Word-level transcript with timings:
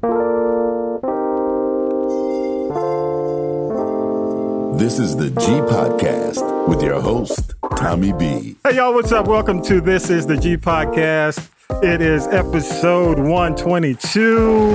This 0.00 0.10
is 5.00 5.16
the 5.16 5.30
G 5.30 5.46
Podcast 5.66 6.68
with 6.68 6.82
your 6.82 7.00
host, 7.00 7.54
Tommy 7.76 8.12
B. 8.12 8.54
Hey, 8.62 8.76
y'all, 8.76 8.94
what's 8.94 9.10
up? 9.10 9.26
Welcome 9.26 9.60
to 9.64 9.80
This 9.80 10.08
is 10.08 10.24
the 10.24 10.36
G 10.36 10.56
Podcast. 10.56 11.48
It 11.82 12.00
is 12.00 12.28
episode 12.28 13.18
122. 13.18 14.70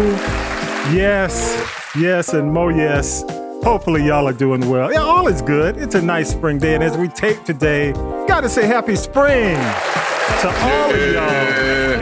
Yes, 0.93 1.93
yes, 1.97 2.33
and 2.33 2.51
more 2.51 2.73
yes. 2.73 3.23
Hopefully, 3.63 4.05
y'all 4.05 4.27
are 4.27 4.33
doing 4.33 4.69
well. 4.69 4.91
Yeah, 4.91 4.99
all 4.99 5.29
is 5.29 5.41
good. 5.41 5.77
It's 5.77 5.95
a 5.95 6.01
nice 6.01 6.31
spring 6.31 6.57
day. 6.59 6.75
And 6.75 6.83
as 6.83 6.97
we 6.97 7.07
tape 7.07 7.45
today, 7.45 7.93
gotta 8.33 8.49
say 8.49 8.65
happy 8.65 8.95
spring 8.95 9.55
to 10.41 10.47
all 10.47 10.89
of 10.91 11.11
y'all. 11.13 11.23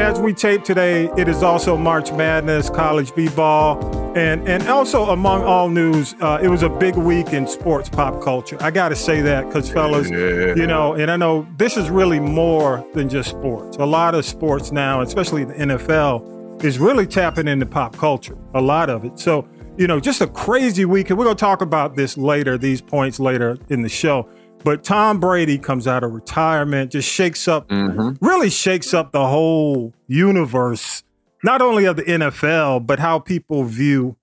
As 0.01 0.17
we 0.17 0.33
tape 0.33 0.63
today, 0.63 1.09
it 1.17 1.27
is 1.27 1.43
also 1.43 1.75
March 1.75 2.13
Madness, 2.13 2.69
college 2.69 3.13
b-ball, 3.13 3.77
and 4.17 4.47
and 4.47 4.65
also 4.69 5.07
among 5.09 5.43
all 5.43 5.67
news, 5.67 6.15
uh, 6.21 6.39
it 6.41 6.47
was 6.47 6.63
a 6.63 6.69
big 6.69 6.95
week 6.95 7.33
in 7.33 7.45
sports 7.45 7.89
pop 7.89 8.23
culture. 8.23 8.55
I 8.61 8.71
got 8.71 8.89
to 8.89 8.95
say 8.95 9.19
that 9.19 9.45
because 9.47 9.69
fellas, 9.69 10.09
Yeah. 10.09 10.55
you 10.55 10.67
know, 10.67 10.93
and 10.93 11.11
I 11.11 11.17
know 11.17 11.45
this 11.57 11.75
is 11.75 11.89
really 11.89 12.21
more 12.21 12.85
than 12.93 13.09
just 13.09 13.29
sports. 13.29 13.75
A 13.75 13.85
lot 13.85 14.15
of 14.15 14.23
sports 14.25 14.71
now, 14.71 15.01
especially 15.01 15.43
the 15.43 15.53
NFL, 15.55 16.63
is 16.63 16.79
really 16.79 17.05
tapping 17.07 17.49
into 17.49 17.65
pop 17.65 17.97
culture. 17.97 18.37
A 18.55 18.61
lot 18.61 18.89
of 18.89 19.03
it. 19.03 19.19
So 19.19 19.45
you 19.77 19.87
know, 19.87 19.99
just 19.99 20.21
a 20.21 20.27
crazy 20.27 20.85
week, 20.85 21.09
and 21.09 21.19
we're 21.19 21.25
gonna 21.25 21.35
talk 21.35 21.61
about 21.61 21.95
this 21.97 22.17
later. 22.17 22.57
These 22.57 22.79
points 22.81 23.19
later 23.19 23.57
in 23.69 23.81
the 23.81 23.89
show. 23.89 24.29
But 24.63 24.83
Tom 24.83 25.19
Brady 25.19 25.57
comes 25.57 25.87
out 25.87 26.03
of 26.03 26.11
retirement, 26.11 26.91
just 26.91 27.09
shakes 27.09 27.47
up 27.47 27.67
Mm-hmm. 27.69 28.23
really 28.25 28.49
shakes 28.49 28.93
up 28.93 29.11
the 29.11 29.27
whole 29.27 29.93
universe, 30.07 31.03
not 31.43 31.61
only 31.61 31.85
of 31.85 31.95
the 31.95 32.03
NFL, 32.03 32.85
but 32.85 32.99
how 32.99 33.19
people 33.19 33.63
view 33.63 34.15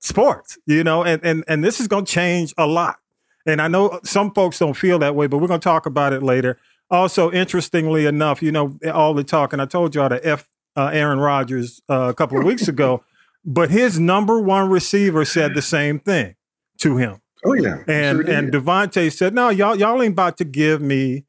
sports, 0.00 0.58
you 0.66 0.84
know, 0.84 1.04
and 1.04 1.24
and, 1.24 1.44
and 1.48 1.64
this 1.64 1.80
is 1.80 1.88
going 1.88 2.04
to 2.04 2.12
change 2.12 2.54
a 2.56 2.66
lot. 2.66 2.96
And 3.46 3.60
I 3.60 3.68
know 3.68 4.00
some 4.04 4.32
folks 4.32 4.58
don't 4.58 4.74
feel 4.74 4.98
that 5.00 5.14
way, 5.14 5.26
but 5.26 5.38
we're 5.38 5.48
going 5.48 5.60
to 5.60 5.64
talk 5.64 5.86
about 5.86 6.12
it 6.12 6.22
later. 6.22 6.58
Also, 6.90 7.30
interestingly 7.30 8.04
enough, 8.06 8.42
you 8.42 8.52
know, 8.52 8.78
all 8.92 9.14
the 9.14 9.24
talk, 9.24 9.52
and 9.52 9.62
I 9.62 9.66
told 9.66 9.94
y'all 9.94 10.08
to 10.08 10.26
F 10.26 10.48
uh, 10.76 10.90
Aaron 10.92 11.18
Rodgers 11.18 11.80
uh, 11.88 12.08
a 12.10 12.14
couple 12.14 12.38
of 12.38 12.44
weeks 12.44 12.68
ago, 12.68 13.02
but 13.44 13.70
his 13.70 13.98
number 13.98 14.40
one 14.40 14.68
receiver 14.70 15.24
said 15.24 15.54
the 15.54 15.62
same 15.62 15.98
thing 15.98 16.34
to 16.78 16.96
him. 16.96 17.20
Oh 17.44 17.54
yeah, 17.54 17.82
And 17.86 18.24
Sure 18.24 18.30
and 18.30 18.52
Davante 18.52 19.10
said, 19.12 19.34
"No, 19.34 19.48
y'all 19.48 19.76
y'all 19.76 20.02
ain't 20.02 20.12
about 20.12 20.36
to 20.38 20.44
give 20.44 20.80
me 20.82 21.24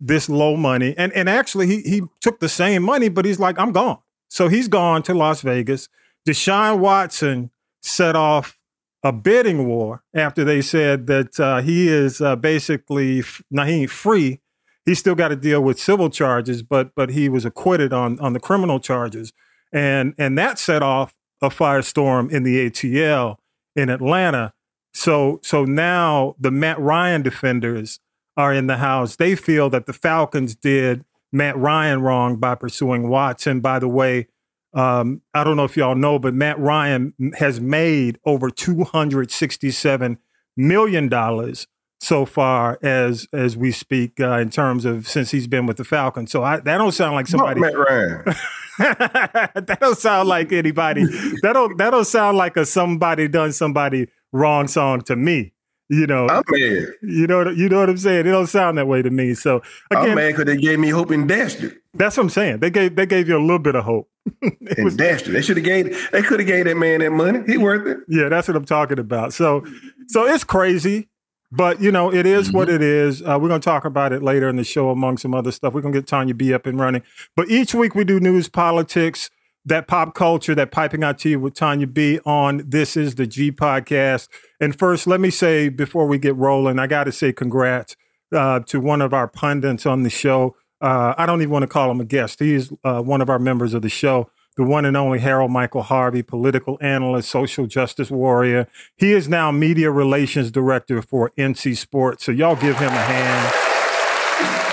this 0.00 0.28
low 0.28 0.56
money." 0.56 0.94
And 0.96 1.12
and 1.12 1.28
actually, 1.28 1.66
he 1.66 1.80
he 1.82 2.02
took 2.20 2.40
the 2.40 2.48
same 2.48 2.82
money, 2.82 3.08
but 3.08 3.24
he's 3.24 3.40
like, 3.40 3.58
"I'm 3.58 3.72
gone." 3.72 3.98
So 4.28 4.48
he's 4.48 4.68
gone 4.68 5.02
to 5.04 5.14
Las 5.14 5.42
Vegas. 5.42 5.88
Deshaun 6.26 6.78
Watson 6.78 7.50
set 7.82 8.16
off 8.16 8.56
a 9.02 9.12
bidding 9.12 9.66
war 9.66 10.02
after 10.14 10.44
they 10.44 10.62
said 10.62 11.06
that 11.08 11.38
uh, 11.38 11.60
he 11.60 11.88
is 11.88 12.20
uh, 12.20 12.36
basically 12.36 13.18
f- 13.20 13.42
now 13.50 13.64
he 13.64 13.82
ain't 13.82 13.90
free. 13.90 14.40
He 14.86 14.94
still 14.94 15.14
got 15.14 15.28
to 15.28 15.36
deal 15.36 15.62
with 15.62 15.78
civil 15.78 16.10
charges, 16.10 16.62
but 16.62 16.94
but 16.94 17.10
he 17.10 17.28
was 17.28 17.44
acquitted 17.44 17.92
on 17.92 18.18
on 18.20 18.32
the 18.32 18.40
criminal 18.40 18.80
charges, 18.80 19.32
and 19.72 20.14
and 20.16 20.38
that 20.38 20.58
set 20.58 20.82
off 20.82 21.14
a 21.42 21.50
firestorm 21.50 22.30
in 22.30 22.44
the 22.44 22.70
ATL 22.70 23.36
in 23.76 23.90
Atlanta. 23.90 24.53
So 24.94 25.40
so 25.42 25.64
now 25.64 26.36
the 26.38 26.50
Matt 26.50 26.78
Ryan 26.78 27.22
defenders 27.22 28.00
are 28.36 28.54
in 28.54 28.66
the 28.66 28.78
house. 28.78 29.16
They 29.16 29.34
feel 29.34 29.68
that 29.70 29.86
the 29.86 29.92
Falcons 29.92 30.54
did 30.54 31.04
Matt 31.32 31.56
Ryan 31.56 32.00
wrong 32.00 32.36
by 32.36 32.54
pursuing 32.54 33.08
Watson. 33.08 33.60
By 33.60 33.80
the 33.80 33.88
way, 33.88 34.28
um, 34.72 35.20
I 35.34 35.44
don't 35.44 35.56
know 35.56 35.64
if 35.64 35.76
y'all 35.76 35.96
know, 35.96 36.18
but 36.18 36.32
Matt 36.32 36.58
Ryan 36.58 37.12
has 37.36 37.60
made 37.60 38.18
over 38.24 38.50
two 38.50 38.84
hundred 38.84 39.30
sixty-seven 39.30 40.18
million 40.56 41.08
dollars 41.08 41.66
so 42.00 42.24
far 42.24 42.78
as 42.82 43.26
as 43.32 43.56
we 43.56 43.72
speak 43.72 44.20
uh, 44.20 44.38
in 44.38 44.50
terms 44.50 44.84
of 44.84 45.08
since 45.08 45.32
he's 45.32 45.46
been 45.46 45.66
with 45.66 45.76
the 45.76 45.84
Falcons. 45.84 46.30
So 46.30 46.44
I, 46.44 46.60
that 46.60 46.78
don't 46.78 46.92
sound 46.92 47.14
like 47.14 47.26
somebody. 47.26 47.60
Matt 47.60 47.76
Ryan. 47.76 48.22
that 48.78 49.78
don't 49.80 49.98
sound 49.98 50.28
like 50.28 50.52
anybody. 50.52 51.04
That 51.42 51.52
don't 51.54 51.78
that 51.78 51.90
don't 51.90 52.04
sound 52.04 52.36
like 52.36 52.56
a 52.56 52.66
somebody 52.66 53.26
done 53.28 53.52
somebody 53.52 54.08
wrong 54.34 54.68
song 54.68 55.00
to 55.02 55.16
me. 55.16 55.52
You 55.90 56.06
know, 56.06 56.26
I'm 56.28 56.42
mad. 56.48 56.88
you 57.02 57.26
know, 57.26 57.48
you 57.50 57.68
know 57.68 57.80
what 57.80 57.90
I'm 57.90 57.98
saying. 57.98 58.20
It 58.26 58.30
don't 58.30 58.46
sound 58.46 58.78
that 58.78 58.86
way 58.86 59.02
to 59.02 59.10
me. 59.10 59.34
So 59.34 59.56
again, 59.90 60.10
I'm 60.10 60.14
mad 60.16 60.28
because 60.28 60.46
they 60.46 60.56
gave 60.56 60.78
me 60.78 60.88
hope 60.88 61.10
and 61.10 61.28
dashed 61.28 61.62
it. 61.62 61.74
that's 61.92 62.16
what 62.16 62.24
I'm 62.24 62.30
saying. 62.30 62.60
They 62.60 62.70
gave 62.70 62.96
they 62.96 63.04
gave 63.04 63.28
you 63.28 63.36
a 63.36 63.40
little 63.40 63.58
bit 63.58 63.74
of 63.74 63.84
hope. 63.84 64.08
it 64.42 64.78
And 64.78 64.84
was, 64.86 64.96
dashed 64.96 65.28
it. 65.28 65.32
They 65.32 65.42
should 65.42 65.58
have 65.58 65.64
gave. 65.64 66.10
They 66.10 66.22
could 66.22 66.40
have 66.40 66.46
gave 66.46 66.64
that 66.64 66.76
man 66.78 67.00
that 67.00 67.10
money. 67.12 67.40
He 67.46 67.58
worth 67.58 67.86
it. 67.86 67.98
yeah, 68.08 68.30
that's 68.30 68.48
what 68.48 68.56
I'm 68.56 68.64
talking 68.64 68.98
about. 68.98 69.34
So, 69.34 69.62
so 70.08 70.24
it's 70.26 70.42
crazy, 70.42 71.08
but 71.52 71.82
you 71.82 71.92
know, 71.92 72.10
it 72.12 72.24
is 72.24 72.50
what 72.50 72.70
it 72.70 72.80
is. 72.82 73.20
Uh, 73.20 73.38
we're 73.40 73.48
gonna 73.48 73.60
talk 73.60 73.84
about 73.84 74.14
it 74.14 74.22
later 74.22 74.48
in 74.48 74.56
the 74.56 74.64
show, 74.64 74.88
among 74.88 75.18
some 75.18 75.34
other 75.34 75.52
stuff. 75.52 75.74
We're 75.74 75.82
gonna 75.82 75.92
get 75.92 76.06
Tanya 76.06 76.32
B 76.34 76.54
up 76.54 76.64
and 76.64 76.80
running. 76.80 77.02
But 77.36 77.50
each 77.50 77.74
week 77.74 77.94
we 77.94 78.04
do 78.04 78.18
news, 78.20 78.48
politics, 78.48 79.28
that 79.66 79.86
pop 79.86 80.14
culture, 80.14 80.54
that 80.54 80.70
piping 80.70 81.02
out 81.02 81.18
to 81.20 81.28
you 81.30 81.40
with 81.40 81.54
Tanya 81.54 81.86
B 81.86 82.20
on 82.26 82.62
This 82.66 82.96
Is 82.96 83.14
the 83.14 83.26
G 83.26 83.50
podcast. 83.50 84.28
And 84.60 84.78
first, 84.78 85.06
let 85.06 85.20
me 85.20 85.30
say 85.30 85.68
before 85.68 86.06
we 86.06 86.18
get 86.18 86.36
rolling, 86.36 86.78
I 86.78 86.86
got 86.86 87.04
to 87.04 87.12
say 87.12 87.32
congrats 87.32 87.96
uh, 88.34 88.60
to 88.60 88.80
one 88.80 89.00
of 89.00 89.14
our 89.14 89.28
pundits 89.28 89.86
on 89.86 90.02
the 90.02 90.10
show. 90.10 90.56
Uh, 90.80 91.14
I 91.16 91.24
don't 91.24 91.40
even 91.40 91.50
want 91.52 91.62
to 91.62 91.66
call 91.68 91.90
him 91.90 92.00
a 92.00 92.04
guest. 92.04 92.40
He 92.40 92.54
is 92.54 92.70
uh, 92.84 93.00
one 93.00 93.20
of 93.22 93.30
our 93.30 93.38
members 93.38 93.72
of 93.72 93.80
the 93.82 93.88
show, 93.88 94.28
the 94.56 94.64
one 94.64 94.84
and 94.84 94.96
only 94.98 95.18
Harold 95.18 95.50
Michael 95.50 95.82
Harvey, 95.82 96.22
political 96.22 96.76
analyst, 96.82 97.30
social 97.30 97.66
justice 97.66 98.10
warrior. 98.10 98.66
He 98.96 99.12
is 99.12 99.28
now 99.28 99.50
media 99.50 99.90
relations 99.90 100.50
director 100.50 101.00
for 101.00 101.30
NC 101.38 101.76
Sports. 101.78 102.24
So 102.24 102.32
y'all 102.32 102.56
give 102.56 102.76
him 102.76 102.88
a 102.92 103.02
hand 103.02 103.54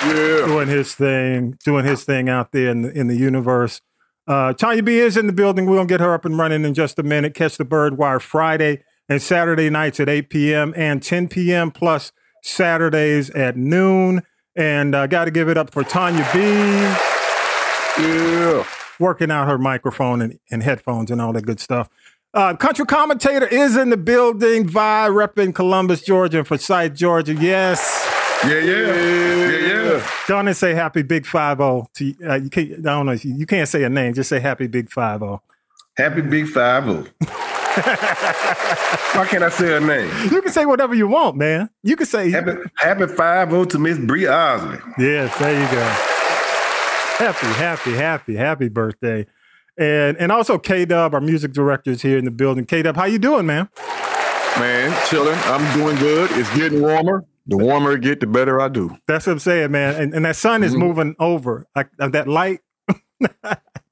Yeah. 0.03 0.46
doing 0.47 0.68
his 0.68 0.94
thing, 0.96 1.57
doing 1.63 1.85
his 1.85 2.03
thing 2.03 2.28
out 2.28 2.51
there 2.51 2.69
in 2.72 2.81
the, 2.81 2.91
in 2.91 3.07
the 3.07 3.16
universe. 3.16 3.80
Uh, 4.28 4.54
Tanya 4.54 4.84
B 4.84 5.00
is 5.00 5.18
in 5.18 5.28
the 5.28 5.34
building. 5.34 5.66
We're 5.66 5.78
gonna 5.78 5.88
get 5.88 6.00
her 6.00 6.14
up 6.14 6.26
and 6.26 6.38
running 6.38 6.64
in 6.64 6.74
just 6.74 7.00
a 7.00 7.04
minute. 7.04 7.34
Catch 7.34 7.58
the 7.58 7.66
Bird 7.66 7.98
Wire 7.98 8.20
Friday 8.20 8.84
and 9.09 9.22
Saturday 9.22 9.70
nights 9.70 10.00
at 10.00 10.08
8 10.08 10.30
p.m. 10.30 10.74
and 10.78 11.02
10 11.04 11.28
p.m. 11.28 11.72
plus 11.72 12.12
Saturdays 12.44 13.30
at 13.31 13.58
noon. 13.58 14.22
And 14.56 14.96
I 14.96 15.04
uh, 15.04 15.08
got 15.08 15.26
to 15.26 15.31
give 15.31 15.50
it 15.50 15.58
up 15.58 15.72
for 15.72 15.84
Tanya 15.84 16.28
B 16.34 16.40
Yeah. 17.98 18.66
working 19.00 19.31
out 19.31 19.48
her 19.48 19.58
microphone 19.58 20.22
and, 20.22 20.40
and 20.52 20.62
headphones 20.64 21.10
and 21.12 21.22
all 21.22 21.34
that 21.34 21.46
good 21.46 21.60
stuff. 21.60 21.90
Uh, 22.34 22.56
country 22.56 22.86
commentator 22.86 23.48
is 23.48 23.76
in 23.76 23.90
the 23.90 23.98
building. 23.98 24.68
Vi 24.68 25.08
repping 25.10 25.54
Columbus, 25.54 26.02
Georgia, 26.02 26.40
and 26.40 26.48
Forsyth, 26.48 26.94
Georgia. 26.94 27.34
Yes. 27.34 28.08
Yeah. 28.46 28.54
Yeah. 28.60 28.62
Yeah. 28.62 29.58
Yeah. 29.58 29.71
Go 30.28 30.38
on 30.38 30.47
and 30.47 30.57
say 30.57 30.73
happy 30.73 31.01
big 31.01 31.25
five 31.25 31.57
zero 31.57 31.89
to 31.95 32.16
uh, 32.28 32.35
you 32.35 32.50
can't 32.50 32.73
I 32.73 32.75
don't 32.81 33.06
know 33.06 33.12
if 33.13 33.25
you, 33.25 33.35
you 33.35 33.45
can't 33.45 33.67
say 33.67 33.84
a 33.84 33.89
name 33.89 34.13
just 34.13 34.29
say 34.29 34.39
happy 34.39 34.67
big 34.67 34.89
five 34.89 35.22
oh. 35.22 35.25
zero. 35.25 35.41
Happy 35.97 36.22
Big 36.22 36.47
Five 36.47 36.88
O. 36.88 36.94
Why 39.13 39.28
can't 39.29 39.44
I 39.44 39.50
say 39.50 39.67
her 39.67 39.79
name? 39.79 40.09
You 40.31 40.41
can 40.41 40.51
say 40.51 40.66
whatever 40.66 40.95
you 40.95 41.07
want, 41.07 41.35
man. 41.35 41.69
You 41.84 41.95
can 41.95 42.06
say 42.06 42.29
Happy 42.29 42.53
Happy 42.75 43.07
Five 43.07 43.51
O 43.53 43.66
to 43.66 43.78
Miss 43.78 43.97
Bree 43.97 44.23
Osley. 44.23 44.81
yes. 44.97 45.38
There 45.38 45.53
you 45.53 45.72
go. 45.72 45.84
Happy, 47.23 47.47
happy, 47.47 47.94
happy, 47.94 48.35
happy 48.35 48.69
birthday, 48.69 49.28
and 49.78 50.18
and 50.18 50.31
also 50.31 50.57
K 50.57 50.85
Dub, 50.85 51.13
our 51.13 51.22
music 51.22 51.51
director, 51.51 51.91
is 51.91 52.01
here 52.01 52.18
in 52.18 52.25
the 52.25 52.31
building. 52.31 52.66
K 52.66 52.81
Dub, 52.81 52.95
how 52.95 53.06
you 53.06 53.19
doing, 53.19 53.45
man? 53.45 53.69
Man, 54.57 54.97
chilling. 55.07 55.38
I'm 55.44 55.78
doing 55.78 55.97
good. 55.97 56.31
It's 56.33 56.53
getting 56.56 56.81
warmer. 56.81 57.25
The 57.51 57.57
warmer 57.57 57.91
it 57.91 58.01
get, 58.01 58.19
the 58.22 58.28
better 58.28 58.59
I 58.62 58.69
do. 58.69 58.97
That's 59.07 59.28
what 59.28 59.34
I'm 59.34 59.39
saying, 59.39 59.72
man. 59.72 60.01
And, 60.01 60.13
and 60.13 60.25
that 60.25 60.35
sun 60.38 60.63
is 60.63 60.73
Mhm. 60.73 60.79
moving 60.79 61.16
over. 61.19 61.67
Like 61.75 61.89
uh, 62.00 62.07
that 62.09 62.28
light. 62.28 62.62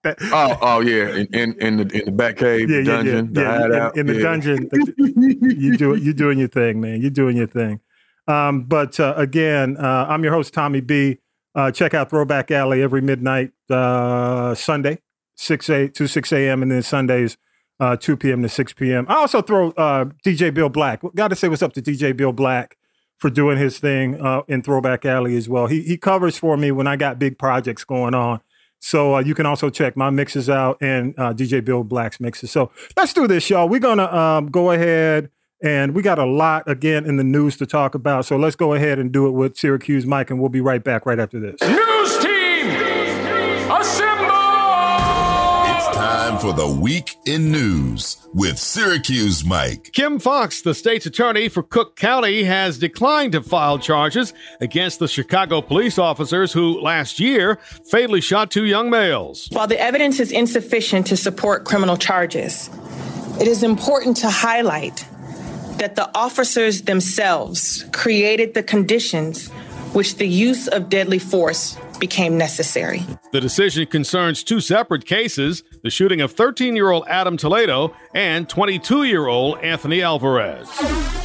that, 0.03 0.17
Oh, 0.31 0.57
oh 0.61 0.79
yeah, 0.79 1.09
in 1.09 1.27
in, 1.33 1.61
in 1.61 1.77
the 1.77 1.99
in 1.99 2.05
the 2.05 2.11
back 2.11 2.37
cave, 2.37 2.69
yeah, 2.69 2.81
dungeon, 2.83 3.25
yeah, 3.27 3.31
the 3.33 3.41
yeah. 3.41 3.59
hideout. 3.59 3.93
In, 3.95 3.99
in 3.99 4.07
the 4.07 4.15
yeah. 4.15 4.23
dungeon, 4.23 4.69
you 5.59 5.77
do 5.77 5.95
you 5.95 6.13
doing 6.13 6.39
your 6.39 6.47
thing, 6.47 6.79
man. 6.79 7.01
You're 7.01 7.11
doing 7.11 7.35
your 7.35 7.47
thing. 7.47 7.81
Um, 8.27 8.63
but 8.63 8.99
uh, 8.99 9.13
again, 9.17 9.75
uh, 9.77 10.05
I'm 10.07 10.23
your 10.23 10.31
host 10.33 10.53
Tommy 10.53 10.81
B. 10.81 11.17
Uh, 11.55 11.71
check 11.71 11.93
out 11.93 12.09
Throwback 12.09 12.51
Alley 12.51 12.81
every 12.81 13.01
midnight 13.01 13.51
uh, 13.69 14.55
Sunday, 14.55 14.99
six 15.35 15.69
a 15.69 15.89
to 15.89 16.07
six 16.07 16.31
a.m. 16.31 16.61
and 16.63 16.71
then 16.71 16.81
Sundays 16.81 17.37
uh, 17.81 17.97
two 17.97 18.15
p.m. 18.15 18.41
to 18.43 18.47
six 18.49 18.71
p.m. 18.71 19.05
I 19.09 19.15
also 19.15 19.41
throw 19.41 19.71
uh, 19.71 20.05
DJ 20.25 20.53
Bill 20.53 20.69
Black. 20.69 21.01
Got 21.13 21.27
to 21.29 21.35
say 21.35 21.49
what's 21.49 21.61
up 21.61 21.73
to 21.73 21.81
DJ 21.81 22.15
Bill 22.15 22.31
Black 22.31 22.77
for 23.19 23.29
doing 23.29 23.57
his 23.57 23.79
thing 23.79 24.19
uh, 24.19 24.41
in 24.47 24.61
Throwback 24.61 25.05
Alley 25.05 25.35
as 25.37 25.47
well. 25.47 25.67
He 25.67 25.83
he 25.83 25.97
covers 25.97 26.37
for 26.37 26.57
me 26.57 26.71
when 26.71 26.87
I 26.87 26.95
got 26.95 27.19
big 27.19 27.37
projects 27.37 27.83
going 27.83 28.15
on. 28.15 28.41
So 28.81 29.15
uh, 29.15 29.19
you 29.19 29.35
can 29.35 29.45
also 29.45 29.69
check 29.69 29.97
my 29.97 30.09
mixes 30.09 30.49
out 30.49 30.77
and 30.81 31.13
uh, 31.17 31.33
DJ 31.33 31.63
Bill 31.63 31.83
Black's 31.83 32.19
mixes. 32.19 32.49
So 32.49 32.71
let's 32.95 33.13
do 33.13 33.27
this, 33.27 33.49
y'all. 33.49 33.67
We're 33.67 33.81
gonna 33.81 34.05
um, 34.05 34.49
go 34.49 34.71
ahead 34.71 35.29
and 35.61 35.93
we 35.93 36.01
got 36.01 36.17
a 36.17 36.25
lot 36.25 36.69
again 36.69 37.05
in 37.05 37.17
the 37.17 37.23
news 37.23 37.57
to 37.57 37.65
talk 37.65 37.93
about. 37.93 38.25
So 38.25 38.37
let's 38.37 38.55
go 38.55 38.73
ahead 38.73 38.97
and 38.97 39.11
do 39.11 39.27
it 39.27 39.31
with 39.31 39.57
Syracuse 39.57 40.05
Mike, 40.05 40.29
and 40.29 40.39
we'll 40.39 40.49
be 40.49 40.61
right 40.61 40.83
back 40.83 41.05
right 41.05 41.19
after 41.19 41.39
this. 41.39 41.59
For 46.49 46.55
for 46.55 46.61
the 46.61 46.81
week 46.81 47.15
in 47.27 47.51
news 47.51 48.17
with 48.33 48.57
Syracuse 48.57 49.45
Mike. 49.45 49.91
Kim 49.93 50.17
Foxx, 50.17 50.63
the 50.63 50.73
state's 50.73 51.05
attorney 51.05 51.47
for 51.47 51.61
Cook 51.61 51.95
County, 51.95 52.43
has 52.43 52.79
declined 52.79 53.33
to 53.33 53.43
file 53.43 53.77
charges 53.77 54.33
against 54.59 54.97
the 54.97 55.07
Chicago 55.07 55.61
police 55.61 55.99
officers 55.99 56.51
who 56.51 56.81
last 56.81 57.19
year 57.19 57.59
fatally 57.91 58.19
shot 58.19 58.49
two 58.49 58.65
young 58.65 58.89
males. 58.89 59.47
While 59.51 59.67
the 59.67 59.79
evidence 59.79 60.19
is 60.19 60.31
insufficient 60.31 61.05
to 61.07 61.17
support 61.17 61.65
criminal 61.65 61.97
charges, 61.97 62.71
it 63.39 63.47
is 63.47 63.61
important 63.61 64.17
to 64.17 64.29
highlight 64.31 65.05
that 65.77 65.95
the 65.95 66.09
officers 66.17 66.81
themselves 66.81 67.85
created 67.93 68.55
the 68.55 68.63
conditions 68.63 69.49
which 69.93 70.15
the 70.15 70.27
use 70.27 70.67
of 70.67 70.89
deadly 70.89 71.19
force 71.19 71.77
became 71.99 72.37
necessary. 72.37 73.03
The 73.31 73.41
decision 73.41 73.85
concerns 73.85 74.43
two 74.43 74.59
separate 74.59 75.05
cases 75.05 75.63
the 75.83 75.89
shooting 75.89 76.21
of 76.21 76.31
13 76.31 76.75
year 76.75 76.91
old 76.91 77.05
Adam 77.07 77.37
Toledo 77.37 77.93
and 78.13 78.47
22 78.49 79.03
year 79.03 79.27
old 79.27 79.59
Anthony 79.59 80.01
Alvarez. 80.01 80.69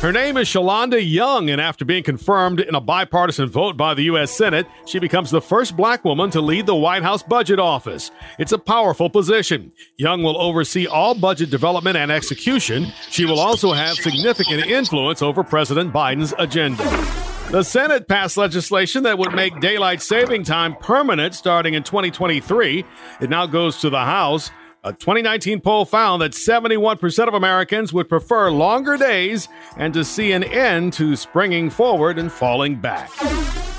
Her 0.01 0.13
name 0.13 0.37
is 0.37 0.49
Shalanda 0.49 1.01
Young, 1.01 1.49
and 1.49 1.61
after 1.61 1.85
being 1.85 2.03
confirmed 2.03 2.61
in 2.61 2.75
a 2.75 2.81
bipartisan 2.81 3.49
vote 3.49 3.77
by 3.77 3.95
the 3.95 4.03
U.S. 4.05 4.31
Senate, 4.31 4.67
she 4.87 4.99
becomes 4.99 5.31
the 5.31 5.41
first 5.41 5.77
black 5.77 6.05
woman 6.05 6.31
to 6.31 6.41
lead 6.41 6.67
the 6.67 6.75
White 6.75 7.03
House 7.03 7.23
Budget 7.23 7.59
Office. 7.59 8.11
It's 8.39 8.53
a 8.53 8.59
powerful 8.59 9.09
position. 9.09 9.73
Young 9.97 10.23
will 10.23 10.39
oversee 10.39 10.87
all 10.87 11.15
budget 11.15 11.51
development 11.51 11.97
and 11.97 12.13
execution. 12.13 12.87
She 13.09 13.25
will 13.25 13.41
also 13.41 13.73
have 13.73 13.95
significant 13.95 14.67
influence 14.67 15.23
over 15.23 15.43
President 15.43 15.93
Biden's 15.93 16.35
agenda. 16.39 17.34
The 17.51 17.63
Senate 17.63 18.09
passed 18.09 18.37
legislation 18.37 19.05
that 19.05 19.17
would 19.17 19.33
make 19.33 19.61
daylight 19.61 20.03
saving 20.03 20.43
time 20.43 20.75
permanent 20.75 21.35
starting 21.35 21.75
in 21.75 21.85
2023. 21.85 22.85
It 23.21 23.31
now 23.31 23.47
goes 23.47 23.81
to 23.81 23.91
the 23.91 24.01
House. 24.01 24.51
A 24.83 24.93
2019 24.93 25.61
poll 25.61 25.85
found 25.85 26.21
that 26.21 26.33
71% 26.33 27.29
of 27.29 27.35
Americans 27.35 27.93
would 27.93 28.09
prefer 28.09 28.51
longer 28.51 28.97
days 28.97 29.49
and 29.77 29.95
to 29.95 30.05
see 30.05 30.33
an 30.33 30.43
end 30.43 30.95
to 30.95 31.15
springing 31.15 31.71
forward 31.71 32.19
and 32.19 32.33
falling 32.33 32.81
back. 32.81 33.11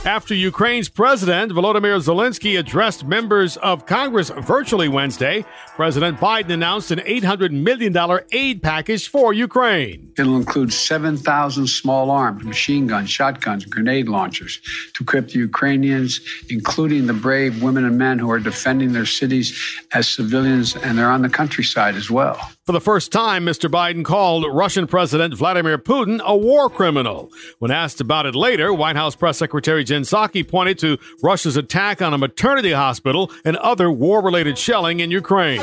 After 0.06 0.36
Ukraine's 0.36 0.88
president, 0.88 1.52
Volodymyr 1.52 2.00
Zelensky, 2.00 2.60
addressed 2.60 3.06
members 3.06 3.58
of 3.58 3.88
Congress 3.88 4.30
virtually 4.30 4.88
Wednesday, 4.88 5.44
President 5.70 6.20
Biden 6.20 6.52
announced 6.52 6.92
an 6.92 7.00
$800 7.00 7.50
million 7.50 7.98
aid 8.32 8.62
package 8.62 9.08
for 9.08 9.34
Ukraine. 9.34 10.14
It'll 10.16 10.38
include 10.38 10.72
7,000 10.72 11.66
small 11.66 12.12
arms, 12.12 12.44
machine 12.44 12.86
guns, 12.86 13.10
shotguns, 13.10 13.66
grenade 13.66 14.08
launchers 14.08 14.62
to 14.94 15.04
equip 15.04 15.30
the 15.30 15.40
Ukrainians, 15.40 16.22
including 16.52 17.08
the 17.08 17.14
brave 17.14 17.64
women 17.64 17.84
and 17.84 17.98
men 17.98 18.20
who 18.20 18.30
are 18.30 18.40
defending 18.40 18.94
their 18.94 19.08
cities 19.08 19.60
as 19.94 20.08
civilians 20.08 20.76
and 20.76 21.00
they're 21.00 21.10
on 21.10 21.24
the 21.24 21.30
countryside 21.30 21.96
as 21.96 22.12
well. 22.12 22.38
For 22.66 22.72
the 22.72 22.82
first 22.82 23.12
time, 23.12 23.46
Mr. 23.46 23.70
Biden 23.70 24.04
called 24.04 24.44
Russian 24.52 24.88
President 24.88 25.36
Vladimir 25.36 25.78
Putin 25.78 26.20
a 26.22 26.36
war 26.36 26.68
criminal. 26.68 27.32
When 27.60 27.70
asked 27.70 28.02
about 28.02 28.26
it 28.26 28.34
later, 28.34 28.74
White 28.74 28.96
House 28.96 29.16
Press 29.16 29.38
Secretary 29.38 29.84
Jen 29.84 30.02
Psaki 30.02 30.48
pointed 30.48 30.80
to 30.80 30.98
Russia's 31.22 31.58
attack 31.58 32.02
on 32.02 32.16
a 32.16 32.18
maternity 32.18 32.72
hospital 32.72 33.32
and 33.44 33.56
other 33.58 33.92
war 33.92 34.24
related 34.24 34.58
shelling 34.58 35.00
in 35.00 35.12
Ukraine. 35.12 35.62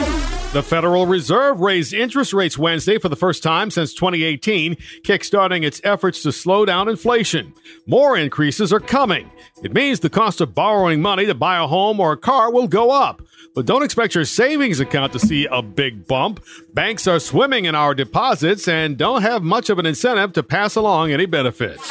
The 0.52 0.62
Federal 0.62 1.06
Reserve 1.06 1.58
raised 1.58 1.92
interest 1.92 2.32
rates 2.32 2.56
Wednesday 2.56 2.98
for 2.98 3.08
the 3.08 3.16
first 3.16 3.42
time 3.42 3.72
since 3.72 3.94
2018, 3.94 4.76
kickstarting 5.02 5.64
its 5.64 5.80
efforts 5.82 6.22
to 6.22 6.30
slow 6.30 6.64
down 6.64 6.88
inflation. 6.88 7.52
More 7.84 8.16
increases 8.16 8.72
are 8.72 8.78
coming. 8.78 9.32
It 9.64 9.74
means 9.74 10.00
the 10.00 10.10
cost 10.10 10.40
of 10.40 10.54
borrowing 10.54 11.02
money 11.02 11.26
to 11.26 11.34
buy 11.34 11.56
a 11.56 11.66
home 11.66 11.98
or 11.98 12.12
a 12.12 12.16
car 12.16 12.52
will 12.52 12.68
go 12.68 12.92
up. 12.92 13.22
But 13.54 13.66
don't 13.66 13.82
expect 13.82 14.14
your 14.14 14.24
savings 14.24 14.80
account 14.80 15.12
to 15.12 15.18
see 15.18 15.46
a 15.50 15.60
big 15.60 16.06
bump. 16.06 16.42
Banks 16.72 17.06
are 17.06 17.18
swimming 17.18 17.66
in 17.66 17.74
our 17.74 17.94
deposits 17.94 18.66
and 18.66 18.96
don't 18.96 19.22
have 19.22 19.42
much 19.42 19.68
of 19.68 19.78
an 19.78 19.86
incentive 19.86 20.32
to 20.34 20.42
pass 20.42 20.74
along 20.74 21.12
any 21.12 21.26
benefits. 21.26 21.90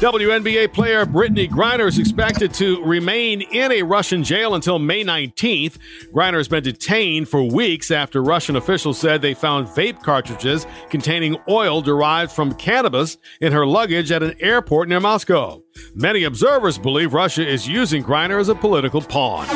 WNBA 0.00 0.72
player 0.72 1.04
Brittney 1.04 1.48
Griner 1.48 1.88
is 1.88 1.98
expected 1.98 2.54
to 2.54 2.80
remain 2.84 3.42
in 3.42 3.72
a 3.72 3.82
Russian 3.82 4.22
jail 4.22 4.54
until 4.54 4.78
May 4.78 5.02
19th. 5.02 5.76
Griner 6.12 6.36
has 6.36 6.46
been 6.46 6.62
detained 6.62 7.28
for 7.28 7.42
weeks 7.42 7.90
after 7.90 8.22
Russian 8.22 8.54
officials 8.54 8.96
said 8.96 9.22
they 9.22 9.34
found 9.34 9.66
vape 9.66 10.00
cartridges 10.04 10.68
containing 10.88 11.36
oil 11.48 11.82
derived 11.82 12.30
from 12.30 12.54
cannabis 12.54 13.18
in 13.40 13.52
her 13.52 13.66
luggage 13.66 14.12
at 14.12 14.22
an 14.22 14.34
airport 14.38 14.88
near 14.88 15.00
Moscow. 15.00 15.64
Many 15.94 16.24
observers 16.24 16.78
believe 16.78 17.12
Russia 17.12 17.46
is 17.46 17.68
using 17.68 18.02
Griner 18.02 18.40
as 18.40 18.48
a 18.48 18.54
political 18.54 19.00
pawn. 19.00 19.46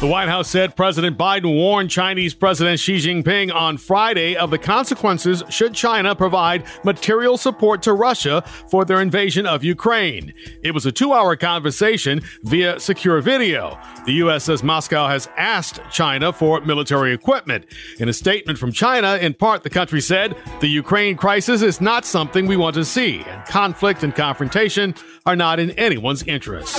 The 0.00 0.10
White 0.10 0.28
House 0.28 0.50
said 0.50 0.76
President 0.76 1.16
Biden 1.16 1.54
warned 1.54 1.88
Chinese 1.88 2.34
President 2.34 2.78
Xi 2.78 2.98
Jinping 2.98 3.54
on 3.54 3.78
Friday 3.78 4.36
of 4.36 4.50
the 4.50 4.58
consequences 4.58 5.42
should 5.48 5.72
China 5.72 6.14
provide 6.14 6.64
material 6.84 7.38
support 7.38 7.80
to 7.84 7.94
Russia 7.94 8.42
for 8.68 8.84
their 8.84 9.00
invasion 9.00 9.46
of 9.46 9.64
Ukraine. 9.64 10.34
It 10.62 10.72
was 10.72 10.84
a 10.84 10.92
two 10.92 11.14
hour 11.14 11.36
conversation 11.36 12.20
via 12.42 12.78
secure 12.80 13.20
video. 13.22 13.78
The 14.04 14.12
U.S. 14.14 14.44
says 14.44 14.62
Moscow 14.62 15.08
has 15.08 15.28
asked 15.38 15.80
China 15.90 16.34
for 16.34 16.60
military 16.60 17.14
equipment. 17.14 17.64
In 17.98 18.08
a 18.08 18.12
statement 18.12 18.58
from 18.58 18.72
China, 18.72 19.16
in 19.16 19.32
part, 19.32 19.62
the 19.62 19.70
country 19.70 20.02
said 20.02 20.36
the 20.60 20.68
Ukraine 20.68 21.16
crisis 21.16 21.62
is 21.62 21.80
not 21.80 22.04
something 22.04 22.46
we 22.46 22.58
want 22.58 22.74
to 22.74 22.84
see, 22.84 23.22
and 23.26 23.46
conflict 23.46 24.02
and 24.02 24.14
confrontation 24.14 24.94
are 25.24 25.36
not 25.36 25.58
in 25.64 25.78
anyone's 25.78 26.22
interest. 26.24 26.76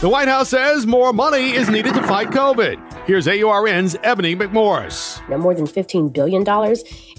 The 0.00 0.08
White 0.08 0.28
House 0.28 0.50
says 0.50 0.86
more 0.86 1.12
money 1.12 1.52
is 1.52 1.70
needed 1.70 1.94
to 1.94 2.02
fight 2.02 2.28
COVID. 2.28 3.06
Here's 3.06 3.26
AURN's 3.26 3.96
Ebony 4.02 4.34
McMorris. 4.34 5.26
Now, 5.28 5.38
more 5.38 5.54
than 5.54 5.66
$15 5.66 6.12
billion 6.12 6.44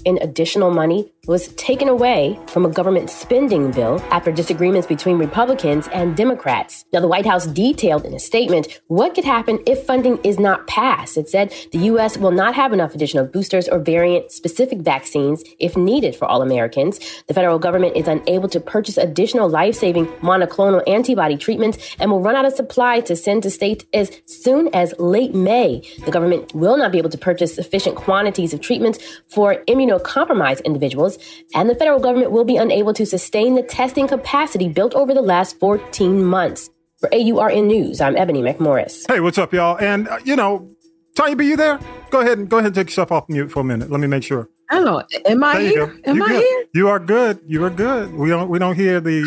in 0.04 0.18
additional 0.22 0.70
money 0.70 1.12
was 1.26 1.48
taken 1.54 1.88
away 1.88 2.38
from 2.46 2.64
a 2.64 2.70
government 2.70 3.10
spending 3.10 3.72
bill 3.72 4.00
after 4.10 4.30
disagreements 4.30 4.86
between 4.86 5.18
Republicans 5.18 5.88
and 5.88 6.16
Democrats. 6.16 6.84
Now, 6.92 7.00
the 7.00 7.08
White 7.08 7.26
House 7.26 7.46
detailed 7.46 8.04
in 8.04 8.14
a 8.14 8.20
statement 8.20 8.80
what 8.86 9.14
could 9.14 9.24
happen 9.24 9.58
if 9.66 9.84
funding 9.84 10.18
is 10.22 10.38
not 10.38 10.66
passed. 10.68 11.16
It 11.16 11.28
said 11.28 11.52
the 11.72 11.78
U.S. 11.90 12.16
will 12.16 12.30
not 12.30 12.54
have 12.54 12.72
enough 12.72 12.94
additional 12.94 13.26
boosters 13.26 13.68
or 13.68 13.78
variant 13.78 14.30
specific 14.30 14.80
vaccines 14.80 15.42
if 15.58 15.76
needed 15.76 16.14
for 16.14 16.26
all 16.26 16.42
Americans. 16.42 17.00
The 17.26 17.34
federal 17.34 17.58
government 17.58 17.96
is 17.96 18.06
unable 18.06 18.48
to 18.50 18.60
purchase 18.60 18.96
additional 18.96 19.48
life 19.48 19.74
saving 19.74 20.06
monoclonal 20.22 20.82
antibody 21.06 21.36
treatments 21.36 21.96
and 22.00 22.10
will 22.10 22.20
run 22.20 22.34
out 22.34 22.44
of 22.44 22.52
supply 22.52 23.00
to 23.00 23.14
send 23.14 23.44
to 23.44 23.50
states 23.50 23.84
as 23.94 24.10
soon 24.26 24.68
as 24.74 24.92
late 24.98 25.34
May. 25.34 25.82
The 26.04 26.10
government 26.10 26.52
will 26.54 26.76
not 26.76 26.90
be 26.90 26.98
able 26.98 27.10
to 27.10 27.18
purchase 27.18 27.54
sufficient 27.54 27.94
quantities 27.96 28.52
of 28.52 28.60
treatments 28.60 28.98
for 29.28 29.62
immunocompromised 29.68 30.64
individuals 30.64 31.18
and 31.54 31.70
the 31.70 31.76
federal 31.76 32.00
government 32.00 32.32
will 32.32 32.44
be 32.44 32.56
unable 32.56 32.92
to 32.94 33.06
sustain 33.06 33.54
the 33.54 33.62
testing 33.62 34.08
capacity 34.08 34.68
built 34.68 34.94
over 34.94 35.14
the 35.14 35.22
last 35.22 35.58
14 35.60 36.24
months. 36.24 36.70
For 36.98 37.10
AURN 37.12 37.66
News, 37.66 38.00
I'm 38.00 38.16
Ebony 38.16 38.40
McMorris. 38.40 39.04
Hey, 39.06 39.20
what's 39.20 39.36
up, 39.36 39.52
y'all? 39.52 39.76
And, 39.78 40.08
uh, 40.08 40.18
you 40.24 40.34
know, 40.34 40.70
Tanya, 41.14 41.36
be 41.36 41.46
you 41.46 41.56
there? 41.56 41.78
Go 42.10 42.20
ahead 42.20 42.38
and 42.38 42.48
go 42.48 42.56
ahead 42.56 42.68
and 42.68 42.74
take 42.74 42.88
yourself 42.88 43.12
off 43.12 43.28
mute 43.28 43.52
for 43.52 43.60
a 43.60 43.64
minute. 43.64 43.90
Let 43.90 44.00
me 44.00 44.06
make 44.06 44.22
sure. 44.22 44.48
Hello, 44.68 45.00
am 45.26 45.44
I 45.44 45.60
here? 45.60 45.96
Am 46.06 46.16
you 46.16 46.24
I 46.24 46.28
good. 46.28 46.42
here? 46.42 46.64
You 46.74 46.88
are 46.88 46.98
good. 46.98 47.40
You 47.46 47.64
are 47.64 47.70
good. 47.70 48.12
We 48.14 48.28
don't. 48.28 48.48
We 48.48 48.58
don't 48.58 48.74
hear 48.74 49.00
the 49.00 49.24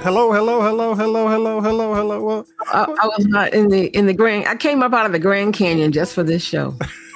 hello, 0.00 0.32
hello, 0.32 0.62
hello, 0.62 0.94
hello, 0.94 1.28
hello, 1.28 1.60
hello, 1.60 1.94
hello. 1.94 2.24
Well, 2.24 2.46
I, 2.72 2.84
I 2.84 3.06
was 3.06 3.26
not 3.26 3.52
in 3.52 3.68
the 3.68 3.88
in 3.88 4.06
the 4.06 4.14
Grand. 4.14 4.48
I 4.48 4.56
came 4.56 4.82
up 4.82 4.94
out 4.94 5.04
of 5.04 5.12
the 5.12 5.18
Grand 5.18 5.52
Canyon 5.52 5.92
just 5.92 6.14
for 6.14 6.22
this 6.22 6.42
show. 6.42 6.74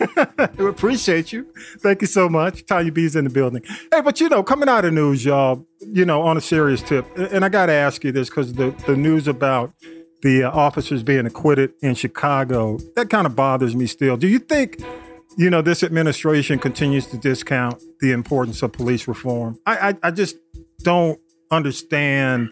we 0.59 0.66
appreciate 0.66 1.33
you. 1.33 1.47
Thank 1.78 2.02
you 2.02 2.06
so 2.06 2.28
much. 2.28 2.66
Tanya 2.66 2.92
B's 2.92 3.16
in 3.16 3.25
the 3.25 3.30
building. 3.30 3.62
Hey, 3.90 4.02
but 4.02 4.21
you 4.21 4.28
know, 4.28 4.42
coming 4.42 4.68
out 4.68 4.85
of 4.85 4.92
news, 4.92 5.25
y'all. 5.25 5.66
You 5.80 6.04
know, 6.04 6.21
on 6.21 6.37
a 6.37 6.42
serious 6.42 6.83
tip, 6.83 7.06
and 7.16 7.47
I 7.47 7.49
got 7.49 7.66
to 7.66 7.73
ask 7.73 8.04
you 8.04 8.12
this 8.12 8.28
because 8.28 8.52
the 8.52 8.73
the 8.87 8.94
news 8.94 9.26
about 9.26 9.73
the 10.21 10.44
uh, 10.44 10.50
officers 10.50 11.02
being 11.02 11.25
acquitted 11.25 11.73
in 11.80 11.94
Chicago 11.94 12.78
that 12.97 13.09
kind 13.09 13.26
of 13.26 13.35
bothers 13.35 13.75
me 13.75 13.87
still. 13.87 14.18
Do 14.18 14.28
you 14.28 14.38
think? 14.38 14.83
You 15.37 15.50
know, 15.50 15.62
this 15.62 15.83
administration 15.83 16.59
continues 16.59 17.07
to 17.07 17.19
discount 17.19 17.83
the 18.00 18.12
importance 18.12 18.62
of 18.62 18.73
police 18.73 19.09
reform. 19.09 19.59
I, 19.67 19.91
I, 19.91 19.95
I 20.05 20.11
just 20.11 20.37
don't 20.83 21.19
understand, 21.50 22.50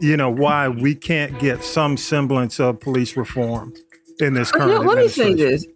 you 0.00 0.16
know, 0.16 0.30
why 0.30 0.68
we 0.68 0.94
can't 0.94 1.38
get 1.38 1.62
some 1.62 1.96
semblance 1.96 2.58
of 2.58 2.80
police 2.80 3.16
reform 3.16 3.72
in 4.18 4.34
this 4.34 4.50
current. 4.52 4.70
Know, 4.70 4.80
let 4.80 4.98
me 4.98 5.08
say 5.08 5.34
this. 5.34 5.66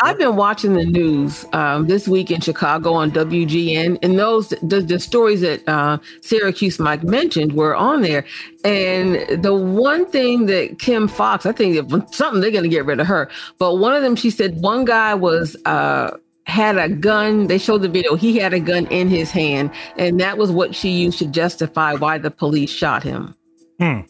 I've 0.00 0.18
been 0.18 0.36
watching 0.36 0.74
the 0.74 0.84
news 0.84 1.44
um, 1.52 1.86
this 1.86 2.06
week 2.06 2.30
in 2.30 2.40
Chicago 2.40 2.92
on 2.92 3.10
WGN, 3.10 3.98
and 4.02 4.18
those 4.18 4.50
the, 4.62 4.80
the 4.80 4.98
stories 5.00 5.40
that 5.40 5.66
uh, 5.68 5.98
Syracuse 6.20 6.78
Mike 6.78 7.02
mentioned 7.02 7.54
were 7.54 7.74
on 7.74 8.02
there. 8.02 8.24
And 8.64 9.42
the 9.42 9.54
one 9.54 10.06
thing 10.06 10.46
that 10.46 10.78
Kim 10.78 11.08
Foxx, 11.08 11.46
I 11.46 11.52
think 11.52 11.90
something 12.12 12.40
they're 12.40 12.50
going 12.50 12.64
to 12.64 12.68
get 12.68 12.84
rid 12.84 13.00
of 13.00 13.06
her, 13.06 13.30
but 13.58 13.76
one 13.76 13.94
of 13.94 14.02
them, 14.02 14.16
she 14.16 14.30
said 14.30 14.60
one 14.60 14.84
guy 14.84 15.14
was. 15.14 15.56
Uh, 15.64 16.16
had 16.46 16.78
a 16.78 16.88
gun. 16.88 17.48
They 17.48 17.58
showed 17.58 17.82
the 17.82 17.88
video. 17.88 18.14
He 18.14 18.38
had 18.38 18.54
a 18.54 18.60
gun 18.60 18.86
in 18.86 19.08
his 19.08 19.32
hand, 19.32 19.68
and 19.98 20.20
that 20.20 20.38
was 20.38 20.52
what 20.52 20.76
she 20.76 20.90
used 20.90 21.18
to 21.18 21.26
justify 21.26 21.94
why 21.94 22.18
the 22.18 22.30
police 22.30 22.70
shot 22.70 23.02
him. 23.02 23.34
Hmm. 23.80 24.02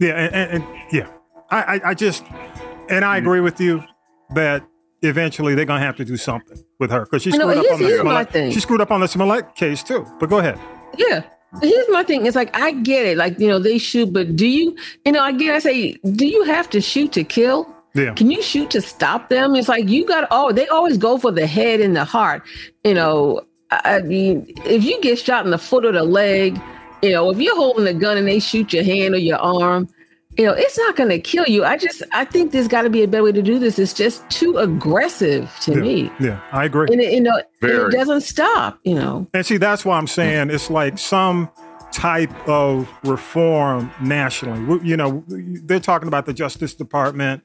Yeah, 0.00 0.14
and, 0.14 0.34
and, 0.34 0.50
and 0.54 0.64
yeah, 0.90 1.08
I, 1.52 1.62
I, 1.62 1.80
I 1.90 1.94
just, 1.94 2.24
and 2.90 3.04
I 3.04 3.16
agree 3.16 3.38
with 3.38 3.60
you 3.60 3.84
that 4.34 4.66
eventually 5.04 5.54
they're 5.54 5.64
gonna 5.64 5.84
have 5.84 5.96
to 5.96 6.04
do 6.04 6.16
something 6.16 6.64
with 6.78 6.90
her 6.90 7.04
because 7.04 7.22
she 7.22 7.30
screwed 7.30 7.56
up 7.56 7.72
on 7.72 7.82
the 7.82 7.98
Smollett. 8.00 8.30
thing. 8.30 8.50
She 8.52 8.60
screwed 8.60 8.80
up 8.80 8.90
on 8.90 9.00
the 9.00 9.08
Smollett 9.08 9.54
case 9.54 9.82
too. 9.82 10.06
But 10.18 10.28
go 10.30 10.38
ahead. 10.38 10.58
Yeah. 10.96 11.22
Here's 11.62 11.88
my 11.90 12.02
thing. 12.02 12.26
It's 12.26 12.34
like 12.34 12.56
I 12.56 12.72
get 12.72 13.06
it. 13.06 13.16
Like, 13.16 13.38
you 13.38 13.46
know, 13.46 13.60
they 13.60 13.78
shoot, 13.78 14.12
but 14.12 14.34
do 14.34 14.46
you, 14.46 14.76
you 15.04 15.12
know, 15.12 15.24
again 15.24 15.54
I 15.54 15.60
say, 15.60 15.92
do 16.14 16.26
you 16.26 16.42
have 16.44 16.68
to 16.70 16.80
shoot 16.80 17.12
to 17.12 17.22
kill? 17.22 17.72
Yeah. 17.94 18.12
Can 18.14 18.30
you 18.30 18.42
shoot 18.42 18.70
to 18.70 18.80
stop 18.80 19.28
them? 19.28 19.54
It's 19.54 19.68
like 19.68 19.88
you 19.88 20.04
got 20.04 20.26
oh, 20.30 20.50
they 20.52 20.66
always 20.68 20.98
go 20.98 21.16
for 21.18 21.30
the 21.30 21.46
head 21.46 21.80
and 21.80 21.94
the 21.94 22.04
heart. 22.04 22.42
You 22.82 22.94
know, 22.94 23.42
I 23.70 23.96
I 23.96 24.02
mean, 24.02 24.52
if 24.64 24.82
you 24.82 25.00
get 25.00 25.18
shot 25.18 25.44
in 25.44 25.52
the 25.52 25.58
foot 25.58 25.84
or 25.84 25.92
the 25.92 26.02
leg, 26.02 26.60
you 27.02 27.12
know, 27.12 27.30
if 27.30 27.38
you're 27.38 27.54
holding 27.54 27.86
a 27.86 27.94
gun 27.94 28.16
and 28.16 28.26
they 28.26 28.40
shoot 28.40 28.72
your 28.72 28.82
hand 28.82 29.14
or 29.14 29.18
your 29.18 29.38
arm, 29.38 29.88
you 30.36 30.44
know, 30.44 30.52
it's 30.52 30.76
not 30.78 30.96
going 30.96 31.10
to 31.10 31.18
kill 31.18 31.44
you. 31.46 31.64
I 31.64 31.76
just, 31.76 32.02
I 32.12 32.24
think 32.24 32.52
there's 32.52 32.68
got 32.68 32.82
to 32.82 32.90
be 32.90 33.02
a 33.02 33.08
better 33.08 33.22
way 33.24 33.32
to 33.32 33.42
do 33.42 33.58
this. 33.58 33.78
It's 33.78 33.92
just 33.92 34.28
too 34.30 34.56
aggressive 34.58 35.50
to 35.62 35.72
Yeah. 35.72 35.78
me, 35.80 36.10
Yeah, 36.20 36.40
I 36.52 36.64
agree. 36.64 36.88
and 36.90 37.00
it, 37.00 37.12
you 37.12 37.20
know, 37.20 37.40
Very. 37.60 37.86
it 37.88 37.92
doesn't 37.92 38.22
stop. 38.22 38.78
You 38.84 38.94
know, 38.96 39.26
And 39.32 39.44
see, 39.46 39.56
that's 39.58 39.84
why 39.84 39.96
I'm 39.98 40.06
saying 40.06 40.50
it's 40.50 40.70
like 40.70 40.98
some 40.98 41.50
type 41.92 42.32
of 42.48 42.88
reform 43.04 43.90
nationally. 44.02 44.60
We- 44.64 44.88
You 44.88 44.96
know, 44.96 45.22
they're 45.28 45.78
talking 45.80 46.08
about 46.08 46.26
the 46.26 46.32
Justice 46.34 46.74
Department 46.74 47.42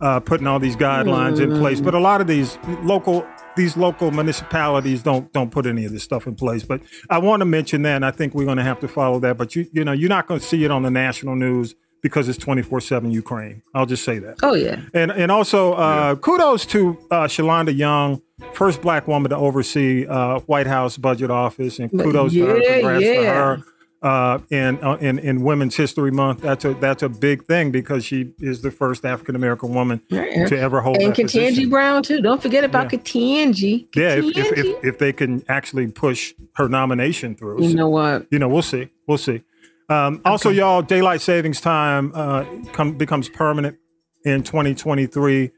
uh, 0.00 0.18
putting 0.18 0.48
all 0.48 0.58
these 0.58 0.74
guidelines 0.74 1.40
in 1.40 1.56
place, 1.60 1.80
but 1.80 1.94
a 1.94 1.98
lot 2.00 2.20
of 2.20 2.26
these 2.26 2.58
local 2.82 3.24
these 3.54 3.76
local 3.76 4.10
municipalities 4.10 5.02
don't 5.02 5.32
don't 5.32 5.50
put 5.52 5.64
any 5.64 5.84
of 5.84 5.92
this 5.92 6.02
stuff 6.02 6.26
in 6.26 6.34
place. 6.34 6.64
But 6.64 6.80
I 7.08 7.18
want 7.18 7.40
to 7.42 7.44
mention 7.44 7.82
that, 7.82 7.96
and 7.96 8.04
I 8.04 8.10
think 8.10 8.34
we're 8.34 8.46
going 8.46 8.56
to 8.56 8.64
have 8.64 8.80
to 8.80 8.88
follow 8.88 9.20
that. 9.20 9.36
But 9.38 9.54
you 9.54 9.68
you 9.72 9.84
know, 9.84 9.92
you're 9.92 10.08
not 10.08 10.26
going 10.26 10.40
to 10.40 10.44
see 10.46 10.64
it 10.64 10.72
on 10.72 10.82
the 10.82 10.90
national 10.90 11.36
news 11.36 11.76
because 12.02 12.28
it's 12.28 12.38
24 12.38 12.80
seven 12.80 13.10
Ukraine. 13.10 13.62
I'll 13.74 13.86
just 13.86 14.04
say 14.04 14.18
that. 14.18 14.36
oh 14.42 14.54
yeah, 14.54 14.80
And 14.92 15.10
and 15.12 15.30
also 15.32 15.72
uh, 15.74 16.16
kudos 16.16 16.66
to 16.66 16.98
uh, 17.10 17.24
Shalanda 17.26 17.74
Young, 17.76 18.20
first 18.54 18.82
black 18.82 19.06
woman 19.08 19.30
to 19.30 19.36
oversee 19.36 20.06
uh, 20.06 20.40
White 20.40 20.66
House 20.66 20.96
Budget 20.96 21.30
Office, 21.30 21.78
and 21.78 21.90
kudos 21.90 22.32
to 22.32 22.46
her. 22.46 22.58
Yeah, 22.58 22.74
Congrats 22.80 23.04
to 23.04 23.24
her. 23.24 23.62
Uh, 24.02 24.40
in, 24.50 24.82
uh, 24.82 24.94
in 25.00 25.20
in 25.20 25.42
Women's 25.44 25.76
History 25.76 26.10
Month, 26.10 26.40
that's 26.40 26.64
a 26.64 26.74
that's 26.74 27.04
a 27.04 27.08
big 27.08 27.44
thing 27.44 27.70
because 27.70 28.04
she 28.04 28.32
is 28.40 28.60
the 28.60 28.72
first 28.72 29.04
African 29.04 29.36
American 29.36 29.72
woman 29.72 30.00
Yeah. 30.08 30.46
to 30.48 30.58
ever 30.58 30.80
hold 30.80 30.96
and 30.96 31.14
that 31.14 31.16
Ketanji 31.16 31.46
position. 31.50 31.70
Brown 31.70 32.02
too. 32.02 32.20
Don't 32.20 32.42
forget 32.42 32.64
about 32.64 32.92
Yeah. 32.92 32.98
Ketanji. 32.98 33.86
Yeah, 33.94 34.14
if, 34.16 34.36
if, 34.36 34.58
if 34.58 34.84
if 34.84 34.98
they 34.98 35.12
can 35.12 35.44
actually 35.48 35.86
push 35.86 36.34
her 36.56 36.68
nomination 36.68 37.36
through, 37.36 37.62
you 37.62 37.74
know 37.76 37.88
what? 37.88 38.26
you 38.32 38.40
know, 38.40 38.48
we'll 38.48 38.62
see. 38.62 38.88
We'll 39.06 39.18
see. 39.18 39.42
Um, 39.88 40.20
Also, 40.24 40.50
y'all, 40.50 40.82
daylight 40.82 41.20
savings 41.20 41.60
time 41.60 42.12
uh, 42.14 42.44
come, 42.72 42.92
becomes 42.96 43.28
permanent 43.28 43.76
in 44.24 44.42
2023. 44.42 45.50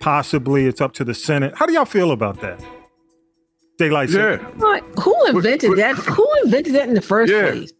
Possibly, 0.00 0.66
it's 0.66 0.80
up 0.80 0.92
to 0.94 1.04
the 1.04 1.14
Senate. 1.14 1.52
How 1.56 1.66
do 1.66 1.72
y'all 1.72 1.84
feel 1.84 2.12
about 2.12 2.40
that? 2.40 2.62
Daylight 3.78 4.10
savings. 4.10 4.42
Yeah. 4.58 4.64
Like, 4.64 4.84
who 4.98 5.14
invented 5.26 5.76
that? 5.76 5.96
Who 5.96 6.28
invented 6.44 6.74
that 6.74 6.88
in 6.88 6.94
the 6.94 7.00
first 7.00 7.32
Yeah. 7.32 7.50
place? 7.52 7.72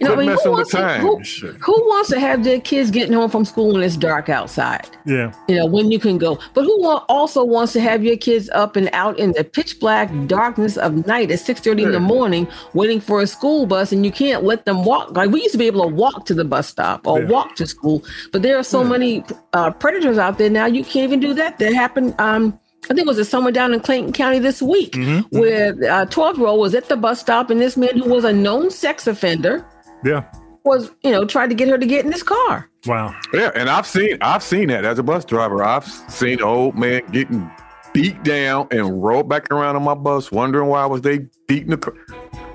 You 0.00 0.08
know, 0.08 0.14
Quit 0.14 0.28
I 0.28 0.32
mean, 0.32 0.38
who 0.42 0.50
wants, 0.50 0.70
to, 0.70 0.98
who, 0.98 1.18
who 1.60 1.72
wants 1.88 2.10
to 2.10 2.20
have 2.20 2.44
their 2.44 2.60
kids 2.60 2.90
getting 2.90 3.12
home 3.14 3.30
from 3.30 3.44
school 3.44 3.72
when 3.72 3.82
it's 3.82 3.96
dark 3.96 4.28
outside? 4.28 4.88
Yeah. 5.04 5.32
You 5.48 5.56
know, 5.56 5.66
when 5.66 5.90
you 5.90 5.98
can 5.98 6.18
go. 6.18 6.38
But 6.54 6.64
who 6.64 6.84
also 6.86 7.44
wants 7.44 7.72
to 7.74 7.80
have 7.80 8.04
your 8.04 8.16
kids 8.16 8.48
up 8.50 8.76
and 8.76 8.88
out 8.92 9.18
in 9.18 9.32
the 9.32 9.44
pitch 9.44 9.80
black 9.80 10.10
darkness 10.26 10.76
of 10.76 11.06
night 11.06 11.30
at 11.30 11.38
6.30 11.40 11.84
in 11.84 11.92
the 11.92 12.00
morning 12.00 12.46
waiting 12.74 13.00
for 13.00 13.20
a 13.20 13.26
school 13.26 13.66
bus 13.66 13.92
and 13.92 14.04
you 14.04 14.12
can't 14.12 14.44
let 14.44 14.64
them 14.64 14.84
walk. 14.84 15.16
Like 15.16 15.30
we 15.30 15.40
used 15.42 15.52
to 15.52 15.58
be 15.58 15.66
able 15.66 15.82
to 15.88 15.94
walk 15.94 16.26
to 16.26 16.34
the 16.34 16.44
bus 16.44 16.68
stop 16.68 17.06
or 17.06 17.20
Yeah. 17.20 17.28
walk 17.28 17.56
to 17.56 17.66
school. 17.66 18.02
But 18.32 18.42
there 18.42 18.56
are 18.58 18.62
so 18.64 18.84
many 18.84 19.24
uh, 19.52 19.70
predators 19.72 20.18
out 20.18 20.38
there 20.38 20.50
now, 20.50 20.66
you 20.66 20.84
can't 20.84 21.04
even 21.04 21.20
do 21.20 21.34
that. 21.34 21.58
That 21.58 21.72
happened 21.72 22.14
um, 22.18 22.58
I 22.84 22.88
think 22.88 23.00
it 23.00 23.06
was 23.06 23.18
a 23.18 23.24
someone 23.24 23.52
down 23.52 23.72
in 23.72 23.80
Clayton 23.80 24.12
County 24.12 24.38
this 24.38 24.60
week 24.60 24.92
Mm-hmm. 24.92 25.38
where 25.38 26.02
a 26.02 26.06
12 26.06 26.38
year 26.38 26.46
old 26.48 26.60
was 26.60 26.74
at 26.74 26.88
the 26.88 26.96
bus 26.96 27.20
stop 27.20 27.50
and 27.50 27.60
this 27.60 27.76
man 27.76 27.96
who 27.96 28.08
was 28.08 28.24
a 28.24 28.32
known 28.32 28.70
sex 28.70 29.06
offender 29.06 29.64
Yeah. 30.04 30.24
was, 30.64 30.90
you 31.02 31.10
know, 31.10 31.24
tried 31.24 31.48
to 31.50 31.54
get 31.54 31.68
her 31.68 31.78
to 31.78 31.86
get 31.86 32.04
in 32.04 32.12
his 32.12 32.22
car. 32.22 32.68
Wow. 32.86 33.14
Yeah, 33.32 33.52
and 33.54 33.70
I've 33.70 33.86
seen 33.86 34.18
I've 34.20 34.42
seen 34.42 34.68
that 34.68 34.84
as 34.84 34.98
a 34.98 35.02
bus 35.04 35.24
driver. 35.24 35.62
I've 35.62 35.86
seen 35.86 36.38
an 36.38 36.42
old 36.44 36.74
man 36.76 37.02
getting 37.12 37.48
beat 37.92 38.22
down 38.24 38.66
and 38.72 39.02
rolled 39.02 39.28
back 39.28 39.50
around 39.52 39.76
on 39.76 39.84
my 39.84 39.94
bus, 39.94 40.32
wondering 40.32 40.68
why 40.68 40.84
was 40.86 41.02
they 41.02 41.26
beating 41.46 41.70
the 41.70 41.76
car. 41.76 41.94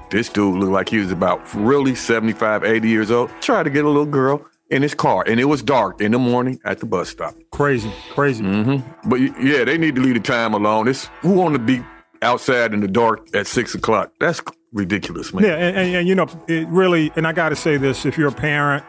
This 0.10 0.28
dude 0.30 0.56
looked 0.56 0.72
like 0.72 0.90
he 0.90 0.98
was 1.00 1.12
about 1.12 1.42
really 1.54 1.94
75, 1.96 2.64
80 2.64 2.88
years 2.90 3.12
old. 3.12 3.30
Tried 3.42 3.64
to 3.64 3.70
get 3.70 3.86
a 3.86 3.88
little 3.88 4.06
girl 4.06 4.46
in 4.70 4.82
his 4.82 4.94
car, 4.94 5.24
and 5.28 5.40
it 5.40 5.46
was 5.46 5.62
dark 5.64 6.02
in 6.02 6.12
the 6.12 6.20
morning 6.20 6.60
at 6.66 6.80
the 6.80 6.86
bus 6.86 7.10
stop. 7.10 7.36
Crazy. 7.52 7.92
Crazy. 8.12 8.44
Mm-hmm. 8.44 9.10
But 9.10 9.20
yeah, 9.42 9.64
they 9.64 9.78
need 9.78 9.96
to 9.96 10.02
leave 10.02 10.16
the 10.16 10.20
time 10.20 10.54
alone. 10.54 10.88
It's 10.88 11.06
who 11.22 11.34
want 11.34 11.54
to 11.54 11.60
be 11.60 11.82
outside 12.22 12.74
in 12.74 12.80
the 12.82 12.88
dark 12.88 13.28
at 13.34 13.48
six 13.48 13.76
o'clock? 13.76 14.12
That's 14.20 14.42
ridiculous, 14.74 15.34
man. 15.34 15.44
Yeah, 15.46 15.56
and, 15.56 15.78
and, 15.78 15.96
and 15.96 16.08
you 16.08 16.16
know, 16.16 16.28
it 16.48 16.68
really, 16.68 17.12
and 17.16 17.26
I 17.28 17.32
got 17.34 17.50
to 17.50 17.56
say 17.56 17.78
this: 17.78 18.06
if 18.06 18.18
you're 18.18 18.28
a 18.30 18.32
parent 18.32 18.84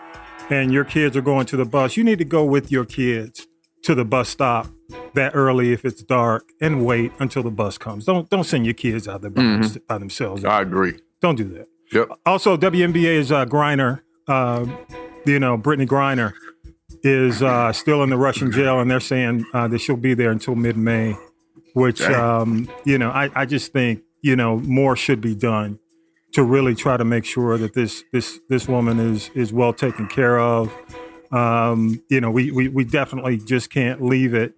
and 0.50 0.72
your 0.72 0.84
kids 0.84 1.16
are 1.16 1.20
going 1.22 1.46
to 1.46 1.56
the 1.56 1.64
bus, 1.64 1.96
you 1.96 2.04
need 2.04 2.18
to 2.18 2.24
go 2.24 2.44
with 2.44 2.72
your 2.72 2.84
kids 2.84 3.46
to 3.84 3.94
the 3.94 4.04
bus 4.04 4.28
stop 4.28 4.66
that 5.14 5.32
early 5.34 5.72
if 5.72 5.84
it's 5.84 6.02
dark, 6.02 6.44
and 6.60 6.84
wait 6.84 7.12
until 7.20 7.42
the 7.42 7.50
bus 7.50 7.78
comes. 7.78 8.04
Don't 8.04 8.28
don't 8.30 8.44
send 8.44 8.64
your 8.64 8.74
kids 8.74 9.06
out 9.06 9.20
there 9.20 9.30
by, 9.30 9.42
Mm-hmm. 9.42 9.76
by 9.86 9.98
themselves. 9.98 10.44
I 10.44 10.62
agree. 10.62 10.98
Don't 11.20 11.36
do 11.36 11.44
that. 11.50 11.66
Yep. 11.92 12.08
Also, 12.26 12.56
WNBA's 12.56 13.30
uh, 13.32 13.44
Griner, 13.46 14.00
uh, 14.26 14.66
you 15.26 15.38
know, 15.38 15.58
Brittney 15.58 15.86
Griner 15.86 16.32
is 17.02 17.42
uh, 17.42 17.72
still 17.72 18.02
in 18.02 18.10
the 18.10 18.16
Russian 18.16 18.50
jail, 18.50 18.80
and 18.80 18.90
they're 18.90 19.00
saying 19.00 19.44
uh, 19.54 19.68
that 19.68 19.78
she'll 19.80 19.96
be 19.96 20.14
there 20.14 20.30
until 20.30 20.54
mid-May. 20.54 21.16
Which, 21.74 22.00
um, 22.02 22.68
you 22.84 22.98
know, 22.98 23.10
I, 23.10 23.30
I 23.34 23.46
just 23.46 23.72
think 23.72 24.02
you 24.22 24.34
know 24.34 24.58
more 24.60 24.96
should 24.96 25.20
be 25.20 25.34
done 25.34 25.78
to 26.32 26.42
really 26.42 26.74
try 26.74 26.96
to 26.96 27.04
make 27.04 27.24
sure 27.24 27.56
that 27.58 27.74
this 27.74 28.02
this 28.12 28.40
this 28.48 28.66
woman 28.66 28.98
is 28.98 29.30
is 29.34 29.52
well 29.52 29.72
taken 29.72 30.08
care 30.08 30.38
of. 30.40 30.74
Um, 31.30 32.02
you 32.08 32.20
know, 32.20 32.30
we, 32.30 32.50
we 32.50 32.68
we 32.68 32.84
definitely 32.84 33.36
just 33.36 33.70
can't 33.70 34.02
leave 34.02 34.34
it 34.34 34.54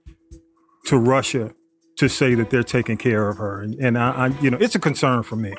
to 0.87 0.97
Russia 0.97 1.53
to 1.97 2.09
say 2.09 2.35
that 2.35 2.49
they're 2.49 2.63
taking 2.63 2.97
care 2.97 3.29
of 3.29 3.37
her, 3.37 3.61
and, 3.61 3.75
and 3.75 3.99
I, 3.99 4.11
I, 4.11 4.27
you 4.41 4.51
know, 4.51 4.57
it's 4.59 4.75
a 4.75 4.79
concern 4.79 5.23
for 5.23 5.37
me. 5.37 5.53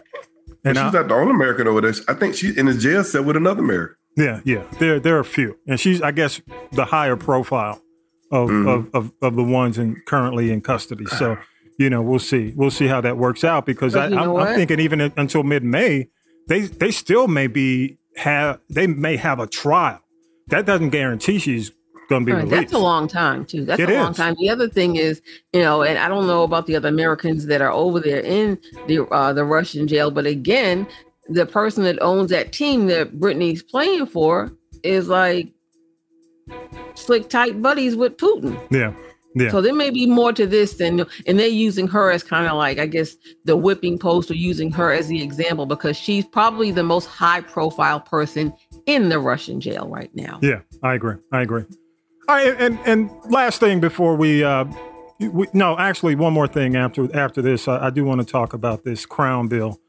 And 0.63 0.77
And 0.77 0.77
she's 0.77 0.83
I, 0.83 0.91
not 0.91 1.07
the 1.09 1.15
only 1.15 1.33
American 1.33 1.67
over 1.67 1.81
there. 1.81 1.93
I 2.07 2.13
think 2.13 2.35
she's 2.35 2.57
in 2.57 2.67
a 2.67 2.73
jail 2.73 3.03
cell 3.03 3.23
with 3.23 3.35
another 3.35 3.61
American. 3.61 3.95
Yeah, 4.17 4.41
yeah. 4.43 4.63
There 4.79 4.99
there 4.99 5.15
are 5.17 5.21
a 5.21 5.25
few. 5.25 5.57
And 5.67 5.79
she's 5.79 6.01
I 6.01 6.11
guess 6.11 6.41
the 6.71 6.85
higher 6.85 7.15
profile 7.15 7.81
of 8.31 8.49
of, 8.49 8.89
of, 8.93 9.11
of 9.21 9.35
the 9.35 9.43
ones 9.43 9.77
in 9.77 10.01
currently 10.05 10.51
in 10.51 10.61
custody. 10.61 11.05
So, 11.05 11.37
you 11.77 11.89
know, 11.89 12.01
we'll 12.01 12.19
see. 12.19 12.53
We'll 12.55 12.71
see 12.71 12.87
how 12.87 13.01
that 13.01 13.17
works 13.17 13.43
out 13.43 13.65
because 13.65 13.93
but 13.93 14.13
I, 14.13 14.23
am 14.23 14.35
I'm 14.35 14.55
thinking 14.55 14.79
even 14.79 15.01
until 15.01 15.43
mid 15.43 15.63
May, 15.63 16.07
they 16.47 16.61
they 16.61 16.91
still 16.91 17.27
may 17.27 17.47
be 17.47 17.97
have 18.17 18.59
they 18.69 18.87
may 18.87 19.17
have 19.17 19.39
a 19.39 19.47
trial. 19.47 19.99
That 20.47 20.65
doesn't 20.65 20.89
guarantee 20.89 21.39
she's 21.39 21.71
going 22.09 22.23
to 22.23 22.25
be 22.25 22.31
Right, 22.33 22.43
released. 22.43 22.61
That's 22.63 22.73
a 22.73 22.79
long 22.79 23.07
time 23.07 23.45
too. 23.45 23.63
That's 23.63 23.79
It 23.79 23.89
a 23.89 23.93
long 23.93 24.11
is. 24.11 24.17
time. 24.17 24.35
The 24.37 24.49
other 24.49 24.67
thing 24.67 24.97
is, 24.97 25.21
you 25.53 25.61
know, 25.61 25.81
and 25.83 25.97
I 25.97 26.09
don't 26.09 26.27
know 26.27 26.43
about 26.43 26.65
the 26.65 26.75
other 26.75 26.89
Americans 26.89 27.45
that 27.45 27.61
are 27.61 27.71
over 27.71 28.01
there 28.01 28.19
in 28.19 28.59
the 28.87 29.05
uh, 29.07 29.31
the 29.31 29.45
Russian 29.45 29.87
jail, 29.87 30.11
but 30.11 30.25
again, 30.25 30.87
the 31.29 31.45
person 31.45 31.83
that 31.83 32.01
owns 32.01 32.29
that 32.31 32.51
team 32.51 32.87
that 32.87 33.19
Brittney's 33.19 33.63
playing 33.63 34.05
for 34.07 34.51
is 34.83 35.07
like 35.07 35.49
slick 36.95 37.29
tight 37.29 37.61
buddies 37.61 37.95
with 37.95 38.17
Putin. 38.17 38.59
yeah, 38.71 38.93
yeah. 39.35 39.49
So 39.49 39.61
there 39.61 39.73
may 39.73 39.89
be 39.89 40.05
more 40.05 40.33
to 40.33 40.45
this 40.45 40.75
than, 40.75 41.05
and 41.25 41.39
they're 41.39 41.47
using 41.47 41.87
her 41.87 42.11
as 42.11 42.23
kind 42.23 42.47
of 42.47 42.57
like, 42.57 42.79
I 42.79 42.85
guess, 42.85 43.15
the 43.45 43.55
whipping 43.55 43.97
post 43.97 44.29
or 44.29 44.35
using 44.35 44.71
her 44.71 44.91
as 44.91 45.07
the 45.07 45.21
example 45.21 45.65
because 45.65 45.95
she's 45.95 46.25
probably 46.25 46.71
the 46.71 46.83
most 46.83 47.05
high 47.05 47.41
profile 47.41 47.99
person 47.99 48.53
in 48.85 49.09
the 49.09 49.19
Russian 49.19 49.61
jail 49.61 49.87
right 49.87 50.13
now. 50.15 50.39
Yeah, 50.41 50.61
I 50.83 50.95
agree. 50.95 51.15
I 51.31 51.41
agree. 51.41 51.63
All 52.27 52.35
right, 52.35 52.55
and 52.59 52.79
and 52.85 53.09
last 53.29 53.59
thing 53.59 53.79
before 53.79 54.15
we, 54.15 54.43
uh, 54.43 54.65
we 55.19 55.47
no, 55.53 55.77
actually, 55.77 56.15
one 56.15 56.33
more 56.33 56.47
thing 56.47 56.75
after 56.75 57.13
after 57.15 57.41
this, 57.41 57.67
I, 57.67 57.87
I 57.87 57.89
do 57.89 58.05
want 58.05 58.21
to 58.21 58.27
talk 58.27 58.53
about 58.53 58.83
this 58.83 59.05
crown 59.05 59.47
bill. 59.47 59.80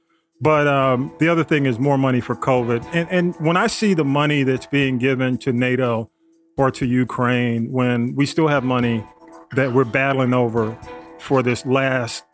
But 0.42 0.66
um, 0.66 1.14
the 1.20 1.28
other 1.28 1.44
thing 1.44 1.66
is 1.66 1.78
more 1.78 1.96
money 1.96 2.20
for 2.20 2.34
COVID, 2.34 2.84
and 2.92 3.08
and 3.10 3.36
when 3.36 3.56
I 3.56 3.68
see 3.68 3.94
the 3.94 4.04
money 4.04 4.42
that's 4.42 4.66
being 4.66 4.98
given 4.98 5.38
to 5.38 5.52
NATO 5.52 6.10
or 6.56 6.72
to 6.72 6.84
Ukraine, 6.84 7.70
when 7.70 8.16
we 8.16 8.26
still 8.26 8.48
have 8.48 8.64
money 8.64 9.06
that 9.52 9.72
we're 9.72 9.84
battling 9.84 10.34
over 10.34 10.76
for 11.20 11.44
this 11.44 11.64
last 11.64 12.24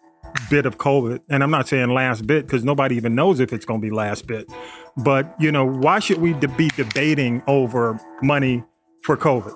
bit 0.49 0.65
of 0.65 0.79
COVID, 0.79 1.21
and 1.29 1.43
I'm 1.43 1.51
not 1.51 1.69
saying 1.69 1.91
last 1.91 2.27
bit 2.27 2.47
because 2.47 2.65
nobody 2.65 2.97
even 2.97 3.15
knows 3.15 3.41
if 3.41 3.53
it's 3.53 3.67
going 3.67 3.83
to 3.83 3.87
be 3.87 3.95
last 3.95 4.27
bit. 4.27 4.51
But 4.97 5.35
you 5.39 5.53
know, 5.53 5.67
why 5.67 5.99
should 5.99 6.19
we 6.19 6.33
de- 6.33 6.49
be 6.49 6.69
debating 6.69 7.43
over 7.47 8.01
money 8.23 8.65
for 9.03 9.19
COVID? 9.19 9.55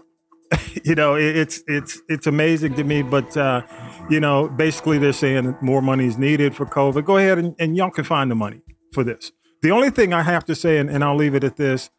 you 0.84 0.94
know, 0.94 1.14
it, 1.14 1.36
it's 1.36 1.62
it's 1.66 2.00
it's 2.08 2.26
amazing 2.26 2.74
to 2.74 2.84
me. 2.84 3.02
But 3.02 3.36
uh, 3.36 3.62
you 4.10 4.20
know, 4.20 4.48
basically 4.48 4.98
they're 4.98 5.12
saying 5.12 5.56
more 5.60 5.82
money 5.82 6.06
is 6.06 6.18
needed 6.18 6.54
for 6.54 6.66
COVID. 6.66 7.04
Go 7.04 7.16
ahead 7.16 7.38
and, 7.38 7.54
and 7.58 7.76
y'all 7.76 7.90
can 7.90 8.04
find 8.04 8.30
the 8.30 8.34
money 8.34 8.62
for 8.92 9.04
this. 9.04 9.32
The 9.62 9.70
only 9.70 9.90
thing 9.90 10.12
I 10.12 10.22
have 10.22 10.44
to 10.46 10.54
say, 10.54 10.78
and, 10.78 10.90
and 10.90 11.04
I'll 11.04 11.16
leave 11.16 11.34
it 11.34 11.44
at 11.44 11.56
this: 11.56 11.90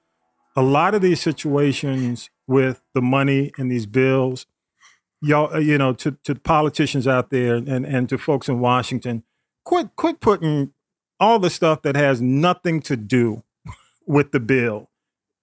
a 0.56 0.62
lot 0.62 0.96
of 0.96 1.02
these 1.02 1.22
situations 1.22 2.30
with 2.48 2.84
the 2.94 3.02
money 3.02 3.52
and 3.58 3.72
these 3.72 3.86
bills, 3.86 4.46
y'all, 5.22 5.54
uh, 5.54 5.60
you 5.60 5.78
know, 5.78 5.94
to 5.94 6.18
to 6.24 6.36
politicians 6.36 7.08
out 7.08 7.30
there 7.30 7.56
and 7.56 7.86
and 7.86 8.10
to 8.10 8.18
folks 8.18 8.48
in 8.48 8.60
Washington, 8.60 9.24
quit 9.64 9.96
quit 9.96 10.20
putting 10.20 10.74
all 11.20 11.40
the 11.40 11.50
stuff 11.50 11.82
that 11.84 11.96
has 11.96 12.22
nothing 12.22 12.82
to 12.82 12.98
do 12.98 13.44
with 14.06 14.32
the 14.32 14.40
bill 14.40 14.90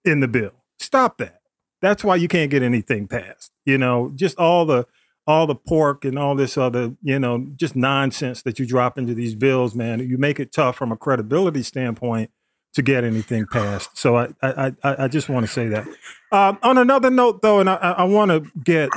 in 0.05 0.21
the 0.21 0.29
bill. 0.29 0.53
Stop 0.79 1.19
that. 1.19 1.40
That's 1.81 2.05
why 2.05 2.17
you 2.17 2.29
can't 2.29 2.51
get 2.51 2.63
anything 2.63 3.09
passed. 3.09 3.53
You 3.65 3.79
know, 3.79 4.13
just 4.15 4.39
all 4.39 4.67
the 4.67 4.87
all 5.27 5.47
the 5.47 5.55
pork 5.55 6.05
and 6.05 6.19
all 6.19 6.35
this 6.35 6.59
other, 6.59 6.95
you 7.03 7.19
know, 7.19 7.47
just 7.57 7.77
nonsense 7.77 8.43
that 8.43 8.59
you 8.59 8.67
drop 8.67 8.99
into 8.99 9.15
these 9.15 9.35
bills, 9.35 9.75
man. 9.75 10.01
You 10.01 10.19
make 10.19 10.41
it 10.41 10.53
tough 10.53 10.77
from 10.77 10.91
a 10.93 10.97
credibility 10.97 11.63
standpoint 11.63 12.31
to 12.75 12.83
get 12.83 13.05
anything 13.05 13.47
passed. 13.47 13.97
So 13.97 14.17
I 14.17 14.29
I 14.43 14.73
I, 14.83 15.05
I 15.05 15.09
just 15.09 15.29
want 15.29 15.47
to 15.47 15.53
say 15.53 15.69
that. 15.69 15.87
Um, 16.33 16.59
on 16.63 16.79
another 16.79 17.11
note, 17.11 17.43
though, 17.43 17.61
and 17.61 17.69
I, 17.69 17.77
I 17.77 18.05
want 18.05 18.31
to 18.31 18.51
get 18.63 18.91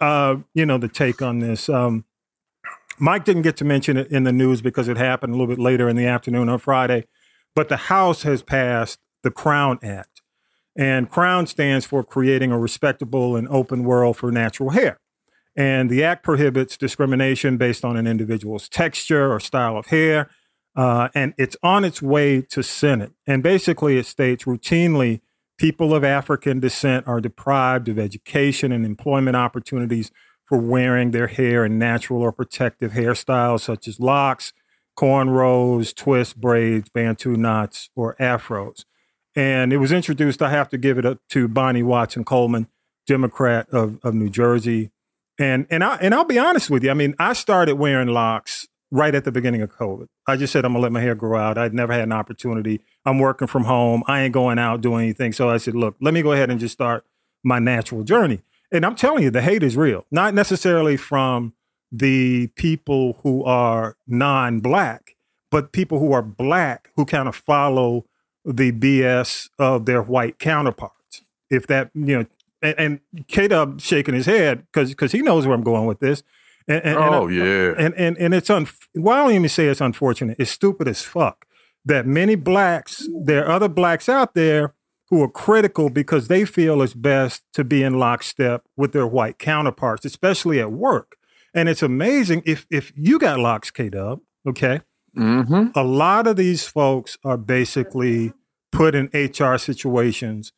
uh, 0.00 0.36
you 0.54 0.66
know 0.66 0.78
the 0.78 0.88
take 0.88 1.22
on 1.22 1.40
this. 1.40 1.68
Um, 1.68 2.04
Mike 2.98 3.24
didn't 3.24 3.42
get 3.42 3.56
to 3.58 3.64
mention 3.64 3.96
it 3.96 4.10
in 4.10 4.24
the 4.24 4.32
news 4.32 4.62
because 4.62 4.88
it 4.88 4.96
happened 4.96 5.34
a 5.34 5.36
little 5.36 5.54
bit 5.54 5.62
later 5.62 5.88
in 5.88 5.96
the 5.96 6.06
afternoon 6.06 6.48
on 6.48 6.58
Friday, 6.58 7.06
but 7.54 7.68
the 7.68 7.76
House 7.76 8.22
has 8.22 8.42
passed 8.42 8.98
the 9.22 9.30
Crown 9.30 9.78
Act, 9.82 10.15
and 10.76 11.10
Crown 11.10 11.46
stands 11.46 11.86
for 11.86 12.04
creating 12.04 12.52
a 12.52 12.58
respectable 12.58 13.36
and 13.36 13.48
open 13.48 13.84
world 13.84 14.16
for 14.16 14.30
natural 14.30 14.70
hair. 14.70 14.98
And 15.56 15.88
the 15.88 16.04
act 16.04 16.22
prohibits 16.22 16.76
discrimination 16.76 17.56
based 17.56 17.84
on 17.84 17.96
an 17.96 18.06
individual's 18.06 18.68
texture 18.68 19.32
or 19.32 19.40
style 19.40 19.78
of 19.78 19.86
hair. 19.86 20.28
Uh, 20.76 21.08
and 21.14 21.32
it's 21.38 21.56
on 21.62 21.84
its 21.84 22.02
way 22.02 22.42
to 22.42 22.62
Senate. 22.62 23.12
And 23.26 23.42
basically, 23.42 23.96
it 23.96 24.04
states 24.04 24.44
routinely 24.44 25.22
people 25.56 25.94
of 25.94 26.04
African 26.04 26.60
descent 26.60 27.08
are 27.08 27.22
deprived 27.22 27.88
of 27.88 27.98
education 27.98 28.72
and 28.72 28.84
employment 28.84 29.36
opportunities 29.36 30.10
for 30.44 30.58
wearing 30.58 31.12
their 31.12 31.28
hair 31.28 31.64
in 31.64 31.78
natural 31.78 32.20
or 32.20 32.32
protective 32.32 32.92
hairstyles 32.92 33.60
such 33.60 33.88
as 33.88 33.98
locks, 33.98 34.52
cornrows, 34.96 35.94
twists, 35.94 36.34
braids, 36.34 36.90
bantu 36.90 37.36
knots, 37.36 37.88
or 37.96 38.14
afros. 38.20 38.84
And 39.36 39.72
it 39.72 39.76
was 39.76 39.92
introduced, 39.92 40.40
I 40.40 40.48
have 40.50 40.70
to 40.70 40.78
give 40.78 40.96
it 40.96 41.04
up 41.04 41.18
to 41.30 41.46
Bonnie 41.46 41.82
Watson 41.82 42.24
Coleman, 42.24 42.68
Democrat 43.06 43.68
of, 43.70 43.98
of 44.02 44.14
New 44.14 44.30
Jersey. 44.30 44.90
And 45.38 45.66
and 45.68 45.84
I 45.84 45.96
and 45.96 46.14
I'll 46.14 46.24
be 46.24 46.38
honest 46.38 46.70
with 46.70 46.82
you. 46.82 46.90
I 46.90 46.94
mean, 46.94 47.14
I 47.18 47.34
started 47.34 47.76
wearing 47.76 48.08
locks 48.08 48.66
right 48.90 49.14
at 49.14 49.24
the 49.24 49.32
beginning 49.32 49.60
of 49.60 49.70
COVID. 49.70 50.06
I 50.26 50.36
just 50.36 50.50
said 50.50 50.64
I'm 50.64 50.72
gonna 50.72 50.82
let 50.82 50.92
my 50.92 51.00
hair 51.02 51.14
grow 51.14 51.38
out. 51.38 51.58
I'd 51.58 51.74
never 51.74 51.92
had 51.92 52.04
an 52.04 52.12
opportunity. 52.12 52.80
I'm 53.04 53.18
working 53.18 53.46
from 53.46 53.64
home. 53.64 54.02
I 54.06 54.22
ain't 54.22 54.32
going 54.32 54.58
out 54.58 54.80
doing 54.80 55.04
anything. 55.04 55.34
So 55.34 55.50
I 55.50 55.58
said, 55.58 55.74
look, 55.74 55.96
let 56.00 56.14
me 56.14 56.22
go 56.22 56.32
ahead 56.32 56.50
and 56.50 56.58
just 56.58 56.72
start 56.72 57.04
my 57.44 57.58
natural 57.58 58.02
journey. 58.02 58.40
And 58.72 58.84
I'm 58.84 58.96
telling 58.96 59.22
you, 59.22 59.30
the 59.30 59.42
hate 59.42 59.62
is 59.62 59.76
real. 59.76 60.06
Not 60.10 60.32
necessarily 60.32 60.96
from 60.96 61.52
the 61.92 62.48
people 62.56 63.20
who 63.22 63.44
are 63.44 63.96
non-black, 64.08 65.16
but 65.50 65.72
people 65.72 65.98
who 65.98 66.12
are 66.12 66.22
black 66.22 66.90
who 66.96 67.04
kind 67.04 67.28
of 67.28 67.36
follow 67.36 68.06
the 68.46 68.72
BS 68.72 69.48
of 69.58 69.84
their 69.84 70.02
white 70.02 70.38
counterparts. 70.38 71.22
If 71.50 71.66
that, 71.66 71.90
you 71.94 72.18
know, 72.18 72.26
and, 72.62 72.74
and 72.78 73.26
K 73.28 73.48
Dub 73.48 73.80
shaking 73.80 74.14
his 74.14 74.26
head 74.26 74.66
because 74.72 74.90
because 74.90 75.12
he 75.12 75.22
knows 75.22 75.46
where 75.46 75.54
I'm 75.54 75.64
going 75.64 75.86
with 75.86 76.00
this. 76.00 76.22
And, 76.68 76.82
and, 76.84 76.96
oh 76.96 77.26
and, 77.26 77.36
yeah, 77.36 77.74
and 77.78 77.94
and 77.94 78.16
and 78.18 78.34
it's 78.34 78.50
un. 78.50 78.66
Well, 78.94 79.14
I 79.14 79.22
don't 79.24 79.34
even 79.34 79.48
say 79.48 79.66
it's 79.66 79.80
unfortunate. 79.80 80.36
It's 80.40 80.50
stupid 80.50 80.88
as 80.88 81.02
fuck 81.02 81.46
that 81.86 82.04
many 82.04 82.34
blacks, 82.34 83.08
there 83.14 83.46
are 83.46 83.52
other 83.52 83.68
blacks 83.68 84.08
out 84.08 84.34
there 84.34 84.74
who 85.08 85.22
are 85.22 85.30
critical 85.30 85.88
because 85.88 86.26
they 86.26 86.44
feel 86.44 86.82
it's 86.82 86.94
best 86.94 87.42
to 87.54 87.62
be 87.62 87.82
in 87.82 87.94
lockstep 87.98 88.64
with 88.76 88.92
their 88.92 89.06
white 89.06 89.38
counterparts, 89.38 90.04
especially 90.04 90.60
at 90.60 90.72
work. 90.72 91.16
And 91.54 91.68
it's 91.68 91.82
amazing 91.82 92.42
if 92.44 92.66
if 92.70 92.92
you 92.96 93.18
got 93.18 93.38
locks, 93.38 93.70
K 93.70 93.88
Dub, 93.88 94.20
okay. 94.46 94.80
Mm-hmm. 95.16 95.68
A 95.74 95.82
lot 95.82 96.26
of 96.26 96.36
these 96.36 96.66
folks 96.66 97.18
are 97.24 97.36
basically 97.36 98.32
put 98.70 98.94
in 98.94 99.10
HR 99.14 99.56
situations 99.56 100.52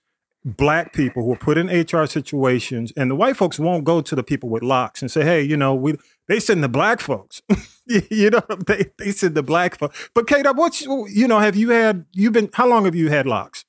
black 0.45 0.93
people 0.93 1.25
who 1.25 1.33
are 1.33 1.37
put 1.37 1.59
in 1.59 1.67
HR 1.69 2.07
situations, 2.07 2.93
and 2.97 3.11
the 3.11 3.15
white 3.15 3.37
folks 3.37 3.59
won't 3.59 3.85
go 3.85 4.01
to 4.01 4.15
the 4.15 4.23
people 4.23 4.49
with 4.49 4.63
locks 4.63 5.03
and 5.03 5.11
say, 5.11 5.25
"Hey, 5.25 5.43
you 5.43 5.57
know, 5.57 5.75
we 5.75 5.97
they 6.27 6.41
send 6.41 6.63
the 6.63 6.69
black 6.69 7.01
folks." 7.01 7.43
you 7.87 8.31
know, 8.31 8.43
they 8.67 8.87
they 8.99 9.13
send 9.13 9.35
the 9.35 9.43
black 9.43 9.79
folks. 9.79 10.11
But 10.15 10.27
Kate, 10.27 10.47
what's 10.55 10.83
you 10.83 11.29
know, 11.29 11.39
have 11.39 11.57
you 11.57 11.71
had 11.71 12.07
you've 12.13 12.33
been 12.33 12.51
how 12.53 12.69
long 12.69 12.85
have 12.85 12.95
you 12.95 13.11
had 13.11 13.27
locks? 13.27 13.65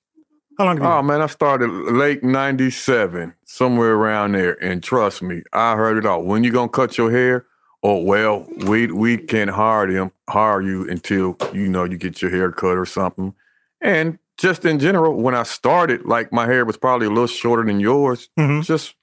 How 0.58 0.66
long 0.66 0.78
have 0.78 0.84
you? 0.84 0.92
Oh 0.92 1.02
man, 1.02 1.22
I 1.22 1.28
started 1.28 1.70
late 1.70 2.24
'97, 2.24 3.34
somewhere 3.46 3.94
around 3.94 4.34
there, 4.34 4.62
and 4.64 4.84
trust 4.84 5.22
me, 5.22 5.42
I 5.54 5.76
heard 5.76 5.98
it 5.98 6.06
all. 6.06 6.24
When 6.24 6.44
you 6.44 6.52
gonna 6.52 6.70
cut 6.70 6.98
your 6.98 7.12
hair? 7.12 7.46
Oh 7.82 8.02
well, 8.04 8.46
we 8.68 8.88
we 8.88 9.18
can't 9.18 9.50
hire 9.50 9.92
them, 9.92 10.12
hire 10.30 10.62
you 10.62 10.90
until 10.90 11.38
you 11.54 11.68
know 11.70 11.86
you 11.86 11.98
get 11.98 12.22
your 12.22 12.30
hair 12.32 12.52
cut 12.52 12.78
or 12.78 12.86
something. 12.86 13.34
And 13.82 14.20
just 14.38 14.66
in 14.66 14.80
general, 14.80 15.16
when 15.22 15.34
I 15.36 15.44
started, 15.44 16.06
like 16.06 16.34
my 16.34 16.46
hair 16.46 16.66
was 16.66 16.78
probably 16.78 17.08
a 17.08 17.10
little 17.10 17.28
shorter 17.28 17.64
than 17.64 17.80
yours. 17.80 18.30
Mhm. 18.38 18.66
Just 18.66 18.96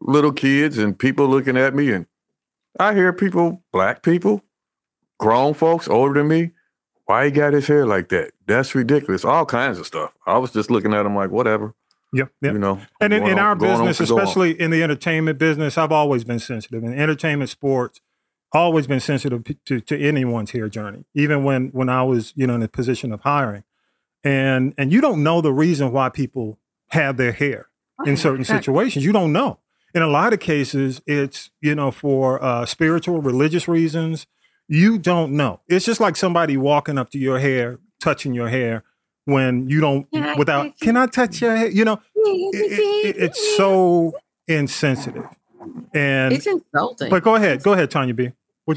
little 0.00 0.32
kids 0.32 0.78
and 0.78 0.96
people 0.98 1.26
looking 1.28 1.56
at 1.56 1.74
me, 1.74 1.90
and 1.92 2.06
I 2.78 2.94
hear 2.94 3.12
people, 3.12 3.64
black 3.72 4.02
people, 4.02 4.42
grown 5.18 5.54
folks 5.54 5.88
older 5.88 6.14
than 6.20 6.28
me. 6.28 6.52
Why 7.06 7.24
he 7.24 7.30
got 7.32 7.52
his 7.52 7.66
hair 7.66 7.84
like 7.86 8.08
that? 8.10 8.30
That's 8.46 8.72
ridiculous. 8.76 9.24
All 9.24 9.44
kinds 9.44 9.78
of 9.80 9.86
stuff. 9.86 10.12
I 10.26 10.38
was 10.38 10.52
just 10.52 10.70
looking 10.70 10.94
at 10.94 11.04
him 11.04 11.16
like, 11.16 11.30
whatever, 11.30 11.74
Yep, 12.12 12.30
yep. 12.40 12.52
you 12.52 12.58
know. 12.60 12.80
And 13.00 13.12
in, 13.12 13.24
in 13.24 13.32
on- 13.32 13.38
our 13.40 13.56
business, 13.56 13.98
to 13.98 14.06
go 14.06 14.14
on. 14.16 14.20
especially 14.22 14.52
in 14.60 14.70
the 14.70 14.84
entertainment 14.84 15.36
business, 15.38 15.76
I've 15.76 15.90
always 15.90 16.22
been 16.22 16.38
sensitive. 16.38 16.84
In 16.84 16.94
entertainment 16.94 17.50
sports, 17.50 18.00
always 18.52 18.86
been 18.86 19.00
sensitive 19.00 19.44
to, 19.66 19.80
to 19.80 19.98
anyone's 20.00 20.50
hair 20.52 20.68
journey, 20.68 21.04
even 21.14 21.44
when 21.44 21.68
when 21.68 21.88
I 21.88 22.02
was, 22.02 22.32
you 22.36 22.46
know, 22.46 22.54
in 22.54 22.62
a 22.62 22.68
position 22.68 23.12
of 23.12 23.20
hiring. 23.22 23.64
And 24.24 24.74
and 24.76 24.92
you 24.92 25.00
don't 25.00 25.22
know 25.22 25.40
the 25.40 25.52
reason 25.52 25.92
why 25.92 26.08
people 26.10 26.58
have 26.88 27.16
their 27.16 27.32
hair 27.32 27.68
in 28.06 28.16
certain 28.16 28.44
situations. 28.44 29.04
You 29.04 29.12
don't 29.12 29.32
know. 29.32 29.58
In 29.94 30.02
a 30.02 30.06
lot 30.08 30.32
of 30.32 30.40
cases, 30.40 31.00
it's 31.06 31.50
you 31.60 31.74
know 31.74 31.90
for 31.90 32.42
uh, 32.42 32.66
spiritual, 32.66 33.20
religious 33.22 33.66
reasons. 33.68 34.26
You 34.68 34.98
don't 34.98 35.32
know. 35.32 35.60
It's 35.68 35.84
just 35.84 36.00
like 36.00 36.14
somebody 36.16 36.56
walking 36.56 36.96
up 36.98 37.10
to 37.10 37.18
your 37.18 37.38
hair, 37.40 37.78
touching 38.00 38.34
your 38.34 38.48
hair 38.48 38.84
when 39.24 39.68
you 39.68 39.80
don't 39.80 40.06
without. 40.36 40.78
Can 40.80 40.96
I 40.96 41.06
touch 41.06 41.40
your 41.40 41.56
hair? 41.56 41.68
You 41.68 41.84
know, 41.84 42.00
it- 42.14 43.06
it- 43.06 43.16
it's 43.18 43.56
so 43.56 44.12
insensitive. 44.46 45.26
And 45.94 46.32
It's 46.32 46.46
insulting. 46.46 47.10
but 47.10 47.22
go 47.22 47.34
ahead, 47.34 47.62
go 47.62 47.72
ahead, 47.72 47.90
Tanya 47.90 48.14
B. 48.14 48.32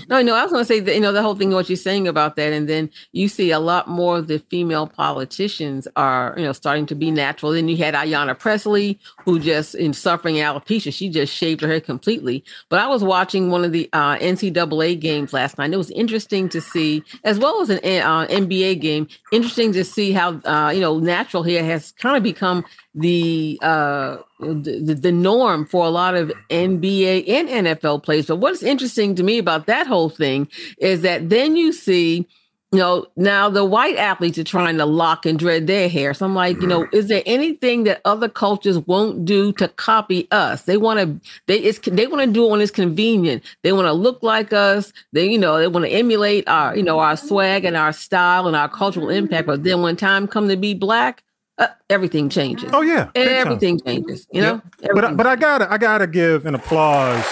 No, 0.09 0.21
no, 0.21 0.33
I 0.33 0.43
was 0.43 0.51
going 0.51 0.61
to 0.61 0.65
say 0.65 0.79
that, 0.79 0.95
you 0.95 1.01
know, 1.01 1.11
the 1.11 1.21
whole 1.21 1.35
thing, 1.35 1.51
what 1.51 1.69
you're 1.69 1.75
saying 1.75 2.07
about 2.07 2.35
that. 2.37 2.51
And 2.51 2.67
then 2.67 2.89
you 3.11 3.27
see 3.27 3.51
a 3.51 3.59
lot 3.59 3.87
more 3.87 4.17
of 4.17 4.27
the 4.27 4.39
female 4.39 4.87
politicians 4.87 5.87
are, 5.95 6.33
you 6.35 6.43
know, 6.43 6.53
starting 6.53 6.85
to 6.87 6.95
be 6.95 7.11
natural. 7.11 7.51
Then 7.51 7.67
you 7.67 7.77
had 7.77 7.93
Ayanna 7.93 8.37
Pressley, 8.37 8.97
who 9.23 9.39
just 9.39 9.75
in 9.75 9.93
suffering 9.93 10.35
alopecia, 10.35 10.91
she 10.93 11.09
just 11.09 11.33
shaved 11.33 11.61
her 11.61 11.67
head 11.67 11.85
completely. 11.85 12.43
But 12.69 12.79
I 12.79 12.87
was 12.87 13.03
watching 13.03 13.51
one 13.51 13.63
of 13.63 13.71
the 13.71 13.89
uh, 13.93 14.17
NCAA 14.17 14.99
games 14.99 15.31
last 15.31 15.57
night. 15.57 15.71
It 15.71 15.77
was 15.77 15.91
interesting 15.91 16.49
to 16.49 16.61
see, 16.61 17.03
as 17.23 17.37
well 17.37 17.61
as 17.61 17.69
an 17.69 17.79
uh, 17.83 18.25
NBA 18.27 18.81
game, 18.81 19.07
interesting 19.31 19.73
to 19.73 19.83
see 19.83 20.11
how, 20.11 20.39
uh, 20.45 20.71
you 20.73 20.81
know, 20.81 20.97
natural 20.97 21.43
hair 21.43 21.63
has 21.63 21.91
kind 21.93 22.17
of 22.17 22.23
become 22.23 22.65
the 22.95 23.57
uh 23.61 24.17
the, 24.39 24.97
the 24.99 25.11
norm 25.11 25.65
for 25.65 25.85
a 25.85 25.89
lot 25.89 26.15
of 26.15 26.31
NBA 26.49 27.27
and 27.27 27.67
NFL 27.67 28.03
players. 28.03 28.27
But 28.27 28.37
what's 28.37 28.63
interesting 28.63 29.15
to 29.15 29.23
me 29.23 29.37
about 29.37 29.65
that 29.67 29.87
whole 29.87 30.09
thing 30.09 30.47
is 30.77 31.01
that 31.01 31.29
then 31.29 31.55
you 31.55 31.71
see, 31.71 32.27
you 32.71 32.79
know, 32.79 33.05
now 33.15 33.49
the 33.49 33.63
white 33.63 33.95
athletes 33.95 34.37
are 34.37 34.43
trying 34.43 34.77
to 34.77 34.85
lock 34.85 35.25
and 35.25 35.39
dread 35.39 35.67
their 35.67 35.87
hair. 35.87 36.13
So 36.13 36.25
I'm 36.25 36.35
like, 36.35 36.59
you 36.61 36.67
know, 36.67 36.87
is 36.91 37.07
there 37.07 37.23
anything 37.25 37.85
that 37.85 38.01
other 38.03 38.27
cultures 38.27 38.79
won't 38.79 39.25
do 39.25 39.53
to 39.53 39.67
copy 39.69 40.27
us? 40.31 40.63
They 40.63 40.77
want 40.77 40.99
to 40.99 41.29
they 41.47 41.59
it's 41.59 41.79
they 41.79 42.07
want 42.07 42.23
to 42.23 42.31
do 42.31 42.45
it 42.45 42.51
when 42.51 42.61
it's 42.61 42.71
convenient. 42.71 43.43
They 43.63 43.73
want 43.73 43.85
to 43.87 43.93
look 43.93 44.21
like 44.21 44.53
us. 44.53 44.91
They, 45.13 45.31
you 45.31 45.37
know, 45.37 45.57
they 45.57 45.67
want 45.67 45.85
to 45.85 45.91
emulate 45.91 46.47
our, 46.47 46.75
you 46.75 46.83
know, 46.83 46.99
our 46.99 47.15
swag 47.15 47.65
and 47.65 47.77
our 47.77 47.93
style 47.93 48.45
and 48.45 48.55
our 48.55 48.69
cultural 48.69 49.09
impact. 49.09 49.47
But 49.47 49.63
then 49.63 49.81
when 49.81 49.95
time 49.95 50.27
come 50.27 50.47
to 50.49 50.57
be 50.57 50.73
black, 50.73 51.23
uh, 51.57 51.67
everything 51.89 52.29
changes. 52.29 52.69
Oh 52.73 52.81
yeah, 52.81 53.09
big 53.13 53.27
time. 53.27 53.35
Everything 53.35 53.79
changes, 53.85 54.27
you 54.31 54.41
know. 54.41 54.61
But 54.93 55.05
I- 55.05 55.13
but 55.13 55.27
I 55.27 55.35
gotta 55.35 55.71
I 55.71 55.77
gotta 55.77 56.07
give 56.07 56.45
an 56.45 56.55
applause 56.55 57.23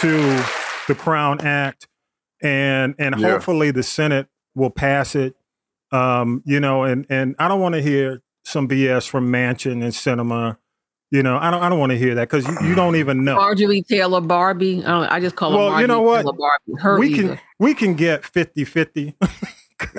to 0.00 0.42
the 0.88 0.94
Crown 0.94 1.40
Act, 1.40 1.88
and 2.42 2.94
and 2.98 3.18
Yeah. 3.18 3.30
hopefully 3.32 3.70
the 3.70 3.82
Senate 3.82 4.28
will 4.54 4.70
pass 4.70 5.14
it. 5.14 5.34
Um, 5.92 6.42
you 6.44 6.60
know, 6.60 6.84
and 6.84 7.06
and 7.08 7.34
I 7.38 7.48
don't 7.48 7.60
want 7.60 7.74
to 7.74 7.82
hear 7.82 8.22
some 8.44 8.68
BS 8.68 9.06
from 9.08 9.30
Manchin 9.32 9.72
and 9.82 9.92
Sinema. 9.92 10.56
You 11.12 11.22
know, 11.22 11.38
I 11.40 11.50
don't 11.50 11.62
I 11.62 11.68
don't 11.68 11.78
want 11.78 11.92
to 11.92 11.98
hear 11.98 12.14
that 12.16 12.28
because 12.28 12.46
you, 12.46 12.68
you 12.68 12.74
don't 12.74 12.96
even 12.96 13.24
know. 13.24 13.36
Marjorie 13.36 13.82
Taylor 13.82 14.20
Barbie. 14.20 14.84
I, 14.84 14.88
don't, 14.90 15.04
I 15.12 15.20
just 15.20 15.36
call 15.36 15.52
her 15.52 15.56
Well, 15.56 15.66
Marjorie 15.70 15.82
you 15.82 15.86
know 15.86 16.00
what? 16.02 16.22
Taylor 16.22 16.32
Barbie. 16.32 16.82
Her 16.82 16.98
we 16.98 17.08
either. 17.14 17.28
can 17.36 17.40
we 17.60 17.74
can 17.74 17.94
get 17.94 18.22
50-50. 18.22 19.14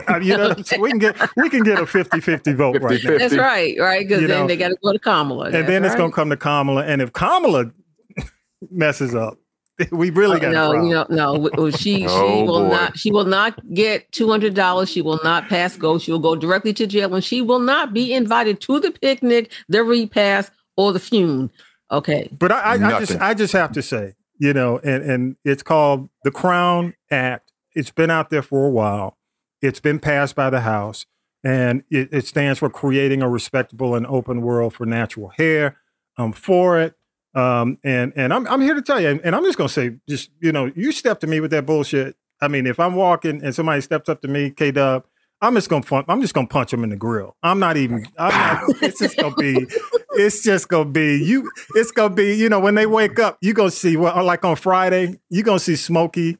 Uh, 0.10 0.18
you 0.20 0.36
know, 0.36 0.50
what 0.50 0.80
we 0.80 0.90
can 0.90 0.98
get 1.00 1.16
we 1.38 1.50
can 1.50 1.64
get 1.64 1.78
a 1.80 1.84
50-50 1.84 2.56
vote 2.56 2.82
right 2.82 3.04
now. 3.04 3.10
50-50. 3.12 3.20
That's 3.20 3.36
right, 3.38 3.76
right? 3.80 4.08
Because 4.08 4.22
then 4.22 4.30
know, 4.30 4.48
they 4.48 4.58
got 4.58 4.70
to 4.70 4.78
go 4.84 4.92
to 4.94 5.00
Kamala. 5.00 5.46
and 5.52 5.68
then 5.68 5.86
it's 5.86 5.96
going 5.96 6.12
to 6.12 6.16
come 6.16 6.30
to 6.30 6.38
Kamala. 6.38 6.84
And 6.86 7.02
if 7.02 7.14
Kamala 7.14 7.72
messes 8.72 9.14
up. 9.16 9.38
We 9.92 10.10
really 10.10 10.40
got 10.40 10.54
no, 10.54 10.72
you 10.74 10.90
know, 10.90 11.06
no. 11.08 11.70
She 11.70 11.98
she 12.00 12.06
Oh, 12.08 12.44
will 12.46 12.64
boy. 12.64 12.70
not. 12.72 12.98
She 12.98 13.12
will 13.12 13.26
not 13.26 13.60
get 13.76 14.12
two 14.12 14.28
hundred 14.28 14.56
dollars. 14.56 14.90
She 14.90 15.04
will 15.04 15.20
not 15.24 15.48
pass 15.50 15.76
go. 15.78 16.00
She 16.00 16.12
will 16.12 16.18
go 16.18 16.36
directly 16.36 16.74
to 16.74 16.88
jail, 16.88 17.14
and 17.14 17.24
she 17.24 17.44
will 17.44 17.60
not 17.60 17.94
be 17.94 18.12
invited 18.12 18.60
to 18.62 18.80
the 18.80 18.90
picnic, 18.90 19.52
the 19.70 19.84
repast, 19.84 20.52
or 20.78 20.94
the 20.94 21.00
fume. 21.00 21.52
Okay. 21.92 22.28
But 22.40 22.52
I, 22.52 22.60
I, 22.60 22.74
I 22.96 23.00
just 23.06 23.22
I 23.22 23.34
just 23.36 23.54
have 23.54 23.72
to 23.74 23.84
say, 23.84 24.16
you 24.40 24.52
know, 24.52 24.80
and 24.80 25.04
and 25.04 25.36
it's 25.46 25.62
called 25.62 26.10
the 26.24 26.32
Crown 26.32 26.96
Act. 27.12 27.52
It's 27.76 27.92
been 27.92 28.10
out 28.10 28.32
there 28.32 28.42
for 28.42 28.66
a 28.66 28.72
while. 28.72 29.16
It's 29.62 29.80
been 29.80 30.00
passed 30.00 30.36
by 30.36 30.50
the 30.50 30.62
House, 30.62 31.06
and 31.44 31.84
it, 31.90 32.10
it 32.12 32.28
stands 32.28 32.60
for 32.60 32.70
creating 32.70 33.22
a 33.22 33.30
respectable 33.30 33.96
and 33.96 34.06
open 34.08 34.42
world 34.42 34.74
for 34.74 34.86
natural 34.86 35.30
hair. 35.30 35.78
I'm 36.18 36.32
for 36.32 36.80
it. 36.80 36.96
Um, 37.36 37.78
and 37.84 38.14
and 38.16 38.34
I'm 38.34 38.48
I'm 38.48 38.62
here 38.62 38.74
to 38.74 38.82
tell 38.82 39.00
you, 39.00 39.20
and, 39.24 39.36
I'm 39.36 39.44
just 39.44 39.58
gonna 39.58 39.70
say, 39.70 39.92
just 40.10 40.32
you 40.40 40.52
know, 40.52 40.72
you 40.76 40.92
step 40.92 41.20
to 41.20 41.28
me 41.28 41.40
with 41.40 41.52
that 41.52 41.66
bullshit. 41.66 42.16
I 42.42 42.48
mean, 42.48 42.66
if 42.66 42.80
I'm 42.80 42.96
walking 42.96 43.44
and 43.44 43.54
somebody 43.54 43.82
steps 43.82 44.10
up 44.10 44.22
to 44.22 44.28
me, 44.28 44.50
K 44.50 44.72
Dub, 44.72 45.06
I'm 45.40 45.54
just 45.54 45.70
gonna 45.70 45.84
punch, 45.84 46.06
I'm 46.10 46.20
just 46.20 46.34
gonna 46.34 46.48
punch 46.48 46.74
him 46.74 46.84
in 46.84 46.90
the 46.90 46.96
grill. 46.96 47.36
I'm 47.44 47.60
not 47.60 47.78
even. 47.78 48.08
I'm 48.18 48.30
not, 48.30 48.64
it's 48.82 49.00
just 49.00 49.18
gonna 49.18 49.36
be. 49.36 49.68
It's 50.14 50.42
just 50.42 50.68
gonna 50.68 50.90
be 50.90 51.24
you. 51.24 51.52
It's 51.76 51.92
gonna 51.92 52.14
be 52.14 52.34
you 52.36 52.50
know 52.50 52.60
when 52.60 52.74
they 52.74 52.88
wake 52.88 53.20
up, 53.20 53.38
you 53.42 53.54
gonna 53.54 53.70
see 53.70 53.98
well 53.98 54.24
like 54.24 54.44
on 54.44 54.56
Friday, 54.56 55.20
you 55.30 55.44
gonna 55.44 55.60
see 55.60 55.76
Smokey 55.76 56.40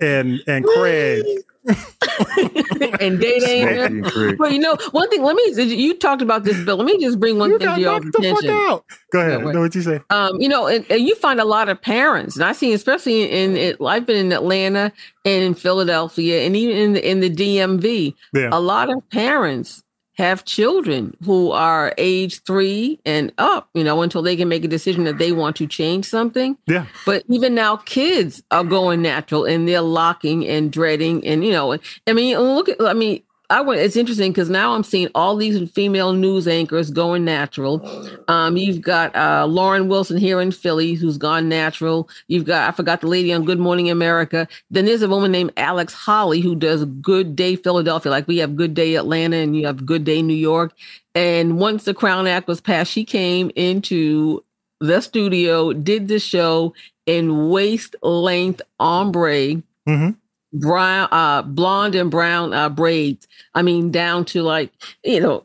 and 0.00 0.40
and 0.48 0.64
Craig. 0.64 1.24
and 3.00 3.20
Day 3.20 3.38
Day. 3.38 3.62
Smokey 3.62 3.80
and 3.80 4.04
Craig. 4.04 4.36
Well, 4.38 4.50
you 4.50 4.58
know, 4.58 4.76
one 4.90 5.08
thing. 5.10 5.22
Let 5.22 5.36
me. 5.36 5.62
You 5.62 5.96
talked 5.96 6.22
about 6.22 6.44
this 6.44 6.60
bill. 6.64 6.76
Let 6.76 6.86
me 6.86 6.98
just 6.98 7.20
bring 7.20 7.38
one 7.38 7.50
You 7.50 7.58
thing 7.58 7.74
to 7.74 7.80
your 7.80 7.92
knocked 7.92 8.06
the 8.06 8.12
fuck 8.12 8.38
attention. 8.38 8.50
out. 8.50 8.84
Go 9.12 9.20
ahead. 9.20 9.38
Yeah, 9.40 9.46
wait. 9.46 9.54
know 9.54 9.60
what 9.60 9.74
you 9.74 9.82
say? 9.82 10.00
Um, 10.10 10.40
you 10.40 10.48
know, 10.48 10.66
and, 10.66 10.84
and 10.90 11.06
you 11.06 11.14
find 11.14 11.40
a 11.40 11.44
lot 11.44 11.68
of 11.68 11.80
parents, 11.80 12.36
and 12.36 12.44
I 12.44 12.52
see, 12.52 12.72
especially 12.72 13.30
in 13.30 13.56
it. 13.56 13.76
I've 13.80 14.06
been 14.06 14.16
in 14.16 14.32
Atlanta 14.32 14.92
and 15.24 15.44
in 15.44 15.54
Philadelphia, 15.54 16.42
and 16.44 16.56
even 16.56 16.76
in 16.76 16.92
the, 16.94 17.10
in 17.10 17.20
the 17.20 17.30
DMV. 17.30 18.14
Yeah. 18.34 18.48
A 18.50 18.60
lot 18.60 18.90
of 18.90 19.08
parents 19.10 19.82
have 20.14 20.44
children 20.44 21.16
who 21.24 21.50
are 21.50 21.94
age 21.98 22.42
three 22.42 23.00
and 23.04 23.32
up. 23.38 23.68
You 23.74 23.84
know, 23.84 24.02
until 24.02 24.22
they 24.22 24.36
can 24.36 24.48
make 24.48 24.64
a 24.64 24.68
decision 24.68 25.04
that 25.04 25.18
they 25.18 25.32
want 25.32 25.56
to 25.56 25.66
change 25.66 26.04
something. 26.04 26.56
Yeah. 26.66 26.86
But 27.06 27.24
even 27.28 27.54
now, 27.54 27.76
kids 27.76 28.42
are 28.50 28.64
going 28.64 29.02
natural 29.02 29.44
and 29.44 29.66
they're 29.68 29.80
locking 29.80 30.46
and 30.46 30.72
dreading, 30.72 31.26
and 31.26 31.44
you 31.44 31.52
know, 31.52 31.76
I 32.06 32.12
mean, 32.12 32.38
look 32.38 32.68
at, 32.68 32.80
I 32.80 32.92
mean. 32.92 33.22
I 33.52 33.60
went, 33.60 33.82
it's 33.82 33.96
interesting 33.96 34.32
because 34.32 34.48
now 34.48 34.72
I'm 34.72 34.82
seeing 34.82 35.08
all 35.14 35.36
these 35.36 35.70
female 35.72 36.14
news 36.14 36.48
anchors 36.48 36.90
going 36.90 37.22
natural. 37.22 37.86
Um, 38.26 38.56
you've 38.56 38.80
got 38.80 39.14
uh, 39.14 39.44
Lauren 39.46 39.88
Wilson 39.88 40.16
here 40.16 40.40
in 40.40 40.52
Philly 40.52 40.94
who's 40.94 41.18
gone 41.18 41.50
natural. 41.50 42.08
You've 42.28 42.46
got, 42.46 42.66
I 42.66 42.72
forgot 42.72 43.02
the 43.02 43.08
lady 43.08 43.30
on 43.30 43.44
Good 43.44 43.58
Morning 43.58 43.90
America. 43.90 44.48
Then 44.70 44.86
there's 44.86 45.02
a 45.02 45.08
woman 45.08 45.30
named 45.30 45.52
Alex 45.58 45.92
Holley 45.92 46.40
who 46.40 46.56
does 46.56 46.86
Good 46.86 47.36
Day 47.36 47.56
Philadelphia. 47.56 48.10
Like 48.10 48.26
we 48.26 48.38
have 48.38 48.56
Good 48.56 48.72
Day 48.72 48.94
Atlanta 48.94 49.36
and 49.36 49.54
you 49.54 49.66
have 49.66 49.84
Good 49.84 50.04
Day 50.04 50.22
New 50.22 50.32
York. 50.32 50.72
And 51.14 51.58
once 51.58 51.84
the 51.84 51.92
Crown 51.92 52.26
Act 52.26 52.48
was 52.48 52.62
passed, 52.62 52.90
she 52.90 53.04
came 53.04 53.50
into 53.54 54.42
the 54.80 55.02
studio, 55.02 55.74
did 55.74 56.08
the 56.08 56.18
show 56.18 56.72
in 57.04 57.50
waist 57.50 57.96
length 58.02 58.62
ombre 58.80 59.62
Mhm. 59.86 60.16
Brown 60.52 61.08
uh 61.12 61.42
blonde 61.42 61.94
and 61.94 62.10
brown 62.10 62.52
uh 62.52 62.68
braids 62.68 63.26
i 63.54 63.62
mean 63.62 63.90
down 63.90 64.24
to 64.24 64.42
like 64.42 64.70
you 65.02 65.20
know 65.20 65.44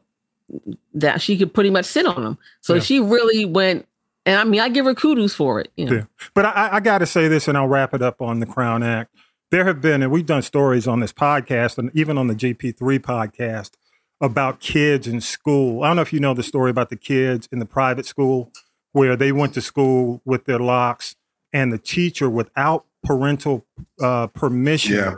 that 0.93 1.21
she 1.21 1.37
could 1.37 1.53
pretty 1.53 1.69
much 1.69 1.85
sit 1.85 2.05
on 2.05 2.23
them 2.23 2.37
so 2.61 2.75
Yeah. 2.75 2.79
she 2.81 2.99
really 2.99 3.45
went 3.45 3.87
and 4.25 4.39
i 4.39 4.43
mean 4.43 4.59
i 4.61 4.69
give 4.69 4.85
her 4.85 4.93
kudos 4.95 5.33
for 5.33 5.59
it 5.61 5.71
you 5.77 5.85
know 5.85 5.95
Yeah. 5.95 6.03
But 6.33 6.45
I, 6.45 6.69
I 6.73 6.79
got 6.81 6.97
to 6.99 7.05
say 7.05 7.27
this, 7.27 7.47
and 7.47 7.57
I'll 7.57 7.67
wrap 7.67 7.93
it 7.93 8.01
up 8.01 8.21
on 8.21 8.39
the 8.39 8.45
Crown 8.45 8.83
Act. 8.83 9.13
There 9.49 9.63
have 9.65 9.79
been, 9.81 10.03
and 10.03 10.11
we've 10.11 10.25
done 10.25 10.41
stories 10.41 10.87
on 10.87 10.99
this 10.99 11.13
podcast, 11.13 11.77
and 11.77 11.89
even 11.93 12.17
on 12.17 12.27
the 12.27 12.35
GP3 12.35 12.99
podcast 12.99 13.71
about 14.19 14.59
kids 14.59 15.07
in 15.07 15.21
school. 15.21 15.83
I 15.83 15.87
don't 15.87 15.95
know 15.95 16.01
if 16.01 16.11
you 16.11 16.19
know 16.19 16.33
the 16.33 16.43
story 16.43 16.69
about 16.69 16.89
the 16.89 16.95
kids 16.97 17.47
in 17.51 17.59
the 17.59 17.65
private 17.65 18.05
school 18.05 18.51
where 18.91 19.15
they 19.15 19.31
went 19.31 19.53
to 19.53 19.61
school 19.61 20.21
with 20.25 20.45
their 20.45 20.59
locks, 20.59 21.15
and 21.53 21.71
the 21.71 21.77
teacher, 21.77 22.29
without 22.29 22.85
parental 23.03 23.65
uh, 24.01 24.27
permission, 24.27 24.95
Yeah. 24.95 25.15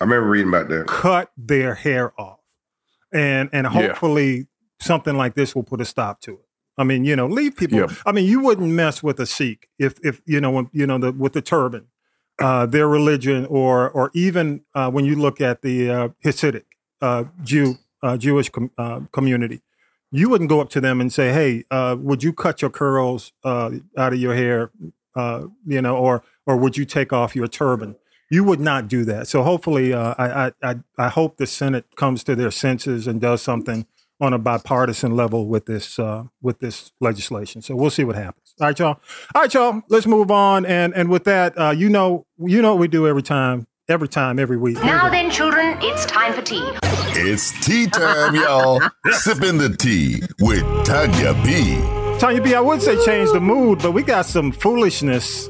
I 0.00 0.04
remember 0.04 0.28
reading 0.28 0.48
about 0.48 0.68
that. 0.68 0.86
cut 0.86 1.30
their 1.36 1.74
hair 1.74 2.12
off, 2.20 2.40
and 3.12 3.48
and 3.52 3.64
Yeah. 3.66 3.70
hopefully 3.88 4.46
something 4.80 5.16
like 5.16 5.34
this 5.34 5.54
will 5.54 5.62
put 5.64 5.80
a 5.80 5.84
stop 5.84 6.20
to 6.22 6.32
it. 6.34 6.46
I 6.78 6.84
mean, 6.84 7.04
you 7.04 7.14
know, 7.16 7.26
leave 7.26 7.56
people. 7.56 7.78
Yeah. 7.78 7.88
I 8.06 8.12
mean, 8.12 8.24
you 8.26 8.40
wouldn't 8.40 8.70
mess 8.70 9.02
with 9.02 9.20
a 9.20 9.26
Sikh 9.26 9.68
if 9.78 9.94
if 10.02 10.22
you 10.26 10.40
know 10.40 10.50
when 10.50 10.70
you 10.72 10.86
know 10.86 10.98
the 10.98 11.12
with 11.12 11.32
the 11.34 11.42
turban, 11.42 11.86
uh, 12.40 12.66
their 12.66 12.88
religion, 12.88 13.46
or 13.46 13.90
or 13.90 14.10
even 14.14 14.62
uh, 14.74 14.90
when 14.90 15.04
you 15.04 15.16
look 15.16 15.40
at 15.40 15.62
the 15.62 15.90
uh, 15.90 16.08
Hasidic 16.24 16.64
uh, 17.02 17.24
Jew 17.42 17.76
uh, 18.02 18.16
Jewish 18.16 18.48
com- 18.48 18.70
uh, 18.78 19.00
community, 19.12 19.60
you 20.10 20.30
wouldn't 20.30 20.48
go 20.48 20.60
up 20.60 20.70
to 20.70 20.80
them 20.80 21.00
and 21.00 21.12
say, 21.12 21.32
"Hey, 21.32 21.64
uh, 21.70 21.96
would 21.98 22.22
you 22.22 22.32
cut 22.32 22.62
your 22.62 22.70
curls 22.70 23.32
uh, 23.44 23.70
out 23.98 24.12
of 24.14 24.18
your 24.18 24.34
hair?" 24.34 24.70
Uh, 25.14 25.46
you 25.66 25.82
know, 25.82 25.96
or 25.96 26.22
or 26.46 26.56
would 26.56 26.76
you 26.76 26.84
take 26.84 27.12
off 27.12 27.34
your 27.34 27.48
turban? 27.48 27.96
You 28.30 28.44
would 28.44 28.60
not 28.60 28.86
do 28.86 29.04
that. 29.06 29.26
So 29.26 29.42
hopefully, 29.42 29.92
uh, 29.92 30.14
I, 30.18 30.46
I 30.46 30.52
I 30.62 30.74
I 30.98 31.08
hope 31.08 31.36
the 31.36 31.46
Senate 31.46 31.96
comes 31.96 32.22
to 32.24 32.36
their 32.36 32.50
senses 32.50 33.06
and 33.06 33.20
does 33.20 33.42
something 33.42 33.86
on 34.20 34.34
a 34.34 34.38
bipartisan 34.38 35.16
level 35.16 35.46
with 35.46 35.66
this 35.66 35.98
uh, 35.98 36.24
with 36.42 36.60
this 36.60 36.92
legislation. 37.00 37.62
So 37.62 37.74
we'll 37.74 37.90
see 37.90 38.04
what 38.04 38.16
happens. 38.16 38.54
All 38.60 38.66
right, 38.66 38.78
y'all. 38.78 39.00
All 39.34 39.42
right, 39.42 39.54
y'all. 39.54 39.82
Let's 39.88 40.06
move 40.06 40.30
on. 40.30 40.66
And 40.66 40.94
and 40.94 41.08
with 41.08 41.24
that, 41.24 41.58
uh, 41.58 41.70
you 41.70 41.88
know 41.88 42.26
you 42.38 42.62
know 42.62 42.74
what 42.74 42.80
we 42.80 42.88
do 42.88 43.08
every 43.08 43.22
time, 43.22 43.66
every 43.88 44.08
time, 44.08 44.38
every 44.38 44.58
week. 44.58 44.76
Now 44.82 45.08
then, 45.08 45.30
children, 45.30 45.78
it's 45.80 46.04
time 46.06 46.32
for 46.34 46.42
tea. 46.42 46.62
It's 47.12 47.52
tea 47.64 47.86
time, 47.86 48.34
y'all. 48.34 48.80
Sipping 49.12 49.58
the 49.58 49.74
tea 49.76 50.22
with 50.40 50.62
Tanya 50.84 51.34
B. 51.42 51.99
Tanya 52.20 52.42
B, 52.42 52.54
I 52.54 52.60
would 52.60 52.82
say 52.82 53.02
change 53.02 53.30
the 53.32 53.40
mood, 53.40 53.78
but 53.78 53.92
we 53.92 54.02
got 54.02 54.26
some 54.26 54.52
foolishness 54.52 55.48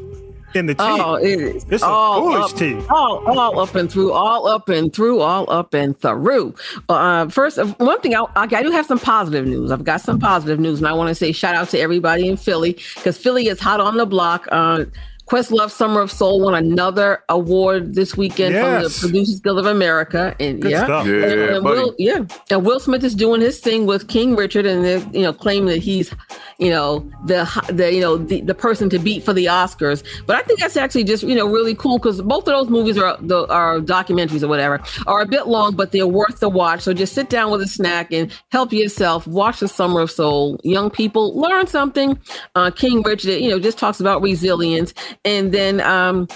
in 0.54 0.66
the 0.66 0.74
tea. 0.74 0.84
Oh, 0.84 1.14
it 1.14 1.40
is. 1.40 1.66
It's 1.68 1.82
a 1.82 1.86
all 1.86 2.20
foolish 2.20 2.52
up, 2.52 2.56
tea. 2.56 2.86
All, 2.88 3.38
all 3.38 3.58
up 3.58 3.74
and 3.74 3.90
through, 3.90 4.12
all 4.12 4.46
up 4.46 4.68
and 4.68 4.94
through, 4.94 5.20
all 5.20 5.50
up 5.50 5.74
and 5.74 5.98
through. 5.98 6.54
Uh, 6.88 7.28
first, 7.28 7.58
uh, 7.58 7.66
one 7.78 8.00
thing 8.00 8.14
I, 8.14 8.20
I 8.36 8.42
I 8.44 8.62
do 8.62 8.70
have 8.70 8.86
some 8.86 9.00
positive 9.00 9.46
news. 9.46 9.72
I've 9.72 9.82
got 9.82 10.00
some 10.00 10.20
positive 10.20 10.60
news, 10.60 10.78
and 10.78 10.86
I 10.86 10.92
want 10.92 11.08
to 11.08 11.14
say 11.16 11.32
shout 11.32 11.56
out 11.56 11.70
to 11.70 11.78
everybody 11.80 12.28
in 12.28 12.36
Philly 12.36 12.78
because 12.94 13.18
Philly 13.18 13.48
is 13.48 13.58
hot 13.58 13.80
on 13.80 13.96
the 13.96 14.06
block. 14.06 14.46
Uh, 14.52 14.84
Questlove 15.30 15.70
Summer 15.70 16.00
of 16.00 16.10
Soul 16.10 16.40
won 16.40 16.56
another 16.56 17.22
award 17.28 17.94
this 17.94 18.16
weekend 18.16 18.56
from 18.56 18.82
the 18.82 18.98
Producers 18.98 19.38
Guild 19.38 19.60
of 19.60 19.66
America, 19.66 20.34
and 20.40 20.60
Good 20.60 20.72
yeah, 20.72 20.84
stuff. 20.84 21.06
Yeah, 21.06 21.12
and, 21.12 21.40
and. 21.40 21.64
Will, 21.64 21.94
yeah, 21.98 22.24
and 22.50 22.66
Will 22.66 22.80
Smith 22.80 23.04
is 23.04 23.14
doing 23.14 23.40
his 23.40 23.60
thing 23.60 23.86
with 23.86 24.08
King 24.08 24.34
Richard, 24.34 24.66
and 24.66 24.84
they're 24.84 24.98
you 25.12 25.22
know 25.22 25.32
claiming 25.32 25.66
that 25.66 25.78
he's 25.78 26.12
you 26.58 26.68
know 26.68 27.08
the 27.26 27.48
the 27.68 27.94
you 27.94 28.00
know 28.00 28.16
the, 28.16 28.40
the 28.40 28.56
person 28.56 28.90
to 28.90 28.98
beat 28.98 29.22
for 29.22 29.32
the 29.32 29.44
Oscars. 29.44 30.02
But 30.26 30.34
I 30.34 30.42
think 30.42 30.58
that's 30.58 30.76
actually 30.76 31.04
just 31.04 31.22
you 31.22 31.36
know 31.36 31.46
really 31.46 31.76
cool 31.76 31.98
because 31.98 32.20
both 32.22 32.48
of 32.48 32.52
those 32.52 32.68
movies 32.68 32.98
are 32.98 33.16
the 33.20 33.46
are 33.46 33.78
documentaries 33.78 34.42
or 34.42 34.48
whatever 34.48 34.80
are 35.06 35.20
a 35.20 35.26
bit 35.26 35.46
long, 35.46 35.76
but 35.76 35.92
they're 35.92 36.08
worth 36.08 36.40
the 36.40 36.48
watch. 36.48 36.80
So 36.80 36.92
just 36.92 37.14
sit 37.14 37.30
down 37.30 37.52
with 37.52 37.62
a 37.62 37.68
snack 37.68 38.10
and 38.10 38.32
help 38.50 38.72
yourself. 38.72 39.28
Watch 39.28 39.60
the 39.60 39.68
Summer 39.68 40.00
of 40.00 40.10
Soul. 40.10 40.58
Young 40.64 40.90
people 40.90 41.38
learn 41.38 41.68
something. 41.68 42.18
Uh, 42.56 42.72
King 42.72 43.02
Richard, 43.02 43.40
you 43.40 43.48
know, 43.48 43.60
just 43.60 43.78
talks 43.78 44.00
about 44.00 44.22
resilience, 44.22 44.92
and 45.24 45.52
then 45.52 45.80
um, 45.80 46.28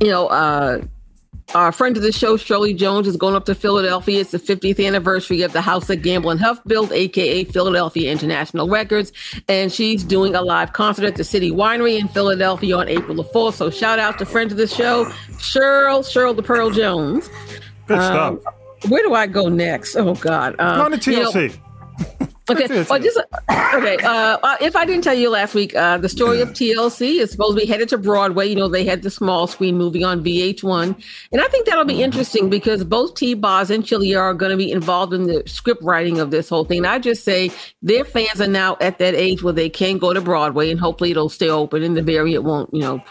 you 0.00 0.08
know. 0.08 0.26
uh 0.28 0.82
our 1.54 1.70
friend 1.70 1.98
of 1.98 2.02
the 2.02 2.12
show, 2.12 2.38
Shirley 2.38 2.72
Jones, 2.72 3.06
is 3.06 3.18
going 3.18 3.34
up 3.34 3.44
to 3.44 3.54
Philadelphia. 3.54 4.20
It's 4.20 4.30
the 4.30 4.38
50th 4.38 4.82
anniversary 4.86 5.42
of 5.42 5.52
the 5.52 5.60
House 5.60 5.90
of 5.90 6.00
Gamble 6.00 6.30
and 6.30 6.40
Huff 6.40 6.58
built, 6.64 6.90
aka 6.92 7.44
Philadelphia 7.44 8.10
International 8.10 8.70
Records. 8.70 9.12
And 9.50 9.70
she's 9.70 10.02
doing 10.02 10.34
a 10.34 10.40
live 10.40 10.72
concert 10.72 11.04
at 11.04 11.16
the 11.16 11.24
City 11.24 11.50
Winery 11.50 12.00
in 12.00 12.08
Philadelphia 12.08 12.74
on 12.78 12.88
April 12.88 13.14
the 13.16 13.24
4th. 13.24 13.52
So 13.54 13.68
shout 13.68 13.98
out 13.98 14.16
to 14.20 14.24
friend 14.24 14.50
of 14.50 14.56
the 14.56 14.66
show, 14.66 15.04
Cheryl, 15.32 16.00
Cheryl 16.00 16.34
the 16.34 16.42
Pearl 16.42 16.70
Jones. 16.70 17.28
Good 17.86 17.98
Um, 17.98 18.40
stuff. 18.40 18.54
Where 18.90 19.02
do 19.02 19.12
I 19.12 19.26
go 19.26 19.50
next? 19.50 19.94
Oh 19.96 20.14
God. 20.14 20.56
Um, 20.58 20.80
On 20.80 20.98
to 20.98 21.10
you 21.10 21.20
know- 21.20 21.30
TLC. 21.32 21.54
Okay. 22.50 22.84
Well, 22.90 22.98
just 22.98 23.18
okay. 23.74 23.96
Uh, 23.98 24.38
uh, 24.42 24.56
if 24.60 24.74
I 24.74 24.84
didn't 24.84 25.04
tell 25.04 25.14
you 25.14 25.30
last 25.30 25.54
week, 25.54 25.76
uh, 25.76 25.98
the 25.98 26.08
story 26.08 26.40
of 26.40 26.50
TLC 26.50 27.20
is 27.20 27.30
supposed 27.30 27.56
to 27.56 27.64
be 27.64 27.70
headed 27.70 27.88
to 27.90 27.98
Broadway. 27.98 28.48
You 28.48 28.56
know, 28.56 28.68
they 28.68 28.84
had 28.84 29.02
the 29.02 29.10
small 29.10 29.46
screen 29.46 29.78
movie 29.78 30.02
on 30.02 30.24
VH1, 30.24 31.00
and 31.30 31.40
I 31.40 31.46
think 31.48 31.66
that'll 31.66 31.84
be 31.84 32.02
interesting 32.02 32.50
because 32.50 32.82
both 32.82 33.14
T. 33.14 33.34
Boz 33.34 33.70
and 33.70 33.84
Chili 33.84 34.14
are 34.16 34.34
going 34.34 34.50
to 34.50 34.56
be 34.56 34.72
involved 34.72 35.12
in 35.12 35.24
the 35.24 35.44
script 35.46 35.82
writing 35.84 36.18
of 36.18 36.32
this 36.32 36.48
whole 36.48 36.64
thing. 36.64 36.78
And 36.78 36.86
I 36.86 36.98
just 36.98 37.22
say 37.22 37.52
their 37.80 38.04
fans 38.04 38.40
are 38.40 38.48
now 38.48 38.76
at 38.80 38.98
that 38.98 39.14
age 39.14 39.42
where 39.44 39.52
they 39.52 39.70
can 39.70 39.98
go 39.98 40.12
to 40.12 40.20
Broadway, 40.20 40.70
and 40.70 40.80
hopefully 40.80 41.12
it'll 41.12 41.28
stay 41.28 41.48
open, 41.48 41.84
and 41.84 41.96
the 41.96 42.02
variant 42.02 42.42
won't, 42.42 42.74
you 42.74 42.80
know, 42.80 43.02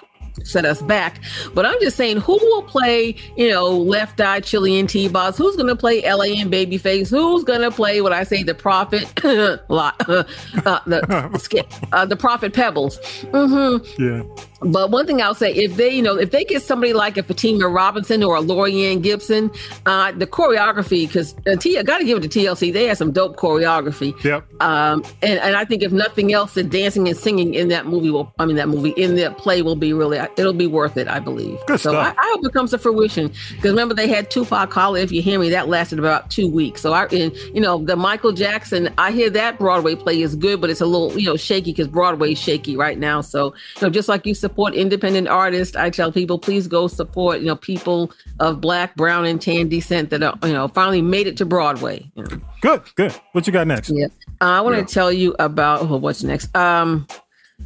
set 0.43 0.65
us 0.65 0.81
back. 0.81 1.19
But 1.53 1.65
I'm 1.65 1.79
just 1.81 1.97
saying, 1.97 2.17
who 2.17 2.33
will 2.33 2.63
play, 2.63 3.15
you 3.35 3.49
know, 3.49 3.69
Left 3.69 4.19
Eye, 4.19 4.39
Chili 4.39 4.79
and 4.79 4.89
T-Boz? 4.89 5.37
Who's 5.37 5.55
going 5.55 5.67
to 5.67 5.75
play 5.75 6.01
LA 6.01 6.35
and 6.39 6.51
Babyface? 6.51 7.09
Who's 7.09 7.43
going 7.43 7.61
to 7.61 7.71
play 7.71 8.01
what 8.01 8.13
I 8.13 8.23
say, 8.23 8.43
the 8.43 8.55
Prophet, 8.55 9.11
lot, 9.69 9.95
uh, 10.09 10.23
the 10.85 11.39
skip, 11.41 11.71
uh, 11.91 12.05
the 12.05 12.15
Prophet 12.15 12.53
Pebbles? 12.53 12.97
Mm-hmm. 13.23 14.03
Yeah. 14.03 14.45
But 14.61 14.91
one 14.91 15.07
thing 15.07 15.21
I'll 15.21 15.33
say, 15.33 15.53
if 15.53 15.75
they, 15.75 15.89
you 15.89 16.03
know, 16.03 16.17
if 16.17 16.31
they 16.31 16.43
get 16.43 16.61
somebody 16.61 16.93
like 16.93 17.17
a 17.17 17.23
Fatima 17.23 17.67
Robinson 17.67 18.23
or 18.23 18.37
a 18.37 18.41
Laurieann 18.41 19.01
Gibson, 19.01 19.51
uh, 19.87 20.11
the 20.11 20.27
choreography, 20.27 21.07
because 21.07 21.35
uh, 21.47 21.55
T, 21.55 21.77
I 21.79 21.83
got 21.83 21.97
to 21.97 22.05
give 22.05 22.23
it 22.23 22.31
to 22.31 22.39
TLC, 22.39 22.71
they 22.71 22.85
had 22.85 22.97
some 22.97 23.11
dope 23.11 23.37
choreography. 23.37 24.21
Yep. 24.23 24.61
Um, 24.61 25.03
and, 25.23 25.39
and 25.39 25.55
I 25.55 25.65
think 25.65 25.81
if 25.81 25.91
nothing 25.91 26.31
else, 26.31 26.53
the 26.53 26.63
dancing 26.63 27.07
and 27.07 27.17
singing 27.17 27.55
in 27.55 27.69
that 27.69 27.87
movie 27.87 28.11
will, 28.11 28.31
I 28.37 28.45
mean, 28.45 28.55
that 28.57 28.69
movie 28.69 28.91
in 28.91 29.15
that 29.15 29.37
play 29.37 29.63
will 29.63 29.75
be 29.75 29.93
really, 29.93 30.19
it'll 30.37 30.53
be 30.53 30.67
worth 30.67 30.95
it, 30.97 31.07
I 31.07 31.19
believe. 31.19 31.59
Good 31.65 31.79
so 31.79 31.97
I, 31.97 32.11
stuff. 32.11 32.15
I 32.19 32.31
hope 32.33 32.45
it 32.45 32.53
comes 32.53 32.69
to 32.71 32.77
fruition. 32.77 33.31
Because 33.55 33.71
remember, 33.71 33.95
they 33.95 34.07
had 34.07 34.29
Tupac 34.29 34.71
Holla, 34.71 34.99
If 34.99 35.11
You 35.11 35.23
Hear 35.23 35.39
Me, 35.39 35.49
that 35.49 35.69
lasted 35.69 35.97
about 35.97 36.29
two 36.29 36.47
weeks. 36.47 36.81
So 36.81 36.93
I, 36.93 37.05
and, 37.07 37.35
you 37.53 37.61
know, 37.61 37.83
the 37.83 37.95
Michael 37.95 38.31
Jackson, 38.31 38.93
I 38.99 39.11
hear 39.11 39.31
that 39.31 39.57
Broadway 39.57 39.95
play 39.95 40.21
is 40.21 40.35
good, 40.35 40.61
but 40.61 40.69
it's 40.69 40.81
a 40.81 40.85
little, 40.85 41.17
you 41.19 41.25
know, 41.25 41.37
shaky 41.37 41.71
because 41.71 41.87
Broadway's 41.87 42.37
shaky 42.37 42.77
right 42.77 42.99
now. 42.99 43.21
So, 43.21 43.55
you 43.77 43.81
know, 43.81 43.89
just 43.89 44.07
like 44.07 44.25
you 44.27 44.35
support 44.51 44.75
independent 44.75 45.29
artists, 45.29 45.77
I 45.77 45.89
tell 45.89 46.11
people, 46.11 46.37
please 46.37 46.67
go 46.67 46.87
support, 46.89 47.39
you 47.39 47.47
know, 47.47 47.55
people 47.55 48.11
of 48.41 48.59
black, 48.59 48.93
brown, 48.97 49.25
and 49.25 49.41
tan 49.41 49.69
descent 49.69 50.09
that 50.09 50.21
are, 50.21 50.37
you 50.43 50.51
know, 50.51 50.67
finally 50.67 51.01
made 51.01 51.25
it 51.25 51.37
to 51.37 51.45
Broadway. 51.45 52.11
You 52.15 52.23
know. 52.23 52.41
Good, 52.59 52.81
good. 52.95 53.13
What 53.31 53.47
you 53.47 53.53
got 53.53 53.65
next? 53.67 53.91
Yeah. 53.91 54.07
Uh, 54.41 54.45
I 54.45 54.61
want 54.61 54.75
to 54.85 54.93
tell 54.93 55.09
you 55.09 55.35
about 55.39 55.83
oh, 55.83 55.95
what's 55.95 56.21
next. 56.21 56.53
Um, 56.53 57.07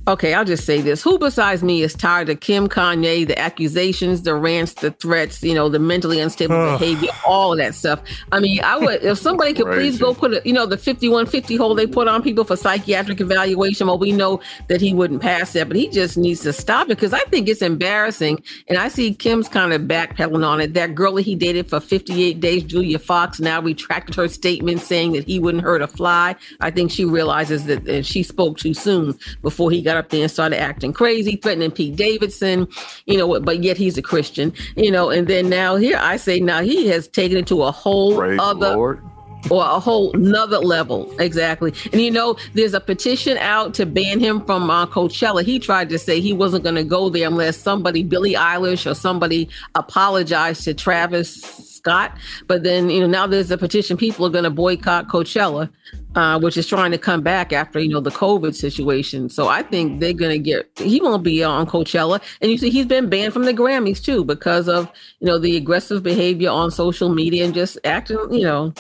okay, 0.08 0.34
I'll 0.34 0.46
just 0.46 0.66
say 0.66 0.82
this. 0.82 1.02
Who 1.02 1.18
besides 1.18 1.64
me 1.64 1.82
is 1.82 1.94
tired 1.94 2.30
of 2.30 2.40
Kim 2.40 2.68
Kanye, 2.68 3.28
the 3.28 3.38
accusations, 3.40 4.22
the 4.22 4.36
rants, 4.36 4.74
the 4.74 4.92
threats, 4.92 5.42
you 5.44 5.54
know, 5.54 5.70
the 5.70 5.80
mentally 5.80 6.20
unstable 6.20 6.56
Ugh. 6.56 6.80
behavior, 6.80 7.10
all 7.26 7.54
of 7.54 7.58
that 7.60 7.76
stuff. 7.76 8.02
I 8.32 8.40
mean, 8.40 8.62
I 8.64 8.78
would, 8.78 9.04
if 9.04 9.18
somebody 9.18 9.54
could 9.54 9.68
please 9.68 9.98
go 9.98 10.14
put 10.14 10.34
a, 10.34 10.42
you 10.46 10.54
know, 10.54 10.66
the 10.66 10.78
5150 10.78 11.56
hole 11.56 11.76
they 11.76 11.88
put 11.88 12.08
on 12.08 12.22
people 12.22 12.44
for 12.44 12.56
psychiatric 12.56 13.22
evaluation. 13.22 13.88
Well, 13.88 13.98
we 13.98 14.12
know 14.12 14.42
that 14.68 14.82
he 14.82 14.94
wouldn't 14.94 15.22
pass 15.22 15.54
that, 15.54 15.68
but 15.68 15.78
he 15.78 15.90
just 15.90 16.18
needs 16.18 16.42
to 16.42 16.54
stop 16.54 16.86
it 16.86 16.90
because 16.90 17.14
I 17.14 17.22
think 17.22 17.48
it's 17.48 17.62
embarrassing. 17.62 18.44
And 18.68 18.78
I 18.78 18.88
see 18.88 19.14
Kim's 19.14 19.48
kind 19.48 19.74
of 19.74 19.82
backpedaling 19.84 20.46
on 20.46 20.62
it. 20.62 20.74
That 20.74 20.96
girl 20.96 21.14
that 21.14 21.24
he 21.24 21.36
dated 21.36 21.70
for 21.70 21.80
58 21.80 22.40
days, 22.40 22.64
Julia 22.64 23.00
Fox, 23.00 23.40
now 23.40 23.62
retracted 23.62 24.16
her 24.16 24.28
statement 24.28 24.82
saying 24.82 25.14
that 25.14 25.26
he 25.26 25.40
wouldn't 25.40 25.64
hurt 25.64 25.82
a 25.82 25.88
fly. 25.88 26.36
I 26.60 26.72
think 26.72 26.92
she 26.92 27.06
realizes 27.06 27.66
that 27.66 28.06
she 28.06 28.24
spoke 28.24 28.58
too 28.58 28.74
soon 28.74 29.18
before 29.42 29.72
he 29.72 29.82
got 29.86 29.96
up 29.98 30.10
there 30.10 30.24
and 30.24 30.32
started 30.32 30.60
acting 30.60 30.92
crazy, 30.92 31.38
threatening 31.38 31.72
Pete 31.72 31.96
Davidson, 31.96 32.68
you 33.06 33.18
know, 33.18 33.40
but 33.40 33.64
yet 33.64 33.78
he's 33.78 33.98
a 33.98 34.02
Christian, 34.02 34.52
you 34.76 34.92
know, 34.92 35.10
and 35.10 35.28
then 35.28 35.48
now 35.50 35.78
here 35.78 35.98
I 36.02 36.18
say 36.18 36.40
now 36.40 36.62
he 36.62 36.88
has 36.88 37.08
taken 37.08 37.38
it 37.38 37.48
to 37.48 37.64
a 37.64 37.72
whole 37.72 38.18
Praise 38.18 38.40
other 38.42 38.76
Lord. 38.76 39.02
or 39.50 39.64
a 39.64 39.80
whole 39.80 40.12
nother 40.14 40.58
level. 40.58 41.14
Exactly. 41.20 41.74
And 41.94 42.02
you 42.02 42.12
know, 42.12 42.36
there's 42.54 42.74
a 42.74 42.80
petition 42.80 43.38
out 43.38 43.74
to 43.76 43.86
ban 43.86 44.20
him 44.20 44.44
from 44.46 44.70
uh, 44.70 44.88
Coachella. 44.88 45.44
He 45.44 45.60
tried 45.60 45.90
to 45.90 46.00
say 46.00 46.20
he 46.20 46.34
wasn't 46.34 46.64
going 46.64 46.76
to 46.76 46.84
go 46.84 47.10
there 47.10 47.28
unless 47.28 47.58
somebody, 47.58 48.04
Billie 48.04 48.34
Eilish 48.34 48.90
or 48.90 48.96
somebody 48.96 49.48
apologized 49.76 50.64
to 50.64 50.74
Travis 50.74 51.75
Scott. 51.86 52.18
But 52.48 52.64
then, 52.64 52.90
you 52.90 53.00
know, 53.00 53.08
now 53.08 53.28
there's 53.28 53.52
a 53.52 53.58
petition. 53.58 53.96
People 53.96 54.26
are 54.26 54.32
going 54.32 54.44
to 54.44 54.50
boycott 54.50 55.08
Coachella, 55.08 55.70
uh, 56.16 56.40
which 56.40 56.58
is 56.58 56.66
trying 56.66 56.90
to 56.92 56.98
come 56.98 57.22
back 57.22 57.54
after, 57.54 57.80
you 57.80 57.90
know, 57.90 58.00
the 58.00 58.10
COVID 58.10 58.56
situation. 58.56 59.30
So 59.30 59.50
I 59.50 59.62
think 59.62 60.00
they're 60.00 60.14
going 60.14 60.32
to 60.32 60.40
get, 60.40 60.68
he 60.80 61.00
won't 61.00 61.22
be 61.22 61.44
on 61.44 61.68
Coachella. 61.68 62.24
And 62.42 62.50
you 62.50 62.58
see, 62.58 62.72
he's 62.72 62.88
been 62.88 63.08
banned 63.08 63.34
from 63.34 63.46
the 63.46 63.54
Grammys 63.54 64.04
too 64.04 64.26
because 64.26 64.68
of, 64.68 64.92
you 65.20 65.28
know, 65.28 65.38
the 65.38 65.58
aggressive 65.58 66.02
behavior 66.02 66.50
on 66.50 66.72
social 66.72 67.10
media 67.10 67.46
and 67.46 67.54
just 67.54 67.78
acting, 67.84 68.18
you 68.32 68.44
know, 68.44 68.74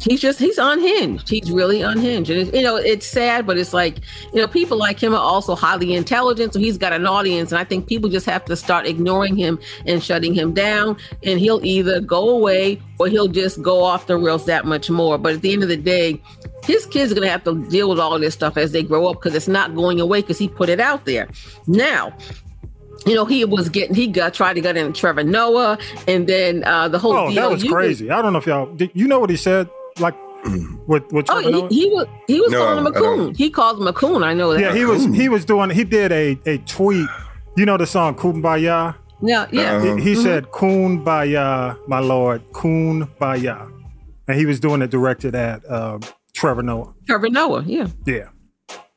he's 0.00 0.20
just 0.20 0.38
he's 0.38 0.58
unhinged. 0.58 1.28
He's 1.28 1.50
really 1.50 1.82
unhinged. 1.82 2.30
And 2.30 2.40
it's, 2.40 2.52
you 2.52 2.62
know 2.62 2.76
it's 2.76 3.06
sad 3.06 3.46
but 3.46 3.58
it's 3.58 3.74
like 3.74 3.98
you 4.32 4.40
know 4.40 4.46
people 4.46 4.78
like 4.78 5.00
him 5.00 5.14
are 5.14 5.20
also 5.20 5.54
highly 5.54 5.94
intelligent 5.94 6.52
so 6.52 6.58
he's 6.58 6.78
got 6.78 6.92
an 6.92 7.06
audience 7.06 7.52
and 7.52 7.58
i 7.58 7.64
think 7.64 7.86
people 7.86 8.08
just 8.08 8.26
have 8.26 8.44
to 8.46 8.56
start 8.56 8.86
ignoring 8.86 9.36
him 9.36 9.58
and 9.86 10.02
shutting 10.02 10.34
him 10.34 10.52
down 10.52 10.96
and 11.24 11.38
he'll 11.38 11.64
either 11.64 12.00
go 12.00 12.28
away 12.30 12.80
or 12.98 13.08
he'll 13.08 13.28
just 13.28 13.62
go 13.62 13.82
off 13.82 14.06
the 14.06 14.16
rails 14.16 14.44
that 14.46 14.64
much 14.64 14.90
more. 14.90 15.18
But 15.18 15.34
at 15.34 15.42
the 15.42 15.52
end 15.52 15.62
of 15.62 15.68
the 15.68 15.76
day 15.76 16.20
his 16.64 16.84
kids 16.86 17.12
are 17.12 17.14
going 17.14 17.26
to 17.26 17.30
have 17.30 17.44
to 17.44 17.66
deal 17.68 17.88
with 17.88 17.98
all 17.98 18.18
this 18.18 18.34
stuff 18.34 18.56
as 18.56 18.72
they 18.72 18.82
grow 18.82 19.06
up 19.06 19.16
because 19.16 19.34
it's 19.34 19.48
not 19.48 19.74
going 19.74 20.00
away 20.00 20.20
because 20.20 20.38
he 20.38 20.48
put 20.48 20.68
it 20.68 20.80
out 20.80 21.04
there. 21.04 21.28
Now 21.66 22.12
you 23.08 23.14
know, 23.14 23.24
he 23.24 23.44
was 23.44 23.68
getting, 23.68 23.94
he 23.94 24.06
got 24.06 24.34
tried 24.34 24.54
to 24.54 24.60
get 24.60 24.76
in 24.76 24.92
Trevor 24.92 25.24
Noah, 25.24 25.78
and 26.06 26.26
then 26.28 26.62
uh, 26.64 26.88
the 26.88 26.98
whole 26.98 27.14
Oh, 27.16 27.30
deal. 27.30 27.42
that 27.42 27.50
was 27.50 27.62
you 27.64 27.70
could- 27.70 27.74
crazy. 27.76 28.10
I 28.10 28.20
don't 28.22 28.32
know 28.32 28.38
if 28.38 28.46
y'all 28.46 28.66
did 28.74 28.90
you 28.94 29.06
know 29.08 29.18
what 29.18 29.30
he 29.30 29.36
said? 29.36 29.68
Like 29.98 30.14
with 30.86 31.10
with 31.12 31.26
Oh, 31.30 31.40
Noah? 31.40 31.68
he, 31.68 31.80
he 31.84 31.86
was 31.90 32.06
he 32.26 32.40
was 32.40 32.52
No, 32.52 32.58
calling 32.64 32.78
him 32.78 32.86
a 32.86 32.90
I 32.90 33.00
don't. 33.00 33.16
coon. 33.18 33.34
He 33.34 33.50
called 33.50 33.80
him 33.80 33.86
a 33.88 33.92
coon. 33.92 34.22
I 34.22 34.34
know 34.34 34.52
that. 34.52 34.60
Yeah, 34.60 34.74
he 34.74 34.84
was 34.84 35.04
he 35.06 35.28
was 35.28 35.44
doing 35.44 35.70
he 35.70 35.84
did 35.84 36.12
a 36.12 36.38
a 36.46 36.58
tweet. 36.58 37.08
You 37.56 37.66
know 37.66 37.76
the 37.76 37.86
song 37.86 38.14
Kumbaya? 38.14 38.94
Yeah, 39.20 39.46
yeah. 39.50 39.82
He, 39.96 40.02
he 40.02 40.14
Mhm. 40.14 40.22
said 40.22 40.44
Kumbaya, 40.52 41.76
my 41.88 41.98
lord, 41.98 42.40
Kumbaya. 42.52 43.72
And 44.28 44.38
he 44.38 44.46
was 44.46 44.60
doing 44.60 44.82
it 44.82 44.90
directed 44.90 45.34
at 45.34 45.64
uh, 45.68 45.98
Trevor 46.34 46.62
Noah. 46.62 46.94
Trevor 47.06 47.30
Noah. 47.30 47.64
Yeah. 47.66 47.88
Yeah. 48.06 48.28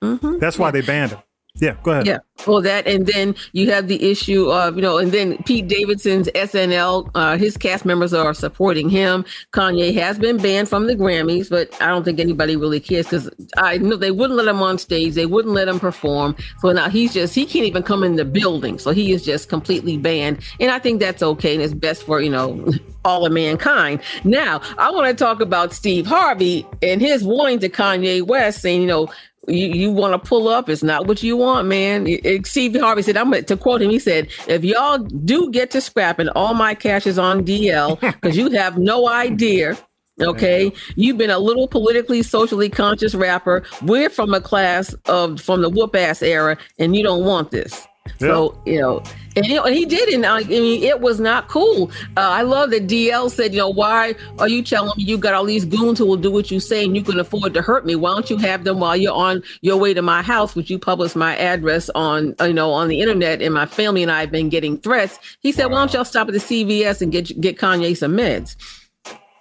Mhm. 0.03 0.39
That's 0.39 0.59
why 0.59 0.69
they 0.71 0.81
banned 0.81 1.11
him. 1.11 1.19
Yeah, 1.61 1.75
go 1.83 1.91
ahead. 1.91 2.07
Yeah. 2.07 2.17
Well, 2.47 2.61
that 2.63 2.87
and 2.87 3.05
then 3.05 3.35
you 3.53 3.69
have 3.69 3.87
the 3.87 4.09
issue 4.09 4.49
of 4.49 4.75
you 4.77 4.81
know, 4.81 4.97
and 4.97 5.11
then 5.11 5.37
Pete 5.43 5.67
Davidson's 5.67 6.27
SNL. 6.29 7.11
Uh, 7.13 7.37
his 7.37 7.55
cast 7.55 7.85
members 7.85 8.15
are 8.15 8.33
supporting 8.33 8.89
him. 8.89 9.23
Kanye 9.53 9.93
has 9.93 10.17
been 10.17 10.37
banned 10.37 10.67
from 10.67 10.87
the 10.87 10.95
Grammys, 10.95 11.51
but 11.51 11.69
I 11.79 11.89
don't 11.89 12.03
think 12.03 12.19
anybody 12.19 12.55
really 12.55 12.79
cares 12.79 13.05
because 13.05 13.29
I 13.57 13.77
know 13.77 13.95
they 13.95 14.09
wouldn't 14.09 14.37
let 14.37 14.47
him 14.47 14.59
on 14.63 14.79
stage. 14.79 15.13
They 15.13 15.27
wouldn't 15.27 15.53
let 15.53 15.67
him 15.67 15.79
perform. 15.79 16.35
So 16.61 16.71
now 16.71 16.89
he's 16.89 17.13
just 17.13 17.35
he 17.35 17.45
can't 17.45 17.67
even 17.67 17.83
come 17.83 18.03
in 18.03 18.15
the 18.15 18.25
building. 18.25 18.79
So 18.79 18.89
he 18.89 19.11
is 19.11 19.23
just 19.23 19.47
completely 19.47 19.97
banned, 19.97 20.39
and 20.59 20.71
I 20.71 20.79
think 20.79 20.99
that's 20.99 21.21
okay 21.21 21.53
and 21.53 21.61
it's 21.61 21.75
best 21.75 22.01
for 22.03 22.21
you 22.21 22.31
know 22.31 22.67
all 23.05 23.23
of 23.23 23.33
mankind. 23.33 24.01
Now 24.23 24.61
I 24.79 24.89
want 24.89 25.15
to 25.15 25.23
talk 25.23 25.41
about 25.41 25.73
Steve 25.73 26.07
Harvey 26.07 26.65
and 26.81 27.01
his 27.01 27.23
warning 27.23 27.59
to 27.59 27.69
Kanye 27.69 28.23
West, 28.23 28.61
saying 28.61 28.81
you 28.81 28.87
know 28.87 29.11
you, 29.51 29.67
you 29.67 29.91
want 29.91 30.13
to 30.13 30.29
pull 30.29 30.47
up 30.47 30.69
it's 30.69 30.83
not 30.83 31.07
what 31.07 31.21
you 31.23 31.37
want 31.37 31.67
man. 31.67 32.07
It- 32.07 32.25
it- 32.25 32.39
eh, 32.39 32.43
steve 32.45 32.79
harvey 32.79 33.01
said 33.01 33.17
i'm 33.17 33.31
to 33.31 33.57
quote 33.57 33.81
him 33.81 33.89
he 33.89 33.99
said 33.99 34.29
if 34.47 34.63
y'all 34.63 34.97
do 34.99 35.51
get 35.51 35.71
to 35.71 35.81
scrapping 35.81 36.29
all 36.29 36.53
my 36.53 36.73
cash 36.73 37.05
is 37.05 37.19
on 37.19 37.43
dl 37.45 37.99
because 37.99 38.37
you 38.41 38.49
have 38.51 38.77
no 38.77 39.07
idea 39.09 39.77
okay? 40.19 40.71
You've 40.95 41.17
been 41.17 41.31
a 41.31 41.39
little 41.39 41.67
politically 41.67 42.21
socially 42.21 42.69
conscious 42.69 43.15
rapper. 43.15 43.63
We're 43.81 44.09
from 44.09 44.33
a 44.35 44.41
class 44.41 44.93
of 45.07 45.41
from 45.41 45.61
the 45.63 45.69
whoop 45.69 45.95
ass 45.95 46.21
era 46.21 46.57
and 46.77 46.95
you 46.95 47.01
don't 47.01 47.25
want 47.25 47.49
this 47.49 47.87
so 48.19 48.57
you 48.65 48.79
know 48.79 49.01
and, 49.35 49.45
you 49.45 49.55
know, 49.55 49.63
and 49.63 49.73
he 49.73 49.85
did, 49.85 50.09
and 50.09 50.25
I, 50.25 50.43
mean, 50.43 50.83
it 50.83 50.99
was 50.99 51.19
not 51.19 51.47
cool. 51.47 51.89
Uh, 52.17 52.21
I 52.21 52.41
love 52.41 52.71
that 52.71 52.87
DL 52.87 53.31
said, 53.31 53.53
you 53.53 53.59
know, 53.59 53.69
why 53.69 54.13
are 54.39 54.49
you 54.49 54.61
telling 54.61 54.91
me 54.97 55.03
you 55.05 55.17
got 55.17 55.33
all 55.33 55.45
these 55.45 55.63
goons 55.63 55.99
who 55.99 56.05
will 56.05 56.17
do 56.17 56.29
what 56.29 56.51
you 56.51 56.59
say 56.59 56.83
and 56.83 56.95
you 56.97 57.01
can 57.01 57.17
afford 57.17 57.53
to 57.53 57.61
hurt 57.61 57.85
me? 57.85 57.95
Why 57.95 58.11
don't 58.11 58.29
you 58.29 58.35
have 58.39 58.65
them 58.65 58.81
while 58.81 58.97
you're 58.97 59.13
on 59.13 59.41
your 59.61 59.77
way 59.77 59.93
to 59.93 60.01
my 60.01 60.21
house, 60.21 60.53
which 60.53 60.69
you 60.69 60.77
publish 60.77 61.15
my 61.15 61.37
address 61.37 61.89
on, 61.95 62.35
uh, 62.41 62.45
you 62.45 62.53
know, 62.53 62.71
on 62.71 62.89
the 62.89 62.99
internet, 62.99 63.41
and 63.41 63.53
my 63.53 63.65
family 63.65 64.03
and 64.03 64.11
I 64.11 64.19
have 64.19 64.31
been 64.31 64.49
getting 64.49 64.77
threats. 64.77 65.17
He 65.39 65.53
said, 65.53 65.67
why 65.67 65.77
don't 65.79 65.93
y'all 65.93 66.03
stop 66.03 66.27
at 66.27 66.33
the 66.33 66.39
CVS 66.39 67.01
and 67.01 67.09
get 67.09 67.39
get 67.39 67.57
Kanye 67.57 67.95
some 67.95 68.17
meds? 68.17 68.57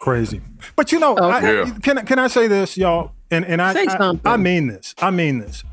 Crazy. 0.00 0.40
But 0.76 0.92
you 0.92 1.00
know, 1.00 1.16
I, 1.16 1.40
Yeah. 1.40 1.70
can 1.82 1.98
I- 1.98 2.02
can 2.02 2.18
I 2.20 2.28
say 2.28 2.46
this, 2.46 2.76
y'all? 2.76 3.10
And 3.32 3.44
and 3.44 3.60
I, 3.60 3.72
I. 3.72 4.18
I 4.24 4.36
mean 4.36 4.68
this. 4.68 4.94
I 4.98 5.10
mean 5.10 5.40
this. 5.40 5.64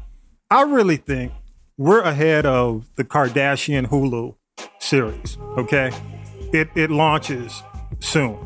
I 0.49 0.63
really 0.63 0.97
think 0.97 1.33
we're 1.77 2.01
ahead 2.01 2.45
of 2.45 2.89
the 2.95 3.03
Kardashian 3.03 3.87
Hulu 3.87 4.35
series. 4.79 5.37
Okay, 5.57 5.91
it 6.53 6.69
it 6.75 6.89
launches 6.91 7.63
soon. 7.99 8.37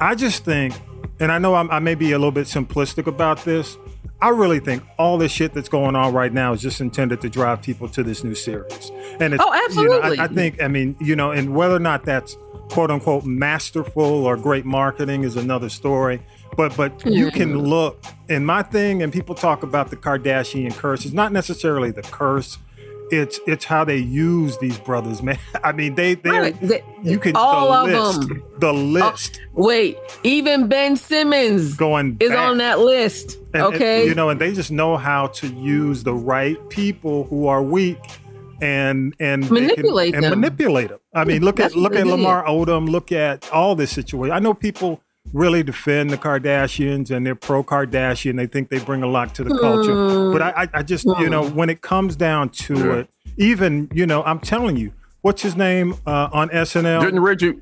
I 0.00 0.14
just 0.14 0.44
think, 0.44 0.74
and 1.20 1.32
I 1.32 1.38
know 1.38 1.54
I'm, 1.54 1.70
I 1.70 1.78
may 1.78 1.94
be 1.94 2.12
a 2.12 2.18
little 2.18 2.32
bit 2.32 2.46
simplistic 2.46 3.06
about 3.06 3.44
this. 3.44 3.76
I 4.20 4.30
really 4.30 4.60
think 4.60 4.82
all 4.98 5.18
this 5.18 5.30
shit 5.30 5.52
that's 5.52 5.68
going 5.68 5.94
on 5.94 6.14
right 6.14 6.32
now 6.32 6.52
is 6.54 6.62
just 6.62 6.80
intended 6.80 7.20
to 7.20 7.28
drive 7.28 7.60
people 7.62 7.86
to 7.90 8.02
this 8.02 8.24
new 8.24 8.34
series. 8.34 8.90
And 9.20 9.34
it's, 9.34 9.42
Oh, 9.44 9.52
You 9.52 9.60
know, 9.60 9.64
absolutely. 9.66 10.18
I, 10.18 10.24
I 10.24 10.28
think, 10.28 10.62
I 10.62 10.68
mean, 10.68 10.96
you 11.00 11.14
know, 11.16 11.32
and 11.32 11.54
whether 11.54 11.76
or 11.76 11.80
not 11.80 12.04
that's 12.04 12.34
quote 12.70 12.90
unquote 12.90 13.24
masterful 13.24 14.02
or 14.26 14.36
great 14.38 14.64
marketing 14.64 15.24
is 15.24 15.36
another 15.36 15.68
story. 15.68 16.22
But 16.56 16.76
but 16.76 17.04
you 17.04 17.30
can 17.30 17.58
look 17.58 18.02
and 18.28 18.46
my 18.46 18.62
thing, 18.62 19.02
and 19.02 19.12
people 19.12 19.34
talk 19.34 19.62
about 19.62 19.90
the 19.90 19.96
Kardashian 19.96 20.74
curse. 20.74 21.04
It's 21.04 21.14
not 21.14 21.32
necessarily 21.32 21.90
the 21.90 22.02
curse. 22.02 22.58
It's 23.12 23.38
it's 23.46 23.64
how 23.64 23.84
they 23.84 23.98
use 23.98 24.58
these 24.58 24.78
brothers, 24.78 25.22
man. 25.22 25.38
I 25.64 25.70
mean, 25.72 25.94
they 25.94 26.14
they. 26.14 26.52
You 27.04 27.18
can 27.20 27.36
all 27.36 27.86
the 27.86 27.96
of 27.98 28.16
list, 28.16 28.28
them. 28.28 28.42
the 28.58 28.72
list 28.72 29.40
uh, 29.44 29.62
Wait, 29.62 29.96
even 30.24 30.66
Ben 30.66 30.96
Simmons 30.96 31.76
going 31.76 32.16
is 32.18 32.30
back. 32.30 32.38
on 32.38 32.58
that 32.58 32.80
list. 32.80 33.36
And- 33.36 33.46
and, 33.54 33.74
okay, 33.74 34.06
you 34.08 34.14
know, 34.14 34.28
and 34.28 34.40
they 34.40 34.52
just 34.52 34.70
know 34.70 34.96
how 34.96 35.28
to 35.28 35.46
use 35.46 36.02
the 36.02 36.12
right 36.14 36.58
people 36.68 37.24
who 37.24 37.46
are 37.46 37.62
weak 37.62 37.96
and 38.60 39.14
and 39.20 39.44
they 39.44 39.46
can- 39.48 39.54
Manipulate 39.54 40.14
and 40.14 40.24
them. 40.24 40.40
manipulate 40.40 40.88
them. 40.88 40.98
I 41.14 41.24
mean, 41.24 41.42
look 41.42 41.56
That's 41.56 41.74
at 41.74 41.80
look 41.80 41.94
at. 41.94 42.06
Lamar 42.06 42.44
Odom. 42.44 42.88
Look 42.88 43.12
at 43.12 43.50
all 43.52 43.74
this 43.76 43.90
situation. 43.92 44.34
I 44.34 44.38
know 44.40 44.52
people 44.52 45.00
really 45.32 45.62
defend 45.62 46.10
the 46.10 46.18
Kardashians 46.18 47.10
and 47.10 47.26
they're 47.26 47.34
pro 47.34 47.62
Kardashian. 47.62 48.36
They 48.36 48.46
think 48.46 48.68
they 48.70 48.78
bring 48.78 49.02
a 49.02 49.06
lot 49.06 49.34
to 49.36 49.44
the 49.44 49.58
culture. 49.58 49.92
Hmm. 49.92 50.32
But 50.32 50.42
I, 50.42 50.62
I, 50.62 50.68
I 50.74 50.82
just 50.82 51.04
you 51.18 51.28
know 51.28 51.48
when 51.48 51.70
it 51.70 51.82
comes 51.82 52.16
down 52.16 52.50
to 52.50 52.98
it, 52.98 53.10
even 53.36 53.90
you 53.92 54.06
know 54.06 54.22
I'm 54.24 54.40
telling 54.40 54.76
you, 54.76 54.92
what's 55.22 55.42
his 55.42 55.56
name 55.56 55.94
uh, 56.06 56.28
on 56.32 56.48
SNL? 56.50 57.00
Didn't 57.00 57.20
Reggie? 57.20 57.54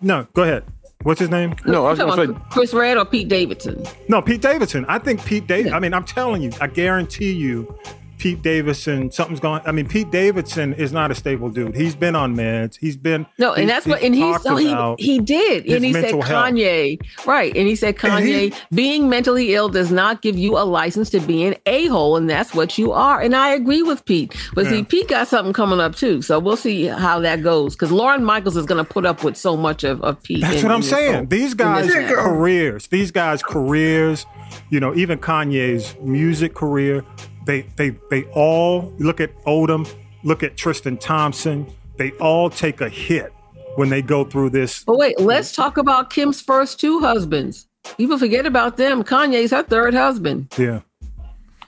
No, 0.00 0.26
go 0.34 0.42
ahead. 0.42 0.64
What's 1.02 1.18
his 1.18 1.30
name? 1.30 1.54
No, 1.66 1.86
I 1.86 1.90
was 1.90 1.98
Talking 1.98 2.26
gonna 2.26 2.38
say 2.38 2.46
Chris 2.50 2.72
Redd 2.72 2.96
or 2.96 3.04
Pete 3.04 3.28
Davidson. 3.28 3.84
No, 4.08 4.22
Pete 4.22 4.40
Davidson. 4.40 4.84
I 4.88 4.98
think 4.98 5.24
Pete 5.24 5.46
Davidson. 5.46 5.74
I 5.74 5.80
mean, 5.80 5.94
I'm 5.94 6.04
telling 6.04 6.42
you, 6.42 6.52
I 6.60 6.68
guarantee 6.68 7.32
you, 7.32 7.76
Pete 8.22 8.40
Davidson, 8.40 9.10
something's 9.10 9.40
going. 9.40 9.60
I 9.66 9.72
mean, 9.72 9.88
Pete 9.88 10.12
Davidson 10.12 10.74
is 10.74 10.92
not 10.92 11.10
a 11.10 11.14
stable 11.16 11.50
dude. 11.50 11.74
He's 11.74 11.96
been 11.96 12.14
on 12.14 12.36
meds. 12.36 12.78
He's 12.78 12.96
been 12.96 13.26
No, 13.36 13.52
and 13.52 13.68
that's 13.68 13.84
what, 13.84 14.00
and 14.00 14.14
he's 14.14 14.22
talked 14.22 14.44
so 14.44 14.54
he, 14.54 14.70
about 14.70 15.00
he 15.00 15.18
did, 15.18 15.66
and 15.66 15.84
he 15.84 15.92
said 15.92 16.02
mental 16.02 16.22
health. 16.22 16.50
Kanye, 16.52 17.26
right? 17.26 17.52
And 17.56 17.66
he 17.66 17.74
said 17.74 17.96
Kanye, 17.96 18.54
being 18.72 19.08
mentally 19.08 19.54
ill 19.54 19.68
does 19.68 19.90
not 19.90 20.22
give 20.22 20.38
you 20.38 20.56
a 20.56 20.62
license 20.62 21.10
to 21.10 21.18
be 21.18 21.42
an 21.46 21.56
a 21.66 21.86
hole, 21.88 22.16
and 22.16 22.30
that's 22.30 22.54
what 22.54 22.78
you 22.78 22.92
are. 22.92 23.20
And 23.20 23.34
I 23.34 23.48
agree 23.54 23.82
with 23.82 24.04
Pete, 24.04 24.36
but 24.54 24.66
Yeah. 24.66 24.70
see, 24.70 24.84
Pete 24.84 25.08
got 25.08 25.26
something 25.26 25.52
coming 25.52 25.80
up 25.80 25.96
too, 25.96 26.22
so 26.22 26.38
we'll 26.38 26.56
see 26.56 26.84
how 26.84 27.18
that 27.18 27.42
goes. 27.42 27.74
Because 27.74 27.90
Lorne 27.90 28.22
Michaels 28.22 28.56
is 28.56 28.66
going 28.66 28.84
to 28.84 28.88
put 28.88 29.04
up 29.04 29.24
with 29.24 29.36
so 29.36 29.56
much 29.56 29.82
of, 29.82 30.00
of 30.02 30.22
Pete. 30.22 30.42
That's 30.42 30.58
in- 30.58 30.62
what 30.62 30.70
I'm 30.72 30.82
saying. 30.82 31.14
whole- 31.14 31.26
These 31.26 31.54
guys' 31.54 31.90
careers, 31.92 32.86
these 32.86 33.10
guys' 33.10 33.42
careers, 33.42 34.26
you 34.70 34.78
know, 34.78 34.94
even 34.94 35.18
Kanye's 35.18 35.96
music 36.00 36.54
career, 36.54 37.04
they 37.46 37.62
they 37.76 37.90
they 38.10 38.24
all 38.34 38.92
look 38.98 39.20
at 39.20 39.30
Odom, 39.44 39.88
look 40.24 40.42
at 40.42 40.56
Tristan 40.56 40.96
Thompson. 40.96 41.66
They 41.98 42.10
all 42.12 42.50
take 42.50 42.80
a 42.80 42.88
hit 42.88 43.32
when 43.76 43.88
they 43.88 44.02
go 44.02 44.24
through 44.24 44.50
this. 44.50 44.84
But 44.84 44.98
wait, 44.98 45.20
let's 45.20 45.52
talk 45.52 45.76
about 45.76 46.10
Kim's 46.10 46.40
first 46.40 46.80
two 46.80 47.00
husbands. 47.00 47.66
People 47.96 48.18
forget 48.18 48.46
about 48.46 48.76
them. 48.76 49.02
Kanye's 49.02 49.50
her 49.50 49.62
third 49.62 49.94
husband. 49.94 50.48
Yeah. 50.58 50.80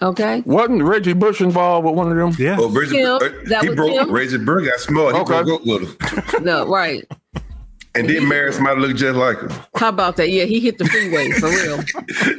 Okay. 0.02 0.42
wasn't 0.44 0.82
Reggie 0.82 1.12
Bush 1.12 1.40
involved 1.40 1.86
with 1.86 1.94
one 1.94 2.10
of 2.10 2.16
them? 2.16 2.32
Yeah. 2.38 2.56
Oh, 2.58 2.68
Reggie, 2.68 2.96
Kim, 2.96 3.10
uh, 3.10 3.18
that 3.46 3.62
he 3.62 3.68
was 3.68 3.76
broke 3.76 3.92
Kim? 3.92 4.10
Reggie 4.12 4.38
Burger 4.38 4.70
got 4.70 4.80
smart. 4.80 5.14
He 5.14 5.20
Okay. 5.20 5.42
broke 5.42 5.60
up 5.60 5.66
with 5.66 6.34
him. 6.36 6.44
No, 6.44 6.66
right. 6.66 7.04
And 7.96 8.08
then 8.08 8.28
married 8.28 8.58
might 8.60 8.76
look 8.76 8.96
just 8.96 9.16
like 9.16 9.38
him. 9.40 9.50
How 9.76 9.88
about 9.90 10.16
that? 10.16 10.28
Yeah, 10.28 10.44
he 10.44 10.58
hit 10.58 10.78
the 10.78 10.84
freeway 10.84 11.30
for 11.30 11.48
real. 11.48 11.80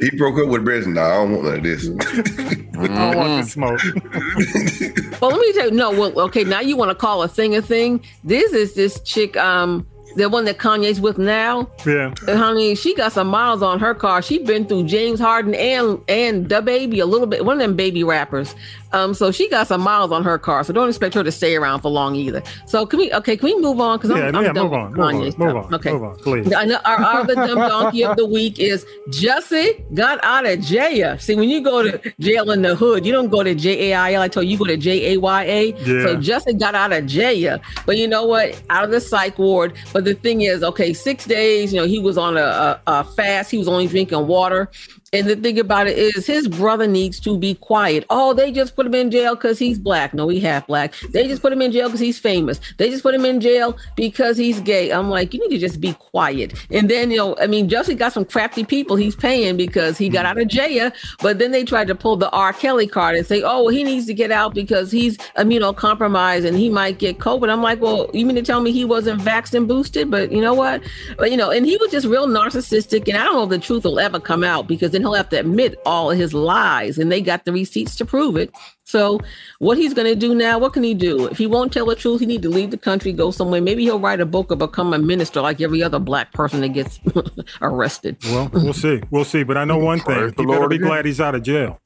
He 0.00 0.10
broke 0.16 0.38
up 0.38 0.48
with 0.48 0.66
Reggie. 0.66 0.90
Nah, 0.90 1.06
I 1.06 1.14
don't 1.16 1.32
want 1.32 1.44
none 1.44 1.56
of 1.56 1.62
this. 1.62 1.88
I 1.88 2.86
don't 2.86 3.16
want 3.16 3.44
the 3.44 3.50
smoke. 3.50 3.80
Well, 5.20 5.30
let 5.30 5.40
me 5.40 5.52
tell 5.54 5.70
you. 5.70 5.74
No, 5.74 5.90
well, 5.90 6.20
okay. 6.20 6.44
Now 6.44 6.60
you 6.60 6.76
want 6.76 6.90
to 6.90 6.94
call 6.94 7.22
a 7.22 7.28
thing 7.28 7.56
a 7.56 7.62
thing? 7.62 8.04
This 8.22 8.52
is 8.52 8.74
this 8.74 9.00
chick, 9.00 9.34
um, 9.38 9.86
the 10.16 10.28
one 10.28 10.44
that 10.44 10.58
Kanye's 10.58 11.00
with 11.00 11.16
now. 11.16 11.70
Yeah. 11.86 12.12
And 12.28 12.38
honey, 12.38 12.74
she 12.74 12.94
got 12.94 13.12
some 13.12 13.28
miles 13.28 13.62
on 13.62 13.78
her 13.80 13.94
car. 13.94 14.20
She 14.20 14.38
been 14.38 14.66
through 14.66 14.84
James 14.84 15.18
Harden 15.18 15.54
and 15.54 16.00
and 16.08 16.48
the 16.50 16.60
baby 16.60 17.00
a 17.00 17.06
little 17.06 17.26
bit. 17.26 17.46
One 17.46 17.54
of 17.54 17.60
them 17.60 17.76
baby 17.76 18.04
rappers. 18.04 18.54
Um, 18.92 19.14
so 19.14 19.30
she 19.30 19.48
got 19.48 19.66
some 19.66 19.80
miles 19.80 20.12
on 20.12 20.22
her 20.24 20.38
car. 20.38 20.64
So 20.64 20.72
don't 20.72 20.88
expect 20.88 21.14
her 21.14 21.24
to 21.24 21.32
stay 21.32 21.56
around 21.56 21.80
for 21.80 21.90
long 21.90 22.14
either. 22.14 22.42
So 22.66 22.86
can 22.86 22.98
we? 22.98 23.12
Okay, 23.12 23.36
can 23.36 23.46
we 23.46 23.60
move 23.60 23.80
on? 23.80 23.98
Because 23.98 24.10
Yeah, 24.10 24.28
I'm, 24.28 24.36
I'm 24.36 24.44
yeah, 24.44 24.52
done 24.52 24.64
move 24.64 24.72
on, 24.72 24.92
move 24.92 25.00
on, 25.00 25.14
move 25.14 25.56
on, 25.56 25.74
Okay, 25.74 25.92
move 25.92 26.02
on, 26.04 26.16
please. 26.18 26.52
I 26.52 26.64
know 26.64 26.78
our 26.84 27.00
other 27.00 27.34
dumb 27.34 27.58
donkey 27.68 28.04
of 28.04 28.16
the 28.16 28.26
week 28.26 28.58
is 28.58 28.86
Jussie 29.08 29.82
got 29.94 30.22
out 30.24 30.46
of 30.46 30.60
jail. 30.60 31.18
See, 31.18 31.34
when 31.34 31.48
you 31.48 31.62
go 31.62 31.82
to 31.82 32.12
jail 32.20 32.50
in 32.50 32.62
the 32.62 32.74
hood, 32.74 33.04
you 33.04 33.12
don't 33.12 33.28
go 33.28 33.42
to 33.42 33.54
J 33.54 33.90
A 33.90 33.96
I 33.96 34.12
L. 34.14 34.22
I 34.22 34.28
told 34.28 34.46
you, 34.46 34.52
you 34.52 34.58
go 34.58 34.64
to 34.66 34.76
J 34.76 35.14
A 35.14 35.16
Y 35.18 35.42
A. 35.44 35.72
Yeah. 35.72 36.02
So 36.06 36.16
Justin 36.20 36.58
got 36.58 36.74
out 36.74 36.92
of 36.92 37.06
jail, 37.06 37.58
but 37.84 37.98
you 37.98 38.06
know 38.08 38.24
what? 38.24 38.60
Out 38.70 38.84
of 38.84 38.90
the 38.90 39.00
psych 39.00 39.38
ward. 39.38 39.74
But 39.92 40.04
the 40.04 40.14
thing 40.14 40.42
is, 40.42 40.62
okay, 40.62 40.92
six 40.92 41.24
days. 41.24 41.72
You 41.72 41.80
know, 41.80 41.86
he 41.86 41.98
was 41.98 42.16
on 42.18 42.36
a, 42.36 42.40
a, 42.40 42.80
a 42.86 43.04
fast. 43.04 43.50
He 43.50 43.58
was 43.58 43.68
only 43.68 43.86
drinking 43.86 44.26
water. 44.26 44.70
And 45.16 45.26
the 45.26 45.36
thing 45.36 45.58
about 45.58 45.86
it 45.86 45.96
is, 45.96 46.26
his 46.26 46.46
brother 46.46 46.86
needs 46.86 47.18
to 47.20 47.38
be 47.38 47.54
quiet. 47.54 48.04
Oh, 48.10 48.34
they 48.34 48.52
just 48.52 48.76
put 48.76 48.86
him 48.86 48.94
in 48.94 49.10
jail 49.10 49.34
because 49.34 49.58
he's 49.58 49.78
black. 49.78 50.12
No, 50.12 50.28
he 50.28 50.40
half 50.40 50.66
black. 50.66 50.92
They 51.10 51.26
just 51.26 51.40
put 51.40 51.52
him 51.52 51.62
in 51.62 51.72
jail 51.72 51.88
because 51.88 52.00
he's 52.00 52.18
famous. 52.18 52.60
They 52.76 52.90
just 52.90 53.02
put 53.02 53.14
him 53.14 53.24
in 53.24 53.40
jail 53.40 53.76
because 53.96 54.36
he's 54.36 54.60
gay. 54.60 54.92
I'm 54.92 55.08
like, 55.08 55.32
you 55.32 55.40
need 55.40 55.54
to 55.54 55.58
just 55.58 55.80
be 55.80 55.94
quiet. 55.94 56.54
And 56.70 56.90
then, 56.90 57.10
you 57.10 57.16
know, 57.16 57.36
I 57.40 57.46
mean, 57.46 57.68
Justin 57.68 57.96
got 57.96 58.12
some 58.12 58.24
crafty 58.24 58.64
people 58.64 58.96
he's 58.96 59.16
paying 59.16 59.56
because 59.56 59.96
he 59.96 60.08
got 60.08 60.26
out 60.26 60.38
of 60.38 60.48
jail. 60.48 60.90
But 61.20 61.38
then 61.38 61.50
they 61.50 61.64
tried 61.64 61.88
to 61.88 61.94
pull 61.94 62.16
the 62.16 62.30
R. 62.30 62.52
Kelly 62.52 62.86
card 62.86 63.16
and 63.16 63.26
say, 63.26 63.42
oh, 63.42 63.64
well, 63.64 63.68
he 63.68 63.84
needs 63.84 64.06
to 64.06 64.14
get 64.14 64.30
out 64.30 64.54
because 64.54 64.90
he's 64.90 65.16
immunocompromised 65.38 66.46
and 66.46 66.56
he 66.56 66.68
might 66.68 66.98
get 66.98 67.18
COVID. 67.18 67.50
I'm 67.50 67.62
like, 67.62 67.80
well, 67.80 68.10
you 68.12 68.26
mean 68.26 68.36
to 68.36 68.42
tell 68.42 68.60
me 68.60 68.72
he 68.72 68.84
wasn't 68.84 69.22
vaxxed 69.22 69.54
and 69.54 69.66
boosted? 69.66 70.10
But 70.10 70.30
you 70.30 70.40
know 70.40 70.54
what? 70.54 70.82
But 71.16 71.30
you 71.30 71.36
know, 71.36 71.50
and 71.50 71.64
he 71.64 71.76
was 71.78 71.90
just 71.90 72.06
real 72.06 72.26
narcissistic. 72.26 73.08
And 73.08 73.16
I 73.16 73.24
don't 73.24 73.34
know 73.34 73.44
if 73.44 73.50
the 73.50 73.58
truth 73.58 73.84
will 73.84 73.98
ever 73.98 74.20
come 74.20 74.44
out 74.44 74.68
because 74.68 74.90
then 74.90 75.05
he'll 75.06 75.14
have 75.14 75.28
to 75.30 75.38
admit 75.40 75.80
all 75.86 76.10
of 76.10 76.18
his 76.18 76.34
lies, 76.34 76.98
and 76.98 77.10
they 77.10 77.20
got 77.20 77.44
the 77.44 77.52
receipts 77.52 77.96
to 77.96 78.04
prove 78.04 78.36
it. 78.36 78.50
So, 78.84 79.20
what 79.58 79.78
he's 79.78 79.94
going 79.94 80.06
to 80.06 80.14
do 80.14 80.34
now? 80.34 80.58
What 80.58 80.72
can 80.72 80.82
he 80.84 80.94
do? 80.94 81.26
If 81.26 81.38
he 81.38 81.46
won't 81.46 81.72
tell 81.72 81.86
the 81.86 81.96
truth, 81.96 82.20
he 82.20 82.26
need 82.26 82.42
to 82.42 82.48
leave 82.48 82.70
the 82.70 82.78
country, 82.78 83.12
go 83.12 83.30
somewhere. 83.30 83.60
Maybe 83.60 83.82
he'll 83.82 83.98
write 83.98 84.20
a 84.20 84.26
book 84.26 84.52
or 84.52 84.56
become 84.56 84.94
a 84.94 84.98
minister 84.98 85.40
like 85.40 85.60
every 85.60 85.82
other 85.82 85.98
black 85.98 86.32
person 86.32 86.60
that 86.60 86.68
gets 86.68 87.00
arrested. 87.60 88.16
Well, 88.24 88.48
we'll 88.52 88.72
see. 88.72 89.02
We'll 89.10 89.24
see. 89.24 89.42
But 89.42 89.56
I 89.56 89.64
know 89.64 89.78
one 89.78 89.98
thing. 89.98 90.16
Praise 90.16 90.32
the 90.34 90.42
You 90.42 90.48
better 90.48 90.60
Lord 90.60 90.70
be 90.70 90.78
glad 90.78 91.04
he's 91.04 91.20
out 91.20 91.34
of 91.34 91.42
jail. 91.42 91.80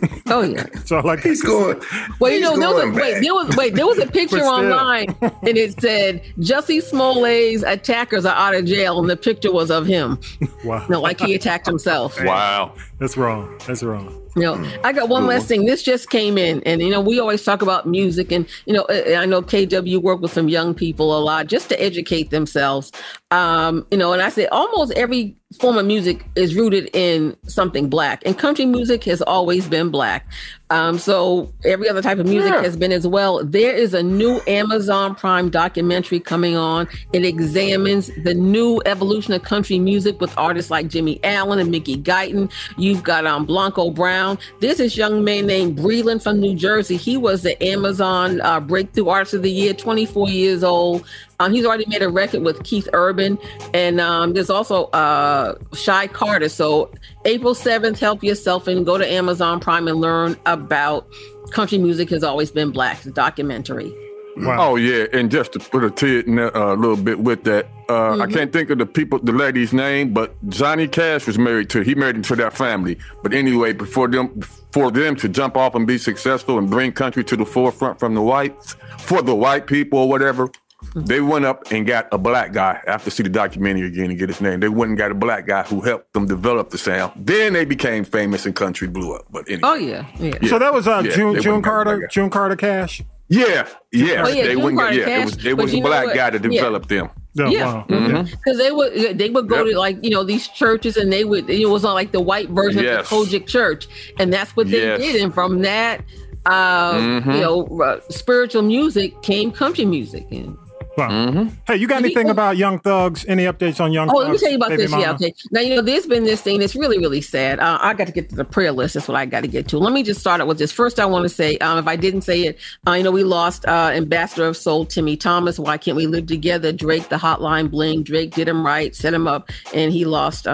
Oh 0.26 0.40
yeah. 0.40 0.64
So 0.86 1.00
like 1.00 1.20
He's 1.20 1.42
going. 1.42 1.80
Well, 2.18 2.32
you 2.32 2.40
know, 2.40 2.56
there 2.56 2.68
was 2.70 2.82
a, 2.82 2.90
wait, 2.90 3.20
there 3.20 3.34
was 3.34 3.56
wait, 3.56 3.74
there 3.74 3.86
was 3.86 3.98
a 3.98 4.06
picture 4.06 4.38
online, 4.38 5.14
and 5.20 5.58
it 5.58 5.78
said 5.80 6.24
Jussie 6.38 6.82
Smollett's 6.82 7.62
attackers 7.62 8.24
are 8.24 8.34
out 8.34 8.54
of 8.54 8.64
jail, 8.64 8.98
and 8.98 9.08
the 9.08 9.16
picture 9.16 9.52
was 9.52 9.70
of 9.70 9.86
him. 9.86 10.18
Wow. 10.64 10.82
You 10.82 10.88
know, 10.88 11.00
like 11.00 11.20
he 11.20 11.34
attacked 11.34 11.66
himself. 11.66 12.22
Wow. 12.24 12.74
That's 13.04 13.18
wrong. 13.18 13.54
That's 13.66 13.82
wrong. 13.82 14.18
No, 14.34 14.54
I 14.82 14.94
got 14.94 15.10
one 15.10 15.26
last 15.26 15.46
thing. 15.46 15.66
This 15.66 15.82
just 15.82 16.08
came 16.08 16.38
in, 16.38 16.62
and 16.62 16.80
you 16.80 16.88
know, 16.88 17.02
we 17.02 17.20
always 17.20 17.44
talk 17.44 17.60
about 17.60 17.86
music, 17.86 18.32
and 18.32 18.48
you 18.64 18.72
know, 18.72 18.86
I 18.88 19.16
I 19.16 19.26
know 19.26 19.42
KW 19.42 20.00
work 20.00 20.22
with 20.22 20.32
some 20.32 20.48
young 20.48 20.72
people 20.72 21.14
a 21.14 21.20
lot 21.20 21.46
just 21.46 21.68
to 21.68 21.78
educate 21.82 22.30
themselves. 22.30 22.92
Um, 23.30 23.86
you 23.90 23.98
know, 23.98 24.14
and 24.14 24.22
I 24.22 24.30
say 24.30 24.46
almost 24.46 24.92
every 24.92 25.36
form 25.60 25.76
of 25.76 25.84
music 25.84 26.24
is 26.34 26.56
rooted 26.56 26.88
in 26.94 27.36
something 27.46 27.90
black, 27.90 28.22
and 28.24 28.38
country 28.38 28.64
music 28.64 29.04
has 29.04 29.20
always 29.20 29.68
been 29.68 29.90
black. 29.90 30.26
Um, 30.74 30.98
so 30.98 31.52
every 31.64 31.88
other 31.88 32.02
type 32.02 32.18
of 32.18 32.26
music 32.26 32.52
Yeah. 32.52 32.62
has 32.62 32.76
been 32.76 32.90
as 32.90 33.06
well. 33.06 33.44
There 33.44 33.72
is 33.72 33.94
a 33.94 34.02
new 34.02 34.40
Amazon 34.48 35.14
Prime 35.14 35.48
documentary 35.48 36.18
coming 36.18 36.56
on. 36.56 36.88
It 37.12 37.24
examines 37.24 38.10
the 38.24 38.34
new 38.34 38.82
evolution 38.84 39.34
of 39.34 39.42
country 39.44 39.78
music 39.78 40.20
with 40.20 40.36
artists 40.36 40.72
like 40.72 40.88
Jimmy 40.88 41.20
Allen 41.22 41.60
and 41.60 41.70
Mickey 41.70 41.96
Guyton. 41.96 42.50
You've 42.76 43.04
got 43.04 43.24
um, 43.24 43.46
Blanco 43.46 43.90
Brown. 43.90 44.36
There's 44.60 44.78
this 44.78 44.96
young 44.96 45.22
man 45.22 45.46
named 45.46 45.78
Breland 45.78 46.22
from 46.24 46.40
New 46.40 46.56
Jersey. 46.56 46.96
He 46.96 47.16
was 47.16 47.42
the 47.42 47.62
Amazon 47.62 48.40
uh, 48.40 48.58
Breakthrough 48.58 49.08
Artist 49.08 49.34
of 49.34 49.42
the 49.42 49.50
Year, 49.52 49.74
24 49.74 50.28
years 50.28 50.64
old. 50.64 51.04
Um, 51.40 51.52
he's 51.52 51.64
already 51.64 51.86
made 51.86 52.02
a 52.02 52.08
record 52.08 52.42
with 52.42 52.62
Keith 52.64 52.88
Urban, 52.92 53.38
and 53.72 54.00
um, 54.00 54.34
there's 54.34 54.50
also 54.50 54.84
uh, 54.86 55.56
Shy 55.74 56.06
Carter. 56.06 56.48
So 56.48 56.90
April 57.24 57.54
7th, 57.54 57.98
help 57.98 58.22
yourself 58.22 58.68
and 58.68 58.86
go 58.86 58.98
to 58.98 59.10
Amazon 59.10 59.60
Prime 59.60 59.88
and 59.88 60.00
learn 60.00 60.36
about 60.46 61.08
country 61.50 61.78
music 61.78 62.10
has 62.10 62.24
always 62.24 62.50
been 62.50 62.70
black. 62.70 63.02
The 63.02 63.10
documentary. 63.10 63.92
Wow. 64.36 64.72
Oh 64.72 64.76
yeah, 64.76 65.06
and 65.12 65.30
just 65.30 65.52
to 65.52 65.60
put 65.60 65.84
a 65.84 65.90
tid 65.90 66.26
in 66.26 66.36
there, 66.36 66.56
uh, 66.56 66.74
a 66.74 66.76
little 66.76 66.96
bit 66.96 67.20
with 67.20 67.44
that, 67.44 67.68
uh, 67.88 68.18
I 68.18 68.26
can't 68.26 68.52
think 68.52 68.70
of 68.70 68.78
the 68.78 68.86
people, 68.86 69.20
the 69.20 69.32
lady's 69.32 69.72
name, 69.72 70.12
but 70.12 70.34
Johnny 70.48 70.88
Cash 70.88 71.26
was 71.28 71.38
married 71.38 71.70
to. 71.70 71.82
He 71.82 71.94
married 71.94 72.16
into 72.16 72.34
that 72.36 72.52
family. 72.52 72.98
But 73.22 73.32
anyway, 73.32 73.74
before 73.74 74.08
them, 74.08 74.40
for 74.72 74.90
them 74.90 75.14
to 75.16 75.28
jump 75.28 75.56
off 75.56 75.76
and 75.76 75.86
be 75.86 75.98
successful 75.98 76.58
and 76.58 76.68
bring 76.68 76.92
country 76.92 77.22
to 77.24 77.36
the 77.36 77.46
forefront 77.46 78.00
from 78.00 78.14
the 78.14 78.22
whites, 78.22 78.74
for 78.98 79.22
the 79.22 79.34
white 79.34 79.68
people 79.68 80.00
or 80.00 80.08
whatever, 80.08 80.50
they 80.94 81.20
went 81.20 81.44
up 81.44 81.70
and 81.72 81.86
got 81.86 82.08
a 82.12 82.18
black 82.18 82.52
guy. 82.52 82.80
I 82.86 82.90
have 82.92 83.04
to 83.04 83.10
see 83.10 83.22
the 83.22 83.28
documentary 83.28 83.86
again 83.88 84.10
and 84.10 84.18
get 84.18 84.28
his 84.28 84.40
name. 84.40 84.60
They 84.60 84.68
went 84.68 84.90
and 84.90 84.98
got 84.98 85.10
a 85.10 85.14
black 85.14 85.46
guy 85.46 85.62
who 85.62 85.80
helped 85.80 86.12
them 86.12 86.26
develop 86.26 86.70
the 86.70 86.78
sound. 86.78 87.12
Then 87.16 87.52
they 87.52 87.64
became 87.64 88.04
famous 88.04 88.46
and 88.46 88.54
country 88.54 88.88
blew 88.88 89.14
up. 89.14 89.26
But 89.30 89.46
anyway, 89.48 89.60
Oh 89.64 89.74
yeah, 89.74 90.06
yeah. 90.18 90.34
So 90.48 90.58
that 90.58 90.72
was 90.72 90.86
uh, 90.86 91.02
Yeah, 91.04 91.14
June 91.14 91.40
June 91.40 91.62
Carter. 91.62 92.06
June 92.10 92.30
Carter 92.30 92.56
Cash. 92.56 93.02
yeah, 93.28 93.66
yes, 93.92 94.26
Oh, 94.26 94.30
yeah, 94.30 94.44
they 94.44 94.52
June 94.54 94.62
went. 94.62 94.78
Carter 94.78 94.94
Yeah, 94.96 95.20
it 95.20 95.24
was. 95.24 95.46
It 95.46 95.56
was 95.56 95.74
a 95.74 95.80
black 95.80 96.06
what? 96.06 96.14
guy 96.14 96.30
that 96.30 96.42
Yeah. 96.44 96.60
developed 96.60 96.88
them. 96.88 97.10
Yeah. 97.36 97.48
Yeah. 97.48 97.64
Wow. 97.74 97.86
Mm-hmm. 97.88 98.30
Because 98.30 98.58
they 98.58 98.70
would 98.70 99.18
they 99.18 99.28
would 99.30 99.48
go 99.48 99.64
Yep. 99.64 99.72
to 99.72 99.78
like 99.78 100.04
you 100.04 100.10
know 100.10 100.22
these 100.22 100.46
churches 100.48 100.96
and 100.96 101.12
they 101.12 101.24
would 101.24 101.50
it 101.50 101.68
was 101.68 101.84
on 101.84 101.94
like 101.94 102.12
the 102.12 102.20
white 102.20 102.48
version 102.50 102.84
Yes. 102.84 103.10
of 103.10 103.28
the 103.28 103.38
COGIC 103.40 103.46
church 103.48 103.88
and 104.20 104.32
that's 104.32 104.54
what 104.54 104.70
they 104.70 104.82
Yes. 104.82 105.00
did 105.00 105.20
and 105.20 105.34
from 105.34 105.62
that 105.62 106.02
uh 106.46 106.92
Mhm. 106.92 107.34
you 107.34 107.40
know 107.40 107.66
uh, 107.82 107.98
spiritual 108.08 108.62
music 108.62 109.20
came 109.22 109.50
country 109.50 109.84
music 109.84 110.26
and 110.30 110.56
Wow. 110.96 111.08
Mm-hmm. 111.08 111.48
Hey, 111.66 111.76
you 111.76 111.88
got 111.88 112.04
anything 112.04 112.30
about 112.30 112.56
Young 112.56 112.78
Thugs? 112.78 113.24
Any 113.26 113.44
updates 113.44 113.80
on 113.80 113.92
Young 113.92 114.08
thugs? 114.08 114.16
Oh, 114.16 114.22
Thugs? 114.22 114.28
let 114.28 114.32
me 114.32 114.38
tell 114.38 114.50
you 114.50 114.56
about 114.56 114.68
Baby 114.70 114.82
this. 114.82 114.90
Yeah, 114.92 114.98
mama? 114.98 115.14
okay. 115.14 115.34
Now, 115.50 115.60
you 115.60 115.74
know, 115.74 115.82
there's 115.82 116.06
been 116.06 116.24
this 116.24 116.40
thing 116.40 116.60
that's 116.60 116.76
really, 116.76 116.98
really 116.98 117.20
sad. 117.20 117.58
Uh, 117.58 117.78
I 117.80 117.94
got 117.94 118.06
to 118.06 118.12
get 118.12 118.28
to 118.30 118.36
the 118.36 118.44
prayer 118.44 118.70
list. 118.70 118.94
That's 118.94 119.08
what 119.08 119.16
I 119.16 119.26
got 119.26 119.40
to 119.40 119.48
get 119.48 119.66
to. 119.68 119.78
Let 119.78 119.92
me 119.92 120.02
just 120.02 120.20
start 120.20 120.40
out 120.40 120.46
with 120.46 120.58
this. 120.58 120.70
First, 120.70 121.00
I 121.00 121.06
want 121.06 121.24
to 121.24 121.28
say, 121.28 121.58
um, 121.58 121.78
if 121.78 121.88
I 121.88 121.96
didn't 121.96 122.22
say 122.22 122.42
it, 122.42 122.58
uh, 122.86 122.92
you 122.92 123.02
know, 123.02 123.10
we 123.10 123.24
lost 123.24 123.66
uh, 123.66 123.90
Ambassador 123.92 124.46
of 124.46 124.56
Soul, 124.56 124.86
Timmy 124.86 125.16
Thomas. 125.16 125.58
Why 125.58 125.78
can't 125.78 125.96
we 125.96 126.06
live 126.06 126.26
together? 126.26 126.72
Drake, 126.72 127.08
the 127.08 127.16
hotline 127.16 127.70
bling. 127.70 128.04
Drake 128.04 128.34
did 128.34 128.48
him 128.48 128.64
right, 128.64 128.94
set 128.94 129.12
him 129.12 129.26
up, 129.26 129.50
and 129.72 129.92
he 129.92 130.04
lost. 130.04 130.46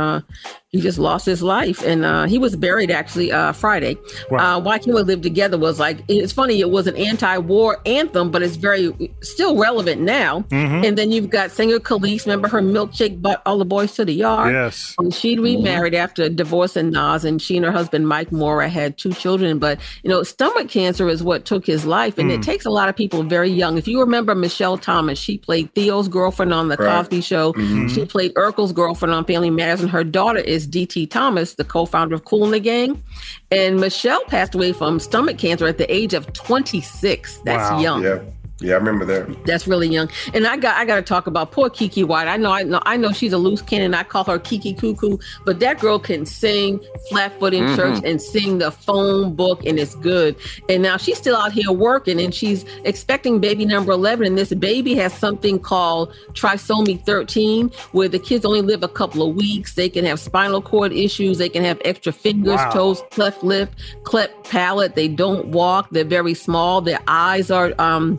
He 0.73 0.81
just 0.81 0.99
lost 0.99 1.27
his 1.27 1.43
life, 1.43 1.83
and 1.83 2.05
uh, 2.05 2.27
he 2.27 2.39
was 2.39 2.55
buried 2.55 2.93
actually 2.93 3.33
uh, 3.33 3.51
Friday. 3.51 3.99
Uh, 4.31 4.61
Why 4.61 4.79
can't 4.79 4.95
we 4.95 5.03
live 5.03 5.21
together? 5.21 5.59
Was 5.59 5.81
like 5.81 5.99
it's 6.07 6.33
funny. 6.33 6.61
It 6.61 6.71
was 6.71 6.87
an 6.87 6.95
anti-war 6.95 7.79
anthem, 7.87 8.31
but 8.31 8.41
it's 8.41 8.55
very 8.55 8.93
still 9.21 9.57
relevant 9.57 10.01
now. 10.01 10.43
Mhm. 10.51 10.87
And 10.87 10.97
then 10.97 11.11
you've 11.11 11.29
got 11.29 11.51
singer 11.51 11.81
Kelis. 11.81 12.25
Remember 12.25 12.47
her 12.47 12.61
milkshake, 12.63 13.21
but 13.21 13.43
all 13.47 13.59
the 13.59 13.65
boys 13.65 13.97
to 13.97 14.05
the 14.05 14.13
yard. 14.15 14.55
Yes. 14.55 14.95
And 15.01 15.13
she 15.13 15.37
remarried 15.41 15.93
after 15.97 16.29
divorcing 16.29 16.91
Nas, 16.91 17.25
and 17.25 17.43
she 17.43 17.57
and 17.57 17.67
her 17.67 17.73
husband 17.73 18.07
Mike 18.07 18.31
Mora 18.31 18.69
had 18.69 18.97
two 18.97 19.13
children. 19.13 19.59
But 19.59 19.81
you 20.05 20.09
know, 20.11 20.23
stomach 20.23 20.69
cancer 20.69 21.09
is 21.09 21.21
what 21.21 21.47
took 21.47 21.67
his 21.67 21.85
life, 21.85 22.17
and 22.17 22.31
Hmm. 22.31 22.37
it 22.39 22.43
takes 22.45 22.65
a 22.65 22.71
lot 22.71 22.89
of 22.89 22.95
people 22.95 23.25
very 23.25 23.51
young. 23.51 23.77
If 23.77 23.89
you 23.89 23.99
remember 23.99 24.37
Michelle 24.37 24.79
Thomas, 24.79 25.19
she 25.19 25.37
played 25.37 25.75
Theo's 25.75 26.07
girlfriend 26.07 26.55
on 26.55 26.69
the 26.69 26.77
Right. 26.77 26.89
Cosby 26.99 27.23
Show. 27.23 27.55
Mhm. 27.55 27.91
She 27.93 28.05
played 28.05 28.33
Urkel's 28.35 28.71
girlfriend 28.73 29.13
on 29.13 29.25
Family 29.25 29.51
Matters, 29.51 29.81
and 29.81 29.91
her 29.91 30.05
daughter 30.05 30.39
is 30.39 30.60
DT 30.67 31.11
Thomas, 31.11 31.55
the 31.55 31.65
co-founder 31.65 32.15
of 32.15 32.25
Kool 32.25 32.47
& 32.47 32.51
the 32.51 32.61
Gang. 32.61 33.03
And 33.51 33.79
Michelle 33.81 34.25
passed 34.27 34.55
away 34.55 34.73
from 34.73 35.01
stomach 35.01 35.39
cancer 35.39 35.67
at 35.67 35.79
the 35.79 35.93
age 35.93 36.15
of 36.15 36.33
26. 36.33 37.39
That's 37.45 37.71
Wow. 37.71 37.81
young. 37.81 38.33
Yeah, 38.61 38.75
I 38.75 38.77
remember 38.77 39.05
that. 39.07 39.45
That's 39.47 39.67
really 39.67 39.89
young. 39.89 40.11
And 40.35 40.47
I 40.47 40.57
got 40.57 40.77
I 40.77 40.85
got 40.85 40.97
to 40.97 41.03
talk 41.03 41.27
about 41.27 41.51
poor 41.53 41.71
Keke 41.71 42.05
Wyatt. 42.07 42.29
I 42.29 42.37
know 42.37 42.53
I 42.53 42.63
know 42.63 42.81
I 42.85 42.97
know 42.97 43.11
she's 43.13 43.33
a 43.33 43.39
loose 43.39 43.63
cannon. 43.63 43.95
I 43.95 44.03
call 44.03 44.25
her 44.25 44.39
Keke 44.39 44.79
Cuckoo, 44.79 45.17
but 45.47 45.61
that 45.61 45.81
girl 45.81 45.99
can 45.99 46.27
sing 46.27 46.79
flat 47.09 47.39
foot 47.39 47.55
in 47.55 47.65
Mhm. 47.65 47.77
church 47.77 48.03
and 48.05 48.21
sing 48.21 48.59
the 48.59 48.71
phone 48.71 49.35
book, 49.35 49.65
and 49.65 49.79
it's 49.79 49.95
good. 49.97 50.37
And 50.69 50.83
now 50.83 50.97
she's 50.99 51.17
still 51.17 51.37
out 51.37 51.53
here 51.53 51.73
working, 51.73 52.21
and 52.21 52.35
she's 52.35 52.65
expecting 52.85 53.39
baby 53.39 53.65
number 53.65 53.93
eleven. 53.93 54.27
And 54.27 54.37
this 54.39 54.53
baby 54.53 54.95
has 54.97 55.15
something 55.15 55.59
called 55.59 56.13
trisomy 56.35 57.03
thirteen, 57.05 57.71
where 57.93 58.09
the 58.09 58.19
kids 58.19 58.45
only 58.45 58.61
live 58.63 58.83
a 58.83 58.89
couple 58.89 59.27
of 59.29 59.35
weeks. 59.37 59.75
They 59.75 59.89
can 59.89 60.05
have 60.05 60.21
spinal 60.21 60.61
cord 60.61 60.93
issues. 60.93 61.39
They 61.39 61.49
can 61.49 61.65
have 61.65 61.81
extra 61.85 62.13
fingers, 62.13 62.57
Wow. 62.57 62.71
toes, 62.71 63.03
cleft 63.11 63.43
lip, 63.43 63.71
cleft 64.05 64.33
palate. 64.45 64.95
They 64.97 65.09
don't 65.09 65.47
walk. 65.47 65.89
They're 65.91 66.05
very 66.05 66.35
small. 66.35 66.81
Their 66.83 67.01
eyes 67.09 67.51
are 67.51 67.73
um 67.79 68.19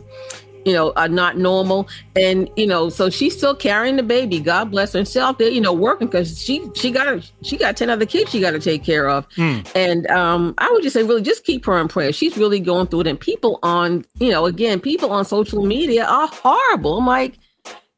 you 0.64 0.72
know, 0.72 0.92
are 0.96 1.08
not 1.08 1.36
normal. 1.38 1.88
And, 2.16 2.48
you 2.56 2.66
know, 2.66 2.88
so 2.88 3.10
she's 3.10 3.36
still 3.36 3.54
carrying 3.54 3.96
the 3.96 4.02
baby. 4.02 4.40
God 4.40 4.70
bless 4.70 4.92
her. 4.92 5.00
And 5.00 5.08
still 5.08 5.24
out 5.26 5.38
there, 5.38 5.50
you 5.50 5.60
know, 5.60 5.72
working 5.72 6.06
because 6.08 6.40
she 6.42 6.68
she 6.74 6.90
got 6.90 7.08
a, 7.08 7.22
she 7.42 7.56
got 7.56 7.76
10 7.76 7.90
other 7.90 8.06
kids 8.06 8.30
she 8.30 8.40
got 8.40 8.52
to 8.52 8.60
take 8.60 8.84
care 8.84 9.08
of. 9.08 9.26
And 9.38 10.06
um, 10.10 10.54
I 10.58 10.70
would 10.70 10.82
just 10.82 10.94
say, 10.94 11.02
really, 11.02 11.22
just 11.22 11.44
keep 11.44 11.64
her 11.66 11.78
in 11.78 11.88
prayer. 11.88 12.12
She's 12.12 12.36
really 12.36 12.60
going 12.60 12.86
through 12.86 13.00
it. 13.02 13.06
And 13.08 13.18
people 13.20 13.58
on, 13.62 14.04
you 14.18 14.30
know, 14.30 14.46
again, 14.46 14.80
people 14.80 15.10
on 15.10 15.24
social 15.24 15.64
media 15.64 16.04
are 16.04 16.28
horrible. 16.28 16.98
I'm 16.98 17.06
like, 17.06 17.38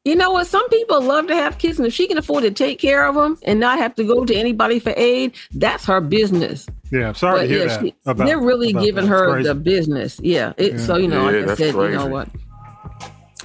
you 0.05 0.15
know 0.15 0.33
what? 0.33 0.47
Some 0.47 0.69
people 0.69 1.01
love 1.01 1.29
to 1.29 1.35
have 1.35 1.57
kids, 1.57 1.79
and 1.79 1.87
if 1.89 1.95
she 1.95 2.07
can 2.07 2.19
afford 2.19 2.43
to 2.43 2.51
take 2.51 2.79
care 2.79 3.07
of 3.07 3.15
them 3.15 3.39
and 3.45 3.59
not 3.59 3.79
have 3.79 3.95
to 3.95 4.05
go 4.05 4.23
to 4.27 4.35
anybody 4.35 4.79
for 4.79 4.93
aid, 4.99 5.33
that's 5.55 5.87
her 5.87 5.99
business. 6.03 6.67
Yeah, 6.93 7.09
I'm 7.09 7.15
sorry 7.15 7.39
But 7.39 7.43
to 7.45 7.49
hear 7.49 7.59
yeah, 7.61 7.65
that. 7.69 7.81
she- 7.81 7.95
about- 8.05 8.27
they're 8.27 8.39
really 8.39 8.73
about 8.73 8.85
giving 8.85 9.05
that. 9.05 9.09
Her 9.11 9.33
crazy. 9.33 9.49
the 9.49 9.55
business. 9.55 10.21
Yeah. 10.23 10.53
It, 10.59 10.73
Yeah. 10.75 10.79
So 10.79 10.97
you 10.99 11.09
know, 11.09 11.21
Yeah, 11.31 11.37
like 11.37 11.43
I 11.45 11.47
that's 11.47 11.59
said, 11.59 11.75
you 11.75 11.89
know 11.89 12.07
what? 12.07 12.29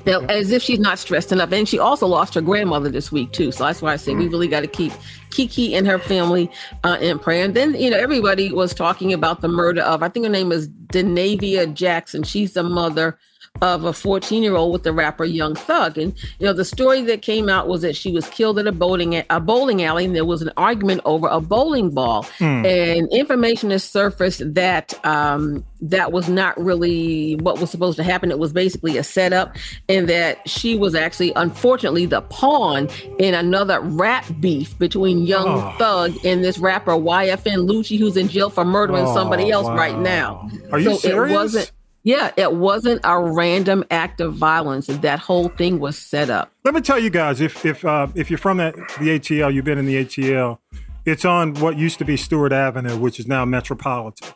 Now, 0.05 0.21
as 0.21 0.51
if 0.51 0.61
she's 0.61 0.79
not 0.79 0.99
stressed 0.99 1.31
enough, 1.31 1.51
and 1.51 1.67
she 1.67 1.79
also 1.79 2.07
lost 2.07 2.33
her 2.35 2.41
grandmother 2.41 2.89
this 2.89 3.11
week 3.11 3.31
too. 3.31 3.51
So 3.51 3.65
that's 3.65 3.81
why 3.81 3.93
I 3.93 3.95
say 3.95 4.13
we 4.13 4.27
really 4.27 4.47
got 4.47 4.61
to 4.61 4.67
keep 4.67 4.91
Keke 5.29 5.73
and 5.73 5.85
her 5.87 5.99
family 5.99 6.51
uh, 6.83 6.97
in 7.01 7.19
prayer. 7.19 7.45
And 7.45 7.53
then 7.53 7.75
you 7.75 7.89
know 7.89 7.97
everybody 7.97 8.51
was 8.51 8.73
talking 8.73 9.13
about 9.13 9.41
the 9.41 9.47
murder 9.47 9.81
of 9.81 10.03
I 10.03 10.09
think 10.09 10.25
her 10.25 10.31
name 10.31 10.51
is 10.51 10.69
Denavia 10.69 11.73
Jackson. 11.73 12.23
She's 12.23 12.53
the 12.53 12.63
mother 12.63 13.17
of 13.61 13.83
a 13.83 13.91
14 13.93 14.41
year 14.43 14.55
old 14.55 14.71
with 14.71 14.83
the 14.83 14.93
rapper 14.93 15.25
Young 15.25 15.53
Thug. 15.55 15.97
And 15.97 16.13
you 16.39 16.45
know 16.45 16.53
the 16.53 16.63
story 16.65 17.01
that 17.03 17.21
came 17.21 17.49
out 17.49 17.67
was 17.67 17.81
that 17.81 17.95
she 17.95 18.11
was 18.11 18.27
killed 18.29 18.57
at 18.59 18.67
a 18.67 18.71
bowling 18.71 19.21
a 19.29 19.39
bowling 19.39 19.83
alley, 19.83 20.05
and 20.05 20.15
there 20.15 20.25
was 20.25 20.41
an 20.41 20.51
argument 20.57 21.01
over 21.05 21.27
a 21.27 21.41
bowling 21.41 21.89
ball. 21.91 22.23
Hmm. 22.37 22.65
And 22.65 23.11
information 23.11 23.69
has 23.71 23.83
surfaced 23.83 24.53
that 24.53 24.93
um, 25.05 25.65
that 25.81 26.11
was 26.11 26.29
not 26.29 26.59
really 26.61 27.35
what 27.35 27.59
was 27.59 27.69
supposed 27.69 27.97
to 27.97 28.03
happen. 28.03 28.31
It 28.31 28.39
was 28.39 28.53
basically 28.53 28.97
a 28.97 29.03
setup, 29.03 29.55
and 29.89 30.07
that 30.09 30.47
she 30.47 30.77
was 30.77 30.95
actually, 30.95 31.33
unfortunately, 31.35 32.05
the 32.05 32.21
pawn 32.21 32.87
in 33.19 33.33
another 33.33 33.81
rap 33.81 34.25
beef 34.39 34.77
between 34.79 35.25
Young 35.25 35.47
Oh. 35.49 35.75
Thug 35.77 36.13
and 36.25 36.43
this 36.43 36.57
rapper 36.59 36.91
YFN 36.91 37.67
Lucci, 37.67 37.97
who's 37.97 38.15
in 38.17 38.27
jail 38.27 38.49
for 38.49 38.63
murdering 38.63 39.05
Oh, 39.05 39.13
somebody 39.13 39.49
else 39.51 39.65
wow. 39.67 39.75
right 39.75 39.97
now. 39.99 40.49
Are 40.71 40.79
you 40.79 40.91
so 40.91 40.97
serious? 40.97 41.31
It 41.31 41.35
wasn't. 41.35 41.71
Yeah, 42.09 42.31
it 42.37 42.53
wasn't 42.53 43.01
a 43.03 43.19
random 43.21 43.83
act 43.91 44.19
of 44.19 44.33
violence. 44.33 44.87
That 44.87 45.19
whole 45.19 45.49
thing 45.49 45.79
was 45.79 45.95
set 45.95 46.31
up. 46.31 46.51
Let 46.63 46.73
me 46.73 46.81
tell 46.81 46.97
you 46.97 47.11
guys, 47.11 47.39
if 47.39 47.63
if 47.63 47.85
uh, 47.85 48.07
if 48.15 48.31
you're 48.31 48.39
from 48.39 48.57
that 48.57 48.73
the 48.99 49.19
ATL, 49.19 49.53
you've 49.53 49.65
been 49.65 49.77
in 49.77 49.85
the 49.85 50.03
ATL. 50.03 50.57
It's 51.05 51.23
on 51.23 51.53
what 51.55 51.77
used 51.77 51.99
to 51.99 52.05
be 52.05 52.17
Stewart 52.17 52.51
Avenue, 52.51 52.97
which 52.97 53.19
is 53.19 53.27
now 53.27 53.45
Metropolitan, 53.45 54.27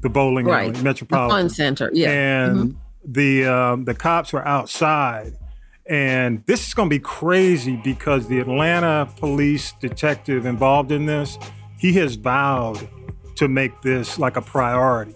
the 0.00 0.08
bowling 0.08 0.46
Right. 0.46 0.62
alley, 0.68 0.72
The 0.72 0.82
Metropolitan 0.82 1.30
fun 1.30 1.50
center, 1.50 1.90
yeah. 1.92 2.10
And 2.10 2.56
Mhm. 2.56 2.76
the 3.04 3.44
um, 3.44 3.84
the 3.84 3.94
cops 3.94 4.32
were 4.32 4.48
outside, 4.48 5.34
and 5.84 6.42
this 6.46 6.66
is 6.66 6.72
going 6.72 6.88
to 6.88 6.94
be 6.94 6.98
crazy 6.98 7.76
because 7.84 8.28
the 8.28 8.38
Atlanta 8.40 9.06
police 9.20 9.74
detective 9.82 10.46
involved 10.46 10.90
in 10.92 11.04
this, 11.04 11.38
he 11.78 11.92
has 11.94 12.14
vowed 12.14 12.88
to 13.36 13.48
make 13.48 13.82
this 13.82 14.18
like 14.18 14.38
a 14.38 14.42
priority. 14.42 15.12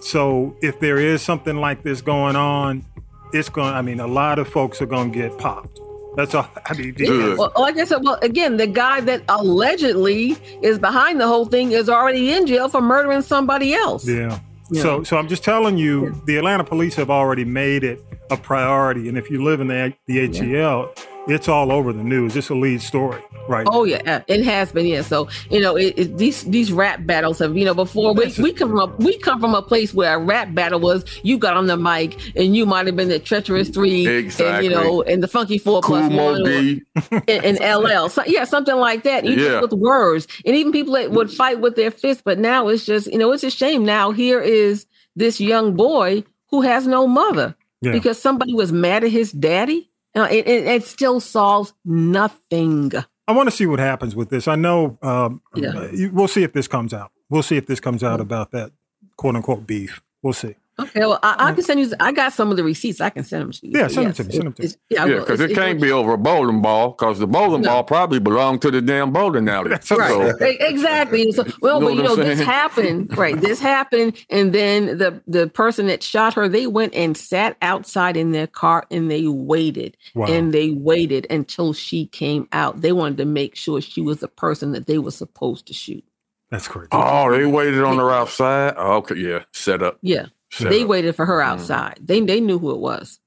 So 0.00 0.56
if 0.62 0.80
there 0.80 0.98
is 0.98 1.22
something 1.22 1.56
like 1.56 1.82
this 1.82 2.00
going 2.00 2.36
on, 2.36 2.84
it's 3.32 3.48
going. 3.48 3.74
I 3.74 3.82
mean, 3.82 4.00
a 4.00 4.06
lot 4.06 4.38
of 4.38 4.48
folks 4.48 4.80
are 4.82 4.86
going 4.86 5.12
to 5.12 5.18
get 5.18 5.38
popped. 5.38 5.80
That's 6.16 6.34
all. 6.34 6.48
I 6.66 6.74
mean, 6.74 6.94
Yeah, 6.98 7.36
well, 7.36 7.52
like 7.56 7.76
I 7.76 7.84
said, 7.84 8.02
well, 8.02 8.18
again, 8.22 8.56
the 8.56 8.66
guy 8.66 9.00
that 9.00 9.22
allegedly 9.28 10.36
is 10.62 10.78
behind 10.78 11.20
the 11.20 11.26
whole 11.28 11.46
thing 11.46 11.72
is 11.72 11.88
already 11.88 12.32
in 12.32 12.46
jail 12.46 12.68
for 12.68 12.80
murdering 12.80 13.22
somebody 13.22 13.74
else. 13.74 14.08
Yeah. 14.08 14.40
Yeah. 14.72 14.82
So, 14.82 15.02
so 15.02 15.16
I'm 15.16 15.28
just 15.28 15.42
telling 15.42 15.78
you, 15.78 16.20
the 16.26 16.36
Atlanta 16.36 16.62
police 16.62 16.94
have 16.94 17.10
already 17.10 17.44
made 17.44 17.82
it 17.82 18.00
a 18.30 18.36
priority, 18.36 19.08
and 19.08 19.18
if 19.18 19.28
you 19.28 19.42
live 19.42 19.60
in 19.60 19.66
the 19.66 19.92
the 20.06 20.28
ATL, 20.28 20.96
it's 21.28 21.48
all 21.48 21.70
over 21.70 21.92
the 21.92 22.02
news. 22.02 22.34
It's 22.36 22.48
a 22.50 22.54
lead 22.54 22.80
story, 22.82 23.20
right? 23.48 23.66
Oh 23.70 23.84
yeah, 23.84 24.22
it 24.26 24.44
has 24.44 24.72
been. 24.72 24.86
Yeah, 24.86 25.02
so 25.02 25.28
you 25.50 25.60
know, 25.60 25.76
it, 25.76 25.94
it, 25.96 26.18
these 26.18 26.42
these 26.44 26.72
rap 26.72 27.04
battles 27.06 27.38
have 27.38 27.56
you 27.56 27.64
know 27.64 27.74
before 27.74 28.14
we, 28.14 28.32
we 28.38 28.52
come 28.52 28.70
from 28.70 28.78
a, 28.78 28.86
we 28.96 29.16
come 29.18 29.40
from 29.40 29.54
a 29.54 29.62
place 29.62 29.92
where 29.94 30.14
a 30.14 30.18
rap 30.18 30.54
battle 30.54 30.80
was 30.80 31.04
you 31.22 31.38
got 31.38 31.56
on 31.56 31.66
the 31.66 31.76
mic 31.76 32.18
and 32.36 32.56
you 32.56 32.66
might 32.66 32.86
have 32.86 32.96
been 32.96 33.08
the 33.08 33.18
treacherous 33.18 33.68
three, 33.68 34.06
and 34.06 34.64
you 34.64 34.70
know, 34.70 35.02
and 35.02 35.22
the 35.22 35.28
funky 35.28 35.58
four 35.58 35.80
Cool 35.82 36.08
one, 36.10 36.44
D. 36.44 36.82
and, 37.28 37.58
and 37.58 37.84
LL, 37.84 38.08
so, 38.08 38.22
yeah, 38.26 38.44
something 38.44 38.76
like 38.76 39.02
that. 39.04 39.24
You 39.24 39.34
Yeah. 39.34 39.60
with 39.60 39.72
words, 39.72 40.26
and 40.44 40.56
even 40.56 40.72
people 40.72 40.94
that 40.94 41.10
would 41.10 41.30
fight 41.30 41.60
with 41.60 41.76
their 41.76 41.90
fists. 41.90 42.22
But 42.24 42.38
now 42.38 42.68
it's 42.68 42.84
just 42.84 43.06
you 43.12 43.18
know, 43.18 43.30
it's 43.32 43.44
a 43.44 43.50
shame. 43.50 43.84
Now 43.84 44.10
here 44.10 44.40
is 44.40 44.86
this 45.16 45.40
young 45.40 45.74
boy 45.74 46.24
who 46.50 46.62
has 46.62 46.86
no 46.86 47.06
mother 47.06 47.54
Yeah. 47.82 47.92
because 47.92 48.20
somebody 48.20 48.54
was 48.54 48.72
mad 48.72 49.04
at 49.04 49.10
his 49.10 49.32
daddy. 49.32 49.89
Uh, 50.16 50.26
it, 50.30 50.46
it, 50.48 50.66
it 50.66 50.84
still 50.84 51.20
solves 51.20 51.72
nothing. 51.84 52.92
I 53.28 53.32
want 53.32 53.48
to 53.48 53.54
see 53.54 53.66
what 53.66 53.78
happens 53.78 54.16
with 54.16 54.28
this. 54.28 54.48
I 54.48 54.56
know. 54.56 54.98
Um, 55.02 55.40
Yeah. 55.54 56.08
We'll 56.12 56.26
see 56.28 56.42
if 56.42 56.52
this 56.52 56.66
comes 56.66 56.92
out. 56.92 57.12
We'll 57.28 57.44
see 57.44 57.56
if 57.56 57.66
this 57.66 57.78
comes 57.78 58.02
out 58.02 58.20
about 58.20 58.50
that 58.50 58.72
quote 59.16 59.36
unquote 59.36 59.66
beef. 59.66 60.02
We'll 60.22 60.32
see. 60.32 60.56
Okay, 60.82 61.00
well, 61.00 61.18
I, 61.22 61.36
I 61.38 61.52
can 61.52 61.62
send 61.62 61.80
you. 61.80 61.92
I 62.00 62.12
got 62.12 62.32
some 62.32 62.50
of 62.50 62.56
the 62.56 62.64
receipts. 62.64 63.00
I 63.00 63.10
can 63.10 63.24
send 63.24 63.42
them 63.42 63.52
to 63.52 63.66
you. 63.66 63.72
Yeah, 63.76 63.82
But 63.84 63.92
send 63.92 64.06
them 64.06 64.12
to 64.14 64.24
me, 64.24 64.30
send 64.32 64.44
them 64.46 64.52
to 64.54 64.62
me. 64.62 64.66
it's- 64.66 64.78
Yeah, 64.90 65.04
I 65.04 65.06
Yeah, 65.08 65.18
because 65.20 65.40
it 65.40 65.54
can't 65.54 65.80
be 65.80 65.90
over 65.92 66.12
a 66.12 66.18
bowling 66.18 66.62
ball 66.62 66.90
because 66.90 67.18
the 67.18 67.26
bowling 67.26 67.62
ball 67.62 67.84
probably 67.84 68.18
belonged 68.20 68.62
to 68.62 68.70
the 68.70 68.80
damn 68.82 69.12
bowling 69.12 69.48
alley. 69.48 69.76
So, 69.82 69.96
Right, 69.96 70.34
E- 70.42 70.56
exactly. 70.60 71.30
So, 71.32 71.44
well, 71.60 71.80
You 71.80 71.80
know 71.80 71.86
but 71.88 71.96
you 71.96 72.02
know, 72.02 72.12
I'm 72.14 72.18
this 72.28 72.40
happened, 72.40 73.16
right? 73.18 73.40
This 73.40 73.60
happened, 73.60 74.16
and 74.30 74.52
then 74.52 74.98
the 74.98 75.22
the 75.26 75.46
person 75.48 75.86
that 75.88 76.02
shot 76.02 76.34
her, 76.34 76.48
they 76.48 76.66
went 76.66 76.94
and 76.94 77.16
sat 77.16 77.56
outside 77.62 78.16
in 78.16 78.32
their 78.32 78.46
car 78.46 78.86
and 78.90 79.10
they 79.10 79.26
waited, 79.26 79.96
Wow. 80.14 80.26
and 80.26 80.52
they 80.52 80.70
waited 80.70 81.26
until 81.30 81.72
she 81.72 82.06
came 82.06 82.48
out. 82.52 82.80
They 82.80 82.92
wanted 82.92 83.18
to 83.18 83.24
make 83.24 83.54
sure 83.56 83.80
she 83.80 84.00
was 84.00 84.20
the 84.20 84.28
person 84.28 84.72
that 84.72 84.86
they 84.86 84.98
were 84.98 85.10
supposed 85.10 85.66
to 85.66 85.74
shoot. 85.74 86.04
That's 86.50 86.66
crazy. 86.66 86.88
Oh, 86.90 87.30
they 87.30 87.46
waited 87.46 87.82
on 87.84 87.96
her 87.98 88.10
outside. 88.10 88.74
Oh, 88.76 88.94
okay, 88.96 89.14
yeah, 89.16 89.44
set 89.52 89.82
up. 89.84 89.98
Yeah. 90.02 90.26
Set 90.50 90.70
they 90.70 90.84
waited 90.84 91.14
for 91.16 91.26
her 91.26 91.38
Mm. 91.40 91.44
outside. 91.46 91.98
They 92.02 92.20
they 92.20 92.40
knew 92.40 92.58
who 92.58 92.70
it 92.72 92.78
was. 92.78 93.18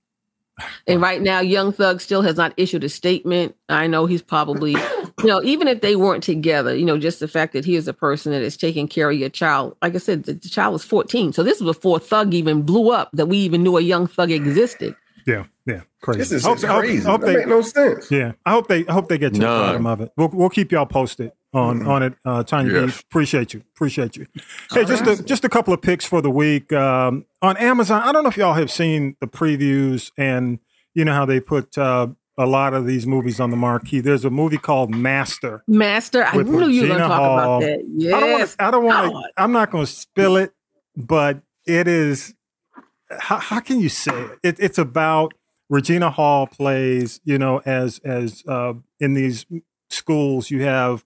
And 0.87 1.01
right 1.01 1.19
now, 1.21 1.39
Young 1.39 1.71
Thug 1.71 1.99
still 1.99 2.21
has 2.21 2.35
not 2.37 2.53
issued 2.57 2.83
a 2.83 2.89
statement. 2.89 3.55
I 3.69 3.87
know 3.87 4.05
he's 4.05 4.21
probably, 4.21 4.73
you 4.73 5.25
know, 5.25 5.41
even 5.41 5.67
if 5.67 5.81
they 5.81 5.95
weren't 5.95 6.21
together, 6.23 6.75
you 6.75 6.85
know, 6.85 6.99
just 6.99 7.19
the 7.19 7.27
fact 7.27 7.53
that 7.53 7.65
he 7.65 7.75
is 7.75 7.87
a 7.87 7.93
person 7.93 8.31
that 8.33 8.43
is 8.43 8.55
taking 8.55 8.87
care 8.87 9.09
of 9.09 9.17
your 9.17 9.29
child. 9.29 9.75
Like 9.81 9.95
I 9.95 9.97
said, 9.97 10.25
the, 10.25 10.33
the 10.33 10.49
child 10.49 10.73
was 10.73 10.83
14. 10.83 11.33
So 11.33 11.41
this 11.41 11.57
is 11.57 11.63
before 11.63 11.97
Thug 11.97 12.35
even 12.35 12.61
blew 12.61 12.91
up, 12.91 13.09
that 13.13 13.25
we 13.25 13.37
even 13.39 13.63
knew 13.63 13.77
a 13.77 13.81
Young 13.81 14.05
Thug 14.05 14.29
existed. 14.29 14.95
Yeah. 15.25 15.45
Yeah, 15.65 15.81
crazy. 16.01 16.19
This 16.19 16.31
is 16.33 16.43
Hope- 16.45 16.61
hope- 16.61 16.81
crazy. 16.81 17.03
hope 17.03 17.21
that 17.21 17.27
they- 17.27 17.35
make 17.37 17.47
no 17.47 17.61
sense. 17.61 18.11
Yeah, 18.11 18.33
I 18.45 18.51
hope 18.51 18.67
they 18.67 18.85
I 18.85 18.91
hope 18.93 19.07
they 19.07 19.17
get 19.17 19.33
to 19.33 19.39
the 19.39 19.45
bottom 19.45 19.87
of 19.87 20.01
it. 20.01 20.11
We'll 20.17 20.27
we'll 20.27 20.49
keep 20.49 20.71
y'all 20.73 20.85
posted 20.85 21.31
on 21.53 21.85
on 21.87 22.03
it. 22.03 22.13
Uh, 22.25 22.43
Tanya 22.43 22.73
B, 22.73 22.79
Yes. 22.81 22.99
appreciate 23.01 23.53
you, 23.53 23.61
appreciate 23.75 24.15
you. 24.17 24.25
Hey, 24.71 24.85
just 24.85 25.05
a, 25.05 25.23
just 25.23 25.43
a 25.45 25.49
couple 25.49 25.73
of 25.73 25.81
picks 25.81 26.05
for 26.05 26.21
the 26.21 26.31
week 26.31 26.71
um, 26.73 27.25
on 27.41 27.57
Amazon. 27.57 28.01
I 28.03 28.11
don't 28.11 28.23
know 28.23 28.29
if 28.29 28.37
y'all 28.37 28.53
have 28.53 28.71
seen 28.71 29.15
the 29.19 29.27
previews 29.27 30.11
and 30.17 30.59
you 30.93 31.05
know 31.05 31.13
how 31.13 31.25
they 31.25 31.39
put 31.39 31.77
uh, 31.77 32.07
a 32.37 32.45
lot 32.45 32.73
of 32.73 32.85
these 32.87 33.05
movies 33.05 33.39
on 33.39 33.51
the 33.51 33.57
marquee. 33.57 33.99
There's 33.99 34.25
a 34.25 34.29
movie 34.29 34.57
called 34.57 34.89
Master. 34.93 35.63
Master, 35.67 36.23
I 36.25 36.37
with 36.37 36.47
knew 36.47 36.67
you 36.67 36.81
were 36.83 36.87
going 36.87 36.99
to 37.01 37.07
talk 37.07 37.19
Hall. 37.19 37.57
about 37.57 37.61
that. 37.61 37.83
Yes. 37.95 38.13
I 38.13 38.19
don't 38.19 38.31
want 38.31 38.49
to. 38.49 38.63
I 38.63 38.71
don't 38.71 38.83
want 38.85 39.13
God. 39.13 39.21
to. 39.21 39.29
I'm 39.37 39.51
not 39.51 39.71
going 39.71 39.85
to 39.85 39.91
spill 39.91 40.37
it, 40.37 40.53
but 40.95 41.41
it 41.65 41.87
is. 41.87 42.33
How, 43.19 43.37
how 43.37 43.59
can 43.59 43.79
you 43.79 43.89
say 43.89 44.19
it? 44.19 44.39
it? 44.43 44.55
It's 44.59 44.77
about 44.79 45.33
Regina 45.69 46.09
Hall 46.09 46.47
plays. 46.47 47.21
You 47.23 47.37
know, 47.37 47.61
as 47.65 47.99
as 47.99 48.43
uh, 48.47 48.73
in 48.99 49.13
these 49.13 49.45
schools, 49.91 50.49
you 50.49 50.63
have 50.63 51.05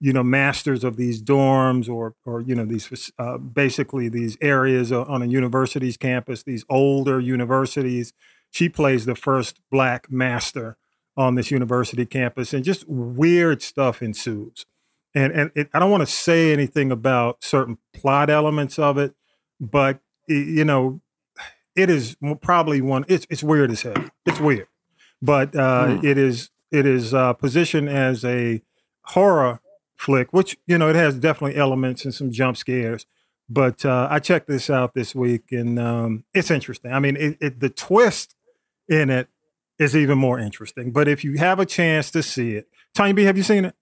you 0.00 0.12
know 0.12 0.22
masters 0.22 0.84
of 0.84 0.96
these 0.96 1.22
dorms 1.22 1.88
or 1.88 2.14
or 2.24 2.40
you 2.40 2.54
know 2.54 2.64
these 2.64 3.10
uh, 3.18 3.38
basically 3.38 4.08
these 4.08 4.36
areas 4.40 4.92
on 4.92 5.22
a 5.22 5.26
university's 5.26 5.96
campus. 5.96 6.42
These 6.42 6.64
older 6.68 7.20
universities. 7.20 8.12
She 8.50 8.68
plays 8.68 9.04
the 9.04 9.14
first 9.14 9.60
black 9.70 10.10
master 10.10 10.78
on 11.16 11.34
this 11.34 11.50
university 11.50 12.06
campus, 12.06 12.54
and 12.54 12.64
just 12.64 12.88
weird 12.88 13.60
stuff 13.62 14.00
ensues 14.02 14.64
and 15.14 15.32
and 15.32 15.50
it, 15.54 15.68
I 15.74 15.78
don't 15.78 15.90
want 15.90 16.02
to 16.02 16.06
say 16.06 16.52
anything 16.52 16.90
about 16.92 17.42
certain 17.42 17.78
plot 17.94 18.30
elements 18.30 18.78
of 18.78 18.98
it, 18.98 19.14
but 19.60 20.00
you 20.26 20.64
know, 20.64 21.00
it 21.74 21.90
is 21.90 22.16
probably 22.40 22.80
one. 22.80 23.04
It's 23.08 23.26
it's 23.30 23.42
weird 23.42 23.70
as 23.70 23.82
hell. 23.82 23.94
It's 24.26 24.40
weird, 24.40 24.68
but 25.22 25.54
uh, 25.56 25.96
Hmm. 25.96 26.06
it 26.06 26.18
is 26.18 26.50
it 26.70 26.86
is 26.86 27.14
uh, 27.14 27.32
positioned 27.32 27.88
as 27.88 28.24
a 28.24 28.62
horror 29.02 29.60
flick, 29.98 30.32
which 30.32 30.56
you 30.66 30.78
know 30.78 30.88
it 30.88 30.96
has 30.96 31.18
definitely 31.18 31.60
elements 31.60 32.04
and 32.04 32.14
some 32.14 32.30
jump 32.30 32.56
scares. 32.56 33.04
But 33.50 33.84
uh, 33.84 34.08
I 34.10 34.18
checked 34.18 34.46
this 34.46 34.70
out 34.70 34.94
this 34.94 35.14
week, 35.14 35.52
and 35.52 35.78
um, 35.78 36.24
it's 36.34 36.50
interesting. 36.50 36.92
I 36.92 37.00
mean, 37.00 37.16
it, 37.16 37.38
it, 37.40 37.60
the 37.60 37.70
twist 37.70 38.34
in 38.88 39.10
it 39.10 39.28
is 39.78 39.96
even 39.96 40.18
more 40.18 40.38
interesting. 40.38 40.92
But 40.92 41.08
if 41.08 41.24
you 41.24 41.38
have 41.38 41.58
a 41.58 41.66
chance 41.66 42.10
to 42.10 42.22
see 42.22 42.52
it, 42.52 42.68
Tanya 42.94 43.14
B, 43.14 43.24
have 43.24 43.36
you 43.36 43.42
seen 43.42 43.64
it? 43.64 43.74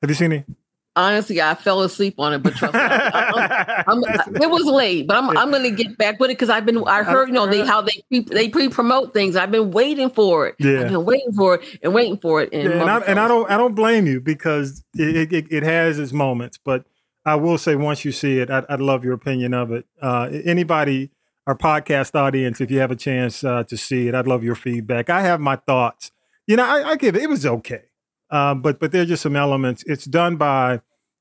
Have 0.00 0.10
you 0.10 0.14
seen 0.14 0.32
it? 0.32 0.46
Honestly, 0.94 1.40
I 1.40 1.54
fell 1.54 1.80
asleep 1.80 2.16
on 2.18 2.34
it, 2.34 2.42
but 2.42 2.54
trust 2.54 2.74
me, 2.74 2.80
I, 2.80 3.82
I'm, 3.86 4.04
I'm, 4.04 4.36
it 4.36 4.50
was 4.50 4.64
late. 4.64 5.06
But 5.06 5.16
I'm 5.16 5.36
I'm 5.38 5.50
going 5.50 5.62
to 5.62 5.70
get 5.70 5.96
back 5.96 6.20
with 6.20 6.30
it 6.30 6.34
because 6.34 6.50
I've 6.50 6.66
been 6.66 6.84
I 6.86 7.02
heard 7.02 7.28
you 7.28 7.34
know 7.34 7.46
they 7.46 7.64
how 7.64 7.80
they 7.80 8.02
pre, 8.08 8.20
they 8.20 8.48
pre 8.48 8.68
promote 8.68 9.14
things. 9.14 9.34
I've 9.34 9.50
been 9.50 9.70
waiting 9.70 10.10
for 10.10 10.48
it. 10.48 10.56
Yeah. 10.58 10.80
I've 10.82 10.88
been 10.88 11.04
waiting 11.06 11.32
for 11.32 11.54
it 11.54 11.78
and 11.82 11.94
waiting 11.94 12.18
for 12.18 12.42
it. 12.42 12.50
And, 12.52 12.64
Yeah, 12.64 12.80
and, 12.80 12.90
I, 12.90 12.98
and 13.00 13.18
I 13.18 13.26
don't 13.26 13.50
I 13.50 13.56
don't 13.56 13.74
blame 13.74 14.06
you 14.06 14.20
because 14.20 14.84
it, 14.94 15.32
it, 15.32 15.46
it 15.50 15.62
has 15.62 15.98
its 15.98 16.12
moments, 16.12 16.58
but 16.62 16.84
I 17.24 17.36
will 17.36 17.58
say 17.58 17.76
once 17.76 18.04
you 18.04 18.12
see 18.12 18.38
it, 18.38 18.50
I'd, 18.50 18.64
I'd 18.68 18.80
love 18.80 19.04
your 19.04 19.14
opinion 19.14 19.54
of 19.54 19.70
it. 19.70 19.86
Uh, 20.00 20.28
anybody, 20.44 21.10
our 21.46 21.56
podcast 21.56 22.14
audience, 22.14 22.60
if 22.60 22.70
you 22.70 22.80
have 22.80 22.90
a 22.90 22.96
chance 22.96 23.44
uh, 23.44 23.62
to 23.64 23.76
see 23.76 24.08
it, 24.08 24.14
I'd 24.14 24.26
love 24.26 24.42
your 24.42 24.56
feedback. 24.56 25.08
I 25.08 25.22
have 25.22 25.40
my 25.40 25.56
thoughts. 25.56 26.10
You 26.46 26.56
know, 26.56 26.64
I, 26.64 26.90
I 26.90 26.96
give 26.96 27.14
it. 27.14 27.22
It 27.22 27.28
was 27.30 27.46
okay, 27.46 27.84
um, 28.32 28.62
but 28.62 28.80
but 28.80 28.90
there's 28.90 29.08
just 29.08 29.22
some 29.22 29.36
elements. 29.36 29.84
It's 29.86 30.06
done 30.06 30.36
by. 30.36 30.80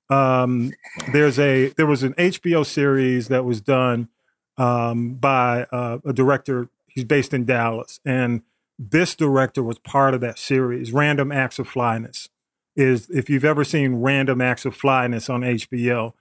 Um, 0.10 0.72
there's 1.14 1.38
a 1.40 1.70
there 1.78 1.86
was 1.86 2.04
an 2.04 2.14
HBO 2.14 2.66
series 2.66 3.28
that 3.28 3.46
was 3.46 3.62
done 3.62 4.10
um, 4.58 5.16
by 5.16 5.68
uh, 5.72 6.00
a 6.06 6.14
director. 6.14 6.70
He's 6.88 7.06
based 7.06 7.34
in 7.34 7.46
Dallas, 7.46 8.00
and 8.06 8.42
this 8.80 9.16
director 9.16 9.62
was 9.62 9.78
part 9.78 10.14
of 10.14 10.22
that 10.22 10.40
series. 10.40 10.92
Random 10.92 11.32
Acts 11.32 11.60
of 11.60 11.68
Flyness 11.68 12.30
is 12.76 13.10
if 13.10 13.30
you've 13.30 13.46
ever 13.46 13.64
seen 13.64 13.96
Random 13.96 14.42
Acts 14.42 14.66
of 14.66 14.76
Flyness 14.76 15.30
on 15.30 15.42
HBO. 15.42 16.14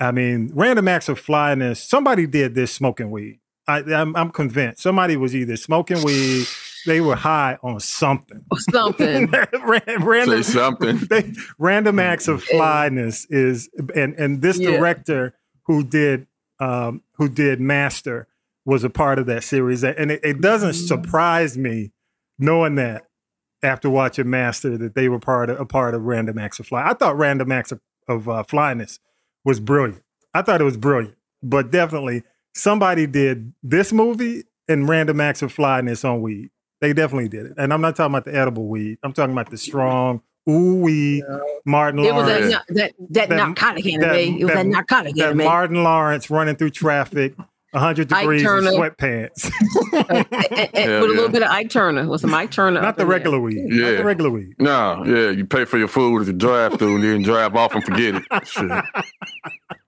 I 0.00 0.10
mean, 0.10 0.50
Random 0.52 0.88
Acts 0.88 1.08
of 1.08 1.20
Flyness. 1.20 1.80
Somebody 1.80 2.26
did 2.26 2.54
this 2.54 2.72
smoking 2.72 3.10
weed. 3.10 3.38
I, 3.68 3.78
I'm 3.78 4.30
convinced 4.30 4.82
somebody 4.82 5.16
was 5.16 5.36
either 5.36 5.56
smoking 5.56 6.02
weed, 6.02 6.46
they 6.86 7.00
were 7.00 7.16
high 7.16 7.58
on 7.62 7.80
something. 7.80 8.44
something. 8.70 9.30
Ran- 9.64 10.04
random 10.04 10.42
Say 10.42 10.52
something. 10.52 10.98
they, 11.10 11.32
random 11.58 11.98
acts 11.98 12.28
of 12.28 12.42
flyness 12.42 13.26
is 13.30 13.68
and 13.94 14.14
and 14.14 14.42
this 14.42 14.58
Yeah. 14.58 14.72
director 14.72 15.34
who 15.66 15.84
did 15.84 16.26
um 16.60 17.02
who 17.16 17.28
did 17.28 17.60
master 17.60 18.26
was 18.64 18.84
a 18.84 18.90
part 18.90 19.18
of 19.18 19.26
that 19.26 19.42
series 19.44 19.82
and 19.84 20.10
it, 20.10 20.20
it 20.24 20.40
doesn't 20.40 20.70
Mm-hmm. 20.70 20.86
surprise 20.86 21.58
me 21.58 21.92
knowing 22.38 22.76
that 22.76 23.06
after 23.62 23.88
watching 23.90 24.28
master 24.30 24.76
that 24.78 24.94
they 24.94 25.08
were 25.08 25.18
part 25.18 25.50
of 25.50 25.58
a 25.60 25.64
part 25.64 25.94
of 25.94 26.02
random 26.02 26.38
acts 26.38 26.58
of 26.60 26.66
fly 26.66 26.82
i 26.88 26.94
thought 26.94 27.16
random 27.16 27.50
acts 27.52 27.72
of, 27.72 27.80
of 28.08 28.28
uh, 28.28 28.42
flyness 28.44 28.98
was 29.44 29.58
brilliant 29.60 30.02
i 30.34 30.42
thought 30.42 30.60
it 30.60 30.64
was 30.64 30.76
brilliant 30.76 31.16
but 31.42 31.70
definitely 31.72 32.22
somebody 32.54 33.06
did 33.06 33.52
this 33.62 33.92
movie 33.92 34.44
and 34.68 34.88
random 34.88 35.20
acts 35.20 35.42
of 35.42 35.52
flyness 35.52 36.04
on 36.04 36.20
weed 36.22 36.50
they 36.82 36.92
definitely 36.92 37.28
did 37.28 37.46
it. 37.46 37.54
And 37.56 37.72
I'm 37.72 37.80
not 37.80 37.96
talking 37.96 38.12
about 38.14 38.26
the 38.26 38.34
edible 38.38 38.66
weed. 38.68 38.98
I'm 39.02 39.14
talking 39.14 39.32
about 39.32 39.50
the 39.50 39.56
strong 39.56 40.20
ooh 40.48 40.74
wee 40.82 41.22
Martin 41.64 42.00
It 42.00 42.12
was 42.14 42.26
that 42.26 42.40
Lawrence. 42.40 42.52
na- 42.52 42.60
that 42.74 42.92
that, 43.10 43.28
That- 43.30 43.36
narcotic 43.36 43.86
anime. 43.86 44.00
that- 44.00 44.18
it 44.18 44.32
was 44.44 44.48
that, 44.48 44.54
that- 44.56 44.66
narcotic 44.66 45.14
that 45.16 45.24
anime. 45.30 45.44
Martin 45.46 45.82
Lawrence 45.84 46.28
running 46.30 46.56
through 46.56 46.70
traffic, 46.70 47.34
100 47.70 48.12
Ike 48.12 48.18
degrees 48.20 48.42
in 48.42 48.48
sweatpants. 48.48 49.50
And- 49.92 50.26
and- 50.30 50.70
and 50.74 50.90
Hell 50.90 51.00
with 51.02 51.10
a 51.10 51.12
little 51.14 51.24
yeah. 51.26 51.28
bit 51.30 51.42
of 51.44 51.50
Ike 51.50 51.70
Turner. 51.70 52.08
With 52.08 52.20
some 52.20 52.34
Ike 52.34 52.50
Turner. 52.50 52.82
not 52.82 52.96
the 52.96 53.02
in 53.02 53.08
there. 53.08 53.16
regular 53.16 53.38
weed. 53.40 53.58
Not 53.66 53.76
Yeah. 53.92 53.96
the 53.98 54.04
regular 54.04 54.30
weed. 54.30 54.54
No, 54.58 55.04
yeah, 55.06 55.30
you 55.30 55.44
pay 55.46 55.64
for 55.64 55.78
your 55.78 55.86
food 55.88 56.20
at 56.22 56.26
the 56.26 56.32
drive 56.32 56.78
through 56.78 56.96
and 56.96 57.04
then 57.04 57.22
drive 57.22 57.54
off 57.54 57.74
and 57.76 57.84
forget 57.84 58.16
it. 58.16 58.24
Shit. 58.46 58.70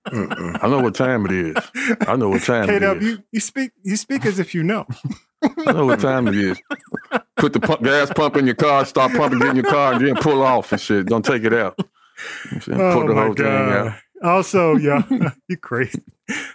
I 0.07 0.69
know 0.69 0.81
what 0.81 0.95
time 0.95 1.27
it 1.27 1.33
is. 1.33 1.57
I 2.07 2.15
know 2.17 2.29
what 2.29 2.43
time 2.43 2.69
it 2.71 2.81
KW, 2.83 2.97
is. 2.99 3.05
you, 3.05 3.19
you 3.33 3.41
speak 3.41 3.71
you 3.83 3.97
speak 3.97 4.25
as 4.27 4.39
if 4.39 4.55
you 4.55 4.63
know. 4.63 4.87
I 5.67 5.73
know 5.73 5.87
what 5.87 6.01
time 6.01 6.29
it 6.29 6.35
is. 6.37 6.61
Put 7.37 7.53
the 7.53 7.61
pump, 7.61 7.83
gas 7.83 8.11
pump 8.15 8.37
in 8.37 8.47
your 8.47 8.55
car, 8.55 8.85
start 8.85 9.13
pumping, 9.13 9.39
get 9.41 9.51
in 9.51 9.57
your 9.57 9.65
car, 9.65 9.95
and 9.95 10.07
then 10.07 10.15
pull 10.17 10.43
off 10.43 10.73
and 10.73 10.81
shit. 10.81 11.07
Don't 11.07 11.25
take 11.25 11.45
it 11.45 11.53
out. 11.53 11.79
I'm 12.51 12.81
Oh 12.81 12.93
Pull 12.95 13.07
the 13.09 13.15
my 13.15 13.25
whole 13.25 13.35
thing 13.35 13.47
out. 13.47 13.85
god! 13.85 14.01
Also, 14.23 14.77
yeah, 14.77 15.03
you 15.49 15.57
crazy. 15.57 16.03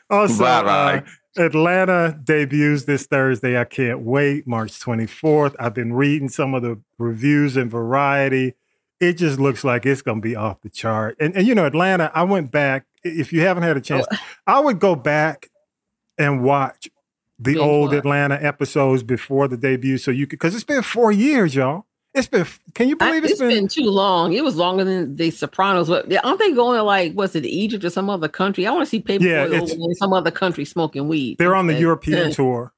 Also, 0.09 0.43
Bye, 0.43 1.03
uh. 1.37 1.41
Atlanta 1.41 2.17
debuts 2.23 2.85
this 2.85 3.05
Thursday. 3.05 3.59
I 3.59 3.65
can't 3.65 3.99
wait. 3.99 4.47
March 4.47 4.71
24th. 4.79 5.55
I've 5.59 5.73
been 5.73 5.93
reading 5.93 6.29
some 6.29 6.53
of 6.55 6.63
the 6.63 6.81
reviews 6.97 7.55
in 7.57 7.69
Variety. 7.69 8.55
It 8.99 9.13
just 9.13 9.39
looks 9.39 9.63
like 9.63 9.85
it's 9.85 10.01
going 10.01 10.17
to 10.17 10.21
be 10.21 10.35
off 10.35 10.61
the 10.61 10.69
chart. 10.69 11.15
And, 11.19 11.35
and 11.35 11.45
you 11.47 11.55
know, 11.55 11.65
Atlanta, 11.65 12.11
I 12.15 12.23
went 12.23 12.51
back. 12.51 12.85
If 13.03 13.31
you 13.31 13.41
haven't 13.41 13.63
had 13.63 13.77
a 13.77 13.81
chance, 13.81 14.05
I 14.47 14.59
would 14.59 14.79
go 14.79 14.95
back 14.95 15.49
and 16.17 16.43
watch 16.43 16.89
the 17.39 17.53
Binge 17.53 17.57
old 17.65 17.89
watch. 17.89 17.97
Atlanta 17.99 18.35
episodes 18.41 19.01
before 19.03 19.47
the 19.47 19.57
debut 19.57 19.97
so 19.97 20.11
you 20.11 20.27
could, 20.27 20.39
because 20.39 20.53
it's 20.55 20.63
been 20.63 20.81
four 20.83 21.11
years, 21.11 21.55
y'all. 21.55 21.85
It's 22.13 22.27
been, 22.27 22.45
can 22.73 22.89
you 22.89 22.97
I- 22.99 23.07
believe 23.19 23.23
it's 23.25 23.39
been, 23.39 23.67
too 23.67 23.83
long. 23.89 24.33
It 24.33 24.43
was 24.43 24.55
longer 24.55 24.83
than 24.83 25.15
the 25.15 25.29
Sopranos. 25.31 25.87
But 25.89 26.11
aren't 26.25 26.39
they 26.39 26.51
going 26.53 26.77
to 26.77 26.83
like 26.83 27.13
was 27.15 27.35
it 27.35 27.45
Egypt 27.45 27.85
or 27.85 27.89
some 27.91 28.09
other 28.09 28.27
country? 28.27 28.65
I 28.65 28.71
want 28.71 28.81
to 28.83 28.89
see 28.89 28.99
Paper 28.99 29.23
Boi 29.23 29.29
Yeah, 29.29 29.45
in 29.45 29.95
some 29.95 30.11
other 30.13 30.31
country 30.31 30.65
smoking 30.65 31.07
weed. 31.07 31.37
they're 31.37 31.55
on 31.55 31.67
the. 31.67 31.79
European 31.79 32.31
tour. 32.31 32.73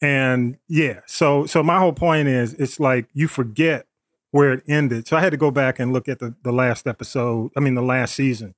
And 0.00 0.56
yeah, 0.68 1.00
so 1.06 1.44
so 1.46 1.62
my 1.62 1.78
whole 1.78 1.92
point 1.92 2.28
is 2.28 2.54
it's 2.54 2.80
like 2.80 3.06
you 3.12 3.28
forget 3.28 3.86
where 4.30 4.52
it 4.52 4.62
ended. 4.68 5.06
So 5.08 5.16
I 5.16 5.20
had 5.20 5.30
to 5.32 5.36
go 5.36 5.50
back 5.50 5.78
and 5.78 5.92
look 5.92 6.08
at 6.08 6.20
the, 6.20 6.34
the 6.42 6.52
last 6.52 6.86
episode, 6.86 7.50
I 7.56 7.60
mean 7.60 7.74
the 7.74 7.82
last 7.82 8.14
season, 8.14 8.54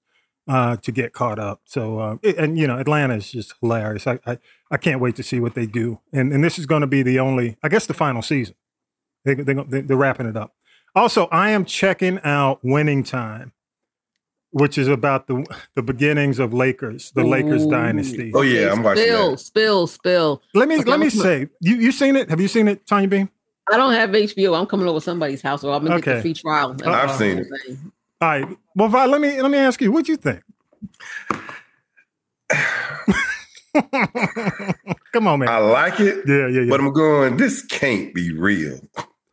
uh, 0.49 0.77
to 0.77 0.93
get 0.93 1.13
caught 1.13 1.39
up. 1.39 1.61
So 1.65 1.99
uh, 1.99 2.17
it- 2.23 2.37
and 2.39 2.59
you 2.59 2.67
know, 2.67 2.79
Atlanta 2.79 3.15
is 3.17 3.31
just 3.31 3.55
hilarious. 3.61 4.07
I, 4.07 4.19
I 4.27 4.39
I 4.71 4.77
can't 4.77 5.01
wait 5.01 5.17
to 5.17 5.23
see 5.23 5.39
what 5.41 5.55
they 5.55 5.67
do. 5.67 6.01
And 6.13 6.33
and 6.33 6.43
this 6.43 6.59
is 6.59 6.67
going 6.67 6.81
to 6.81 6.87
be 6.87 7.03
the 7.03 7.19
only, 7.21 7.57
I 7.63 7.69
guess, 7.69 7.87
the 7.87 7.95
final 7.95 8.23
season. 8.23 8.55
They, 9.25 9.35
they, 9.35 9.55
they, 9.55 9.81
they're 9.83 9.97
wrapping 9.97 10.27
it 10.27 10.37
up. 10.37 10.55
Also, 10.97 11.27
I 11.27 11.51
am 11.51 11.65
checking 11.65 12.19
out 12.25 12.59
Winning 12.65 13.05
Time, 13.05 13.53
which 14.51 14.77
is 14.79 14.89
about 14.89 15.27
the 15.29 15.45
the 15.77 15.83
beginnings 15.83 16.39
of 16.41 16.53
Lakers, 16.53 17.13
the 17.13 17.23
Lakers 17.25 17.65
dynasty. 17.67 18.33
Oh 18.35 18.43
yeah, 18.43 18.73
I'm 18.73 18.83
watching 18.83 19.05
Spill, 19.05 19.31
that. 19.33 19.39
spill, 19.41 19.87
spill. 19.87 20.43
Let 20.55 20.69
me 20.69 20.77
Okay, 20.81 20.91
let 20.91 20.99
me 21.01 21.07
I'm 21.07 21.11
say, 21.11 21.49
you 21.61 21.77
you 21.77 21.93
seen 21.93 22.17
it? 22.17 22.29
Have 22.31 22.41
you 22.41 22.49
seen 22.49 22.67
it, 22.69 22.87
Tanya 22.87 23.09
Beam? 23.09 23.31
I 23.73 23.77
don't 23.77 23.93
have 23.93 24.11
HBO. 24.11 24.59
I'm 24.59 24.67
coming 24.67 24.89
over 24.89 24.99
to 24.99 25.05
somebody's 25.05 25.41
house, 25.41 25.61
so 25.61 25.73
I'm 25.73 25.85
gonna 25.85 26.01
get 26.01 26.09
Okay. 26.09 26.17
the 26.17 26.23
free 26.23 26.35
trial. 26.35 26.77
I've 26.85 27.13
seen 27.17 27.39
it. 27.39 27.47
All 28.23 28.29
right. 28.29 28.47
Well, 28.77 28.89
Vi, 28.89 29.07
let 29.07 29.21
me 29.21 29.43
let 29.43 29.51
me 29.51 29.59
ask 29.59 29.81
you, 29.81 29.91
what'd 29.91 30.09
you 30.09 30.17
think? 30.17 30.43
Come 35.13 35.27
on, 35.27 35.41
man. 35.41 35.49
I 35.49 35.59
like 35.59 35.99
it, 35.99 36.23
yeah, 36.29 36.47
yeah, 36.47 36.61
yeah. 36.61 36.71
but 36.71 36.79
I'm 36.79 36.93
going. 36.93 37.37
This 37.37 37.65
can't 37.65 38.15
be 38.15 38.33
real. 38.33 38.79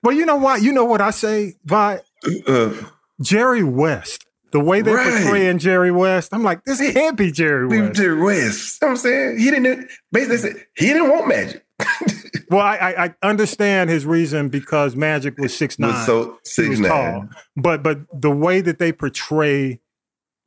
well, 0.01 0.15
you 0.15 0.25
know 0.25 0.37
what? 0.37 0.63
You 0.63 0.71
know 0.71 0.85
what 0.85 1.01
I 1.01 1.11
say, 1.11 1.53
Vi? 1.65 1.99
Uh, 2.47 2.73
Jerry 3.21 3.61
West. 3.63 4.25
The 4.51 4.59
way 4.59 4.81
they 4.81 4.91
Right. 4.91 5.21
portraying 5.21 5.59
Jerry 5.59 5.91
West, 5.91 6.33
I'm 6.33 6.41
like, 6.41 6.63
this 6.63 6.79
can't 6.93 7.15
be 7.15 7.31
Jerry 7.31 7.67
West. 7.67 7.93
Jerry 7.93 8.19
West. 8.19 8.81
You 8.81 8.87
know 8.87 8.91
what 8.91 8.91
I'm 8.93 8.97
saying 8.97 9.37
he 9.37 9.51
didn't. 9.51 9.87
Basically, 10.11 10.37
said 10.37 10.65
he 10.75 10.87
didn't 10.87 11.09
want 11.11 11.27
magic. 11.27 11.63
Well, 12.49 12.61
I, 12.61 12.75
I, 12.77 13.05
I 13.05 13.15
understand 13.21 13.89
his 13.89 14.05
reason 14.05 14.49
because 14.49 14.95
Magic 14.95 15.37
was 15.37 15.55
six 15.55 15.77
nine, 15.77 15.91
Was 15.91 16.05
so 16.05 16.39
he 16.63 16.69
was 16.69 16.79
6'9". 16.79 16.87
tall. 16.87 17.29
But 17.55 17.83
but 17.83 17.99
the 18.13 18.31
way 18.31 18.61
that 18.61 18.79
they 18.79 18.91
portray 18.91 19.79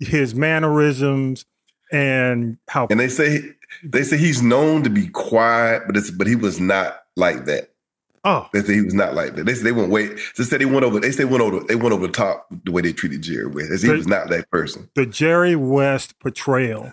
his 0.00 0.34
mannerisms 0.34 1.44
and 1.92 2.58
how 2.68 2.86
And 2.90 2.98
they 2.98 3.08
say 3.08 3.40
they 3.84 4.02
say 4.02 4.16
he's 4.16 4.42
known 4.42 4.82
to 4.82 4.90
be 4.90 5.08
quiet, 5.08 5.82
but 5.86 5.96
it's 5.96 6.10
but 6.10 6.26
he 6.26 6.34
was 6.36 6.58
not 6.58 6.98
like 7.16 7.44
that. 7.44 7.70
oh 8.24 8.48
They 8.52 8.62
say 8.62 8.74
he 8.74 8.82
was 8.82 8.94
not 8.94 9.14
like 9.14 9.34
that. 9.36 9.44
They 9.46 9.54
say 9.54 9.62
they 9.64 9.72
went 9.72 9.90
wait. 9.90 10.18
They 10.36 10.44
said 10.44 10.60
they 10.60 10.64
went 10.66 10.84
over. 10.84 10.98
They 10.98 11.12
say 11.12 11.24
went 11.24 11.42
over. 11.42 11.60
They 11.60 11.76
went 11.76 11.92
over 11.92 12.06
the 12.06 12.12
top 12.12 12.46
the 12.64 12.72
way 12.72 12.82
they 12.82 12.92
treated 12.92 13.22
Jerry 13.22 13.46
West. 13.46 13.70
They 13.70 13.76
say 13.76 13.88
he 13.88 13.92
was 13.94 14.08
not 14.08 14.28
that 14.30 14.50
person. 14.50 14.90
the 14.96 15.06
Jerry 15.06 15.54
West 15.56 16.18
portrayal 16.18 16.92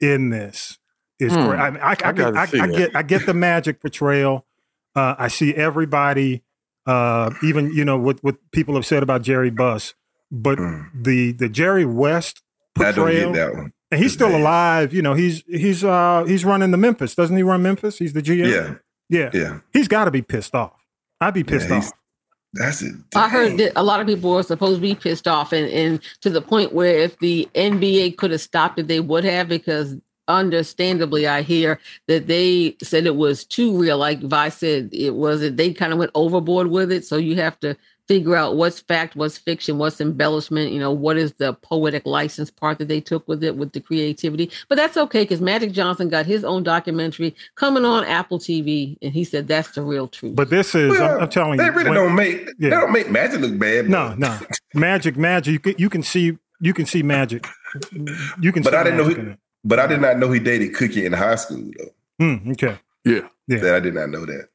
in 0.00 0.30
this 0.30 0.78
is 1.20 1.32
Hmm. 1.34 1.46
great. 1.46 1.58
I, 1.60 1.70
mean, 1.70 1.80
I, 1.82 1.86
I, 1.90 1.96
I 2.04 2.12
get, 2.12 2.36
I, 2.36 2.42
I 2.42 2.66
get 2.68 2.96
I 2.96 3.02
get 3.02 3.26
the 3.26 3.34
Magic 3.34 3.80
portrayal. 3.80 4.46
Uh, 4.94 5.14
I 5.18 5.28
see 5.28 5.54
everybody, 5.54 6.42
uh, 6.86 7.30
even 7.42 7.72
you 7.72 7.84
know 7.84 7.98
what 7.98 8.22
what 8.22 8.36
people 8.52 8.74
have 8.74 8.86
said 8.86 9.02
about 9.02 9.22
Jerry 9.22 9.50
Buss, 9.50 9.94
but 10.30 10.58
Mm. 10.58 10.86
the 11.04 11.32
the 11.32 11.48
Jerry 11.48 11.84
West 11.84 12.42
I 12.78 12.84
don't 12.84 12.94
portrayal, 12.94 13.32
get 13.32 13.46
that 13.46 13.54
one. 13.56 13.72
and 13.90 14.00
he's 14.02 14.12
still 14.12 14.34
alive. 14.34 14.92
You 14.94 15.02
know, 15.02 15.14
he's 15.14 15.42
he's 15.46 15.84
uh 15.84 16.24
he's 16.26 16.44
running 16.44 16.70
the 16.70 16.76
Memphis, 16.78 17.14
doesn't 17.14 17.36
he? 17.36 17.42
Run 17.42 17.62
Memphis? 17.62 17.98
He's 17.98 18.12
the 18.12 18.22
GM. 18.22 18.50
Yeah, 18.50 18.74
yeah. 19.08 19.30
yeah. 19.32 19.58
He's 19.72 19.88
got 19.88 20.04
to 20.06 20.10
be 20.10 20.22
pissed 20.22 20.54
off. 20.54 20.84
I'd 21.20 21.34
be 21.34 21.44
pissed 21.44 21.68
Yeah, 21.68 21.76
off. 21.78 21.90
That's 22.54 22.80
it. 22.80 22.94
I 23.14 23.28
heard 23.28 23.58
that 23.58 23.72
a 23.76 23.82
lot 23.82 24.00
of 24.00 24.06
people 24.06 24.30
were 24.32 24.42
supposed 24.42 24.76
to 24.76 24.80
be 24.80 24.94
pissed 24.94 25.28
off, 25.28 25.52
and, 25.52 25.68
and 25.70 26.00
to 26.22 26.30
the 26.30 26.40
point 26.40 26.72
where 26.72 26.96
if 26.98 27.18
the 27.18 27.46
NBA 27.54 28.16
could 28.16 28.30
have 28.30 28.40
stopped 28.40 28.78
it, 28.78 28.86
they 28.88 29.00
would 29.00 29.24
have, 29.24 29.48
because 29.48 29.96
understandably, 30.28 31.26
I 31.26 31.42
hear 31.42 31.80
that 32.06 32.26
they 32.26 32.76
said 32.82 33.06
it 33.06 33.16
was 33.16 33.44
too 33.44 33.76
real. 33.76 33.98
Like 33.98 34.20
Vi 34.20 34.48
said, 34.50 34.90
it 34.92 35.14
was 35.14 35.42
it. 35.42 35.56
They 35.56 35.72
kind 35.72 35.92
of 35.92 35.98
went 35.98 36.10
overboard 36.14 36.68
with 36.68 36.92
it. 36.92 37.04
So 37.04 37.16
you 37.16 37.36
have 37.36 37.58
to 37.60 37.76
figure 38.06 38.34
out 38.36 38.56
what's 38.56 38.80
fact, 38.80 39.16
what's 39.16 39.36
fiction, 39.36 39.76
what's 39.76 40.00
embellishment. 40.00 40.72
You 40.72 40.80
know, 40.80 40.90
what 40.92 41.16
is 41.18 41.34
the 41.34 41.52
poetic 41.54 42.06
license 42.06 42.50
part 42.50 42.78
that 42.78 42.88
they 42.88 43.00
took 43.02 43.26
with 43.28 43.44
it, 43.44 43.56
with 43.56 43.72
the 43.72 43.80
creativity. 43.80 44.50
But 44.68 44.76
that's 44.76 44.96
okay 44.96 45.24
because 45.24 45.40
Magic 45.42 45.72
Johnson 45.72 46.08
got 46.08 46.24
his 46.24 46.42
own 46.44 46.62
documentary 46.62 47.34
coming 47.56 47.84
on 47.84 48.04
Apple 48.04 48.38
TV, 48.38 48.96
and 49.02 49.12
he 49.12 49.24
said 49.24 49.46
that's 49.48 49.72
the 49.72 49.82
real 49.82 50.08
truth. 50.08 50.36
But 50.36 50.48
this 50.50 50.74
is 50.74 50.98
I'm, 50.98 51.22
I'm 51.22 51.28
telling 51.28 51.58
They 51.58 51.64
you, 51.66 51.70
they 51.72 51.76
really 51.76 51.90
when- 51.90 51.98
don't 51.98 52.14
make. 52.14 52.48
Yeah. 52.58 52.70
They 52.70 52.76
don't 52.76 52.92
make 52.92 53.10
Magic 53.10 53.40
look 53.40 53.58
bad. 53.58 53.90
No, 53.90 54.14
no. 54.14 54.38
Magic, 54.74 55.16
magic. 55.16 55.52
You 55.52 55.58
can 55.60 55.74
you 55.78 55.90
can 55.90 56.02
see 56.02 56.38
you 56.60 56.74
can 56.74 56.86
see 56.86 57.02
magic. 57.02 57.46
You 58.40 58.52
can 58.52 58.62
But 58.62 58.72
see 58.72 58.76
I 58.76 58.84
didn't 58.84 58.96
know 58.98 59.04
magic 59.04 59.18
he- 59.18 59.22
in 59.24 59.30
it. 59.32 59.38
But 59.64 59.78
I 59.78 59.86
did 59.86 60.00
not 60.00 60.18
know 60.18 60.30
he 60.30 60.40
dated 60.40 60.74
Cookie 60.74 61.04
in 61.06 61.12
high 61.12 61.34
school 61.36 61.70
though. 61.78 62.24
Hmm, 62.36 62.52
okay. 62.52 62.78
Yeah. 63.04 63.20
Yeah. 63.46 63.60
That 63.60 63.74
I 63.76 63.80
did 63.80 63.94
not 63.94 64.10
know 64.10 64.26
that. 64.26 64.48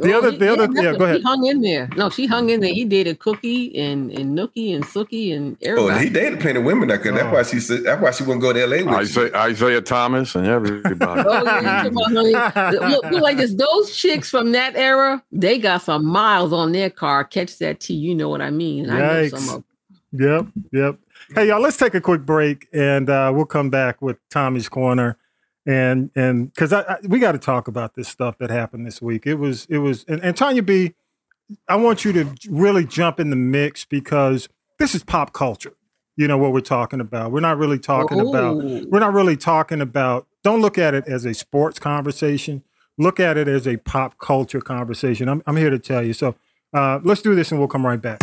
The 0.00 0.14
other 0.16 0.30
he- 0.30 0.38
the 0.38 0.50
other 0.50 0.66
that's 0.66 0.82
yeah, 0.82 0.94
go 0.96 1.04
ahead. 1.04 1.16
He 1.18 1.22
hung 1.22 1.44
in 1.46 1.60
there. 1.60 1.88
No, 1.94 2.08
she 2.08 2.24
hung 2.24 2.48
in 2.48 2.60
there. 2.60 2.72
He 2.72 2.86
dated 2.86 3.18
Cookie 3.18 3.76
and 3.78 4.10
and 4.12 4.36
Nookie 4.38 4.74
and 4.74 4.82
Sookie 4.82 5.36
and 5.36 5.58
Oh, 5.66 5.68
everybody. 5.88 6.04
he 6.06 6.10
dated 6.10 6.40
plenty 6.40 6.58
of 6.60 6.64
women. 6.64 6.88
That 6.88 7.02
could. 7.02 7.12
Oh. 7.12 7.16
That's 7.16 7.32
why 7.32 7.42
she 7.42 7.60
said. 7.60 7.84
That's 7.84 8.00
why 8.00 8.10
she 8.12 8.22
wouldn't 8.22 8.40
go 8.40 8.54
to 8.54 8.62
L.A. 8.62 8.82
with 8.82 8.94
you. 8.94 8.98
Isiah, 9.26 9.46
Isiah 9.48 9.80
Thomas 9.82 10.34
and 10.34 10.46
everybody. 10.46 11.22
Oh, 11.28 11.44
yeah, 11.44 11.84
you 11.84 11.90
talking 11.90 12.16
honey, 12.16 12.78
look, 12.88 13.04
look 13.10 13.22
like 13.22 13.36
this. 13.36 13.54
Those 13.54 13.94
chicks 13.94 14.30
from 14.30 14.52
that 14.52 14.74
era, 14.74 15.22
they 15.30 15.58
got 15.58 15.82
some 15.82 16.06
miles 16.06 16.52
on 16.54 16.72
their 16.72 16.88
car. 16.88 17.24
Catch 17.24 17.58
that 17.58 17.80
T, 17.80 17.92
you 17.92 18.14
know 18.14 18.30
what 18.30 18.40
I 18.40 18.50
mean. 18.50 18.88
I 18.88 18.98
know 19.00 19.28
some 19.28 19.56
of 19.56 19.64
Yep, 20.12 20.46
yep. 20.72 20.96
Hey 21.34 21.48
y'all, 21.48 21.60
let's 21.60 21.76
take 21.76 21.94
a 21.94 22.00
quick 22.00 22.22
break 22.22 22.68
and 22.72 23.08
uh, 23.08 23.32
we'll 23.34 23.46
come 23.46 23.70
back 23.70 24.02
with 24.02 24.16
Tommy's 24.30 24.68
corner. 24.68 25.16
And 25.66 26.10
and 26.14 26.52
because 26.52 26.72
I, 26.72 26.80
I, 26.80 26.96
we 27.06 27.18
got 27.18 27.32
to 27.32 27.38
talk 27.38 27.68
about 27.68 27.94
this 27.94 28.08
stuff 28.08 28.38
that 28.38 28.50
happened 28.50 28.86
this 28.86 29.00
week. 29.00 29.26
It 29.26 29.34
was 29.34 29.66
it 29.66 29.78
was 29.78 30.04
and, 30.08 30.22
and 30.22 30.36
Tanya 30.36 30.62
B, 30.62 30.94
I 31.68 31.76
want 31.76 32.04
you 32.04 32.12
to 32.14 32.34
really 32.48 32.84
jump 32.84 33.20
in 33.20 33.30
the 33.30 33.36
mix 33.36 33.84
because 33.84 34.48
this 34.78 34.94
is 34.94 35.04
pop 35.04 35.32
culture. 35.32 35.74
You 36.16 36.26
know 36.28 36.38
what 36.38 36.52
we're 36.52 36.60
talking 36.60 37.00
about. 37.00 37.32
We're 37.32 37.40
not 37.40 37.58
really 37.58 37.78
talking 37.78 38.20
about 38.20 38.56
we're 38.56 39.00
not 39.00 39.12
really 39.12 39.36
talking 39.36 39.80
about 39.80 40.26
don't 40.42 40.60
look 40.60 40.78
at 40.78 40.94
it 40.94 41.06
as 41.06 41.24
a 41.24 41.34
sports 41.34 41.78
conversation 41.78 42.62
look 42.98 43.18
at 43.18 43.36
it 43.36 43.48
as 43.48 43.66
a 43.66 43.76
pop 43.78 44.18
culture 44.18 44.60
conversation 44.60 45.28
i'm, 45.28 45.42
I'm 45.46 45.56
here 45.56 45.70
to 45.70 45.78
tell 45.78 46.04
you 46.04 46.12
so 46.12 46.34
uh, 46.72 47.00
let's 47.02 47.22
do 47.22 47.34
this 47.34 47.50
and 47.50 47.58
we'll 47.58 47.68
come 47.68 47.84
right 47.84 48.00
back 48.00 48.20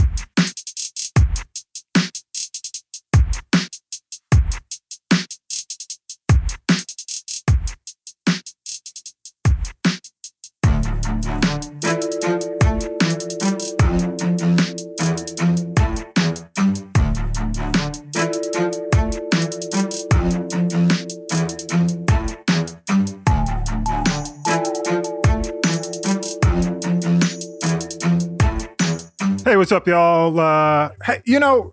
up, 29.78 29.88
y'all? 29.88 30.40
Uh, 30.40 30.90
hey, 31.06 31.22
you 31.24 31.40
know, 31.40 31.72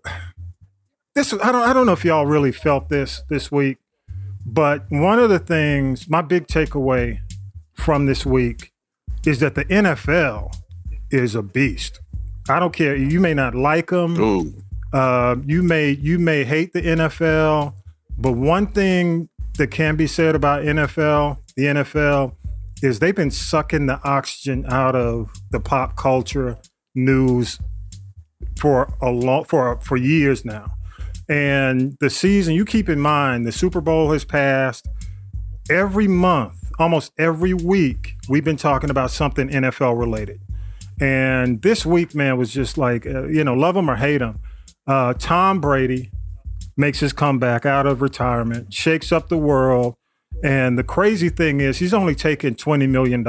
this 1.14 1.32
I 1.32 1.50
don't 1.50 1.62
I 1.62 1.72
don't 1.72 1.86
know 1.86 1.92
if 1.92 2.04
y'all 2.04 2.26
really 2.26 2.52
felt 2.52 2.90
this 2.90 3.22
this 3.30 3.50
week, 3.50 3.78
but 4.44 4.84
one 4.90 5.18
of 5.18 5.30
the 5.30 5.38
things, 5.38 6.08
my 6.08 6.20
big 6.20 6.46
takeaway 6.46 7.18
from 7.72 8.04
this 8.04 8.26
week 8.26 8.72
is 9.24 9.40
that 9.40 9.54
the 9.54 9.64
NFL 9.64 10.54
is 11.10 11.34
a 11.34 11.42
beast. 11.42 12.00
I 12.50 12.60
don't 12.60 12.74
care. 12.74 12.94
You 12.94 13.20
may 13.20 13.32
not 13.32 13.54
like 13.54 13.88
them. 13.88 14.16
Uh, 14.92 15.36
you 15.46 15.62
may 15.62 15.92
you 15.92 16.18
may 16.18 16.44
hate 16.44 16.74
the 16.74 16.82
NFL, 16.82 17.72
but 18.18 18.32
one 18.32 18.66
thing 18.66 19.30
that 19.56 19.68
can 19.68 19.96
be 19.96 20.06
said 20.06 20.34
about 20.34 20.62
NFL, 20.62 21.38
the 21.56 21.64
NFL, 21.64 22.34
is 22.82 22.98
they've 22.98 23.16
been 23.16 23.30
sucking 23.30 23.86
the 23.86 23.98
oxygen 24.04 24.66
out 24.68 24.94
of 24.94 25.30
the 25.52 25.60
pop 25.60 25.96
culture 25.96 26.58
news 26.94 27.58
for 28.58 28.92
a 29.00 29.10
long 29.10 29.44
for 29.44 29.78
for 29.80 29.96
years 29.96 30.44
now. 30.44 30.74
And 31.28 31.96
the 32.00 32.10
season, 32.10 32.54
you 32.54 32.64
keep 32.64 32.88
in 32.88 33.00
mind, 33.00 33.46
the 33.46 33.52
Super 33.52 33.80
Bowl 33.80 34.12
has 34.12 34.24
passed. 34.24 34.88
Every 35.70 36.06
month, 36.06 36.70
almost 36.78 37.12
every 37.18 37.54
week, 37.54 38.16
we've 38.28 38.44
been 38.44 38.58
talking 38.58 38.90
about 38.90 39.10
something 39.10 39.48
NFL 39.48 39.98
related. 39.98 40.40
And 41.00 41.62
this 41.62 41.86
week, 41.86 42.14
man, 42.14 42.36
was 42.36 42.52
just 42.52 42.76
like, 42.76 43.06
uh, 43.06 43.26
you 43.26 43.42
know, 43.42 43.54
love 43.54 43.74
him 43.76 43.90
or 43.90 43.96
hate 43.96 44.20
him. 44.20 44.38
Uh, 44.86 45.14
Tom 45.14 45.60
Brady 45.60 46.10
makes 46.76 47.00
his 47.00 47.12
comeback 47.12 47.64
out 47.64 47.86
of 47.86 48.02
retirement, 48.02 48.72
shakes 48.72 49.10
up 49.10 49.28
the 49.28 49.38
world. 49.38 49.94
And 50.42 50.78
the 50.78 50.84
crazy 50.84 51.30
thing 51.30 51.60
is, 51.60 51.78
he's 51.78 51.94
only 51.94 52.14
taking 52.14 52.54
$20 52.54 52.88
million 52.88 53.24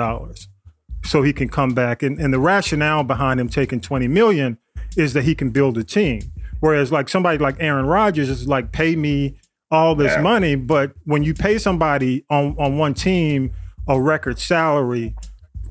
so 1.03 1.21
he 1.21 1.31
can 1.31 1.47
come 1.47 1.73
back. 1.73 2.03
And, 2.03 2.19
and 2.19 2.33
the 2.33 2.39
rationale 2.39 3.03
behind 3.03 3.39
him 3.39 3.47
taking 3.47 3.79
20 3.79 4.07
million 4.09 4.57
is 4.97 5.13
that 5.13 5.23
he 5.23 5.35
can 5.35 5.49
build 5.49 5.77
a 5.77 5.83
team. 5.83 6.21
Whereas 6.59 6.91
like 6.91 7.09
somebody 7.09 7.37
like 7.37 7.55
Aaron 7.59 7.85
Rodgers 7.85 8.29
is 8.29 8.47
like, 8.47 8.71
pay 8.71 8.95
me 8.95 9.37
all 9.71 9.95
this 9.95 10.13
Yeah. 10.13 10.21
money. 10.21 10.55
But 10.55 10.93
when 11.05 11.23
you 11.23 11.33
pay 11.33 11.57
somebody 11.57 12.25
on, 12.29 12.55
on 12.57 12.77
one 12.77 12.93
team 12.93 13.51
a 13.87 13.99
record 13.99 14.39
salary, 14.39 15.13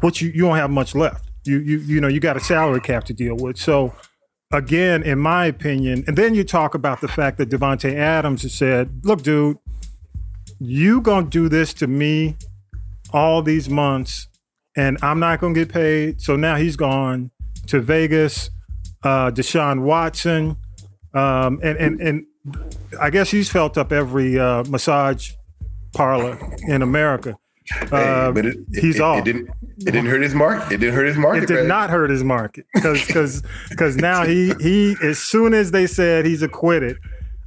what 0.01 0.20
you, 0.20 0.29
you 0.31 0.43
don't 0.43 0.57
have 0.57 0.70
much 0.70 0.95
left. 0.95 1.29
You 1.45 1.59
you 1.59 1.79
you 1.79 2.01
know, 2.01 2.09
you 2.09 2.20
got 2.20 2.37
a 2.37 2.41
salary 2.41 2.81
cap 2.81 3.05
to 3.05 3.12
deal 3.14 3.37
with. 3.37 3.59
So 3.59 3.95
again, 4.53 5.03
in 5.03 5.18
my 5.18 5.47
opinion, 5.47 6.05
and 6.07 6.16
then 6.16 6.35
you 6.35 6.45
talk 6.45 6.75
about 6.75 7.01
the 7.01 7.09
fact 7.09 7.39
that 7.39 7.51
Davante 7.51 7.95
Adams 7.95 8.43
has 8.43 8.55
said, 8.55 9.01
look, 9.05 9.22
dude, 9.22 9.59
you 10.61 11.01
gonna 11.01 11.27
do 11.27 11.49
this 11.49 11.75
to 11.75 11.87
me 11.87 12.37
all 13.12 13.43
these 13.43 13.68
months 13.68 14.29
and 14.77 14.99
I'm 15.03 15.18
not 15.20 15.41
gonna 15.41 15.55
get 15.55 15.68
paid. 15.68 16.20
So 16.20 16.37
now 16.37 16.57
he's 16.57 16.77
gone 16.77 17.31
to 17.66 17.81
Vegas, 17.81 18.51
uh, 19.05 19.31
Deshaun 19.31 19.83
Watson, 19.83 20.57
um, 21.13 21.61
and 21.63 21.79
and 21.79 22.01
and 22.01 22.27
I 23.01 23.11
guess 23.11 23.31
he's 23.31 23.51
felt 23.51 23.79
up 23.79 23.93
every 23.93 24.39
uh, 24.39 24.65
massage 24.65 25.33
parlor 25.93 26.39
in 26.67 26.83
America. 26.83 27.37
Hey, 27.67 27.87
Uh, 27.93 28.33
but 28.33 28.45
it, 28.45 28.57
it, 28.73 28.81
he's 28.81 28.97
it, 28.97 29.03
off. 29.03 29.19
It 29.19 29.25
didn't. 29.25 29.49
It 29.79 29.87
didn't 29.87 30.07
hurt 30.07 30.23
his 30.23 30.35
market. 30.35 30.73
It 30.73 30.79
didn't 30.79 30.95
hurt 30.95 31.07
his 31.07 31.17
market. 31.17 31.45
It 31.45 31.47
did 31.47 31.67
not 31.67 31.91
hurt 31.91 32.11
his 32.11 32.23
market 32.23 32.67
because 32.75 33.43
because 33.71 33.97
now 33.97 34.25
he 34.25 34.53
he 34.61 34.97
as 35.03 35.19
soon 35.19 35.55
as 35.55 35.71
they 35.71 35.87
said 35.87 36.27
he's 36.27 36.43
acquitted, 36.43 36.97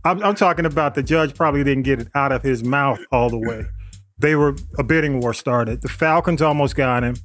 I'm, 0.04 0.22
I'm 0.24 0.36
talking 0.36 0.66
about 0.66 0.96
the 0.96 1.04
judge 1.04 1.36
probably 1.36 1.64
didn't 1.64 1.84
get 1.84 2.02
it 2.02 2.08
out 2.16 2.32
of 2.32 2.44
his 2.44 2.64
mouth 2.64 3.00
all 3.12 3.30
the 3.30 3.38
way. 3.38 3.64
They 4.20 4.36
were 4.36 4.56
a 4.80 4.84
bidding 4.84 5.20
war 5.20 5.34
started. 5.34 5.82
The 5.82 5.90
Falcons 5.90 6.42
almost 6.42 6.76
got 6.76 7.04
him. 7.04 7.16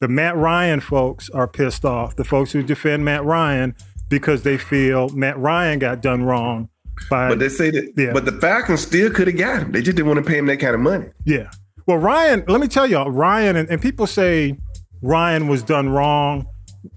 The 0.00 0.08
Matt 0.08 0.36
Ryan 0.36 0.80
folks 0.80 1.28
are 1.30 1.46
pissed 1.46 1.84
off. 1.84 2.16
The 2.16 2.24
folks 2.24 2.52
who 2.52 2.62
defend 2.62 3.04
Matt 3.04 3.22
Ryan 3.24 3.74
because 4.08 4.42
they 4.42 4.56
feel 4.56 5.10
Matt 5.10 5.38
Ryan 5.38 5.78
got 5.78 6.00
done 6.00 6.24
wrong 6.24 6.70
by 7.10 7.28
But 7.28 7.38
they 7.38 7.50
say 7.50 7.70
that. 7.70 7.92
Yeah. 7.96 8.12
But 8.12 8.24
the 8.24 8.32
Falcons 8.32 8.80
still 8.80 9.10
could 9.10 9.26
have 9.26 9.36
got 9.36 9.62
him. 9.62 9.72
They 9.72 9.82
just 9.82 9.96
didn't 9.96 10.08
want 10.08 10.24
to 10.24 10.28
pay 10.28 10.38
him 10.38 10.46
that 10.46 10.56
kind 10.58 10.74
of 10.74 10.80
money. 10.80 11.08
Yeah. 11.24 11.50
Well, 11.86 11.98
Ryan, 11.98 12.44
let 12.48 12.60
me 12.60 12.68
tell 12.68 12.86
y'all, 12.86 13.10
Ryan, 13.10 13.56
and, 13.56 13.68
and 13.68 13.80
people 13.80 14.06
say, 14.06 14.56
Ryan 15.02 15.48
was 15.48 15.62
done 15.62 15.88
wrong, 15.88 16.46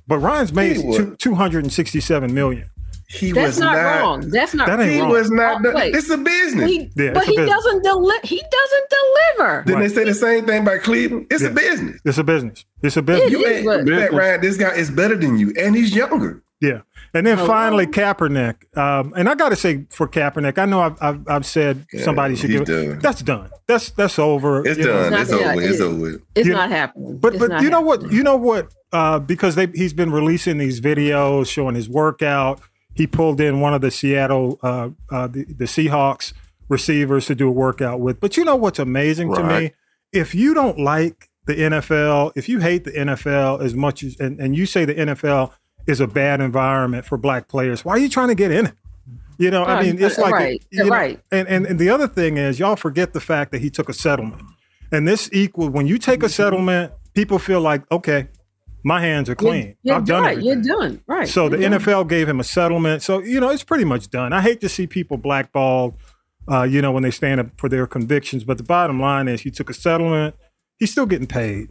but 0.08 0.20
Ryan's 0.20 0.54
made 0.54 0.78
two, 0.78 1.16
267 1.18 2.34
million. 2.34 2.70
He 3.14 3.32
That's 3.32 3.48
was 3.56 3.60
not, 3.60 3.74
not, 3.76 4.02
wrong. 4.02 4.30
That's 4.30 4.54
not. 4.54 4.68
That 4.68 4.80
ain't 4.82 4.92
He 4.92 5.00
wrong. 5.00 5.10
was 5.12 5.30
not. 5.32 5.66
Oh, 5.66 5.72
wait. 5.74 5.94
It's 5.96 6.10
a 6.10 6.18
business. 6.18 6.70
He, 6.70 6.90
Yeah, 6.96 7.12
but 7.14 7.24
a 7.24 7.26
he 7.28 7.36
business. 7.38 7.50
doesn't 7.50 7.84
deliver. 7.84 8.28
He 8.28 8.42
doesn't 8.42 8.90
deliver. 9.38 9.64
Didn't 9.66 9.82
they 9.82 9.90
say 9.90 10.04
the 10.04 10.14
same 10.14 10.46
thing 10.46 10.64
about 10.64 10.82
Cleveland? 10.82 11.28
It's 11.30 11.44
Yeah. 11.44 11.50
a 11.50 11.54
business. 11.54 12.02
It's 12.04 12.18
a 12.18 12.24
business. 12.24 12.66
It's 12.82 12.98
a 12.98 13.02
business. 13.02 13.28
It 13.28 13.32
You 13.32 13.46
is, 13.46 13.58
ain't 13.58 13.66
but- 13.66 13.86
bet, 13.86 14.14
Ryan. 14.14 14.42
This 14.42 14.58
guy 14.58 14.74
is 14.76 14.90
better 14.90 15.16
than 15.16 15.38
you, 15.38 15.54
and 15.60 15.76
he's 15.76 15.96
younger. 15.96 16.42
Yeah. 16.60 16.82
And 17.14 17.28
then 17.28 17.38
Oh, 17.40 17.46
finally, 17.46 17.86
wow. 17.86 17.92
Kaepernick. 17.92 18.78
Um, 18.78 19.14
and 19.18 19.28
I 19.30 19.36
got 19.36 19.50
to 19.50 19.56
say 19.58 19.86
for 19.90 20.08
Kaepernick, 20.08 20.58
I 20.58 20.66
know 20.66 20.80
I've, 20.80 20.98
I've, 21.02 21.20
I've 21.28 21.46
said 21.46 21.86
Yeah, 21.94 22.04
somebody 22.04 22.36
should 22.36 22.50
give 22.50 22.62
it. 22.62 22.66
done. 22.68 23.00
That's 23.00 23.22
done. 23.22 23.50
That's 23.68 23.92
that's 23.92 24.18
over. 24.18 24.66
It's 24.66 24.80
you 24.80 24.86
know. 24.86 24.94
done. 25.10 25.14
It's 25.14 25.22
It's 25.24 25.32
not- 25.32 25.40
over. 25.42 25.50
yeah, 25.50 25.56
with. 25.56 25.66
It's 25.66 25.82
over. 25.82 26.22
It's 26.36 26.48
not 26.50 26.70
happening. 26.72 27.18
But 27.18 27.38
but 27.38 27.50
not 27.50 27.62
you 27.64 27.70
know 27.70 27.82
what? 27.82 28.12
You 28.12 28.24
know 28.24 28.38
what? 28.38 28.74
Uh, 28.94 29.20
because 29.20 29.56
they 29.56 29.68
he's 29.76 29.94
been 29.94 30.12
releasing 30.12 30.58
these 30.58 30.80
videos 30.80 31.48
showing 31.48 31.76
his 31.76 31.90
workout. 31.90 32.62
He 32.94 33.08
pulled 33.08 33.42
in 33.42 33.60
one 33.60 33.74
of 33.74 33.82
the 33.82 33.92
Seattle 33.92 34.60
uh, 34.62 34.90
uh, 35.10 35.28
the, 35.28 35.46
the 35.46 35.66
Seahawks 35.66 36.34
receivers 36.70 37.26
to 37.28 37.36
do 37.36 37.48
a 37.48 37.52
workout 37.52 38.00
with. 38.00 38.20
But 38.20 38.38
you 38.38 38.46
know 38.46 38.56
what's 38.56 38.80
amazing 38.80 39.34
to 39.34 39.44
me? 39.44 39.74
If 40.12 40.36
you 40.36 40.54
don't 40.54 40.80
like 40.80 41.30
the 41.46 41.56
NFL, 41.56 42.34
if 42.36 42.48
you 42.48 42.60
hate 42.60 42.84
the 42.84 42.92
NFL 42.92 43.62
as 43.62 43.74
much 43.74 44.04
as 44.04 44.20
and, 44.20 44.40
and 44.40 44.56
you 44.56 44.66
say 44.66 44.86
the 44.86 44.96
NFL 44.96 45.52
is 45.88 46.00
a 46.00 46.08
bad 46.08 46.40
environment 46.40 47.06
for 47.06 47.18
black 47.18 47.48
players, 47.48 47.84
why 47.84 47.94
are 47.94 48.00
you 48.00 48.10
trying 48.10 48.30
to 48.30 48.36
get 48.36 48.52
in 48.52 48.68
it? 48.68 48.74
You 49.40 49.50
know, 49.50 49.66
I 49.66 49.82
mean, 49.82 50.02
it's 50.02 50.18
like 50.18 50.32
right, 50.32 50.64
you 50.70 50.84
know, 50.84 50.90
right. 50.90 51.20
and, 51.32 51.48
and 51.48 51.66
and 51.66 51.80
the 51.80 51.90
other 51.90 52.08
thing 52.08 52.38
is, 52.38 52.60
y'all 52.60 52.76
forget 52.76 53.14
the 53.14 53.20
fact 53.20 53.52
that 53.52 53.62
he 53.62 53.70
took 53.72 53.90
a 53.90 53.94
settlement, 53.94 54.44
and 54.92 55.08
this 55.08 55.28
equal 55.34 55.70
when 55.70 55.88
you 55.88 55.98
take 55.98 56.22
a 56.22 56.30
settlement, 56.30 56.94
people 57.16 57.40
feel 57.40 57.60
like, 57.60 57.84
okay, 57.92 58.28
my 58.84 59.00
hands 59.02 59.30
are 59.30 59.36
clean. 59.36 59.76
You're, 59.84 59.96
I've 59.96 60.06
done 60.06 60.24
right. 60.24 60.42
You're 60.42 60.62
done. 60.62 61.02
Right. 61.08 61.28
So 61.28 61.50
the 61.50 61.58
You're 61.60 61.70
done. 61.70 61.80
NFL 61.80 62.10
gave 62.10 62.28
him 62.28 62.40
a 62.40 62.44
settlement. 62.44 63.02
So 63.02 63.20
you 63.20 63.40
know, 63.40 63.50
it's 63.50 63.64
pretty 63.64 63.86
much 63.86 64.10
done. 64.10 64.34
I 64.34 64.42
hate 64.42 64.60
to 64.62 64.70
see 64.70 64.88
people 64.88 65.18
blackballed, 65.18 65.96
uh, 66.52 66.64
you 66.64 66.82
know, 66.82 66.92
when 66.92 67.04
they 67.04 67.12
stand 67.12 67.40
up 67.40 67.48
for 67.58 67.70
their 67.70 67.88
convictions. 67.88 68.44
But 68.44 68.58
the 68.58 68.64
bottom 68.64 69.00
line 69.00 69.28
is, 69.28 69.42
he 69.42 69.52
took 69.52 69.70
a 69.70 69.74
settlement. 69.74 70.36
He's 70.78 70.92
still 70.92 71.06
getting 71.06 71.28
paid. 71.28 71.70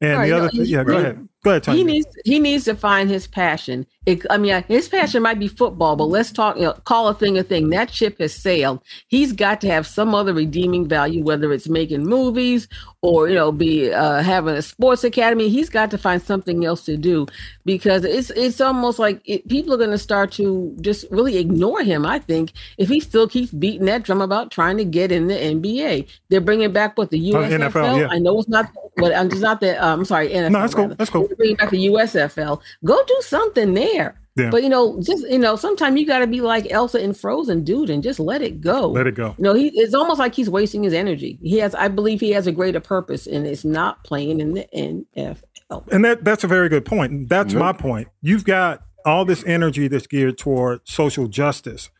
And 0.00 0.18
Right, 0.18 0.26
the 0.26 0.30
no, 0.30 0.38
other, 0.38 0.48
he's- 0.52 0.68
yeah, 0.68 0.84
go 0.84 0.98
ahead, 0.98 1.28
go 1.44 1.50
ahead, 1.50 1.66
he 1.66 1.84
needs 1.84 2.06
he 2.24 2.38
needs 2.38 2.64
to 2.64 2.74
find 2.74 3.08
his 3.10 3.26
passion. 3.26 3.86
It, 4.04 4.26
I 4.30 4.36
mean, 4.38 4.64
his 4.66 4.88
passion 4.88 5.22
might 5.22 5.38
be 5.38 5.46
football, 5.46 5.94
but 5.94 6.06
let's 6.06 6.32
talk. 6.32 6.56
You 6.56 6.62
know, 6.62 6.72
call 6.84 7.08
a 7.08 7.14
thing 7.14 7.38
a 7.38 7.42
thing. 7.44 7.70
That 7.70 7.92
ship 7.92 8.18
has 8.18 8.34
sailed. 8.34 8.82
He's 9.06 9.32
got 9.32 9.60
to 9.60 9.68
have 9.68 9.86
some 9.86 10.12
other 10.14 10.34
redeeming 10.34 10.88
value, 10.88 11.22
whether 11.22 11.52
it's 11.52 11.68
making 11.68 12.04
movies 12.04 12.66
or 13.02 13.28
you 13.28 13.34
know, 13.36 13.52
be 13.52 13.92
uh, 13.92 14.22
having 14.22 14.54
a 14.56 14.62
sports 14.62 15.04
academy. 15.04 15.48
He's 15.48 15.68
got 15.68 15.90
to 15.92 15.98
find 15.98 16.20
something 16.20 16.64
else 16.64 16.84
to 16.86 16.96
do 16.96 17.26
because 17.64 18.04
it's 18.04 18.30
it's 18.30 18.60
almost 18.60 18.98
like 18.98 19.20
it, 19.24 19.46
people 19.48 19.72
are 19.72 19.78
going 19.78 19.90
to 19.90 19.98
start 19.98 20.32
to 20.32 20.76
just 20.80 21.04
really 21.12 21.36
ignore 21.38 21.82
him. 21.82 22.04
I 22.04 22.18
think 22.18 22.52
if 22.78 22.88
he 22.88 22.98
still 22.98 23.28
keeps 23.28 23.52
beating 23.52 23.86
that 23.86 24.02
drum 24.02 24.20
about 24.20 24.50
trying 24.50 24.78
to 24.78 24.84
get 24.84 25.12
in 25.12 25.28
the 25.28 25.34
NBA, 25.34 26.08
they're 26.28 26.40
bringing 26.40 26.72
back 26.72 26.98
what 26.98 27.10
the 27.10 27.18
Oh, 27.34 27.38
USFL. 27.38 27.70
NFL, 27.70 28.00
yeah. 28.00 28.08
I 28.10 28.18
know 28.18 28.38
it's 28.40 28.48
not. 28.48 28.68
but 28.96 29.14
I'm 29.14 29.30
just 29.30 29.42
not 29.42 29.60
that. 29.60 29.78
Uh, 29.82 29.92
I'm 29.92 30.04
sorry. 30.04 30.28
NFL. 30.30 30.50
No, 30.50 30.60
that's 30.60 30.74
cool. 30.74 30.88
That's 30.88 31.10
cool. 31.10 31.28
Bring 31.36 31.56
back 31.56 31.70
the 31.70 31.86
USFL. 31.86 32.60
Go 32.84 33.04
do 33.06 33.18
something 33.22 33.74
there. 33.74 34.18
Yeah. 34.36 34.48
But 34.50 34.62
you 34.62 34.70
know, 34.70 34.98
just 35.02 35.28
you 35.28 35.38
know, 35.38 35.56
sometimes 35.56 36.00
you 36.00 36.06
got 36.06 36.20
to 36.20 36.26
be 36.26 36.40
like 36.40 36.70
Elsa 36.70 36.98
in 37.02 37.12
Frozen, 37.12 37.64
dude, 37.64 37.90
and 37.90 38.02
just 38.02 38.18
let 38.18 38.40
it 38.40 38.60
go. 38.62 38.88
Let 38.90 39.06
it 39.06 39.14
go. 39.14 39.34
You 39.36 39.44
know, 39.44 39.54
he 39.54 39.68
it's 39.74 39.92
almost 39.94 40.18
like 40.18 40.34
he's 40.34 40.48
wasting 40.48 40.82
his 40.82 40.94
energy. 40.94 41.38
He 41.42 41.58
has, 41.58 41.74
I 41.74 41.88
believe, 41.88 42.20
he 42.20 42.30
has 42.30 42.46
a 42.46 42.52
greater 42.52 42.80
purpose, 42.80 43.26
and 43.26 43.46
it's 43.46 43.64
not 43.64 44.02
playing 44.04 44.40
in 44.40 44.54
the 44.54 44.66
NFL. 44.74 45.92
And 45.92 46.04
that 46.04 46.24
that's 46.24 46.44
a 46.44 46.46
very 46.46 46.68
good 46.70 46.84
point. 46.86 47.12
And 47.12 47.28
That's 47.28 47.52
my 47.54 47.72
point. 47.72 48.08
You've 48.22 48.44
got 48.44 48.82
all 49.04 49.24
this 49.24 49.44
energy 49.44 49.88
that's 49.88 50.06
geared 50.06 50.38
toward 50.38 50.80
social 50.84 51.26
justice. 51.26 51.90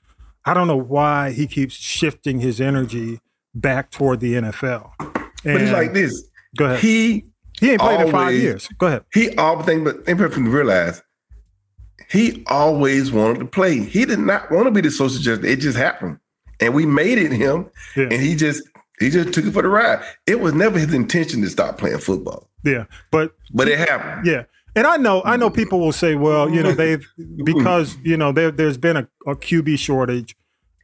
I 0.44 0.54
don't 0.54 0.66
know 0.68 0.76
why 0.76 1.32
he 1.32 1.46
keeps 1.46 1.74
shifting 1.74 2.40
his 2.40 2.60
energy 2.60 3.20
back 3.54 3.90
toward 3.90 4.20
the 4.20 4.34
NFL. 4.34 4.90
But 4.98 5.20
he's 5.44 5.54
And- 5.62 5.72
like 5.72 5.92
this. 5.92 6.28
Go 6.56 6.66
ahead. 6.66 6.80
He 6.80 7.24
He 7.62 7.70
ain't 7.70 7.80
played 7.80 8.00
in 8.00 8.10
five 8.10 8.34
years. 8.34 8.68
Go 8.76 8.88
ahead. 8.88 9.04
He 9.14 9.36
all 9.36 9.62
think, 9.62 9.84
but 9.84 10.04
they 10.04 10.16
people 10.16 10.42
realize 10.42 11.00
he 12.10 12.42
always 12.48 13.12
wanted 13.12 13.38
to 13.38 13.44
play. 13.44 13.78
He 13.78 14.04
did 14.04 14.18
not 14.18 14.50
want 14.50 14.64
to 14.64 14.72
be 14.72 14.80
the 14.80 14.90
social 14.90 15.20
justice. 15.20 15.48
It 15.48 15.60
just 15.60 15.78
happened, 15.78 16.18
and 16.58 16.74
we 16.74 16.86
made 16.86 17.18
it 17.18 17.30
him, 17.30 17.70
Yeah. 17.94 18.08
and 18.10 18.14
he 18.14 18.34
just 18.34 18.64
he 18.98 19.10
just 19.10 19.32
took 19.32 19.44
it 19.44 19.52
for 19.52 19.62
the 19.62 19.68
ride. 19.68 20.02
It 20.26 20.40
was 20.40 20.54
never 20.54 20.76
his 20.76 20.92
intention 20.92 21.40
to 21.42 21.48
stop 21.48 21.78
playing 21.78 21.98
football, 21.98 22.48
Yeah. 22.64 22.86
But 23.12 23.32
but 23.52 23.68
it 23.68 23.78
happened. 23.78 24.26
Yeah. 24.26 24.42
And 24.74 24.84
I 24.84 24.96
know, 24.96 25.22
I 25.24 25.36
know 25.36 25.46
mm-hmm. 25.46 25.54
people 25.54 25.78
will 25.78 25.92
say, 25.92 26.16
well, 26.16 26.50
you 26.50 26.64
know, 26.64 26.72
they've 26.72 27.06
mm-hmm. 27.16 27.44
because 27.44 27.96
you 28.02 28.16
know 28.16 28.32
there 28.32 28.50
there's 28.50 28.76
been 28.76 28.96
a, 28.96 29.08
a 29.24 29.36
QB 29.36 29.78
shortage, 29.78 30.34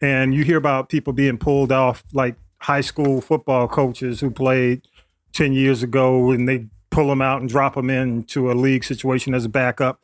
and 0.00 0.32
you 0.32 0.44
hear 0.44 0.58
about 0.58 0.90
people 0.90 1.12
being 1.12 1.38
pulled 1.38 1.72
off 1.72 2.04
like 2.12 2.36
high 2.60 2.82
school 2.82 3.20
football 3.20 3.66
coaches 3.66 4.20
who 4.20 4.30
played 4.30 4.82
ten 5.32 5.52
years 5.52 5.82
ago, 5.82 6.30
and 6.30 6.48
they 6.48 6.66
pull 6.90 7.08
them 7.08 7.22
out 7.22 7.40
and 7.40 7.48
drop 7.48 7.74
them 7.74 7.90
into 7.90 8.50
a 8.50 8.54
league 8.54 8.84
situation 8.84 9.34
as 9.34 9.44
a 9.44 9.48
backup. 9.48 10.00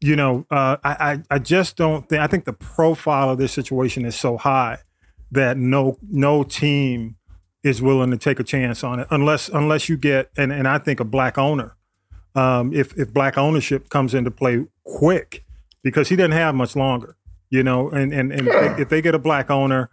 You 0.00 0.16
know, 0.16 0.46
uh, 0.50 0.76
I, 0.82 1.12
I 1.12 1.22
I 1.30 1.38
just 1.38 1.76
don't 1.76 2.08
think 2.08 2.20
I 2.20 2.26
think 2.26 2.44
the 2.44 2.52
profile 2.52 3.30
of 3.30 3.38
this 3.38 3.52
situation 3.52 4.04
is 4.04 4.18
so 4.18 4.36
high 4.36 4.78
that 5.30 5.56
no 5.56 5.98
no 6.10 6.42
team 6.42 7.16
is 7.62 7.80
willing 7.80 8.10
to 8.10 8.16
take 8.16 8.40
a 8.40 8.44
chance 8.44 8.82
on 8.82 8.98
it 8.98 9.06
unless 9.10 9.48
unless 9.48 9.88
you 9.88 9.96
get 9.96 10.30
and, 10.36 10.52
and 10.52 10.66
I 10.66 10.78
think 10.78 10.98
a 10.98 11.04
black 11.04 11.38
owner 11.38 11.76
um, 12.34 12.72
if 12.72 12.96
if 12.98 13.12
black 13.12 13.36
ownership 13.36 13.88
comes 13.88 14.14
into 14.14 14.30
play 14.30 14.64
quick 14.84 15.44
because 15.82 16.08
he 16.08 16.16
doesn't 16.16 16.32
have 16.32 16.54
much 16.54 16.76
longer, 16.76 17.16
you 17.50 17.62
know, 17.62 17.90
and 17.90 18.12
and, 18.12 18.32
and 18.32 18.48
if, 18.48 18.52
they, 18.76 18.82
if 18.82 18.88
they 18.88 19.02
get 19.02 19.14
a 19.14 19.18
black 19.18 19.50
owner 19.50 19.90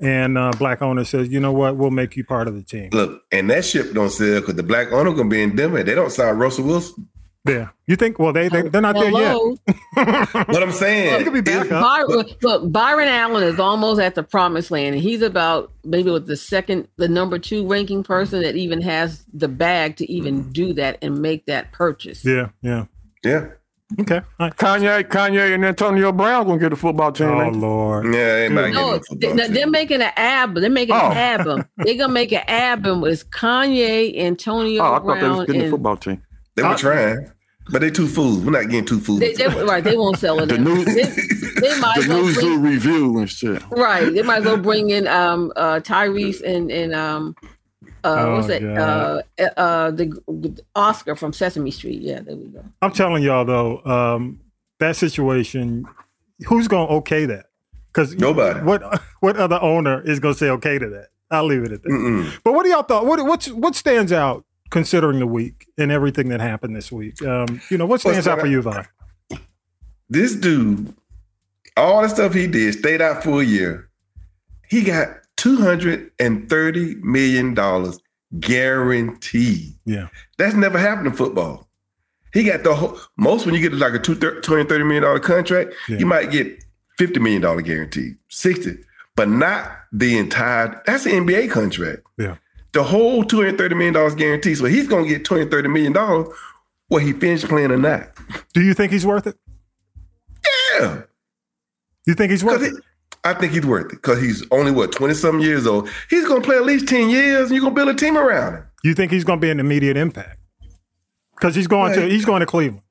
and 0.00 0.38
uh, 0.38 0.52
black 0.58 0.82
owner 0.82 1.04
says, 1.04 1.28
you 1.28 1.40
know 1.40 1.52
what, 1.52 1.76
we'll 1.76 1.90
make 1.90 2.16
you 2.16 2.24
part 2.24 2.48
of 2.48 2.54
the 2.54 2.62
team. 2.62 2.90
Look, 2.92 3.22
and 3.30 3.50
that 3.50 3.64
ship 3.64 3.92
don't 3.92 4.10
sell 4.10 4.40
because 4.40 4.54
the 4.54 4.62
black 4.62 4.92
owner 4.92 5.12
gonna 5.12 5.28
be 5.28 5.42
in 5.42 5.56
Denver. 5.56 5.82
They 5.82 5.94
don't 5.94 6.10
sign 6.10 6.36
Russell 6.36 6.64
Wilson. 6.64 7.08
Yeah, 7.48 7.68
you 7.86 7.96
think? 7.96 8.18
Well, 8.18 8.34
they, 8.34 8.48
they 8.48 8.68
they're 8.68 8.82
not 8.82 8.96
there 8.96 9.10
yet. 9.10 9.34
What 10.46 10.62
I'm 10.62 10.72
saying, 10.72 11.18
He 11.18 11.24
could 11.24 11.32
be 11.32 11.40
back 11.40 11.72
up. 11.72 11.82
Byron, 11.82 12.26
look, 12.42 12.70
Byron 12.70 13.08
Allen 13.08 13.42
is 13.42 13.58
almost 13.58 13.98
at 13.98 14.14
the 14.14 14.22
promised 14.22 14.70
land, 14.70 14.94
and 14.94 15.02
he's 15.02 15.22
about 15.22 15.72
maybe 15.82 16.10
with 16.10 16.26
the 16.26 16.36
second, 16.36 16.88
the 16.96 17.08
number 17.08 17.38
two 17.38 17.66
ranking 17.66 18.02
person 18.02 18.42
that 18.42 18.56
even 18.56 18.82
has 18.82 19.24
the 19.32 19.48
bag 19.48 19.96
to 19.96 20.12
even 20.12 20.52
do 20.52 20.74
that 20.74 20.98
and 21.00 21.22
make 21.22 21.46
that 21.46 21.72
purchase. 21.72 22.26
Yeah, 22.26 22.50
yeah. 22.60 22.84
yeah, 23.24 23.48
Okay. 23.98 24.16
All 24.18 24.22
right. 24.38 24.56
Kanye, 24.56 25.02
Kanye, 25.04 25.52
and 25.54 25.64
Antonio 25.64 26.12
Brown 26.12 26.46
gonna 26.46 26.58
get 26.60 26.72
a 26.72 26.76
football 26.76 27.10
team. 27.10 27.28
Oh 27.28 27.38
they? 27.40 27.50
Lord. 27.50 28.14
yeah, 28.14 28.20
everybody 28.20 28.72
No, 28.72 28.98
getting 28.98 29.18
they, 29.18 29.26
a 29.30 29.34
no, 29.34 29.42
football 29.42 29.54
they're 29.54 29.66
making 29.70 30.02
an 30.02 30.12
album. 30.16 30.60
They're 30.62 30.70
making 30.70 30.94
Oh. 30.94 31.10
an 31.10 31.16
album. 31.16 31.64
They're 31.78 31.96
gonna 31.96 32.12
make 32.12 32.32
an 32.32 32.44
album 32.46 33.00
with 33.00 33.28
Kanye, 33.30 34.16
Antonio 34.18 34.82
Oh, 34.82 34.86
I 34.94 34.98
thought 34.98 35.02
they 35.02 35.08
was 35.10 35.20
Brown, 35.20 35.46
getting 35.46 35.60
a 35.60 35.64
and 35.64 35.70
football 35.72 35.96
team. 35.96 36.22
They 36.56 36.62
were 36.62 36.74
trying, 36.76 37.30
but 37.72 37.80
they 37.80 37.90
two 37.90 38.06
fools. 38.06 38.38
We're 38.44 38.52
not 38.52 38.64
getting 38.70 38.84
two 38.84 39.00
fools. 39.00 39.20
they, 39.20 39.32
they, 39.34 39.46
right. 39.64 39.82
They 39.82 39.96
won't 39.96 40.18
sell 40.18 40.40
it. 40.40 40.46
The 40.50 40.58
now. 40.58 40.74
new- 40.74 40.84
they, 40.84 41.02
they 41.02 41.80
might 41.80 41.96
The 41.96 42.02
as 42.02 42.08
well 42.08 42.22
News 42.22 42.34
bring- 42.36 42.62
review 42.62 43.18
and 43.18 43.28
shit. 43.30 43.62
Right. 43.70 44.12
They 44.12 44.22
might 44.22 44.38
as 44.38 44.44
well 44.44 44.56
bring 44.56 44.90
in 44.90 45.06
um 45.08 45.52
uh 45.56 45.80
Tyrese 45.80 46.42
and 46.42 46.70
and 46.70 46.94
um 46.94 47.34
uh 48.04 48.16
Oh, 48.18 48.34
what's 48.36 48.48
that 48.48 48.62
uh 48.62 49.22
uh 49.56 49.90
the, 49.90 50.06
the 50.28 50.62
Oscar 50.74 51.14
from 51.14 51.32
Sesame 51.32 51.70
Street. 51.70 52.00
Yeah, 52.02 52.20
there 52.20 52.36
we 52.36 52.46
go. 52.46 52.64
I'm 52.82 52.92
telling 52.92 53.22
y'all 53.22 53.44
though, 53.44 53.82
um, 53.84 54.40
that 54.78 54.96
situation, 54.96 55.84
who's 56.46 56.68
gonna 56.68 56.90
okay 56.96 57.26
that? 57.26 57.46
Because 57.92 58.14
Nobody. 58.14 58.60
What 58.60 59.02
what 59.20 59.36
other 59.36 59.58
owner 59.60 60.02
is 60.02 60.20
gonna 60.20 60.34
say 60.34 60.48
okay 60.50 60.78
to 60.78 60.88
that? 60.90 61.08
I'll 61.30 61.44
leave 61.44 61.62
it 61.62 61.72
at 61.72 61.82
that. 61.82 61.88
Mm-mm. 61.88 62.32
But 62.42 62.54
what 62.54 62.64
do 62.64 62.70
y'all 62.70 62.82
thought? 62.82 63.06
What 63.06 63.24
what's 63.24 63.48
what 63.48 63.74
stands 63.74 64.12
out 64.12 64.44
considering 64.70 65.18
the 65.18 65.26
week 65.26 65.66
and 65.78 65.92
everything 65.92 66.28
that 66.30 66.40
happened 66.40 66.74
this 66.74 66.90
week? 66.90 67.22
Um, 67.22 67.60
you 67.70 67.78
know, 67.78 67.86
what 67.86 68.00
stands 68.00 68.26
out 68.26 68.40
for 68.40 68.46
you, 68.46 68.62
Vi? 68.62 68.86
This 70.08 70.34
dude, 70.34 70.92
all 71.76 72.02
the 72.02 72.08
stuff 72.08 72.34
he 72.34 72.46
did, 72.48 72.74
stayed 72.74 73.00
out 73.00 73.22
for 73.22 73.40
a 73.40 73.44
year. 73.44 73.88
He 74.68 74.82
got 74.82 75.19
two 75.40 75.56
hundred 75.56 76.10
and 76.20 76.50
thirty 76.50 76.96
million 76.96 77.54
dollars 77.54 77.98
guaranteed. 78.38 79.74
Yeah. 79.86 80.08
That's 80.36 80.54
never 80.54 80.78
happened 80.78 81.06
in 81.06 81.12
football. 81.14 81.66
He 82.34 82.44
got 82.44 82.62
the 82.62 82.74
whole 82.74 82.98
most 83.16 83.46
when 83.46 83.54
you 83.54 83.60
get 83.62 83.72
like 83.72 83.94
a 83.94 83.98
two 83.98 84.12
hundred 84.14 84.44
thirty 84.68 84.84
million 84.84 85.02
dollar 85.02 85.18
contract, 85.18 85.72
Yeah. 85.88 85.96
you 85.98 86.04
might 86.06 86.30
get 86.30 86.62
fifty 86.98 87.18
million 87.20 87.40
dollar 87.40 87.62
guaranteed, 87.62 88.16
sixty, 88.28 88.76
but 89.16 89.28
not 89.28 89.72
the 89.92 90.18
entire. 90.18 90.80
That's 90.86 91.06
an 91.06 91.12
NBA 91.26 91.50
contract. 91.50 92.02
Yeah. 92.18 92.36
The 92.72 92.84
whole 92.84 93.24
two 93.24 93.38
hundred 93.38 93.56
thirty 93.58 93.74
million 93.74 93.94
dollars 93.94 94.14
guaranteed. 94.14 94.58
So 94.58 94.66
he's 94.66 94.86
gonna 94.88 95.08
get 95.08 95.24
two 95.24 95.34
hundred 95.34 95.50
thirty 95.50 95.68
million 95.68 95.92
dollars, 95.94 96.28
whether 96.88 97.06
he 97.06 97.12
finished 97.14 97.48
playing 97.48 97.70
or 97.72 97.78
not. 97.78 98.10
Do 98.52 98.60
you 98.62 98.74
think 98.74 98.92
he's 98.92 99.06
worth 99.06 99.26
it? 99.26 99.36
Yeah. 100.78 101.02
You 102.06 102.14
think 102.14 102.30
he's 102.30 102.44
worth 102.44 102.62
it? 102.62 102.74
I 103.24 103.34
think 103.34 103.52
he's 103.52 103.66
worth 103.66 103.86
it 103.86 103.90
because 103.90 104.20
he's 104.20 104.44
only 104.50 104.70
what 104.72 104.92
twenty 104.92 105.14
something 105.14 105.42
years 105.42 105.66
old. 105.66 105.88
He's 106.08 106.26
gonna 106.26 106.40
play 106.40 106.56
at 106.56 106.64
least 106.64 106.88
ten 106.88 107.10
years, 107.10 107.50
and 107.50 107.52
you're 107.52 107.62
gonna 107.62 107.74
build 107.74 107.88
a 107.88 107.94
team 107.94 108.16
around 108.16 108.54
him. 108.54 108.64
You 108.82 108.94
think 108.94 109.12
he's 109.12 109.24
gonna 109.24 109.40
be 109.40 109.50
an 109.50 109.60
immediate 109.60 109.96
impact? 109.96 110.36
because 111.34 111.54
he's 111.54 111.66
going 111.66 111.94
to 111.94 112.06
he's 112.08 112.24
going 112.26 112.40
to 112.40 112.46
Cleveland. 112.46 112.82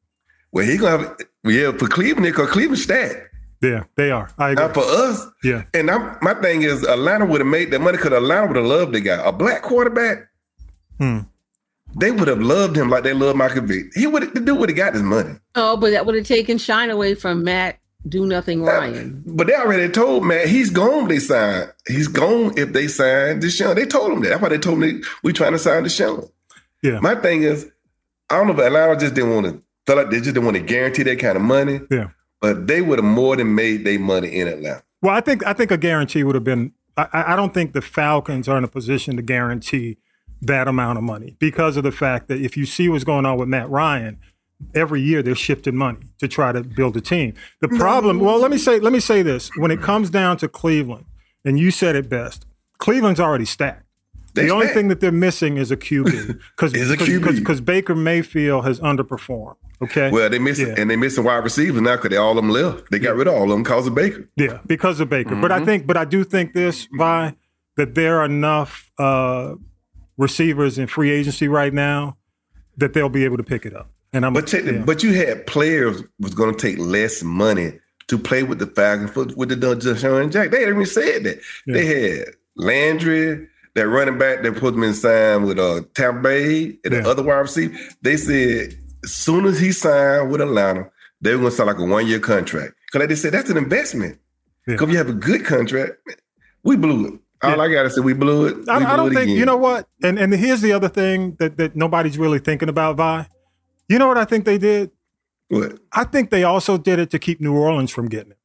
Well, 0.51 0.65
he 0.65 0.77
gonna 0.77 0.97
have, 1.07 1.17
yeah 1.43 1.71
for 1.73 1.87
Cleveland 1.87 2.23
because 2.25 2.49
Cleveland 2.49 2.79
stacked. 2.79 3.27
Yeah, 3.61 3.83
they 3.95 4.09
are. 4.11 4.29
I 4.37 4.51
agree. 4.51 4.65
Now 4.67 4.73
for 4.73 4.83
us, 4.83 5.27
Yeah. 5.43 5.63
and 5.73 5.91
I'm, 5.91 6.17
my 6.21 6.33
thing 6.35 6.61
is 6.61 6.83
Atlanta 6.83 7.25
would 7.25 7.41
have 7.41 7.47
made 7.47 7.71
that 7.71 7.79
money 7.79 7.97
because 7.97 8.13
Atlanta 8.13 8.47
would 8.47 8.55
have 8.55 8.65
loved 8.65 8.93
the 8.93 9.01
guy. 9.01 9.21
A 9.27 9.31
black 9.33 9.61
quarterback, 9.63 10.29
Hmm. 10.97 11.19
they 11.95 12.11
would 12.11 12.27
have 12.27 12.41
loved 12.41 12.77
him 12.77 12.89
like 12.89 13.03
they 13.03 13.13
love 13.13 13.35
Michael 13.35 13.63
Vick. 13.63 13.87
He 13.95 14.07
would 14.07 14.33
the 14.33 14.39
dude 14.39 14.57
would 14.59 14.69
have 14.69 14.77
got 14.77 14.93
his 14.93 15.03
money. 15.03 15.33
Oh, 15.55 15.75
but 15.75 15.89
that 15.91 16.05
would 16.05 16.15
have 16.15 16.25
taken 16.25 16.57
shine 16.57 16.89
away 16.89 17.15
from 17.15 17.43
Matt. 17.43 17.78
Do 18.07 18.25
nothing, 18.25 18.63
Ryan. 18.63 19.23
But 19.25 19.47
they 19.47 19.55
already 19.55 19.91
told 19.91 20.25
Matt 20.25 20.47
he's 20.47 20.69
gone. 20.69 21.03
if 21.03 21.09
They 21.09 21.19
sign. 21.19 21.67
He's 21.87 22.07
gone 22.07 22.57
if 22.57 22.71
they 22.71 22.87
sign 22.87 23.41
Deshaun. 23.41 23.75
They 23.75 23.85
told 23.85 24.11
him 24.11 24.21
that. 24.21 24.29
That's 24.29 24.41
why 24.41 24.49
they 24.49 24.57
told 24.57 24.79
me 24.79 25.01
we 25.21 25.33
trying 25.33 25.51
to 25.51 25.59
sign 25.59 25.83
Deshaun. 25.83 26.29
Yeah. 26.81 26.99
My 27.01 27.15
thing 27.15 27.43
is, 27.43 27.69
I 28.29 28.37
don't 28.37 28.47
know 28.47 28.53
if 28.53 28.59
Atlanta 28.59 28.97
just 28.97 29.15
didn't 29.15 29.33
want 29.33 29.45
to. 29.47 29.61
Felt 29.85 29.97
like 29.97 30.09
they 30.11 30.17
just 30.17 30.33
didn't 30.35 30.45
want 30.45 30.55
to 30.55 30.63
guarantee 30.63 31.03
that 31.03 31.19
kind 31.19 31.35
of 31.35 31.41
money. 31.41 31.81
Yeah. 31.91 32.09
But 32.39 32.67
they 32.67 32.81
would 32.81 32.99
have 32.99 33.05
more 33.05 33.35
than 33.35 33.53
made 33.53 33.83
their 33.85 33.99
money 33.99 34.29
in 34.39 34.47
Atlanta. 34.47 34.83
Well, 35.01 35.13
I 35.13 35.19
think 35.21 35.45
I 35.45 35.53
think 35.53 35.71
a 35.71 35.77
guarantee 35.77 36.23
would 36.23 36.35
have 36.35 36.43
been. 36.43 36.71
I, 36.95 37.07
I 37.11 37.33
I 37.33 37.35
don't 37.35 37.53
think 37.53 37.73
the 37.73 37.81
Falcons 37.81 38.47
are 38.47 38.57
in 38.57 38.63
a 38.63 38.67
position 38.69 39.17
to 39.17 39.21
guarantee 39.21 39.97
that 40.41 40.69
amount 40.69 40.97
of 40.97 41.03
money 41.03 41.35
because 41.39 41.75
of 41.75 41.83
the 41.83 41.91
fact 41.91 42.29
that 42.29 42.39
if 42.39 42.55
you 42.55 42.65
see 42.65 42.87
what's 42.87 43.03
going 43.03 43.25
on 43.25 43.37
with 43.37 43.49
Matt 43.49 43.69
Ryan, 43.69 44.19
every 44.75 45.01
year 45.01 45.21
they're 45.23 45.35
shifting 45.35 45.75
money 45.75 45.99
to 46.19 46.27
try 46.27 46.51
to 46.51 46.61
build 46.63 46.95
a 46.97 47.01
team. 47.01 47.33
The 47.61 47.67
problem, 47.69 48.19
well, 48.19 48.39
let 48.39 48.51
me 48.51 48.57
say 48.57 48.79
let 48.79 48.93
me 48.93 48.99
say 48.99 49.21
this: 49.21 49.49
when 49.57 49.71
it 49.71 49.81
comes 49.81 50.09
down 50.09 50.37
to 50.37 50.47
Cleveland, 50.47 51.05
and 51.45 51.57
you 51.59 51.71
said 51.71 51.95
it 51.95 52.09
best, 52.09 52.45
Cleveland's 52.77 53.19
already 53.19 53.45
stacked. 53.45 53.85
They 54.35 54.43
the 54.45 54.51
only 54.51 54.67
thing 54.67 54.89
that 54.89 54.99
they're 54.99 55.11
missing 55.11 55.57
is 55.57 55.71
a 55.71 55.77
QB 55.77 56.39
because 56.55 56.73
Is 56.75 56.91
a 56.91 56.97
QB. 56.97 57.35
because 57.39 57.61
Baker 57.61 57.95
Mayfield 57.95 58.63
has 58.65 58.79
underperformed. 58.79 59.55
Okay, 59.81 60.11
Well, 60.11 60.29
they 60.29 60.39
missing 60.39 60.67
Yeah. 60.67 60.75
and 60.77 60.89
they 60.89 60.97
missing 60.97 61.23
wide 61.23 61.37
receivers 61.43 61.81
now 61.81 61.95
because 61.95 62.09
they 62.11 62.17
all 62.17 62.31
of 62.31 62.35
them 62.35 62.49
left. 62.49 62.91
They 62.91 62.99
got 62.99 63.15
rid 63.15 63.27
of 63.27 63.33
all 63.33 63.43
of 63.43 63.49
them 63.49 63.63
because 63.63 63.87
of 63.87 63.95
Baker. 63.95 64.29
Yeah, 64.35 64.59
because 64.67 64.99
of 64.99 65.09
Baker. 65.09 65.35
But 65.35 65.51
I 65.53 65.63
think, 65.63 65.87
but 65.87 65.95
I 65.97 66.03
do 66.05 66.23
think 66.25 66.53
this, 66.53 66.85
by 66.97 67.35
that 67.77 67.95
there 67.95 68.19
are 68.19 68.25
enough 68.25 68.91
uh, 68.99 69.55
receivers 70.17 70.77
in 70.77 70.87
free 70.87 71.11
agency 71.11 71.47
right 71.47 71.73
now 71.73 72.17
that 72.77 72.93
they'll 72.93 73.09
be 73.09 73.23
able 73.25 73.37
to 73.37 73.43
pick 73.43 73.65
it 73.65 73.73
up. 73.75 73.89
And 74.13 74.25
I'm, 74.25 74.33
But 74.33 74.47
the- 74.47 74.63
yeah. 74.63 74.83
but 74.85 75.03
you 75.03 75.13
had 75.13 75.45
players 75.47 76.01
was 76.19 76.33
going 76.33 76.53
to 76.55 76.59
take 76.59 76.77
less 76.79 77.21
money 77.23 77.73
to 78.07 78.17
play 78.17 78.41
with 78.43 78.57
the 78.59 78.65
Falcons 78.67 79.11
for, 79.11 79.25
with 79.35 79.49
the 79.49 79.55
Deshaun 79.55 80.31
Jack. 80.31 80.49
They 80.51 80.67
even 80.67 80.85
said 80.85 81.23
that. 81.25 81.39
They 81.67 81.85
had 81.85 82.25
Landry, 82.55 83.47
that 83.75 83.87
running 83.87 84.17
back 84.17 84.41
that 84.43 84.55
put 84.57 84.73
them 84.73 84.83
in 84.83 84.93
sign 84.93 85.43
with 85.43 85.59
uh, 85.59 85.81
Tampa 85.93 86.21
Bay 86.21 86.77
and 86.83 86.93
Yeah. 86.93 87.01
the 87.01 87.09
other 87.09 87.23
wide 87.23 87.37
receiver. 87.37 87.77
They 88.01 88.17
said 88.17 88.73
as 89.03 89.11
soon 89.13 89.45
as 89.45 89.59
he 89.59 89.71
signed 89.71 90.31
with 90.31 90.41
Atlanta, 90.41 90.89
they 91.21 91.31
were 91.35 91.41
going 91.41 91.51
to 91.51 91.55
sign 91.55 91.67
like 91.67 91.77
a 91.77 91.85
one 91.85 92.07
year 92.07 92.19
contract. 92.19 92.73
Because 92.91 93.07
they 93.07 93.15
said 93.15 93.33
that's 93.33 93.49
an 93.51 93.57
investment. 93.57 94.17
Yeah. 94.67 94.73
Because 94.73 94.87
if 94.87 94.91
you 94.91 94.97
have 94.97 95.09
a 95.09 95.13
good 95.13 95.45
contract, 95.45 95.93
we 96.63 96.75
blew 96.75 97.05
it. 97.07 97.19
All 97.41 97.61
I 97.61 97.71
gotta 97.71 97.89
say, 97.89 98.01
we 98.01 98.11
blew 98.13 98.47
it. 98.47 98.57
We 98.57 98.63
I, 98.67 98.93
I 98.93 98.97
don't 98.97 99.11
it 99.11 99.15
think 99.15 99.23
again. 99.27 99.37
you 99.37 99.45
know 99.45 99.55
what. 99.55 99.87
And 100.03 100.19
and 100.19 100.33
here's 100.33 100.59
the 100.59 100.73
other 100.73 100.89
thing 100.89 101.37
that 101.39 101.55
that 101.55 101.73
nobody's 101.73 102.17
really 102.17 102.39
thinking 102.39 102.67
about, 102.67 102.97
Vi. 102.97 103.27
You 103.89 103.99
know 103.99 104.07
what 104.07 104.17
I 104.17 104.25
think 104.25 104.45
they 104.45 104.57
did? 104.57 104.91
what 105.49 105.79
I 105.91 106.03
think 106.03 106.29
they 106.29 106.43
also 106.43 106.77
did 106.77 106.99
it 106.99 107.09
to 107.09 107.19
keep 107.19 107.41
New 107.41 107.55
Orleans 107.55 107.89
from 107.91 108.07
getting 108.07 108.31
it. 108.31 108.37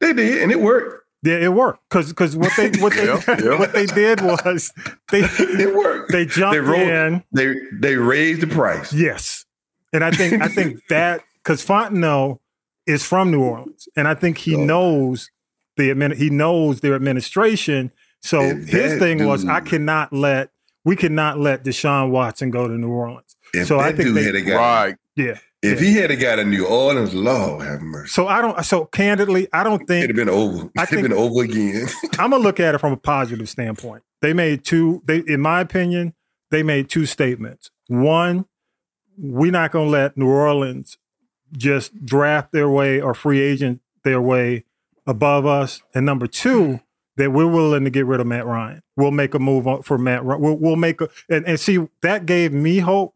they 0.00 0.12
did, 0.12 0.42
and 0.42 0.52
it 0.52 0.60
worked. 0.60 1.04
Yeah, 1.22 1.36
it 1.38 1.52
worked 1.54 1.80
because 1.88 2.10
because 2.10 2.36
what 2.36 2.52
they 2.56 2.70
what 2.78 2.92
they 2.94 3.06
Yeah, 3.06 3.20
yeah. 3.42 3.58
what 3.58 3.72
they 3.72 3.86
did 3.86 4.20
was 4.20 4.70
they 5.10 5.20
It 5.38 5.74
worked. 5.74 6.12
they 6.12 6.26
jumped 6.26 6.52
They 6.54 6.60
rolled- 6.60 6.88
in. 6.88 7.24
They 7.32 7.54
they 7.80 7.96
raised 7.96 8.42
the 8.42 8.46
price. 8.46 8.92
Yes, 8.92 9.44
and 9.92 10.04
I 10.04 10.10
think 10.10 10.42
I 10.42 10.48
think 10.48 10.86
that 10.90 11.22
because 11.42 11.64
Fontenot 11.64 12.38
is 12.86 13.02
from 13.04 13.30
New 13.30 13.42
Orleans, 13.42 13.88
and 13.96 14.06
I 14.06 14.14
think 14.14 14.38
he 14.38 14.54
Oh. 14.54 14.62
knows 14.64 15.30
the 15.78 15.90
admin, 15.90 16.14
he 16.16 16.28
knows 16.30 16.80
their 16.80 16.94
administration. 16.94 17.90
So 18.22 18.40
If 18.42 18.68
his 18.68 18.98
thing 18.98 19.26
was, 19.26 19.44
I 19.46 19.60
cannot 19.60 20.12
let 20.12 20.50
we 20.84 20.96
cannot 20.96 21.38
let 21.40 21.64
Deshaun 21.64 22.10
Watson 22.10 22.50
go 22.50 22.68
to 22.68 22.74
New 22.74 22.90
Orleans. 22.90 23.35
If 23.56 23.68
so 23.68 23.78
that 23.78 23.84
I 23.84 23.92
think 23.92 24.08
dude 24.08 24.16
they, 24.16 24.24
had 24.24 24.34
a 24.34 24.42
got, 24.42 24.56
Right. 24.56 24.96
yeah. 25.16 25.38
if 25.62 25.80
he 25.80 25.94
had 25.94 26.10
a 26.10 26.16
got 26.16 26.38
a 26.38 26.44
New 26.44 26.66
Orleans, 26.66 27.14
Lord 27.14 27.66
have 27.66 27.80
mercy, 27.80 28.08
So 28.10 28.26
I 28.28 28.40
don't. 28.40 28.64
So 28.64 28.84
candidly, 28.86 29.48
I 29.52 29.64
don't 29.64 29.86
think 29.86 30.04
it'd 30.04 30.16
have 30.16 30.26
been 30.26 30.34
over. 30.34 30.70
I 30.76 30.82
It'd 30.84 30.98
have 30.98 31.02
been 31.02 31.12
over 31.12 31.42
again. 31.42 31.86
I'm 32.18 32.30
gonna 32.30 32.38
look 32.38 32.60
at 32.60 32.74
it 32.74 32.78
from 32.78 32.92
a 32.92 32.96
positive 32.96 33.48
standpoint. 33.48 34.02
They 34.22 34.32
made 34.32 34.64
two. 34.64 35.02
They, 35.06 35.18
in 35.26 35.40
my 35.40 35.60
opinion, 35.60 36.14
they 36.50 36.62
made 36.62 36.88
two 36.88 37.06
statements. 37.06 37.70
One, 37.88 38.46
we're 39.18 39.50
not 39.52 39.72
gonna 39.72 39.90
let 39.90 40.16
New 40.16 40.28
Orleans 40.28 40.98
just 41.56 42.04
draft 42.04 42.52
their 42.52 42.68
way 42.68 43.00
or 43.00 43.14
free 43.14 43.40
agent 43.40 43.80
their 44.04 44.20
way 44.20 44.64
above 45.06 45.46
us. 45.46 45.82
And 45.94 46.04
number 46.04 46.26
two, 46.26 46.80
that 47.16 47.32
we're 47.32 47.46
willing 47.46 47.84
to 47.84 47.90
get 47.90 48.04
rid 48.06 48.20
of 48.20 48.26
Matt 48.26 48.44
Ryan. 48.46 48.82
We'll 48.96 49.10
make 49.10 49.32
a 49.34 49.38
move 49.38 49.66
on 49.66 49.82
for 49.82 49.96
Matt. 49.98 50.24
Ryan. 50.24 50.40
We'll, 50.42 50.56
we'll 50.56 50.76
make 50.76 51.00
a 51.00 51.08
and, 51.28 51.46
and 51.46 51.58
see 51.58 51.86
that 52.02 52.26
gave 52.26 52.52
me 52.52 52.78
hope 52.78 53.14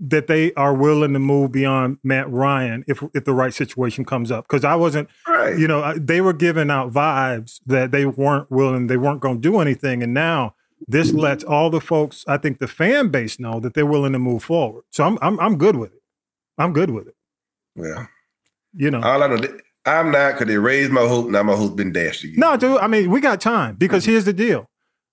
that 0.00 0.28
they 0.28 0.52
are 0.54 0.74
willing 0.74 1.12
to 1.12 1.18
move 1.18 1.52
beyond 1.52 1.98
Matt 2.04 2.30
Ryan 2.30 2.84
if 2.86 3.02
if 3.14 3.24
the 3.24 3.32
right 3.34 3.52
situation 3.52 4.04
comes 4.04 4.30
up. 4.30 4.46
Because 4.48 4.64
I 4.64 4.76
wasn't 4.76 5.08
right. 5.26 5.58
you 5.58 5.66
know, 5.66 5.82
I- 5.82 5.98
they 5.98 6.20
were 6.20 6.32
giving 6.32 6.70
out 6.70 6.92
vibes 6.92 7.60
that 7.66 7.90
they 7.90 8.06
weren't 8.06 8.50
willing, 8.50 8.86
they 8.86 8.96
weren't 8.96 9.20
going 9.20 9.40
to 9.40 9.40
do 9.40 9.58
anything. 9.60 10.02
And 10.02 10.14
now 10.14 10.54
this 10.86 11.12
lets 11.12 11.42
all 11.42 11.70
the 11.70 11.80
folks, 11.80 12.24
I 12.28 12.36
think 12.36 12.58
the 12.58 12.68
fan 12.68 13.08
base 13.08 13.40
know 13.40 13.58
that 13.60 13.74
they're 13.74 13.86
willing 13.86 14.12
to 14.12 14.18
move 14.18 14.44
forward. 14.44 14.84
So 14.90 15.04
I'm, 15.04 15.18
I'm, 15.20 15.40
I'm 15.40 15.58
good 15.58 15.76
with 15.76 15.92
it. 15.92 16.02
I'm 16.56 16.72
good 16.72 16.90
with 16.90 17.08
it. 17.08 17.16
well, 17.74 18.08
You 18.74 18.90
know, 18.90 19.00
all 19.00 19.22
I 19.22 19.26
know, 19.26 19.58
I'm 19.84 20.10
not 20.10 20.34
because 20.34 20.46
they 20.46 20.58
raised 20.58 20.92
my 20.92 21.06
hope. 21.06 21.30
Now 21.30 21.42
my 21.42 21.56
hope's 21.56 21.74
been 21.74 21.92
dashed 21.92 22.24
again. 22.24 22.38
no, 22.38 22.56
dude, 22.56 22.78
I 22.78 22.86
mean, 22.86 23.10
we 23.10 23.20
got 23.20 23.40
time 23.40 23.74
because 23.76 24.04
mm-hmm. 24.04 24.12
here's 24.12 24.24
the 24.24 24.32
deal. 24.32 24.70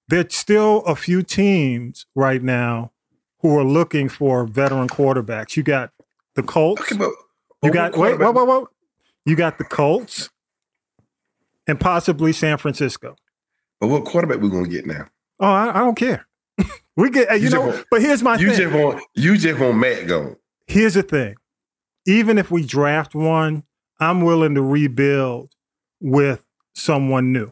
There's 0.07 0.35
still 0.35 0.83
a 0.85 0.95
few 0.95 1.23
teams 1.23 2.05
right 2.13 2.43
now 2.43 2.91
who 3.41 3.57
are 3.57 3.63
looking 3.63 4.09
for 4.09 4.45
veteran 4.45 4.87
quarterbacks. 4.87 5.55
You 5.57 5.63
got 5.63 5.91
the 6.35 6.43
Colts. 6.43 6.81
Okay, 6.81 6.97
but, 6.97 7.09
You 7.63 7.69
oh, 7.69 7.73
got, 7.73 7.95
what 7.97 8.11
wait, 8.11 8.19
whoa, 8.19 8.31
whoa, 8.31 8.43
whoa. 8.45 8.69
You 9.25 9.35
got 9.35 9.57
the 9.57 9.63
Colts 9.63 10.29
and 11.67 11.79
possibly 11.79 12.31
San 12.31 12.57
Francisco. 12.57 13.15
But 13.79 13.87
what 13.87 14.05
quarterback 14.05 14.39
we 14.41 14.49
gonna 14.49 14.67
get 14.67 14.85
now? 14.85 15.07
Oh, 15.39 15.47
I, 15.47 15.69
I 15.69 15.79
don't 15.79 15.95
care. 15.95 16.27
we 16.95 17.09
get, 17.09 17.29
you, 17.39 17.45
You 17.45 17.49
know, 17.49 17.67
want- 17.67 17.85
but 17.91 18.01
here's 18.01 18.23
my 18.23 18.37
You 18.37 18.49
thing. 18.51 18.57
just 18.57 18.73
want 18.75 19.03
you 19.15 19.37
just 19.37 19.59
want 19.59 19.77
Matt 19.77 20.07
gone. 20.07 20.35
here's 20.67 20.93
the 20.93 21.03
thing. 21.03 21.35
Even 22.07 22.37
if 22.37 22.51
we 22.51 22.63
draft 22.65 23.15
one, 23.15 23.63
I'm 23.99 24.21
willing 24.21 24.55
to 24.55 24.61
rebuild 24.61 25.51
with 25.99 26.45
someone 26.75 27.33
new. 27.33 27.51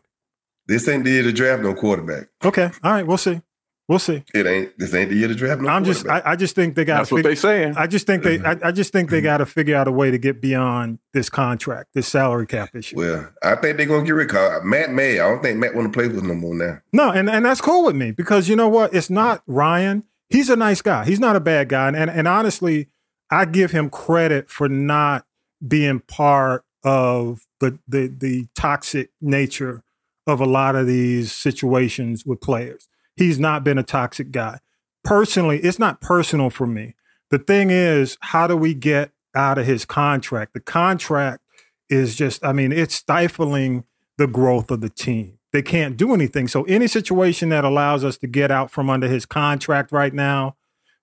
This 0.67 0.87
ain't 0.87 1.03
the 1.03 1.09
year 1.11 1.23
to 1.23 1.31
draft 1.33 1.63
no 1.63 1.73
quarterback. 1.73 2.27
Okay. 2.43 2.69
All 2.83 2.91
right. 2.91 3.05
We'll 3.05 3.17
see. 3.17 3.41
We'll 3.89 3.99
see. 3.99 4.23
It 4.33 4.47
ain't. 4.47 4.77
This 4.79 4.93
ain't 4.93 5.09
the 5.09 5.15
year 5.17 5.27
to 5.27 5.35
draft 5.35 5.61
no. 5.61 5.67
I'm 5.67 5.83
just. 5.83 6.07
I, 6.07 6.21
I 6.25 6.35
just 6.37 6.55
think 6.55 6.75
they 6.75 6.85
got 6.85 6.99
That's 6.99 7.11
what 7.11 7.23
they 7.23 7.35
saying. 7.35 7.75
I 7.75 7.85
just 7.85 8.07
think 8.07 8.23
they, 8.23 8.35
I, 8.35 8.55
Mm-hmm. 8.55 8.65
I 8.65 8.71
just 8.71 8.93
think 8.93 9.09
they 9.09 9.19
got 9.19 9.37
to 9.37 9.45
figure 9.45 9.75
out 9.75 9.87
a 9.89 9.91
way 9.91 10.09
to 10.09 10.17
get 10.17 10.39
beyond 10.39 10.99
this 11.13 11.29
contract, 11.29 11.89
this 11.93 12.07
salary 12.07 12.47
cap 12.47 12.73
issue. 12.75 12.95
well, 12.97 13.29
I 13.43 13.55
think 13.55 13.77
they're 13.77 13.85
gonna 13.85 14.05
get 14.05 14.13
rid 14.13 14.33
of 14.33 14.63
Matt 14.63 14.91
May. 14.91 15.19
I 15.19 15.27
don't 15.29 15.41
think 15.41 15.57
Matt 15.59 15.75
want 15.75 15.91
to 15.91 15.97
play 15.97 16.07
with 16.07 16.23
no 16.23 16.33
more 16.33 16.55
now. 16.55 16.79
No, 16.93 17.11
and, 17.11 17.29
and 17.29 17.45
that's 17.45 17.59
cool 17.61 17.83
with 17.83 17.95
me 17.95 18.11
because 18.11 18.47
you 18.47 18.55
know 18.55 18.69
what? 18.69 18.93
It's 18.93 19.09
not 19.09 19.43
Ryan. 19.47 20.03
He's 20.29 20.49
a 20.49 20.55
nice 20.55 20.81
guy. 20.81 21.05
He's 21.05 21.19
not 21.19 21.35
a 21.35 21.39
bad 21.41 21.67
guy. 21.69 21.89
And, 21.89 22.09
and 22.09 22.27
honestly, 22.27 22.87
I 23.29 23.45
give 23.45 23.71
him 23.71 23.89
credit 23.89 24.49
for 24.49 24.69
not 24.69 25.25
being 25.67 25.99
part 25.99 26.63
of 26.83 27.45
the, 27.59 27.77
the 27.87 28.07
the 28.07 28.47
toxic 28.55 29.11
nature 29.21 29.83
of 30.25 30.39
a 30.39 30.45
lot 30.45 30.75
of 30.75 30.87
these 30.87 31.31
situations 31.33 32.25
with 32.25 32.39
players. 32.39 32.87
He's 33.15 33.39
not 33.39 33.63
been 33.63 33.77
a 33.77 33.83
toxic 33.83 34.31
guy. 34.31 34.59
Personally, 35.03 35.59
it's 35.59 35.79
not 35.79 36.01
personal 36.01 36.49
for 36.49 36.65
me. 36.65 36.95
The 37.29 37.39
thing 37.39 37.69
is, 37.69 38.17
how 38.21 38.47
do 38.47 38.55
we 38.55 38.73
get 38.73 39.11
out 39.35 39.57
of 39.57 39.65
his 39.65 39.85
contract? 39.85 40.53
The 40.53 40.59
contract 40.59 41.43
is 41.89 42.15
just, 42.15 42.43
I 42.45 42.53
mean, 42.53 42.71
it's 42.71 42.95
stifling 42.95 43.83
the 44.17 44.27
growth 44.27 44.71
of 44.71 44.81
the 44.81 44.89
team. 44.89 45.39
They 45.51 45.61
can't 45.61 45.97
do 45.97 46.13
anything. 46.13 46.47
So 46.47 46.63
any 46.63 46.87
situation 46.87 47.49
that 47.49 47.65
allows 47.65 48.03
us 48.03 48.17
to 48.17 48.27
get 48.27 48.49
out 48.49 48.71
from 48.71 48.89
under 48.89 49.07
his 49.07 49.25
contract 49.25 49.91
right 49.91 50.13
now 50.13 50.55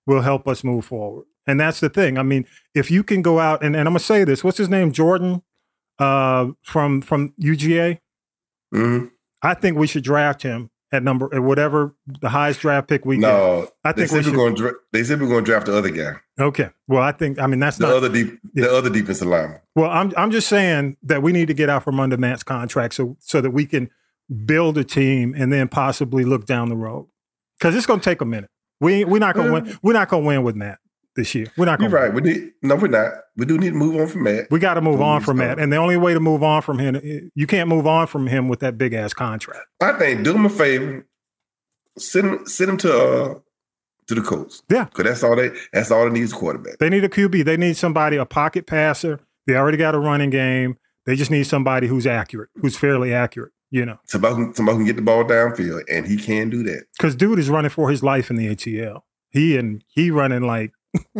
will 0.05 0.21
help 0.21 0.47
us 0.47 0.63
move 0.63 0.85
forward. 0.85 1.25
And 1.47 1.59
that's 1.59 1.79
the 1.79 1.89
thing. 1.89 2.17
I 2.17 2.23
mean, 2.23 2.45
if 2.73 2.91
you 2.91 3.03
can 3.03 3.21
go 3.21 3.39
out 3.39 3.63
and, 3.63 3.75
and 3.75 3.87
I'm 3.87 3.93
gonna 3.93 3.99
say 3.99 4.23
this, 4.23 4.43
what's 4.43 4.57
his 4.57 4.69
name? 4.69 4.91
Jordan 4.91 5.43
uh 5.99 6.47
from 6.63 7.01
from 7.01 7.33
UGA. 7.39 7.99
hmm 8.71 9.05
I 9.43 9.53
think 9.53 9.77
we 9.77 9.87
should 9.87 10.03
draft 10.03 10.43
him 10.43 10.69
at 10.91 11.03
number 11.03 11.33
at 11.33 11.41
whatever 11.41 11.95
the 12.21 12.29
highest 12.29 12.59
draft 12.59 12.87
pick 12.87 13.05
we 13.05 13.17
No, 13.17 13.67
I 13.83 13.91
they 13.93 14.01
think 14.07 14.11
we 14.11 14.17
said 14.17 14.25
should- 14.25 14.37
we're 14.37 14.51
going. 14.51 14.73
They 14.91 15.03
said 15.03 15.21
we're 15.21 15.27
going 15.29 15.45
to 15.45 15.51
draft 15.51 15.65
the 15.67 15.77
other 15.77 15.89
guy. 15.89 16.13
Okay. 16.39 16.69
Well, 16.87 17.01
I 17.01 17.11
think 17.11 17.39
I 17.39 17.47
mean 17.47 17.59
that's 17.59 17.77
the 17.77 17.87
not 17.87 17.95
other 17.95 18.09
deep, 18.09 18.39
the 18.53 18.71
other 18.71 18.89
defensive 18.89 19.27
lineman. 19.27 19.59
Well, 19.75 19.89
I'm 19.89 20.11
I'm 20.17 20.31
just 20.31 20.47
saying 20.49 20.97
that 21.03 21.21
we 21.23 21.31
need 21.31 21.47
to 21.47 21.53
get 21.53 21.69
out 21.69 21.83
from 21.83 21.99
under 21.99 22.17
Matt's 22.17 22.43
contract 22.43 22.93
so 22.93 23.15
so 23.19 23.41
that 23.41 23.51
we 23.51 23.65
can 23.65 23.89
build 24.45 24.77
a 24.77 24.83
team 24.83 25.33
and 25.37 25.51
then 25.51 25.67
possibly 25.67 26.23
look 26.25 26.45
down 26.45 26.69
the 26.69 26.75
road 26.75 27.07
because 27.59 27.75
it's 27.75 27.85
going 27.85 27.99
to 27.99 28.03
take 28.03 28.21
a 28.21 28.25
minute. 28.25 28.49
We 28.79 29.05
we're 29.05 29.19
not 29.19 29.35
going 29.35 29.47
to 29.51 29.57
uh, 29.57 29.61
win. 29.61 29.79
We're 29.83 29.93
not 29.93 30.09
going 30.09 30.23
to 30.23 30.27
win 30.27 30.43
with 30.43 30.55
Matt. 30.55 30.79
This 31.15 31.33
year. 31.35 31.47
We're 31.57 31.65
not 31.65 31.79
You're 31.79 31.89
going. 31.89 32.03
right. 32.03 32.13
We 32.13 32.21
need 32.21 32.51
no, 32.61 32.75
we're 32.75 32.87
not. 32.87 33.11
We 33.37 33.45
do 33.45 33.57
need 33.57 33.69
to 33.69 33.75
move 33.75 33.99
on 33.99 34.07
from 34.07 34.23
that. 34.25 34.47
We 34.51 34.59
got 34.59 34.75
to 34.75 34.81
move 34.81 35.01
on 35.01 35.21
from 35.21 35.37
that, 35.37 35.59
and 35.59 35.71
the 35.71 35.77
only 35.77 35.97
way 35.97 36.13
to 36.13 36.19
move 36.19 36.43
on 36.43 36.61
from 36.61 36.79
him, 36.79 37.31
you 37.35 37.47
can't 37.47 37.67
move 37.69 37.87
on 37.87 38.07
from 38.07 38.27
him 38.27 38.47
with 38.49 38.59
that 38.61 38.77
big 38.77 38.93
ass 38.93 39.13
contract. 39.13 39.65
I 39.81 39.93
think 39.93 40.23
do 40.23 40.33
him 40.33 40.45
a 40.45 40.49
favor, 40.49 41.05
send 41.97 42.27
him 42.27 42.45
send 42.47 42.69
him 42.71 42.77
to 42.77 42.93
uh 42.97 43.39
to 44.07 44.15
the 44.15 44.21
Colts. 44.21 44.61
Yeah. 44.69 44.85
because 44.85 45.05
that's 45.05 45.23
all 45.23 45.35
they 45.35 45.51
that's 45.73 45.91
all 45.91 46.05
they 46.05 46.11
need 46.11 46.23
is 46.23 46.33
quarterback. 46.33 46.77
They 46.79 46.89
need 46.89 47.03
a 47.03 47.09
QB. 47.09 47.45
They 47.45 47.57
need 47.57 47.77
somebody, 47.77 48.17
a 48.17 48.25
pocket 48.25 48.65
passer. 48.67 49.19
They 49.47 49.55
already 49.55 49.77
got 49.77 49.95
a 49.95 49.99
running 49.99 50.29
game. 50.29 50.77
They 51.05 51.15
just 51.15 51.31
need 51.31 51.43
somebody 51.47 51.87
who's 51.87 52.05
accurate, 52.05 52.49
who's 52.61 52.77
fairly 52.77 53.13
accurate. 53.13 53.51
You 53.73 53.85
know, 53.85 53.97
Somebody 54.05 54.53
somebody 54.53 54.79
can 54.79 54.85
get 54.85 54.97
the 54.97 55.01
ball 55.01 55.23
downfield, 55.23 55.83
and 55.89 56.05
he 56.05 56.17
can 56.17 56.49
do 56.49 56.61
that. 56.63 56.83
because 56.97 57.15
dude 57.15 57.39
is 57.39 57.49
running 57.49 57.69
for 57.69 57.89
his 57.89 58.03
life 58.03 58.29
in 58.29 58.35
the 58.35 58.53
ATL. 58.53 59.01
He 59.29 59.55
and 59.57 59.81
he 59.87 60.11
running 60.11 60.41
like 60.41 60.73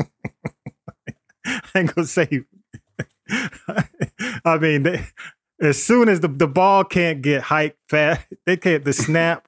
I 1.46 1.62
ain't 1.76 1.94
gonna 1.96 2.08
say. 2.08 2.44
I 4.46 4.58
mean, 4.58 4.84
they, 4.84 5.06
as 5.62 5.82
soon 5.82 6.10
as 6.10 6.20
the, 6.20 6.28
the 6.28 6.48
ball 6.48 6.84
can't 6.84 7.22
get 7.22 7.44
hiked 7.44 7.78
fast, 7.88 8.28
they 8.46 8.58
can't 8.58 8.84
the 8.84 8.94
snap. 8.94 9.48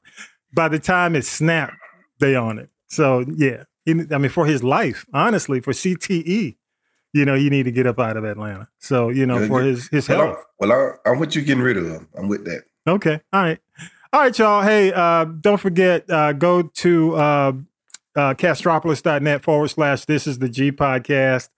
By 0.54 0.68
the 0.70 0.80
time 0.80 1.16
it's 1.16 1.28
snapped, 1.28 1.74
they 2.20 2.36
on 2.36 2.60
it. 2.60 2.70
So 2.88 3.26
yeah, 3.36 3.64
I 3.88 3.94
mean, 3.94 4.30
for 4.30 4.46
his 4.46 4.64
life, 4.64 5.06
honestly, 5.14 5.60
for 5.60 5.74
CTE, 5.74 6.56
you 7.14 7.26
know, 7.26 7.36
you 7.36 7.50
need 7.50 7.64
to 7.64 7.72
get 7.72 7.88
up 7.88 8.00
out 8.00 8.18
of 8.18 8.24
Atlanta. 8.24 8.70
So 8.80 9.10
you 9.10 9.26
know, 9.26 9.48
for 9.48 9.62
his 9.62 9.88
his 9.90 10.08
Well, 10.08 10.18
health. 10.20 10.38
I'm, 10.62 10.70
well 10.70 10.96
I, 11.06 11.10
I'm 11.10 11.20
with 11.20 11.36
you 11.36 11.42
getting 11.42 11.64
rid 11.64 11.78
of 11.78 11.86
him. 11.86 12.08
I'm 12.18 12.28
with 12.28 12.46
that. 12.46 12.64
Okay. 12.88 13.22
All 13.32 13.42
right. 13.42 13.60
All 14.12 14.22
right, 14.22 14.38
y'all. 14.38 14.62
Hey, 14.62 14.94
uh, 14.94 15.26
don't 15.26 15.60
forget, 15.60 16.08
uh, 16.08 16.34
go 16.34 16.62
to 16.62 17.16
uh, 17.16 17.54
uh, 18.16 18.34
castropolis.net 18.34 19.44
forward 19.44 19.70
slash 19.70 20.06
this 20.06 20.28
is 20.28 20.40
the 20.40 20.50
G 20.50 20.72
podcast. 20.72 21.50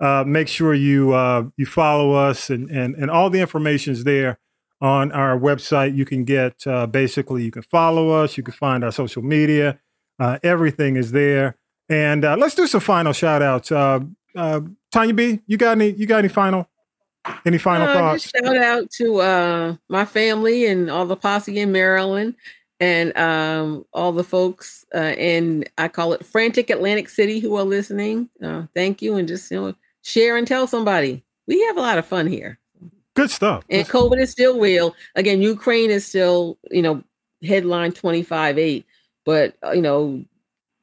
Uh, 0.00 0.24
make 0.26 0.48
sure 0.48 0.74
you 0.74 1.12
uh, 1.12 1.44
you 1.56 1.64
follow 1.66 2.12
us 2.12 2.50
and, 2.50 2.68
and, 2.70 2.94
and 2.96 3.10
all 3.10 3.30
the 3.30 3.40
information 3.40 3.92
is 3.92 4.04
there 4.04 4.38
on 4.80 5.12
our 5.12 5.38
website. 5.38 5.96
You 5.96 6.04
can 6.04 6.24
get 6.24 6.66
uh, 6.66 6.86
basically, 6.86 7.44
you 7.44 7.52
can 7.52 7.62
follow 7.62 8.10
us, 8.10 8.36
you 8.36 8.42
can 8.42 8.52
find 8.52 8.84
our 8.84 8.90
social 8.90 9.22
media, 9.22 9.78
uh, 10.18 10.38
everything 10.42 10.96
is 10.96 11.12
there. 11.12 11.56
And 11.88 12.24
uh, 12.24 12.36
let's 12.36 12.54
do 12.54 12.66
some 12.66 12.80
final 12.80 13.12
shout 13.12 13.42
outs. 13.42 13.70
Uh, 13.70 14.00
uh, 14.34 14.60
Tanya 14.90 15.14
B, 15.14 15.40
you 15.46 15.56
got 15.56 15.72
any, 15.72 15.90
you 15.90 16.06
got 16.06 16.18
any 16.18 16.28
final, 16.28 16.68
any 17.46 17.58
final 17.58 17.86
thoughts? 17.86 18.30
shout 18.30 18.56
out 18.56 18.90
to 18.90 19.20
uh, 19.20 19.76
my 19.88 20.04
family 20.04 20.66
and 20.66 20.90
all 20.90 21.06
the 21.06 21.16
posse 21.16 21.60
in 21.60 21.70
Maryland 21.70 22.34
and 22.82 23.16
um, 23.16 23.86
all 23.92 24.10
the 24.10 24.24
folks 24.24 24.84
uh, 24.92 25.14
in, 25.16 25.64
I 25.78 25.86
call 25.86 26.14
it 26.14 26.26
frantic 26.26 26.68
Atlantic 26.68 27.08
City 27.08 27.38
who 27.38 27.54
are 27.54 27.62
listening. 27.62 28.28
Uh, 28.42 28.64
thank 28.74 29.00
you. 29.00 29.14
And 29.14 29.28
just, 29.28 29.52
you 29.52 29.60
know, 29.60 29.74
share 30.02 30.36
and 30.36 30.48
tell 30.48 30.66
somebody. 30.66 31.22
We 31.46 31.64
have 31.66 31.76
a 31.76 31.80
lot 31.80 31.98
of 31.98 32.06
fun 32.06 32.26
here. 32.26 32.58
Good 33.14 33.30
stuff. 33.30 33.62
And 33.70 33.86
COVID 33.86 34.20
is 34.20 34.32
still 34.32 34.58
real. 34.58 34.96
Again, 35.14 35.40
Ukraine 35.40 35.92
is 35.92 36.04
still, 36.04 36.58
you 36.72 36.82
know, 36.82 37.04
headline 37.46 37.92
25 37.92 38.58
8. 38.58 38.84
But, 39.24 39.54
uh, 39.64 39.70
you 39.70 39.82
know, 39.82 40.24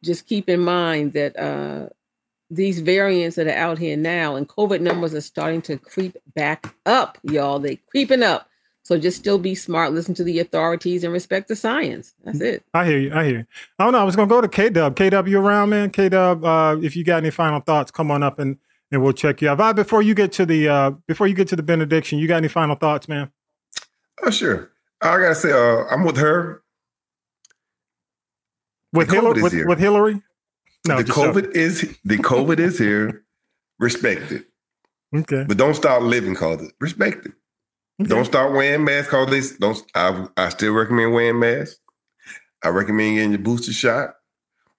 just 0.01 0.25
keep 0.25 0.47
in 0.47 0.61
mind 0.61 1.11
that 1.13 1.37
uh, 1.37 1.89
these 2.49 2.79
variants 2.79 3.35
that 3.35 3.47
are 3.47 3.49
out 3.57 3.77
here 3.77 3.97
now 3.97 4.37
and 4.37 4.47
COVID 4.47 4.79
numbers 4.79 5.13
are 5.13 5.19
starting 5.19 5.61
to 5.63 5.77
creep 5.77 6.15
back 6.33 6.73
up, 6.85 7.17
y'all. 7.23 7.59
They 7.59 7.75
creeping 7.75 8.23
up. 8.23 8.48
So 8.89 8.97
just 8.97 9.19
still 9.19 9.37
be 9.37 9.53
smart, 9.53 9.93
listen 9.93 10.15
to 10.15 10.23
the 10.23 10.39
authorities, 10.39 11.03
and 11.03 11.13
respect 11.13 11.47
the 11.47 11.55
science. 11.55 12.15
That's 12.23 12.41
it. 12.41 12.63
I 12.73 12.87
hear 12.87 12.97
you. 12.97 13.13
I 13.13 13.23
hear 13.23 13.37
you. 13.41 13.45
I 13.77 13.83
don't 13.83 13.93
know. 13.93 13.99
I 13.99 14.03
was 14.03 14.15
gonna 14.15 14.27
go 14.27 14.41
to 14.41 14.47
K 14.47 14.71
Dub. 14.71 14.95
K 14.95 15.11
Dub, 15.11 15.27
you 15.27 15.39
around, 15.39 15.69
man? 15.69 15.91
K 15.91 16.09
Dub, 16.09 16.43
uh, 16.43 16.75
if 16.81 16.95
you 16.95 17.03
got 17.03 17.17
any 17.17 17.29
final 17.29 17.59
thoughts, 17.59 17.91
come 17.91 18.09
on 18.09 18.23
up 18.23 18.39
and 18.39 18.57
and 18.91 19.03
we'll 19.03 19.13
check 19.13 19.43
you 19.43 19.49
out. 19.49 19.59
Vi, 19.59 19.73
before 19.73 20.01
you 20.01 20.15
get 20.15 20.31
to 20.31 20.43
the 20.43 20.67
uh, 20.67 20.89
before 21.05 21.27
you 21.27 21.35
get 21.35 21.47
to 21.49 21.55
the 21.55 21.61
benediction, 21.61 22.17
you 22.17 22.27
got 22.27 22.37
any 22.37 22.47
final 22.47 22.75
thoughts, 22.75 23.07
man? 23.07 23.29
Oh, 24.23 24.31
sure. 24.31 24.71
I 25.03 25.19
gotta 25.19 25.35
say, 25.35 25.51
uh, 25.51 25.85
I'm 25.91 26.03
with 26.03 26.17
her. 26.17 26.63
With 28.91 29.11
Hillary? 29.11 29.43
With, 29.43 29.53
with 29.67 29.77
Hillary? 29.77 30.19
No, 30.87 30.97
the 30.97 31.03
just 31.03 31.15
joking. 31.15 31.43
COVID 31.43 31.51
is 31.51 31.95
the 32.05 32.17
COVID 32.17 32.57
is 32.57 32.79
here. 32.79 33.23
Respect 33.77 34.31
it, 34.31 34.47
Okay. 35.15 35.45
but 35.47 35.57
don't 35.57 35.75
start 35.75 36.01
living 36.01 36.33
cause 36.33 36.63
it. 36.63 36.73
Respect 36.79 37.27
it. 37.27 37.33
Don't 38.03 38.25
start 38.25 38.53
wearing 38.53 38.83
masks 38.85 39.09
cause 39.11 39.29
this. 39.29 39.57
Don't. 39.57 39.81
I, 39.93 40.27
I 40.37 40.49
still 40.49 40.73
recommend 40.73 41.13
wearing 41.13 41.39
masks. 41.39 41.79
I 42.63 42.69
recommend 42.69 43.15
getting 43.15 43.31
your 43.31 43.39
booster 43.39 43.73
shot. 43.73 44.15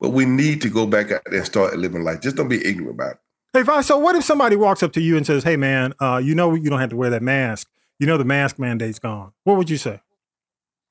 But 0.00 0.10
we 0.10 0.24
need 0.24 0.62
to 0.62 0.70
go 0.70 0.86
back 0.86 1.10
out 1.12 1.20
and 1.26 1.44
start 1.44 1.76
living 1.76 2.02
life. 2.04 2.22
Just 2.22 2.36
don't 2.36 2.48
be 2.48 2.64
ignorant 2.66 2.94
about 2.94 3.12
it. 3.12 3.18
Hey, 3.52 3.62
Vi, 3.62 3.80
so 3.82 3.98
what 3.98 4.16
if 4.16 4.24
somebody 4.24 4.56
walks 4.56 4.82
up 4.82 4.92
to 4.94 5.00
you 5.02 5.16
and 5.18 5.26
says, 5.26 5.44
"Hey, 5.44 5.56
man, 5.56 5.92
uh, 6.00 6.20
you 6.22 6.34
know 6.34 6.54
you 6.54 6.70
don't 6.70 6.80
have 6.80 6.90
to 6.90 6.96
wear 6.96 7.10
that 7.10 7.22
mask. 7.22 7.68
You 7.98 8.06
know 8.06 8.16
the 8.16 8.24
mask 8.24 8.58
mandate's 8.58 8.98
gone." 8.98 9.32
What 9.44 9.58
would 9.58 9.68
you 9.68 9.76
say? 9.76 10.00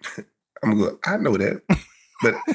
I'm 0.63 0.75
good. 0.75 0.97
I 1.05 1.17
know 1.17 1.35
that, 1.37 1.61
but 2.21 2.35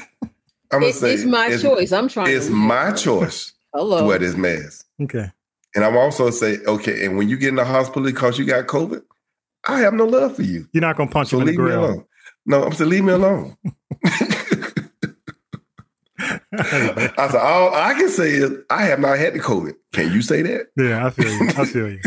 I'm 0.71 0.79
gonna 0.81 0.93
say 0.93 1.13
it's 1.15 1.25
my 1.25 1.57
choice. 1.57 1.91
I'm 1.91 2.07
trying 2.07 2.33
It's 2.35 2.47
to- 2.47 2.53
my 2.53 2.91
choice 2.91 3.47
to 3.75 3.79
Hello. 3.79 4.05
wear 4.07 4.19
this 4.19 4.35
mask. 4.37 4.85
Okay. 5.01 5.31
And 5.75 5.83
I'm 5.83 5.97
also 5.97 6.29
say, 6.29 6.59
okay, 6.65 7.05
and 7.05 7.17
when 7.17 7.27
you 7.27 7.35
get 7.35 7.49
in 7.49 7.55
the 7.55 7.65
hospital 7.65 8.03
because 8.03 8.39
you 8.39 8.45
got 8.45 8.65
COVID, 8.67 9.01
I 9.67 9.79
have 9.79 9.93
no 9.93 10.05
love 10.05 10.35
for 10.35 10.43
you. 10.43 10.67
You're 10.73 10.81
not 10.81 10.97
gonna 10.97 11.09
punch 11.09 11.29
So 11.29 11.37
him 11.37 11.41
in 11.43 11.47
the 11.47 11.55
grill. 11.55 11.79
alone. 11.85 12.05
No, 12.45 12.63
I'm 12.63 12.73
saying 12.73 12.89
leave 12.89 13.03
me 13.03 13.13
alone. 13.13 13.55
I 16.57 17.27
said, 17.29 17.35
all 17.41 17.73
I 17.73 17.93
can 17.95 18.09
say 18.09 18.29
is 18.31 18.51
I 18.69 18.83
have 18.83 18.99
not 18.99 19.17
had 19.17 19.33
the 19.33 19.39
COVID. 19.39 19.73
Can 19.93 20.11
you 20.13 20.21
say 20.21 20.41
that? 20.43 20.67
Yeah, 20.77 21.05
I 21.05 21.09
feel 21.09 21.29
you. 21.31 21.47
I 21.57 21.65
feel 21.65 21.91
you. 21.91 21.99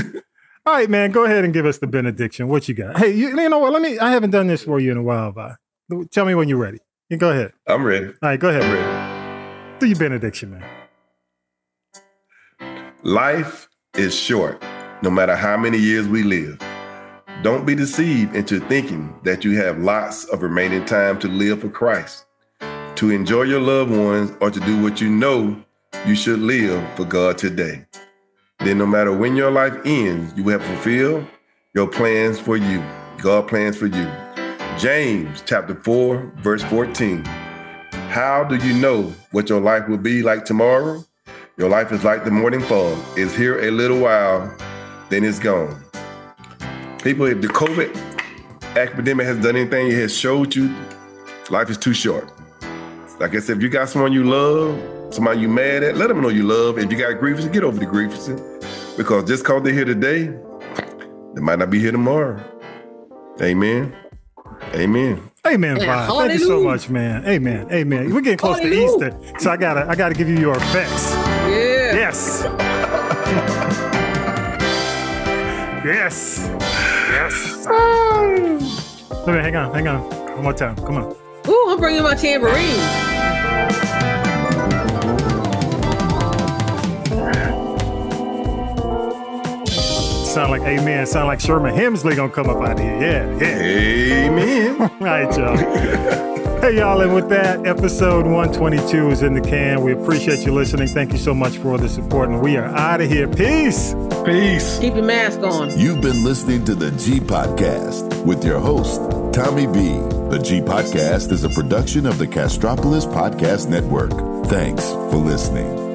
All 0.64 0.74
right, 0.74 0.88
man. 0.88 1.10
Go 1.10 1.24
ahead 1.24 1.44
and 1.44 1.52
give 1.52 1.66
us 1.66 1.78
the 1.78 1.86
benediction. 1.86 2.48
What 2.48 2.68
you 2.68 2.74
got? 2.74 2.98
Hey, 2.98 3.10
you, 3.12 3.28
you 3.28 3.48
know 3.48 3.58
what? 3.58 3.72
Let 3.72 3.82
me. 3.82 3.98
I 3.98 4.10
haven't 4.10 4.30
done 4.30 4.46
this 4.46 4.64
for 4.64 4.80
you 4.80 4.90
in 4.90 4.96
a 4.96 5.02
while, 5.02 5.32
but 5.32 5.56
Tell 6.10 6.26
me 6.26 6.34
when 6.34 6.48
you're 6.48 6.58
ready. 6.58 6.78
You 7.08 7.16
go 7.16 7.30
ahead. 7.30 7.52
I'm 7.66 7.82
ready. 7.82 8.06
All 8.08 8.14
right, 8.22 8.38
go 8.38 8.50
ahead. 8.50 9.80
Do 9.80 9.86
your 9.86 9.98
benediction, 9.98 10.50
man. 10.50 10.64
Life 13.02 13.68
is 13.96 14.14
short, 14.14 14.62
no 15.02 15.10
matter 15.10 15.34
how 15.34 15.56
many 15.56 15.78
years 15.78 16.06
we 16.06 16.22
live. 16.22 16.58
Don't 17.40 17.64
be 17.64 17.76
deceived 17.76 18.34
into 18.34 18.58
thinking 18.58 19.14
that 19.22 19.44
you 19.44 19.56
have 19.58 19.78
lots 19.78 20.24
of 20.24 20.42
remaining 20.42 20.84
time 20.84 21.20
to 21.20 21.28
live 21.28 21.60
for 21.60 21.68
Christ, 21.68 22.26
to 22.96 23.10
enjoy 23.10 23.42
your 23.42 23.60
loved 23.60 23.92
ones, 23.92 24.32
or 24.40 24.50
to 24.50 24.58
do 24.58 24.82
what 24.82 25.00
you 25.00 25.08
know 25.08 25.56
you 26.04 26.16
should 26.16 26.40
live 26.40 26.84
for 26.96 27.04
God 27.04 27.38
today. 27.38 27.86
Then, 28.58 28.78
no 28.78 28.86
matter 28.86 29.16
when 29.16 29.36
your 29.36 29.52
life 29.52 29.74
ends, 29.84 30.32
you 30.36 30.48
have 30.48 30.64
fulfilled 30.64 31.28
your 31.74 31.86
plans 31.86 32.40
for 32.40 32.56
you. 32.56 32.84
God 33.18 33.46
plans 33.46 33.76
for 33.76 33.86
you. 33.86 34.10
James 34.76 35.40
chapter 35.46 35.76
4, 35.76 36.32
verse 36.38 36.64
14. 36.64 37.24
How 38.10 38.42
do 38.42 38.56
you 38.56 38.74
know 38.74 39.14
what 39.30 39.48
your 39.48 39.60
life 39.60 39.88
will 39.88 39.96
be 39.96 40.24
like 40.24 40.44
tomorrow? 40.44 41.04
Your 41.56 41.68
life 41.68 41.92
is 41.92 42.02
like 42.02 42.24
the 42.24 42.32
morning 42.32 42.62
fog. 42.62 42.98
It's 43.16 43.32
here 43.32 43.60
a 43.60 43.70
little 43.70 44.00
while, 44.00 44.52
then 45.08 45.22
it's 45.22 45.38
gone. 45.38 45.84
People, 47.02 47.26
if 47.26 47.40
the 47.40 47.48
COVID 47.48 47.96
epidemic 48.76 49.26
has 49.26 49.38
done 49.38 49.56
anything, 49.56 49.88
it 49.88 49.94
has 49.94 50.16
showed 50.16 50.54
you 50.54 50.74
life 51.50 51.70
is 51.70 51.78
too 51.78 51.94
short. 51.94 52.30
Like 53.20 53.34
I 53.34 53.38
said, 53.38 53.58
if 53.58 53.62
you 53.62 53.68
got 53.68 53.88
someone 53.88 54.12
you 54.12 54.24
love, 54.24 55.14
somebody 55.14 55.40
you 55.40 55.48
mad 55.48 55.82
at, 55.82 55.96
let 55.96 56.08
them 56.08 56.20
know 56.20 56.28
you 56.28 56.42
love. 56.42 56.78
If 56.78 56.90
you 56.90 56.98
got 56.98 57.18
grievances, 57.18 57.50
get 57.50 57.64
over 57.64 57.78
the 57.78 57.86
grievances. 57.86 58.40
Because 58.96 59.24
just 59.28 59.44
because 59.44 59.62
they're 59.62 59.72
here 59.72 59.84
today, 59.84 60.26
they 61.34 61.40
might 61.40 61.58
not 61.60 61.70
be 61.70 61.78
here 61.78 61.92
tomorrow. 61.92 62.42
Amen. 63.40 63.94
Amen. 64.74 65.22
Amen, 65.46 65.76
Yeah, 65.76 66.06
Vi. 66.08 66.18
Thank 66.28 66.40
you 66.40 66.46
so 66.46 66.62
much, 66.62 66.90
man. 66.90 67.24
Amen. 67.26 67.68
Amen. 67.72 68.12
We're 68.12 68.20
getting 68.20 68.38
close 68.38 68.58
Hallelujah. 68.58 69.10
to 69.10 69.16
Easter, 69.16 69.38
so 69.38 69.50
I 69.50 69.56
gotta, 69.56 69.88
I 69.88 69.94
gotta 69.94 70.14
give 70.14 70.28
you 70.28 70.38
your 70.38 70.56
effects. 70.56 71.12
Yeah. 71.14 71.94
Yes. 71.94 72.42
yes. 75.84 76.67
Yes. 77.70 79.10
Let 79.10 79.36
me 79.36 79.42
hang 79.42 79.56
on, 79.56 79.74
hang 79.74 79.88
on. 79.88 80.02
One 80.34 80.42
more 80.44 80.52
time. 80.54 80.76
Come 80.76 80.96
on. 80.96 81.14
Ooh, 81.48 81.66
I'm 81.70 81.78
bringing 81.78 82.02
my 82.02 82.14
tambourine. 82.14 82.78
Sound 90.24 90.50
like 90.52 90.62
amen. 90.62 91.06
Sound 91.06 91.26
like 91.26 91.40
Sherman 91.40 91.74
Hemsley 91.74 92.14
gonna 92.14 92.32
come 92.32 92.48
up 92.48 92.62
out 92.66 92.78
here. 92.78 93.00
Yeah, 93.00 93.38
yeah. 93.38 94.28
Amen. 94.28 94.80
All 94.80 94.90
right, 95.00 95.36
y'all. 95.36 96.34
hey, 96.60 96.76
y'all. 96.76 97.00
And 97.00 97.14
with 97.14 97.28
that, 97.28 97.66
episode 97.66 98.24
122 98.26 99.10
is 99.10 99.22
in 99.22 99.34
the 99.34 99.40
can. 99.40 99.82
We 99.82 99.92
appreciate 99.92 100.44
you 100.44 100.52
listening. 100.52 100.88
Thank 100.88 101.12
you 101.12 101.18
so 101.18 101.34
much 101.34 101.58
for 101.58 101.78
the 101.78 101.88
support. 101.88 102.28
And 102.28 102.40
we 102.40 102.56
are 102.56 102.66
out 102.66 103.00
of 103.00 103.10
here. 103.10 103.28
Peace. 103.28 103.94
Peace. 104.24 104.78
Keep 104.78 104.94
your 104.94 105.04
mask 105.04 105.40
on. 105.40 105.78
You've 105.78 106.00
been 106.00 106.24
listening 106.24 106.64
to 106.66 106.74
the 106.74 106.90
G 106.92 107.20
Podcast 107.20 108.24
with 108.24 108.44
your 108.44 108.60
host, 108.60 109.00
Tommy 109.32 109.66
B. 109.66 109.88
The 110.30 110.40
G 110.42 110.60
Podcast 110.60 111.32
is 111.32 111.44
a 111.44 111.48
production 111.50 112.06
of 112.06 112.18
the 112.18 112.26
Castropolis 112.26 113.06
Podcast 113.06 113.68
Network. 113.68 114.10
Thanks 114.46 114.90
for 114.90 115.16
listening. 115.16 115.87